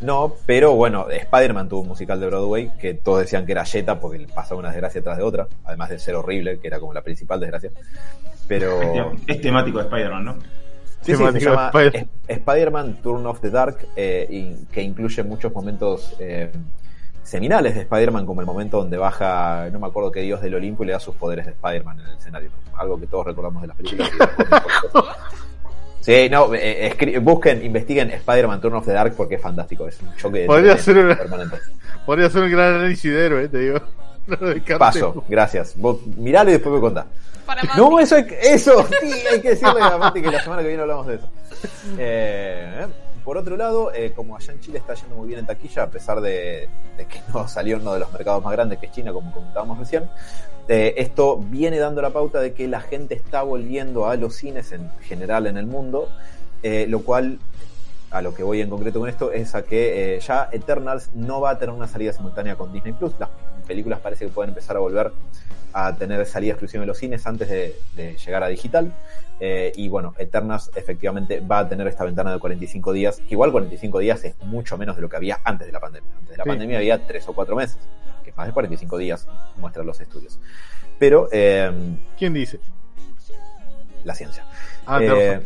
No, 0.01 0.35
pero 0.45 0.73
bueno, 0.75 1.09
Spider-Man 1.09 1.69
tuvo 1.69 1.81
un 1.83 1.89
musical 1.89 2.21
de 2.21 2.27
Broadway 2.27 2.71
que 2.79 2.95
todos 2.95 3.21
decían 3.21 3.47
que 3.47 3.53
era 3.53 3.65
Jetta 3.65 3.99
porque 4.01 4.19
le 4.19 4.27
pasaba 4.29 4.59
una 4.61 4.71
desgracia 4.71 5.03
tras 5.03 5.17
de 5.17 5.23
otra, 5.23 5.47
además 5.65 5.89
de 5.91 5.99
ser 5.99 6.15
horrible, 6.17 6.59
que 6.59 6.67
era 6.67 6.79
como 6.81 6.93
la 6.93 7.01
principal 7.03 7.41
desgracia. 7.41 7.71
Pero 8.47 8.81
Es 9.27 9.41
temático 9.41 9.79
de 9.79 9.85
Spider-Man, 9.85 10.25
¿no? 10.25 10.37
Sí, 11.01 11.15
se 11.15 11.41
llama 11.41 11.67
Spider- 11.73 12.07
Spider-Man 12.29 12.99
Turn 13.03 13.27
of 13.27 13.41
the 13.41 13.51
Dark, 13.51 13.77
eh, 13.97 14.27
y- 14.31 14.65
que 14.73 14.83
incluye 14.83 15.23
muchos 15.23 15.53
momentos 15.55 16.15
eh, 16.19 16.51
seminales 17.23 17.75
de 17.75 17.83
Spider-Man, 17.83 18.27
como 18.27 18.41
el 18.41 18.47
momento 18.47 18.79
donde 18.79 18.97
baja, 18.99 19.69
no 19.73 19.79
me 19.81 19.87
acuerdo 19.87 20.11
qué 20.13 20.21
dios 20.21 20.41
del 20.43 20.55
Olimpo 20.57 20.83
y 20.83 20.87
le 20.89 20.93
da 20.93 21.01
sus 21.01 21.15
poderes 21.15 21.47
de 21.47 21.53
Spider-Man 21.53 22.01
en 22.01 22.07
el 22.07 22.17
escenario. 22.17 22.51
¿no? 22.73 22.79
Algo 22.79 22.99
que 23.01 23.07
todos 23.07 23.25
recordamos 23.27 23.63
de 23.63 23.69
las 23.69 23.77
películas. 23.77 24.11
sí, 26.05 26.29
no, 26.31 26.55
eh, 26.55 26.93
escri- 26.95 27.19
busquen, 27.21 27.65
investiguen 27.65 28.11
Spider-Man 28.11 28.61
Turn 28.61 28.75
of 28.75 28.85
the 28.87 28.93
Dark 28.93 29.15
porque 29.17 29.37
es 29.37 29.43
fantástico, 29.43 29.89
es 29.89 30.01
un 30.03 30.15
choque 30.17 30.41
de 30.41 30.47
Podría 30.47 30.77
trenes 30.77 30.85
ser 30.85 30.99
una- 30.99 31.17
permanente. 31.17 31.57
Podría 32.07 32.29
ser 32.31 32.43
un 32.43 32.51
gran 32.51 32.75
análisis 32.75 33.11
de 33.13 33.25
héroe, 33.27 33.49
te 33.49 33.59
digo. 33.59 33.79
No 34.27 34.37
lo 34.41 34.47
descartes. 34.49 34.79
Paso, 34.79 35.25
gracias. 35.29 35.75
Vos 35.77 35.99
miralo 36.17 36.49
y 36.49 36.55
después 36.55 36.75
me 36.75 36.81
contás. 36.81 37.05
No, 37.77 38.01
eso, 38.01 38.17
hay 38.17 38.27
que- 38.27 38.41
eso, 38.41 38.87
sí, 39.03 39.13
hay 39.31 39.41
que 39.43 39.51
decirle 39.51 39.83
a 39.83 39.99
Mati 39.99 40.23
que 40.23 40.31
la 40.31 40.41
semana 40.43 40.63
que 40.63 40.69
viene 40.69 40.81
hablamos 40.83 41.07
de 41.07 41.15
eso. 41.17 41.29
Eh, 41.99 42.87
por 43.23 43.37
otro 43.39 43.57
lado, 43.57 43.93
eh, 43.95 44.13
como 44.15 44.37
allá 44.37 44.53
en 44.53 44.61
Chile 44.61 44.79
está 44.79 44.95
yendo 44.95 45.15
muy 45.17 45.29
bien 45.29 45.41
en 45.41 45.47
taquilla, 45.47 45.83
a 45.85 45.91
pesar 45.91 46.21
de, 46.21 46.69
de 46.97 47.05
que 47.07 47.21
no 47.33 47.47
salió 47.49 47.77
en 47.77 47.83
uno 47.83 47.95
de 47.95 48.01
los 48.01 48.13
mercados 48.13 48.43
más 48.43 48.53
grandes 48.53 48.79
que 48.79 48.87
es 48.87 48.93
China, 48.93 49.13
como 49.13 49.33
comentábamos 49.33 49.79
recién, 49.79 50.05
eh, 50.69 50.95
esto 50.97 51.39
viene 51.39 51.79
dando 51.79 52.01
la 52.03 52.11
pauta 52.11 52.41
de 52.41 52.53
que 52.55 52.67
la 52.69 52.81
gente 52.81 53.15
está 53.15 53.43
volviendo 53.43 54.07
a 54.09 54.17
los 54.17 54.35
cines 54.35 54.73
en 54.73 54.91
general 55.03 55.47
en 55.47 55.57
el 55.57 55.67
mundo, 55.67 56.09
eh, 56.63 56.87
lo 56.89 57.01
cual, 57.03 57.39
a 58.11 58.23
lo 58.23 58.35
que 58.35 58.43
voy 58.43 58.61
en 58.61 58.71
concreto 58.71 59.01
con 59.01 59.09
esto, 59.09 59.33
es 59.33 59.55
a 59.55 59.63
que 59.63 60.15
eh, 60.17 60.21
ya 60.21 60.49
Eternals 60.53 61.11
no 61.15 61.41
va 61.41 61.51
a 61.51 61.59
tener 61.59 61.75
una 61.75 61.87
salida 61.89 62.13
simultánea 62.13 62.57
con 62.57 62.73
Disney 62.73 62.93
Plus. 62.95 63.13
Las 63.19 63.29
películas 63.67 64.01
parece 64.01 64.27
que 64.27 64.31
pueden 64.33 64.51
empezar 64.51 64.77
a 64.77 64.81
volver 64.81 65.13
a 65.73 65.95
tener 65.97 66.25
salida 66.25 66.53
exclusiva 66.53 66.85
en 66.85 66.89
los 66.89 66.99
cines 66.99 67.27
antes 67.27 67.49
de, 67.49 67.75
de 67.95 68.17
llegar 68.17 68.43
a 68.45 68.49
digital. 68.49 68.93
Y 69.77 69.89
bueno, 69.89 70.15
Eternas 70.17 70.71
efectivamente 70.77 71.41
va 71.41 71.59
a 71.59 71.69
tener 71.69 71.87
esta 71.89 72.05
ventana 72.05 72.33
de 72.33 72.39
45 72.39 72.93
días, 72.93 73.17
que 73.17 73.35
igual 73.35 73.51
45 73.53 73.99
días 73.99 74.25
es 74.25 74.37
mucho 74.45 74.79
menos 74.79 74.97
de 74.97 75.03
lo 75.03 75.09
que 75.11 75.17
había 75.17 75.41
antes 75.45 75.67
de 75.67 75.73
la 75.73 75.81
pandemia. 75.81 76.09
Antes 76.15 76.31
de 76.31 76.37
la 76.39 76.45
Sí. 76.45 76.49
pandemia 76.49 76.79
había 76.79 77.05
3 77.07 77.29
o 77.29 77.33
4 77.35 77.55
meses, 77.57 77.77
más 78.37 78.47
de 78.47 78.53
45 78.53 78.99
días 78.99 79.27
muestran 79.57 79.87
los 79.87 80.01
estudios. 80.01 80.39
Pero 80.99 81.29
eh, 81.33 81.71
¿Quién 82.19 82.33
dice? 82.35 82.61
la 84.05 84.15
ciencia. 84.15 84.45
Ah, 84.87 85.01
Eh, 85.03 85.41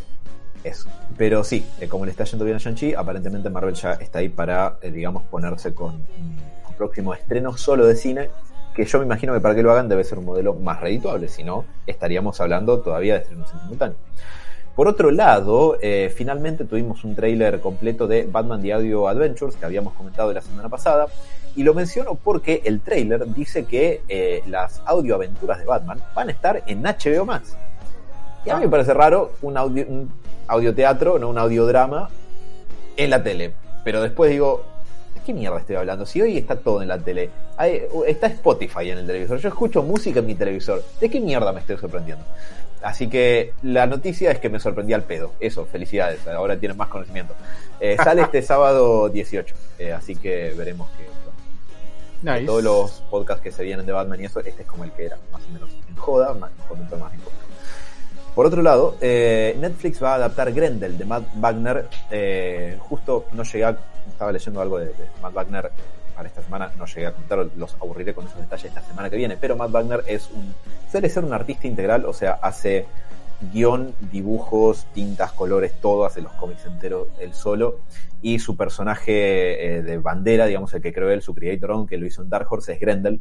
eso. 0.65 0.89
Pero 1.17 1.45
sí, 1.45 1.65
eh, 1.81 1.89
como 1.89 2.05
le 2.05 2.11
está 2.11 2.25
yendo 2.25 2.45
bien 2.45 2.57
a 2.57 2.59
Shang-Chi, 2.59 2.95
aparentemente 2.95 3.49
Marvel 3.49 3.75
ya 3.75 3.93
está 3.93 4.19
ahí 4.19 4.29
para, 4.29 4.79
digamos, 4.83 5.23
ponerse 5.25 5.73
con 5.73 5.95
un 5.95 6.75
próximo 6.77 7.15
estreno 7.15 7.57
solo 7.57 7.87
de 7.87 7.95
cine, 7.95 8.31
que 8.75 8.85
yo 8.85 8.99
me 8.99 9.05
imagino 9.05 9.33
que 9.33 9.41
para 9.41 9.55
que 9.55 9.63
lo 9.63 9.73
hagan 9.73 9.89
debe 9.89 10.05
ser 10.05 10.19
un 10.19 10.25
modelo 10.25 10.55
más 10.55 10.81
redituable, 10.81 11.29
si 11.29 11.45
no, 11.45 11.65
estaríamos 11.87 12.41
hablando 12.41 12.81
todavía 12.81 13.15
de 13.15 13.21
estrenos 13.21 13.53
en 13.53 13.61
simultáneo. 13.61 13.97
Por 14.79 14.87
otro 14.87 15.11
lado, 15.11 15.77
eh, 15.83 16.13
finalmente 16.15 16.65
tuvimos 16.65 17.03
un 17.03 17.17
tráiler 17.17 17.61
completo 17.61 18.07
de 18.07 18.29
Batman 18.31 18.63
The 18.63 18.75
Audio 18.75 19.09
Adventures 19.09 19.57
que 19.57 19.67
habíamos 19.67 19.93
comentado 19.95 20.33
la 20.33 20.41
semana 20.41 20.69
pasada. 20.69 21.07
Y 21.59 21.65
lo 21.65 21.75
menciono 21.75 22.15
porque 22.15 22.63
el 22.65 22.81
tráiler 22.81 23.27
dice 23.35 23.65
que 23.65 24.03
eh, 24.09 24.43
las 24.47 24.81
audioaventuras 24.87 25.59
de 25.59 25.65
Batman 25.65 26.01
van 26.15 26.29
a 26.29 26.31
estar 26.31 26.63
en 26.69 26.83
HBO 26.85 27.25
Max. 27.25 27.57
Y 28.47 28.51
a 28.51 28.57
mí 28.57 28.63
me 28.67 28.69
parece 28.71 28.95
raro 28.95 29.33
un, 29.43 29.57
audio, 29.57 29.85
un 29.89 30.09
audioteatro, 30.47 31.19
no 31.19 31.29
un 31.29 31.37
audiodrama, 31.37 32.11
en 32.97 33.11
la 33.11 33.23
tele. 33.25 33.55
Pero 33.83 34.01
después 34.01 34.31
digo, 34.31 34.65
¿de 35.17 35.21
qué 35.23 35.35
mierda 35.35 35.59
estoy 35.59 35.75
hablando? 35.75 36.07
Si 36.07 36.23
hoy 36.23 36.39
está 36.39 36.55
todo 36.55 36.81
en 36.81 36.87
la 36.87 36.99
tele. 36.99 37.31
Hay- 37.57 37.83
está 38.07 38.29
Spotify 38.29 38.91
en 38.91 38.99
el 38.99 39.07
televisor. 39.09 39.39
Yo 39.39 39.49
escucho 39.49 39.83
música 39.83 40.21
en 40.21 40.27
mi 40.27 40.37
televisor. 40.37 40.85
¿De 41.01 41.11
qué 41.11 41.21
mierda 41.21 41.53
me 41.53 41.59
estoy 41.59 41.77
sorprendiendo? 41.77 42.25
Así 42.83 43.09
que 43.09 43.53
la 43.63 43.87
noticia 43.89 44.31
es 44.31 44.39
que 44.39 44.49
me 44.49 44.61
sorprendí 44.61 44.93
al 44.93 45.03
pedo. 45.03 45.33
Eso, 45.41 45.67
felicidades. 45.67 46.25
Ahora 46.29 46.57
tienen 46.57 46.79
más 46.79 46.87
conocimiento. 46.89 47.35
Eh, 47.81 47.97
sale 48.03 48.23
este 48.23 48.43
sábado 48.53 49.09
18. 49.09 49.55
eh, 49.81 49.93
así 49.93 50.15
que 50.15 50.55
veremos 50.57 50.89
que 50.91 51.18
Nice. 52.23 52.47
todos 52.47 52.65
los 52.65 52.91
podcasts 53.11 53.43
que 53.43 53.53
se 53.53 53.63
vienen 53.63 53.87
de 53.87 53.93
Batman 53.93 54.21
y 54.21 54.25
eso, 54.25 54.41
este 54.41 54.63
es 54.63 54.69
como 54.69 54.85
el 54.85 54.93
que 54.93 55.07
era, 55.07 55.19
más 55.33 55.43
o 55.45 55.51
menos 55.51 55.71
en 55.89 55.95
joda, 55.97 56.35
más, 56.35 56.51
con 56.69 56.81
un 56.81 56.85
más 56.85 57.13
en 57.13 57.21
joda. 57.21 57.37
Por 58.35 58.47
otro 58.47 58.63
lado, 58.63 58.97
eh, 59.01 59.57
Netflix 59.59 60.03
va 60.03 60.13
a 60.13 60.15
adaptar 60.17 60.53
Grendel 60.53 60.97
de 60.97 61.05
Matt 61.05 61.25
Wagner. 61.35 61.89
eh, 62.11 62.77
justo 62.81 63.27
no 63.33 63.43
llegué 63.43 63.65
a, 63.65 63.77
estaba 64.09 64.33
leyendo 64.33 64.61
algo 64.61 64.79
de, 64.79 64.87
de 64.87 65.09
Matt 65.23 65.35
Wagner 65.35 65.71
para 66.15 66.29
esta 66.29 66.43
semana, 66.43 66.73
no 66.77 66.85
llegué 66.87 67.07
a 67.07 67.13
contar, 67.13 67.47
los 67.57 67.75
aburriré 67.75 68.13
con 68.15 68.27
esos 68.27 68.41
detalles 68.41 68.67
esta 68.67 68.83
semana 68.83 69.09
que 69.09 69.17
viene, 69.17 69.37
pero 69.37 69.55
Matt 69.57 69.71
Wagner 69.71 70.05
es 70.07 70.29
un, 70.33 70.53
suele 70.91 71.09
ser 71.09 71.25
un 71.25 71.33
artista 71.33 71.69
integral, 71.69 72.05
o 72.05 72.13
sea, 72.13 72.39
hace 72.43 72.87
guion, 73.41 73.95
dibujos, 74.13 74.87
tintas, 74.93 75.33
colores, 75.33 75.73
todo, 75.81 76.05
hace 76.05 76.21
los 76.21 76.33
cómics 76.33 76.67
enteros 76.67 77.09
él 77.21 77.35
solo. 77.35 77.81
Y 78.21 78.39
su 78.41 78.57
personaje 78.57 79.77
eh, 79.77 79.83
de 79.83 79.99
bandera, 79.99 80.47
digamos, 80.47 80.75
el 80.75 80.83
que 80.83 80.93
creó 80.93 81.11
él, 81.11 81.23
su 81.23 81.35
creator 81.35 81.71
own, 81.71 81.87
que 81.87 81.97
lo 81.99 82.07
hizo 82.07 82.23
en 82.23 82.29
Dark 82.29 82.47
Horse, 82.51 82.73
es 82.73 82.81
Grendel. 82.81 83.21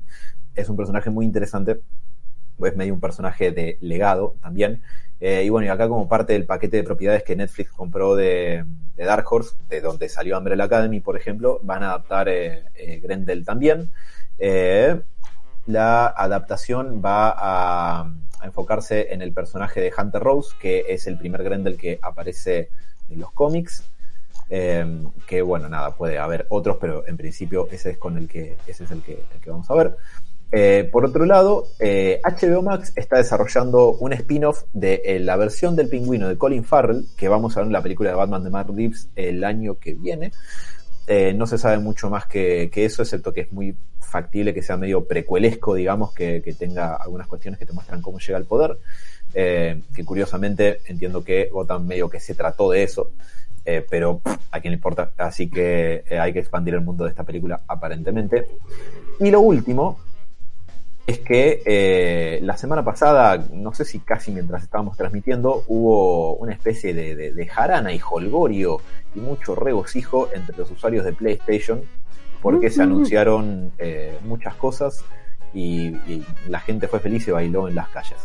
Es 0.56 0.70
un 0.70 0.76
personaje 0.76 1.10
muy 1.10 1.26
interesante, 1.26 1.82
es 2.64 2.76
medio 2.76 2.94
un 2.94 3.00
personaje 3.00 3.52
de 3.52 3.78
legado 3.82 4.36
también. 4.42 4.82
Eh, 5.20 5.44
y 5.44 5.50
bueno, 5.50 5.68
y 5.68 5.70
acá 5.70 5.88
como 5.88 6.08
parte 6.08 6.34
del 6.34 6.46
paquete 6.46 6.78
de 6.78 6.84
propiedades 6.84 7.24
que 7.24 7.36
Netflix 7.36 7.72
compró 7.72 8.16
de, 8.16 8.66
Dark 8.96 9.26
Horse, 9.30 9.56
de 9.70 9.82
donde 9.82 10.10
salió 10.10 10.38
Umbrella 10.38 10.64
Academy, 10.64 11.00
por 11.00 11.16
ejemplo, 11.16 11.60
van 11.62 11.84
a 11.84 11.90
adaptar 11.90 12.28
eh, 12.30 12.64
Grendel 13.04 13.46
también. 13.46 13.92
La 15.68 16.08
adaptación 16.08 17.02
va 17.04 17.34
a, 17.36 18.10
a 18.40 18.46
enfocarse 18.46 19.14
en 19.14 19.22
el 19.22 19.34
personaje 19.34 19.82
de 19.82 19.92
Hunter 19.98 20.22
Rose, 20.22 20.56
que 20.60 20.86
es 20.90 21.08
el 21.08 21.18
primer 21.18 21.44
Grendel 21.44 21.78
que 21.78 22.00
aparece 22.02 22.70
en 23.10 23.20
los 23.20 23.32
cómics. 23.32 23.84
Eh, 24.50 25.04
que 25.28 25.42
bueno, 25.42 25.68
nada, 25.68 25.96
puede 25.96 26.18
haber 26.18 26.46
otros, 26.50 26.78
pero 26.80 27.06
en 27.06 27.18
principio 27.18 27.68
ese 27.70 27.92
es 27.92 27.98
con 27.98 28.18
el 28.18 28.28
que, 28.28 28.58
ese 28.66 28.86
es 28.86 28.92
el 28.92 29.02
que, 29.02 29.26
vamos 29.46 29.70
a 29.70 29.76
ver. 29.76 29.98
Eh, 30.50 30.88
por 30.90 31.04
otro 31.04 31.26
lado, 31.26 31.68
eh, 31.80 32.22
HBO 32.24 32.62
Max 32.62 32.94
está 32.96 33.18
desarrollando 33.18 33.92
un 33.92 34.14
spin-off 34.14 34.64
de 34.72 35.02
eh, 35.04 35.20
la 35.20 35.36
versión 35.36 35.76
del 35.76 35.90
pingüino 35.90 36.30
de 36.30 36.38
Colin 36.38 36.64
Farrell, 36.64 37.06
que 37.18 37.28
vamos 37.28 37.58
a 37.58 37.60
ver 37.60 37.68
en 37.68 37.74
la 37.74 37.84
película 37.84 38.12
de 38.12 38.16
Batman 38.16 38.46
de 38.46 38.50
Matt 38.50 38.70
Reeves 38.70 39.10
el 39.16 39.44
año 39.44 39.78
que 39.78 39.94
viene. 39.94 40.32
Eh, 41.08 41.34
no 41.34 41.48
se 41.48 41.58
sabe 41.58 41.80
mucho 41.80 42.10
más 42.10 42.26
que, 42.26 42.70
que 42.72 42.86
eso, 42.86 43.02
excepto 43.02 43.34
que 43.34 43.42
es 43.42 43.52
muy 43.52 43.76
factible 44.00 44.54
que 44.54 44.62
sea 44.62 44.78
medio 44.78 45.06
precuelesco, 45.06 45.74
digamos, 45.74 46.14
que, 46.14 46.42
que 46.44 46.54
tenga 46.54 46.96
algunas 46.96 47.28
cuestiones 47.28 47.58
que 47.58 47.66
te 47.66 47.74
muestran 47.74 48.02
cómo 48.02 48.20
llega 48.20 48.38
al 48.38 48.46
poder. 48.46 48.78
Eh, 49.34 49.82
que 49.94 50.06
curiosamente 50.06 50.80
entiendo 50.86 51.24
que 51.24 51.50
Gotham 51.52 51.86
medio 51.86 52.10
que 52.10 52.20
se 52.20 52.34
trató 52.34 52.72
de 52.72 52.84
eso, 52.84 53.12
eh, 53.66 53.86
pero 53.88 54.22
a 54.52 54.60
quién 54.60 54.72
le 54.72 54.78
importa. 54.78 55.12
Así 55.18 55.50
que 55.50 56.04
eh, 56.10 56.20
hay 56.20 56.34
que 56.34 56.40
expandir 56.40 56.74
el 56.74 56.82
mundo 56.82 57.04
de 57.04 57.12
esta 57.12 57.24
película 57.24 57.62
aparentemente. 57.68 58.48
Y 59.20 59.30
lo 59.30 59.42
último 59.42 60.00
es 61.08 61.20
que 61.20 61.64
eh, 61.66 62.40
la 62.44 62.58
semana 62.58 62.84
pasada, 62.84 63.48
no 63.54 63.74
sé 63.74 63.86
si 63.86 64.00
casi 64.00 64.32
mientras 64.32 64.64
estábamos 64.64 64.98
transmitiendo, 64.98 65.64
hubo 65.68 66.36
una 66.36 66.52
especie 66.52 66.94
de, 66.94 67.16
de, 67.16 67.34
de 67.34 67.48
jarana 67.48 67.94
y 67.94 68.02
holgorio 68.08 68.82
y 69.16 69.20
mucho 69.20 69.56
regocijo 69.56 70.30
entre 70.34 70.56
los 70.58 70.70
usuarios 70.70 71.06
de 71.06 71.14
PlayStation 71.14 71.82
porque 72.42 72.70
se 72.70 72.84
anunciaron 72.84 73.72
eh, 73.78 74.18
muchas 74.24 74.56
cosas 74.56 75.04
y, 75.54 75.88
y 75.88 76.26
la 76.50 76.60
gente 76.60 76.88
fue 76.88 77.00
feliz 77.00 77.28
y 77.28 77.32
bailó 77.32 77.68
en 77.68 77.76
las 77.76 77.90
calles. 77.90 78.20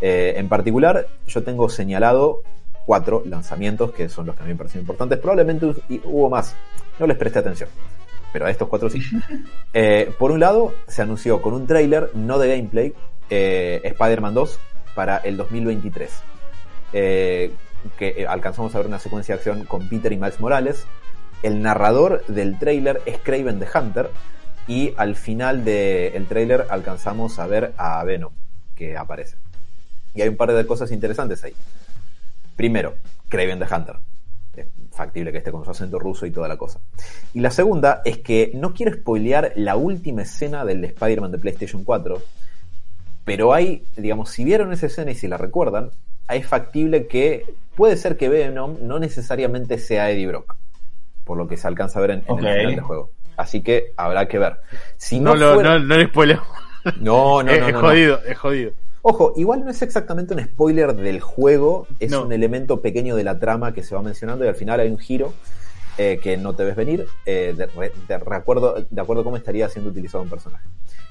Eh, 0.00 0.34
en 0.36 0.48
particular, 0.48 1.06
yo 1.26 1.42
tengo 1.42 1.68
señalado 1.68 2.42
cuatro 2.86 3.22
lanzamientos 3.26 3.92
que 3.92 4.08
son 4.08 4.26
los 4.26 4.36
que 4.36 4.42
a 4.42 4.46
mí 4.46 4.52
me 4.52 4.58
parecen 4.58 4.80
importantes. 4.80 5.18
Probablemente 5.18 5.66
hubo 6.04 6.30
más, 6.30 6.54
no 6.98 7.06
les 7.06 7.16
presté 7.16 7.40
atención, 7.40 7.68
pero 8.32 8.46
a 8.46 8.50
estos 8.50 8.68
cuatro 8.68 8.88
sí. 8.88 9.00
Eh, 9.74 10.12
por 10.18 10.30
un 10.30 10.40
lado, 10.40 10.74
se 10.86 11.02
anunció 11.02 11.42
con 11.42 11.54
un 11.54 11.66
tráiler, 11.66 12.10
no 12.14 12.38
de 12.38 12.56
gameplay, 12.56 12.94
eh, 13.30 13.80
Spider-Man 13.84 14.34
2 14.34 14.58
para 14.94 15.18
el 15.18 15.36
2023. 15.36 16.10
Eh, 16.92 17.52
que 17.98 18.26
alcanzamos 18.28 18.74
a 18.74 18.78
ver 18.78 18.86
una 18.86 18.98
secuencia 18.98 19.34
de 19.34 19.38
acción 19.38 19.64
con 19.64 19.88
Peter 19.88 20.12
y 20.12 20.16
Miles 20.16 20.40
Morales. 20.40 20.86
El 21.42 21.62
narrador 21.62 22.24
del 22.26 22.58
tráiler 22.58 23.02
es 23.06 23.18
Craven 23.18 23.58
the 23.58 23.66
Hunter. 23.74 24.10
Y 24.68 24.94
al 24.96 25.16
final 25.16 25.64
del 25.64 26.26
tráiler 26.26 26.66
alcanzamos 26.70 27.38
a 27.40 27.46
ver 27.46 27.74
a 27.76 28.02
Venom, 28.04 28.32
que 28.76 28.96
aparece. 28.96 29.36
Y 30.14 30.22
hay 30.22 30.28
un 30.28 30.36
par 30.36 30.52
de 30.52 30.66
cosas 30.66 30.92
interesantes 30.92 31.42
ahí. 31.42 31.54
Primero, 32.54 32.94
Craven 33.28 33.58
the 33.58 33.74
Hunter. 33.74 33.96
Factible 34.92 35.32
que 35.32 35.38
esté 35.38 35.50
con 35.50 35.64
su 35.64 35.70
acento 35.70 35.98
ruso 35.98 36.26
y 36.26 36.30
toda 36.30 36.48
la 36.48 36.56
cosa. 36.56 36.78
Y 37.32 37.40
la 37.40 37.50
segunda 37.50 38.02
es 38.04 38.18
que 38.18 38.52
no 38.54 38.74
quiero 38.74 38.92
spoilear 38.92 39.52
la 39.56 39.76
última 39.76 40.22
escena 40.22 40.64
del 40.64 40.84
Spider-Man 40.84 41.32
de 41.32 41.38
PlayStation 41.38 41.82
4, 41.82 42.20
pero 43.24 43.54
hay, 43.54 43.84
digamos, 43.96 44.30
si 44.30 44.44
vieron 44.44 44.72
esa 44.72 44.86
escena 44.86 45.12
y 45.12 45.14
si 45.14 45.28
la 45.28 45.38
recuerdan, 45.38 45.90
es 46.28 46.46
factible 46.46 47.06
que 47.06 47.46
puede 47.74 47.96
ser 47.96 48.16
que 48.16 48.28
Venom 48.28 48.76
no 48.82 48.98
necesariamente 48.98 49.78
sea 49.78 50.10
Eddie 50.10 50.26
Brock, 50.26 50.56
por 51.24 51.38
lo 51.38 51.48
que 51.48 51.56
se 51.56 51.66
alcanza 51.68 51.98
a 51.98 52.02
ver 52.02 52.10
en, 52.10 52.18
el 52.18 52.36
final 52.36 52.66
del 52.66 52.80
juego. 52.80 53.10
Así 53.36 53.62
que 53.62 53.92
habrá 53.96 54.28
que 54.28 54.38
ver. 54.38 54.58
Si 54.98 55.20
No, 55.20 55.34
no, 55.34 55.40
lo, 55.40 55.54
fuera- 55.54 55.78
no, 55.78 55.84
no 55.86 55.94
no, 57.00 57.42
no, 57.42 57.42
no, 57.42 57.50
es 57.68 57.74
jodido, 57.74 58.20
es 58.26 58.38
jodido. 58.38 58.72
Ojo, 59.02 59.32
igual 59.36 59.64
no 59.64 59.70
es 59.70 59.82
exactamente 59.82 60.32
un 60.32 60.44
spoiler 60.44 60.94
del 60.94 61.20
juego, 61.20 61.88
es 61.98 62.10
No. 62.10 62.22
un 62.24 62.32
elemento 62.32 62.80
pequeño 62.80 63.16
de 63.16 63.24
la 63.24 63.38
trama 63.40 63.74
que 63.74 63.82
se 63.82 63.94
va 63.96 64.02
mencionando 64.02 64.44
y 64.44 64.48
al 64.48 64.54
final 64.54 64.78
hay 64.78 64.88
un 64.88 64.98
giro 64.98 65.32
eh, 65.98 66.20
que 66.22 66.36
no 66.36 66.54
te 66.54 66.64
ves 66.64 66.76
venir 66.76 67.06
eh, 67.26 67.52
de, 67.56 68.18
recuerdo, 68.18 68.86
de 68.88 69.00
acuerdo 69.00 69.22
a 69.22 69.24
cómo 69.24 69.36
estaría 69.36 69.68
siendo 69.68 69.90
utilizado 69.90 70.22
un 70.22 70.30
personaje. 70.30 70.66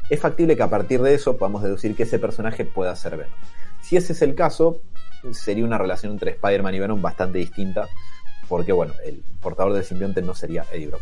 Es 0.09 0.19
factible 0.19 0.55
que 0.55 0.63
a 0.63 0.69
partir 0.69 1.01
de 1.01 1.13
eso 1.13 1.37
podamos 1.37 1.63
deducir 1.63 1.95
que 1.95 2.03
ese 2.03 2.17
personaje 2.17 2.63
pueda 2.65 2.95
ser 2.95 3.17
Venom. 3.17 3.33
Si 3.81 3.97
ese 3.97 4.13
es 4.13 4.21
el 4.21 4.35
caso, 4.35 4.81
sería 5.33 5.65
una 5.65 5.77
relación 5.77 6.13
entre 6.13 6.31
Spider-Man 6.31 6.73
y 6.75 6.79
Venom 6.79 7.01
bastante 7.01 7.39
distinta, 7.39 7.89
porque 8.47 8.71
bueno, 8.71 8.93
el 9.05 9.21
portador 9.41 9.73
del 9.73 9.83
simbionte 9.83 10.21
no 10.21 10.33
sería 10.33 10.65
Eddie 10.71 10.87
Brock. 10.87 11.01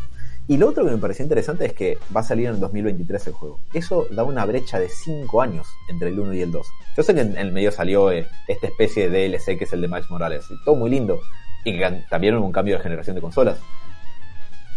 Y 0.49 0.57
lo 0.57 0.67
otro 0.69 0.83
que 0.83 0.89
me 0.89 0.97
pareció 0.97 1.21
interesante 1.21 1.63
es 1.67 1.73
que 1.73 1.99
va 2.13 2.21
a 2.21 2.23
salir 2.23 2.47
en 2.47 2.55
el 2.55 2.59
2023 2.59 3.27
el 3.27 3.33
juego. 3.33 3.59
Eso 3.71 4.07
da 4.09 4.23
una 4.23 4.43
brecha 4.47 4.79
de 4.79 4.89
5 4.89 5.43
años 5.43 5.67
entre 5.87 6.09
el 6.09 6.19
1 6.19 6.33
y 6.33 6.41
el 6.41 6.51
2. 6.51 6.67
Yo 6.97 7.03
sé 7.03 7.13
que 7.13 7.21
en 7.21 7.37
el 7.37 7.51
medio 7.51 7.71
salió 7.71 8.11
eh, 8.11 8.27
esta 8.47 8.65
especie 8.65 9.11
de 9.11 9.29
DLC 9.29 9.59
que 9.59 9.65
es 9.65 9.73
el 9.73 9.81
de 9.81 9.87
Miles 9.87 10.09
Morales. 10.09 10.47
Y 10.49 10.55
todo 10.63 10.73
muy 10.73 10.89
lindo. 10.89 11.21
Y 11.63 11.77
que 11.77 12.03
también 12.09 12.35
hubo 12.35 12.47
un 12.47 12.51
cambio 12.51 12.77
de 12.77 12.81
generación 12.81 13.15
de 13.15 13.21
consolas. 13.21 13.59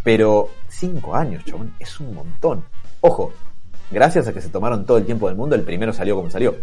Pero 0.05 0.51
5 0.69 1.17
años, 1.17 1.43
chabón, 1.47 1.75
es 1.79 1.99
un 2.01 2.17
montón. 2.17 2.67
Ojo, 3.01 3.33
gracias 3.91 4.29
a 4.29 4.35
que 4.35 4.43
se 4.43 4.51
tomaron 4.51 4.85
todo 4.85 4.99
el 4.99 5.07
tiempo 5.07 5.29
del 5.29 5.39
mundo, 5.39 5.57
el 5.57 5.63
primero 5.63 5.95
salió 5.95 6.17
como 6.17 6.29
salió. 6.29 6.55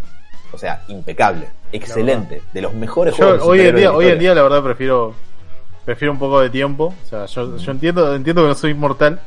O 0.52 0.58
sea, 0.58 0.84
impecable, 0.86 1.48
excelente, 1.72 2.42
de 2.52 2.62
los 2.62 2.74
mejores 2.74 3.16
Yo 3.16 3.24
juegos. 3.24 3.42
de 3.42 3.48
hoy 3.48 3.60
en 3.66 3.74
día, 3.74 3.92
hoy 3.92 4.06
en 4.06 4.18
día 4.20 4.36
la 4.36 4.42
verdad 4.42 4.62
prefiero 4.62 5.14
prefiero 5.84 6.12
un 6.12 6.18
poco 6.18 6.40
de 6.40 6.50
tiempo. 6.50 6.94
O 7.04 7.08
sea, 7.08 7.26
yo, 7.26 7.56
yo 7.56 7.72
entiendo, 7.72 8.14
entiendo 8.14 8.42
que 8.42 8.48
no 8.48 8.54
soy 8.54 8.70
inmortal. 8.72 9.20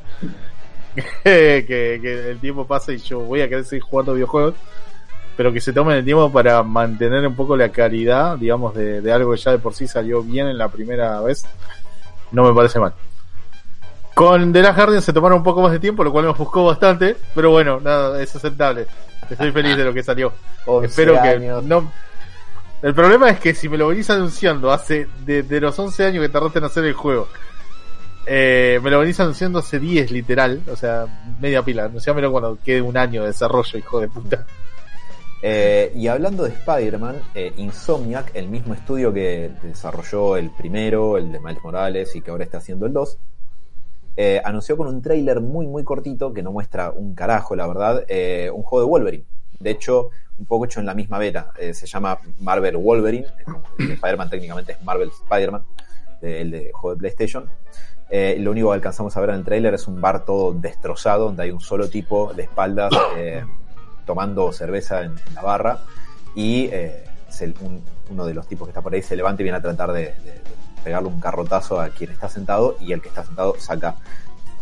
que, 1.23 1.65
que 1.67 2.29
el 2.31 2.39
tiempo 2.39 2.65
pasa 2.65 2.93
y 2.93 2.97
yo 2.97 3.19
voy 3.19 3.41
a 3.41 3.49
querer 3.49 3.65
seguir 3.65 3.83
jugando 3.83 4.13
videojuegos, 4.13 4.55
pero 5.35 5.51
que 5.51 5.61
se 5.61 5.73
tomen 5.73 5.97
el 5.97 6.05
tiempo 6.05 6.31
para 6.31 6.61
mantener 6.63 7.25
un 7.25 7.35
poco 7.35 7.57
la 7.57 7.69
calidad, 7.69 8.37
digamos, 8.37 8.75
de, 8.75 9.01
de 9.01 9.11
algo 9.11 9.31
que 9.31 9.37
ya 9.37 9.51
de 9.51 9.57
por 9.57 9.73
sí 9.73 9.87
salió 9.87 10.21
bien 10.21 10.47
en 10.47 10.57
la 10.57 10.69
primera 10.69 11.19
vez, 11.21 11.45
no 12.31 12.43
me 12.43 12.53
parece 12.53 12.79
mal. 12.79 12.93
Con 14.13 14.53
The 14.53 14.61
Last 14.61 14.77
Guardian 14.77 15.01
se 15.01 15.11
tomaron 15.11 15.39
un 15.39 15.43
poco 15.43 15.61
más 15.61 15.71
de 15.71 15.79
tiempo, 15.79 16.03
lo 16.03 16.11
cual 16.11 16.25
me 16.25 16.31
ofuscó 16.31 16.65
bastante, 16.65 17.17
pero 17.33 17.49
bueno, 17.49 17.79
nada, 17.79 18.21
es 18.21 18.35
aceptable. 18.35 18.85
Estoy 19.27 19.51
feliz 19.51 19.75
de 19.75 19.85
lo 19.85 19.93
que 19.93 20.03
salió. 20.03 20.33
11 20.65 20.85
Espero 20.85 21.19
que 21.21 21.39
no. 21.63 21.91
El 22.83 22.93
problema 22.93 23.29
es 23.29 23.39
que 23.39 23.55
si 23.55 23.69
me 23.69 23.77
lo 23.77 23.87
venís 23.87 24.09
anunciando 24.09 24.69
hace 24.69 25.07
de, 25.25 25.61
los 25.61 25.79
11 25.79 26.05
años 26.05 26.21
que 26.21 26.27
tardaste 26.27 26.59
en 26.59 26.65
hacer 26.65 26.83
el 26.83 26.91
juego, 26.91 27.29
eh, 28.25 28.77
me 28.83 28.91
lo 28.91 28.99
venís 28.99 29.17
anunciando 29.21 29.59
hace 29.59 29.79
10 29.79 30.11
literal, 30.11 30.61
o 30.69 30.75
sea, 30.75 31.05
media 31.39 31.63
pila. 31.63 31.85
Anunciámelo 31.85 32.29
cuando 32.29 32.57
quede 32.61 32.81
un 32.81 32.97
año 32.97 33.21
de 33.21 33.27
desarrollo, 33.27 33.79
hijo 33.79 34.01
de 34.01 34.09
puta. 34.09 34.45
Eh, 35.41 35.93
y 35.95 36.07
hablando 36.07 36.43
de 36.43 36.49
Spider-Man, 36.49 37.21
eh, 37.35 37.53
Insomniac, 37.55 38.31
el 38.33 38.49
mismo 38.49 38.73
estudio 38.73 39.13
que 39.13 39.51
desarrolló 39.63 40.35
el 40.35 40.51
primero, 40.51 41.17
el 41.17 41.31
de 41.31 41.39
Miles 41.39 41.63
Morales 41.63 42.13
y 42.17 42.21
que 42.21 42.31
ahora 42.31 42.43
está 42.43 42.57
haciendo 42.57 42.85
el 42.85 42.91
2, 42.91 43.17
eh, 44.17 44.41
anunció 44.43 44.75
con 44.75 44.87
un 44.87 45.01
tráiler 45.01 45.39
muy 45.39 45.67
muy 45.67 45.85
cortito 45.85 46.33
que 46.33 46.43
no 46.43 46.51
muestra 46.51 46.91
un 46.91 47.15
carajo, 47.15 47.55
la 47.55 47.65
verdad, 47.67 48.05
un 48.53 48.63
juego 48.63 48.85
de 48.85 48.89
Wolverine. 48.89 49.25
De 49.63 49.71
hecho, 49.71 50.09
un 50.37 50.45
poco 50.45 50.65
hecho 50.65 50.79
en 50.79 50.85
la 50.85 50.93
misma 50.93 51.17
vena. 51.17 51.47
Eh, 51.57 51.73
se 51.73 51.85
llama 51.87 52.19
Marvel 52.39 52.77
Wolverine. 52.77 53.27
Spider-Man 53.79 54.29
técnicamente 54.29 54.73
es 54.73 54.83
Marvel 54.83 55.09
Spider-Man, 55.09 55.63
de- 56.21 56.41
el 56.41 56.51
de 56.51 56.71
juego 56.73 56.95
de 56.95 56.99
PlayStation. 56.99 57.49
Eh, 58.09 58.35
lo 58.39 58.51
único 58.51 58.69
que 58.69 58.75
alcanzamos 58.75 59.15
a 59.17 59.21
ver 59.21 59.29
en 59.31 59.37
el 59.37 59.43
tráiler 59.43 59.73
es 59.73 59.87
un 59.87 59.99
bar 59.99 60.25
todo 60.25 60.53
destrozado, 60.53 61.25
donde 61.25 61.43
hay 61.43 61.51
un 61.51 61.59
solo 61.61 61.89
tipo 61.89 62.31
de 62.33 62.43
espaldas 62.43 62.91
eh, 63.17 63.43
tomando 64.05 64.51
cerveza 64.51 65.01
en, 65.01 65.15
la 65.33 65.41
barra 65.41 65.79
y 66.35 66.65
eh, 66.71 67.05
uno 68.11 68.25
de 68.25 68.33
los 68.35 68.47
tipos 68.47 68.67
que 68.67 68.71
está 68.71 68.81
por 68.81 68.93
ahí 68.93 69.01
se 69.01 69.15
levanta 69.15 69.41
y 69.41 69.45
viene 69.45 69.57
a 69.57 69.61
tratar 69.61 69.93
de, 69.93 70.13
pegarle 70.83 71.07
un 71.07 71.19
carrotazo 71.19 71.79
a 71.79 71.89
quien 71.89 72.11
está 72.11 72.29
sentado 72.29 72.75
y 72.79 72.91
el 72.91 73.01
que 73.01 73.07
está 73.09 73.23
sentado 73.23 73.55
saca 73.57 73.95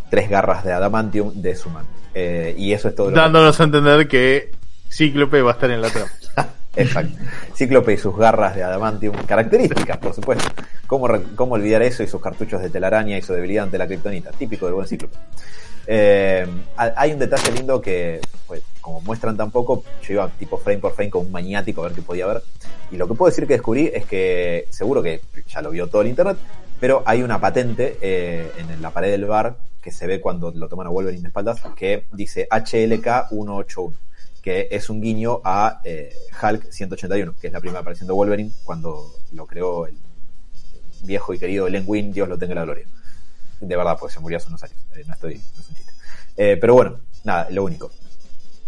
tres 0.10 0.30
garras 0.30 0.64
de 0.64 0.72
adamantium 0.72 1.34
de 1.42 1.56
su 1.56 1.70
mano. 1.70 1.88
Y 2.14 2.72
eso 2.72 2.88
es 2.90 2.96
todo 2.96 3.08
lo 3.08 3.14
que- 3.16 3.20
Dándonos 3.20 3.60
a 3.60 3.64
entender 3.64 4.08
que 4.08 4.52
Cíclope 4.92 5.42
va 5.42 5.52
a 5.52 5.54
estar 5.54 5.72
en 5.72 5.82
la 5.82 5.90
trama. 5.90 6.12
Exacto. 6.76 7.18
Cíclope 7.56 7.94
y 7.94 7.98
sus 7.98 8.16
garras 8.16 8.56
de 8.56 8.64
adamantium, 8.64 9.16
características, 9.26 9.98
por 9.98 10.14
supuesto. 10.14 10.46
¿Cómo, 10.88 11.08
cómo 11.36 11.56
olvidar 11.56 11.82
eso 11.82 12.04
y 12.04 12.08
sus 12.08 12.22
cartuchos 12.22 12.62
de 12.62 12.70
telaraña 12.70 13.18
y 13.18 13.22
su 13.22 13.34
debilidad 13.34 13.66
ante 13.66 13.78
la 13.78 13.88
kriptonita? 13.88 14.32
Típico 14.32 14.66
del 14.66 14.76
buen 14.76 14.88
Cíclope. 14.88 15.16
Eh, 15.88 16.46
ha- 16.78 16.94
hay 16.96 17.12
un 17.14 17.20
detalle 17.20 17.52
lindo 17.52 17.82
que, 17.82 18.22
pues, 18.48 18.62
como 18.80 19.02
muestran 19.02 19.36
tampoco, 19.36 19.84
yo 20.04 20.14
iba 20.14 20.30
tipo 20.30 20.58
frame 20.58 20.80
por 20.80 20.94
frame 20.94 21.10
con 21.10 21.26
un 21.26 21.32
maniático 21.32 21.82
a 21.82 21.88
ver 21.88 21.96
qué 21.96 22.02
podía 22.02 22.28
ver. 22.28 22.42
Y 22.92 22.98
lo 22.98 23.08
que 23.08 23.14
puedo 23.16 23.30
decir 23.30 23.48
que 23.48 23.54
descubrí 23.54 23.92
es 23.94 24.06
que, 24.06 24.68
seguro 24.70 25.02
que 25.04 25.22
ya 25.48 25.62
lo 25.62 25.72
vio 25.72 25.88
todo 25.88 26.02
el 26.04 26.08
internet, 26.10 26.38
pero 26.80 27.04
hay 27.06 27.22
una 27.24 27.40
patente 27.40 27.98
eh, 28.02 28.52
en 28.58 28.82
la 28.82 28.92
pared 28.92 29.12
del 29.12 29.26
bar 29.26 29.56
que 29.82 29.92
se 29.92 30.08
ve 30.08 30.22
cuando 30.22 30.52
lo 30.52 30.68
toman 30.68 30.88
a 30.88 30.90
Wolverine 30.90 31.22
de 31.24 31.28
espaldas 31.30 31.60
que 31.76 32.06
dice 32.14 32.48
HLK 32.52 33.30
181 33.30 33.94
que 34.42 34.68
es 34.72 34.90
un 34.90 35.02
guiño 35.02 35.40
a 35.44 35.82
eh, 35.84 36.16
Hulk 36.42 36.72
181, 36.72 37.36
que 37.40 37.48
es 37.48 37.54
la 37.54 37.60
primera 37.60 37.82
aparición 37.82 38.08
de 38.08 38.14
Wolverine 38.14 38.52
cuando 38.64 39.14
lo 39.34 39.46
creó 39.46 39.86
el 39.86 39.96
viejo 41.04 41.34
y 41.34 41.40
querido 41.40 41.70
Len 41.70 41.84
Wein, 41.86 42.12
Dios 42.12 42.28
lo 42.28 42.38
tenga 42.38 42.54
en 42.54 42.60
la 42.60 42.66
gloria. 42.66 42.86
De 43.60 43.76
verdad, 43.76 43.98
pues 44.00 44.14
se 44.14 44.20
murió 44.20 44.38
hace 44.38 44.48
unos 44.48 44.64
años, 44.64 44.78
eh, 44.96 45.04
no, 45.06 45.14
estoy, 45.14 45.36
no 45.36 45.62
es 45.62 45.70
un 45.70 45.76
chiste. 45.76 45.92
Eh, 46.38 46.58
pero 46.60 46.74
bueno, 46.74 47.00
nada, 47.24 47.48
lo 47.52 47.64
único. 47.64 47.92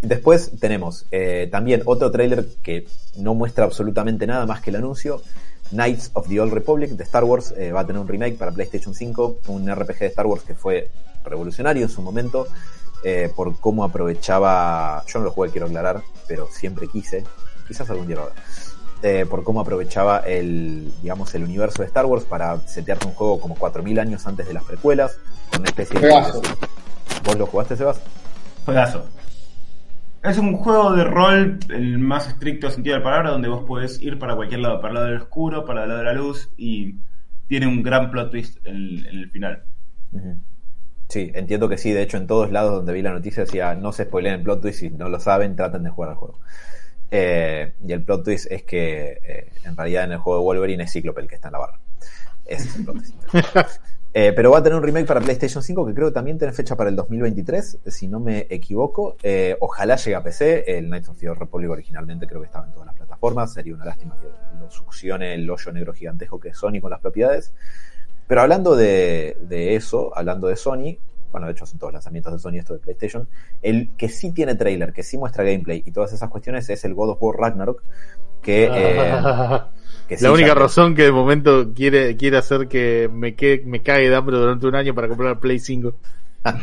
Después 0.01 0.51
tenemos 0.59 1.05
también 1.49 1.81
otro 1.85 2.11
tráiler 2.11 2.45
que 2.61 2.85
no 3.15 3.35
muestra 3.35 3.63
absolutamente 3.63 4.27
nada 4.27 4.45
más 4.45 4.59
que 4.59 4.69
el 4.69 4.75
anuncio. 4.75 5.21
Knights 5.69 6.11
of 6.11 6.27
the 6.27 6.41
Old 6.41 6.51
Republic 6.51 6.89
de 6.91 7.03
Star 7.05 7.23
Wars 7.23 7.53
va 7.73 7.79
a 7.79 7.87
tener 7.87 8.01
un 8.01 8.07
remake 8.09 8.37
para 8.37 8.51
PlayStation 8.51 8.93
5, 8.93 9.39
un 9.47 9.73
RPG 9.73 9.99
de 9.99 10.05
Star 10.07 10.27
Wars 10.27 10.43
que 10.43 10.55
fue 10.55 10.91
revolucionario 11.23 11.83
en 11.83 11.89
su 11.89 12.01
momento 12.01 12.49
eh, 13.03 13.31
por 13.35 13.59
cómo 13.59 13.83
aprovechaba, 13.83 15.03
yo 15.07 15.19
no 15.19 15.25
lo 15.25 15.31
jugué 15.31 15.49
quiero 15.49 15.67
aclarar, 15.67 16.01
pero 16.27 16.47
siempre 16.47 16.87
quise, 16.87 17.23
quizás 17.67 17.89
algún 17.89 18.07
día 18.07 18.15
lo 18.17 18.23
haga, 18.23 18.33
eh, 19.01 19.25
por 19.29 19.43
cómo 19.43 19.59
aprovechaba 19.59 20.19
el, 20.19 20.93
digamos, 21.01 21.35
el 21.35 21.43
universo 21.43 21.81
de 21.81 21.87
Star 21.87 22.05
Wars 22.05 22.23
para 22.23 22.57
setearte 22.61 23.05
un 23.05 23.13
juego 23.13 23.39
como 23.41 23.55
4.000 23.55 23.99
años 23.99 24.25
antes 24.25 24.47
de 24.47 24.53
las 24.53 24.63
precuelas, 24.63 25.19
con 25.51 25.59
una 25.59 25.69
especie 25.69 25.99
de... 25.99 26.09
Juegazo. 26.09 26.41
¿Vos 27.25 27.37
lo 27.37 27.45
jugaste, 27.45 27.75
Sebas? 27.75 28.01
Juegazo. 28.65 29.05
Es 30.23 30.37
un 30.37 30.55
juego 30.55 30.93
de 30.93 31.03
rol, 31.03 31.59
el 31.67 31.99
más 31.99 32.29
estricto 32.29 32.71
sentido 32.71 32.95
de 32.95 32.99
la 32.99 33.03
palabra, 33.03 33.31
donde 33.31 33.49
vos 33.49 33.65
podés 33.65 34.01
ir 34.01 34.17
para 34.17 34.37
cualquier 34.37 34.61
lado, 34.61 34.79
para 34.79 34.87
el 34.89 34.93
lado 34.93 35.07
del 35.07 35.17
oscuro, 35.17 35.65
para 35.65 35.83
el 35.83 35.89
lado 35.89 35.99
de 35.99 36.05
la 36.05 36.13
luz, 36.13 36.49
y 36.55 36.95
tiene 37.49 37.67
un 37.67 37.83
gran 37.83 38.09
plot 38.09 38.31
twist 38.31 38.65
en, 38.65 39.05
en 39.05 39.19
el 39.19 39.29
final. 39.29 39.63
Ujú. 40.13 40.37
Sí, 41.13 41.31
entiendo 41.35 41.69
que 41.69 41.77
sí. 41.77 41.91
De 41.91 42.01
hecho, 42.01 42.17
en 42.17 42.25
todos 42.25 42.51
lados 42.51 42.71
donde 42.71 42.91
vi 42.91 43.03
la 43.03 43.11
noticia 43.11 43.43
decía 43.43 43.75
no 43.75 43.93
se 43.93 44.05
spoileen 44.05 44.33
el 44.33 44.41
plot 44.41 44.61
twist. 44.63 44.79
Si 44.79 44.89
no 44.89 45.09
lo 45.09 45.19
saben, 45.19 45.55
traten 45.55 45.83
de 45.83 45.91
jugar 45.91 46.09
al 46.09 46.15
juego. 46.15 46.39
Eh, 47.11 47.73
y 47.85 47.91
el 47.91 48.03
plot 48.03 48.23
twist 48.23 48.51
es 48.51 48.63
que 48.63 49.19
eh, 49.23 49.51
en 49.63 49.77
realidad 49.77 50.05
en 50.05 50.13
el 50.13 50.17
juego 50.17 50.39
de 50.39 50.45
Wolverine 50.45 50.83
es 50.85 50.91
Cíclope 50.91 51.21
el 51.21 51.27
que 51.27 51.35
está 51.35 51.49
en 51.49 51.51
la 51.51 51.59
barra. 51.59 51.79
Ese 52.47 52.67
es 52.67 52.75
el 52.77 52.85
plot 52.85 52.97
twist. 52.97 53.15
Eh, 54.15 54.31
pero 54.35 54.51
va 54.51 54.59
a 54.59 54.63
tener 54.63 54.77
un 54.77 54.83
remake 54.83 55.07
para 55.07 55.19
PlayStation 55.19 55.63
5 55.63 55.87
que 55.87 55.93
creo 55.95 56.09
que 56.09 56.13
también 56.13 56.37
tiene 56.37 56.53
fecha 56.53 56.75
para 56.75 56.91
el 56.91 56.95
2023, 56.95 57.79
si 57.87 58.07
no 58.07 58.19
me 58.19 58.45
equivoco. 58.47 59.17
Eh, 59.23 59.57
ojalá 59.59 59.95
llegue 59.95 60.15
a 60.15 60.21
PC. 60.21 60.65
El 60.67 60.85
Knights 60.85 61.09
of 61.09 61.17
the 61.17 61.29
Old 61.29 61.39
Republic 61.39 61.71
originalmente 61.71 62.27
creo 62.27 62.39
que 62.39 62.45
estaba 62.45 62.67
en 62.67 62.73
todas 62.73 62.85
las 62.85 62.95
plataformas. 62.95 63.51
Sería 63.53 63.73
una 63.73 63.85
lástima 63.85 64.15
que 64.21 64.27
lo 64.59 64.69
succione 64.69 65.33
el 65.33 65.49
hoyo 65.49 65.71
negro 65.71 65.93
gigantesco 65.93 66.39
que 66.39 66.49
es 66.49 66.57
Sony 66.57 66.79
con 66.79 66.91
las 66.91 66.99
propiedades. 66.99 67.53
Pero 68.33 68.41
hablando 68.41 68.75
de, 68.75 69.37
de 69.41 69.75
eso, 69.75 70.11
hablando 70.17 70.47
de 70.47 70.55
Sony, 70.55 70.97
bueno, 71.31 71.45
de 71.45 71.51
hecho 71.53 71.67
son 71.67 71.77
todos 71.77 71.93
lanzamientos 71.93 72.33
de 72.33 72.39
Sony 72.39 72.55
esto 72.57 72.73
de 72.73 72.79
PlayStation, 72.79 73.27
el 73.61 73.89
que 73.95 74.09
sí 74.09 74.31
tiene 74.31 74.55
trailer, 74.55 74.91
que 74.91 75.03
sí 75.03 75.19
muestra 75.19 75.43
gameplay 75.43 75.83
y 75.85 75.91
todas 75.91 76.13
esas 76.13 76.31
cuestiones 76.31 76.67
es 76.67 76.83
el 76.83 76.95
God 76.95 77.11
of 77.11 77.21
War 77.21 77.37
Ragnarok, 77.37 77.83
que, 78.41 78.71
eh, 78.73 79.13
que 80.07 80.17
sí, 80.17 80.23
la 80.23 80.31
única 80.31 80.55
razón 80.55 80.95
que 80.95 81.03
de 81.03 81.11
momento 81.11 81.75
quiere, 81.75 82.17
quiere 82.17 82.37
hacer 82.37 82.67
que 82.67 83.07
me, 83.13 83.35
quede, 83.35 83.61
me 83.67 83.83
cague 83.83 84.09
de 84.09 84.15
hambre 84.15 84.35
durante 84.35 84.65
un 84.65 84.73
año 84.73 84.95
para 84.95 85.07
comprar 85.09 85.39
Play 85.39 85.59
5. 85.59 85.93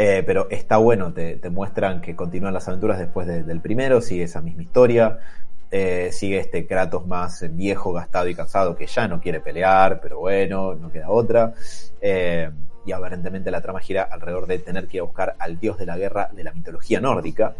Eh, 0.00 0.22
pero 0.24 0.46
está 0.48 0.76
bueno, 0.76 1.12
te, 1.12 1.36
te 1.36 1.50
muestran 1.50 2.00
que 2.00 2.14
continúan 2.14 2.54
las 2.54 2.68
aventuras 2.68 3.00
después 3.00 3.26
de- 3.26 3.42
del 3.42 3.60
primero, 3.60 4.00
sigue 4.00 4.22
esa 4.22 4.40
misma 4.40 4.62
historia, 4.62 5.18
eh, 5.70 6.08
sigue 6.12 6.38
este 6.38 6.66
Kratos 6.66 7.06
más 7.06 7.42
eh, 7.42 7.48
viejo, 7.48 7.92
gastado 7.92 8.28
y 8.28 8.34
cansado 8.34 8.74
que 8.74 8.86
ya 8.86 9.06
no 9.06 9.20
quiere 9.20 9.40
pelear, 9.40 10.00
pero 10.00 10.20
bueno, 10.20 10.74
no 10.74 10.90
queda 10.90 11.10
otra. 11.10 11.52
Eh, 12.00 12.50
y 12.86 12.92
aparentemente 12.92 13.50
la 13.50 13.60
trama 13.60 13.80
gira 13.80 14.04
alrededor 14.04 14.46
de 14.46 14.60
tener 14.60 14.86
que 14.86 14.96
ir 14.96 15.00
a 15.02 15.04
buscar 15.04 15.36
al 15.38 15.58
dios 15.58 15.76
de 15.76 15.84
la 15.84 15.98
guerra 15.98 16.30
de 16.32 16.42
la 16.42 16.52
mitología 16.52 17.00
nórdica. 17.00 17.54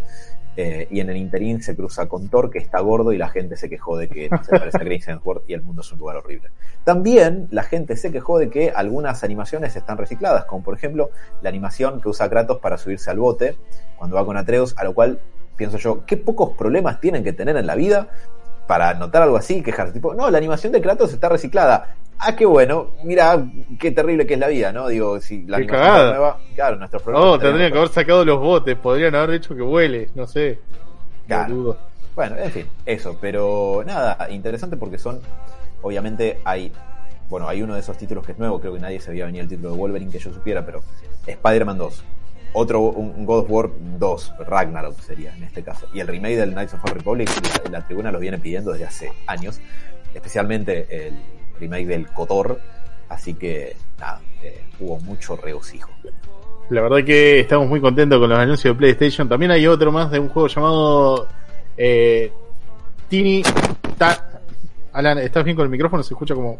Y 0.90 0.98
en 0.98 1.08
el 1.08 1.16
interín 1.16 1.62
se 1.62 1.76
cruza 1.76 2.08
con 2.08 2.28
Thor, 2.28 2.50
que 2.50 2.58
está 2.58 2.80
gordo, 2.80 3.12
y 3.12 3.16
la 3.16 3.28
gente 3.28 3.56
se 3.56 3.68
quejó 3.68 3.96
de 3.96 4.08
que 4.08 4.28
se 4.42 4.58
parece 4.58 4.78
a 4.78 4.80
Chris 4.80 5.06
Hemsworth 5.06 5.48
y 5.48 5.52
el 5.52 5.62
mundo 5.62 5.82
es 5.82 5.92
un 5.92 6.00
lugar 6.00 6.16
horrible. 6.16 6.50
También 6.82 7.46
la 7.52 7.62
gente 7.62 7.96
se 7.96 8.10
quejó 8.10 8.40
de 8.40 8.50
que 8.50 8.72
algunas 8.74 9.22
animaciones 9.22 9.76
están 9.76 9.98
recicladas, 9.98 10.46
como 10.46 10.64
por 10.64 10.74
ejemplo 10.74 11.10
la 11.42 11.50
animación 11.50 12.00
que 12.00 12.08
usa 12.08 12.28
Kratos 12.28 12.58
para 12.58 12.76
subirse 12.76 13.08
al 13.08 13.20
bote 13.20 13.56
cuando 13.96 14.16
va 14.16 14.24
con 14.24 14.36
Atreus, 14.36 14.74
a 14.76 14.82
lo 14.82 14.94
cual 14.94 15.20
pienso 15.58 15.76
yo, 15.76 16.06
qué 16.06 16.16
pocos 16.16 16.56
problemas 16.56 17.00
tienen 17.00 17.22
que 17.22 17.34
tener 17.34 17.58
en 17.58 17.66
la 17.66 17.74
vida 17.74 18.08
para 18.66 18.94
notar 18.94 19.22
algo 19.22 19.36
así 19.36 19.58
y 19.58 19.62
quejarse. 19.62 19.92
Tipo, 19.92 20.14
no, 20.14 20.30
la 20.30 20.38
animación 20.38 20.72
de 20.72 20.80
Kratos 20.80 21.12
está 21.12 21.28
reciclada. 21.28 21.96
Ah, 22.20 22.34
qué 22.34 22.46
bueno, 22.46 22.88
mira 23.04 23.44
qué 23.78 23.92
terrible 23.92 24.26
que 24.26 24.34
es 24.34 24.40
la 24.40 24.48
vida, 24.48 24.72
¿no? 24.72 24.88
Digo, 24.88 25.20
si 25.20 25.42
la 25.46 25.58
Qué 25.58 25.64
animación 25.64 25.86
cagada. 25.92 26.10
nueva, 26.12 26.38
claro, 26.54 26.76
nuestros 26.76 27.02
problemas. 27.02 27.26
No, 27.26 27.34
estarían 27.34 27.52
tendrían 27.52 27.72
que 27.72 27.78
haber 27.78 27.90
sacado 27.90 28.24
los 28.24 28.40
botes, 28.40 28.76
podrían 28.76 29.14
haber 29.14 29.36
hecho 29.36 29.54
que 29.54 29.62
vuele, 29.62 30.10
no 30.14 30.26
sé. 30.26 30.58
Claro. 31.26 31.76
Bueno, 32.16 32.36
en 32.36 32.50
fin, 32.50 32.66
eso, 32.84 33.16
pero 33.20 33.82
nada, 33.86 34.28
interesante 34.30 34.76
porque 34.76 34.98
son, 34.98 35.20
obviamente 35.82 36.40
hay, 36.44 36.72
bueno, 37.30 37.48
hay 37.48 37.62
uno 37.62 37.74
de 37.74 37.80
esos 37.80 37.96
títulos 37.96 38.26
que 38.26 38.32
es 38.32 38.38
nuevo, 38.38 38.60
creo 38.60 38.74
que 38.74 38.80
nadie 38.80 38.98
sabía 39.00 39.26
venir 39.26 39.42
el 39.42 39.48
título 39.48 39.70
de 39.70 39.76
Wolverine 39.76 40.10
que 40.10 40.18
yo 40.18 40.32
supiera, 40.32 40.66
pero 40.66 40.82
Spider-Man 41.26 41.78
2, 41.78 42.04
otro, 42.52 42.80
un, 42.80 43.24
God 43.26 43.40
of 43.40 43.50
War 43.50 43.70
2, 43.98 44.34
Ragnarok 44.46 44.98
sería 45.00 45.34
en 45.36 45.44
este 45.44 45.62
caso, 45.62 45.86
y 45.92 46.00
el 46.00 46.06
remake 46.06 46.36
del 46.36 46.52
Knights 46.52 46.74
of 46.74 46.82
the 46.84 46.94
Republic, 46.94 47.28
la, 47.70 47.84
tribuna 47.86 48.10
lo 48.10 48.18
viene 48.18 48.38
pidiendo 48.38 48.72
desde 48.72 48.86
hace 48.86 49.12
años, 49.26 49.60
especialmente 50.14 51.08
el 51.08 51.14
remake 51.60 51.86
del 51.86 52.08
Kotor, 52.08 52.60
así 53.08 53.34
que 53.34 53.76
nada, 53.98 54.20
eh, 54.42 54.62
hubo 54.80 54.98
mucho 55.00 55.36
regocijo. 55.36 55.90
La 56.70 56.82
verdad 56.82 57.04
que 57.04 57.40
estamos 57.40 57.66
muy 57.66 57.80
contentos 57.80 58.18
con 58.18 58.28
los 58.28 58.38
anuncios 58.38 58.74
de 58.74 58.78
PlayStation. 58.78 59.26
También 59.26 59.50
hay 59.50 59.66
otro 59.66 59.90
más 59.90 60.10
de 60.10 60.18
un 60.18 60.28
juego 60.28 60.48
llamado 60.48 61.26
eh, 61.76 62.30
Tiny 63.08 63.42
Ta- 63.96 64.42
Alan, 64.92 65.16
¿estás 65.18 65.44
bien 65.44 65.56
con 65.56 65.64
el 65.64 65.70
micrófono? 65.70 66.02
Se 66.02 66.12
escucha 66.12 66.34
como. 66.34 66.58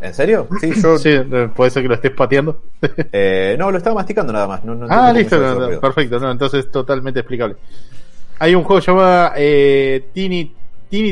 ¿En 0.00 0.14
serio? 0.14 0.48
Sí, 0.60 0.70
yo. 0.80 0.98
Sí, 0.98 1.10
eh, 1.10 1.48
puede 1.54 1.70
ser 1.70 1.82
que 1.82 1.88
lo 1.88 1.94
estés 1.94 2.12
pateando. 2.12 2.62
eh, 3.12 3.56
no, 3.58 3.70
lo 3.70 3.78
estaba 3.78 3.96
masticando 3.96 4.32
nada 4.32 4.46
más. 4.46 4.64
No, 4.64 4.74
no 4.74 4.86
ah, 4.88 5.12
listo, 5.12 5.38
no, 5.38 5.80
perfecto, 5.80 6.18
no, 6.18 6.30
entonces 6.30 6.70
totalmente 6.70 7.20
explicable. 7.20 7.56
Hay 8.38 8.54
un 8.54 8.64
juego 8.64 8.80
llamado 8.80 9.32
eh, 9.36 10.08
Tiny 10.12 10.54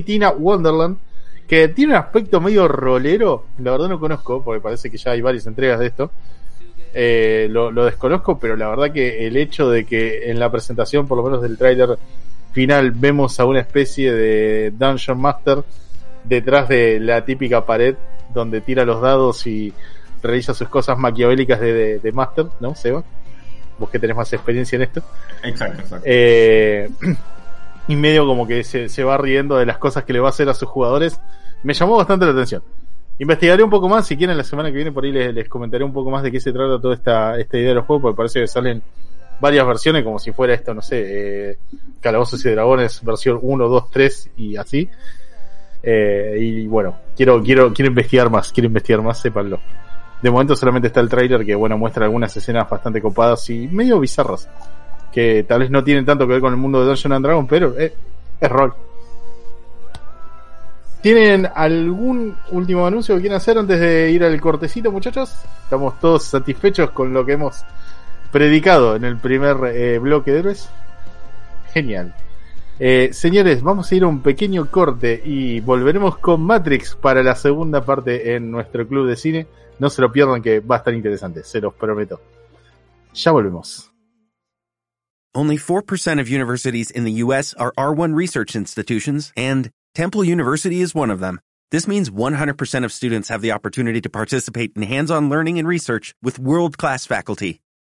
Tina 0.03 0.31
Wonderland 0.31 0.99
que 1.47 1.69
tiene 1.69 1.93
un 1.95 1.99
aspecto 1.99 2.41
medio 2.41 2.69
rolero. 2.69 3.47
La 3.59 3.73
verdad 3.73 3.89
no 3.89 4.01
conozco, 4.01 4.43
porque 4.43 4.61
parece 4.61 4.91
que 4.91 4.99
ya 4.99 5.13
hay 5.13 5.21
varias 5.21 5.47
entregas 5.47 5.79
de 5.79 5.87
esto. 5.87 6.11
Eh, 6.93 7.49
lo, 7.51 7.71
lo 7.71 7.85
desconozco, 7.85 8.39
pero 8.39 8.57
la 8.57 8.69
verdad 8.69 8.93
que 8.93 9.27
el 9.27 9.37
hecho 9.37 9.69
de 9.69 9.85
que 9.85 10.31
en 10.31 10.39
la 10.39 10.51
presentación, 10.51 11.09
por 11.09 11.19
lo 11.19 11.25
menos 11.25 11.43
del 11.43 11.59
tráiler 11.59 11.99
final, 12.53 12.93
vemos 12.93 13.41
a 13.41 13.45
una 13.47 13.61
especie 13.61 14.13
de 14.13 14.71
Dungeon 14.71 15.21
Master 15.21 15.65
detrás 16.25 16.69
de 16.69 17.01
la 17.01 17.25
típica 17.25 17.67
pared 17.67 17.97
donde 18.35 18.61
tira 18.61 18.85
los 18.85 19.01
dados 19.01 19.47
y 19.47 19.73
realiza 20.23 20.53
sus 20.55 20.69
cosas 20.69 20.99
maquiavélicas 20.99 21.61
de, 21.61 21.73
de- 21.73 21.99
de 22.01 22.13
Master, 22.13 22.47
¿no, 22.61 22.75
Seba? 22.75 23.03
Vos 23.79 23.91
que 23.91 23.99
tenés 23.99 24.17
más 24.17 24.33
experiencia 24.33 24.77
en 24.77 24.83
esto. 24.83 25.03
Exacto, 25.43 25.81
exacto. 25.83 26.05
Eh, 26.09 26.89
y 27.89 27.97
medio 27.97 28.27
como 28.27 28.47
que 28.47 28.65
se, 28.65 28.89
se 28.89 29.05
va 29.05 29.17
riendo 29.19 29.57
de 29.57 29.67
las 29.67 29.79
cosas 29.79 30.05
que 30.05 30.13
le 30.13 30.21
va 30.21 30.29
a 30.29 30.31
hacer 30.31 30.49
a 30.49 30.55
sus 30.55 30.69
jugadores. 30.69 31.21
Me 31.63 31.75
llamó 31.75 31.97
bastante 31.97 32.25
la 32.25 32.33
atención. 32.33 32.63
Investigaré 33.19 33.63
un 33.63 33.71
poco 33.71 33.89
más, 33.89 34.07
si 34.07 34.17
quieren 34.17 34.37
la 34.37 34.45
semana 34.45 34.71
que 34.71 34.77
viene 34.77 34.91
por 34.93 35.05
ahí 35.05 35.13
les, 35.13 35.33
les 35.35 35.49
comentaré 35.49 35.85
un 35.85 35.93
poco 35.93 36.11
más 36.11 36.23
de 36.23 36.33
qué 36.33 36.41
se 36.41 36.53
trata 36.53 36.81
toda 36.81 36.95
esta, 36.95 37.39
esta 37.39 37.57
idea 37.59 37.69
de 37.69 37.75
los 37.77 37.85
juegos, 37.87 38.03
porque 38.03 38.17
parece 38.17 38.41
que 38.41 38.47
salen 38.49 38.83
varias 39.41 39.67
versiones, 39.67 40.03
como 40.05 40.19
si 40.19 40.33
fuera 40.33 40.55
esto, 40.55 40.73
no 40.75 40.83
sé, 40.83 41.51
eh, 41.51 41.59
Calabozos 42.01 42.45
y 42.45 42.51
Dragones, 42.51 43.03
versión 43.05 43.39
1, 43.43 43.69
2, 43.69 43.91
3 43.91 44.31
y 44.37 44.57
así. 44.57 44.89
Eh, 45.87 46.37
y 46.39 46.67
bueno, 46.67 46.97
quiero, 47.17 47.43
quiero, 47.43 47.73
quiero 47.73 47.91
investigar 47.91 48.31
más, 48.31 48.53
quiero 48.53 48.69
investigar 48.69 49.03
más, 49.03 49.21
sépanlo. 49.21 49.61
De 50.23 50.31
momento 50.31 50.57
solamente 50.57 50.89
está 50.89 51.01
el 51.01 51.09
trailer 51.09 51.45
que 51.45 51.55
bueno 51.55 51.77
muestra 51.77 52.07
algunas 52.07 52.35
escenas 52.35 52.69
bastante 52.69 53.03
copadas 53.03 53.51
y 53.51 53.69
medio 53.69 54.01
bizarras 54.01 54.49
que 55.13 55.45
tal 55.45 55.61
vez 55.61 55.71
no 55.71 55.85
tienen 55.85 56.05
tanto 56.05 56.27
que 56.27 56.33
ver 56.33 56.41
con 56.41 56.53
el 56.53 56.59
mundo 56.59 56.81
de 56.81 56.87
Dungeons 56.87 57.15
and 57.15 57.25
Dragons, 57.25 57.49
pero 57.49 57.79
eh, 57.79 57.95
es 58.41 58.51
rol. 58.51 58.75
¿Tienen 61.01 61.49
algún 61.55 62.37
último 62.51 62.87
anuncio 62.87 63.15
que 63.15 63.21
quieran 63.21 63.37
hacer 63.37 63.59
antes 63.59 63.79
de 63.79 64.11
ir 64.11 64.25
al 64.25 64.41
cortecito, 64.41 64.91
muchachos? 64.91 65.33
Estamos 65.63 66.01
todos 66.01 66.25
satisfechos 66.25 66.91
con 66.91 67.13
lo 67.13 67.25
que 67.25 67.35
hemos 67.35 67.63
predicado 68.33 68.97
en 68.97 69.05
el 69.05 69.19
primer 69.19 69.57
eh, 69.67 69.99
bloque 69.99 70.33
de 70.33 70.39
héroes. 70.41 70.69
Genial. 71.73 72.13
Eh, 72.81 73.11
señores, 73.13 73.63
vamos 73.63 73.91
a 73.91 73.95
ir 73.95 74.03
a 74.03 74.09
un 74.09 74.21
pequeño 74.21 74.69
corte 74.71 75.23
y 75.25 75.61
volveremos 75.61 76.19
con 76.19 76.43
Matrix 76.43 76.97
para 76.97 77.23
la 77.23 77.37
segunda 77.37 77.85
parte 77.85 78.35
en 78.35 78.51
nuestro 78.51 78.87
club 78.87 79.07
de 79.07 79.17
cine. 79.17 79.47
No 79.79 79.91
se 79.91 80.03
lo 80.03 80.11
pierdan 80.11 80.43
que 80.43 80.61
va 80.61 80.77
a 80.77 80.79
estar 80.79 80.93
interesante, 80.93 81.45
se 81.45 81.61
los 81.61 81.75
prometo. 81.75 82.21
Ya 83.15 83.31
volvemos. 83.31 83.91
Only 85.37 85.57
4% 85.57 86.21
of 86.21 86.29
universities 86.29 86.91
in 86.93 87.05
the 87.05 87.23
U.S. 87.25 87.55
are 87.59 87.73
R1 87.77 88.15
research 88.15 88.55
institutions, 88.55 89.33
and 89.37 89.71
Temple 89.93 90.23
University 90.23 90.81
is 90.81 90.95
one 90.95 91.11
of 91.11 91.19
them. 91.19 91.41
This 91.73 91.89
means 91.89 92.09
100% 92.09 92.85
of 92.85 92.93
students 92.93 93.29
have 93.31 93.43
the 93.43 93.51
opportunity 93.51 94.01
to 94.01 94.09
participate 94.09 94.73
in 94.77 94.83
hands 94.83 95.11
on 95.11 95.29
learning 95.29 95.59
and 95.59 95.67
research 95.67 96.15
with 96.23 96.39
world 96.39 96.79
class 96.79 97.05
faculty. 97.05 97.64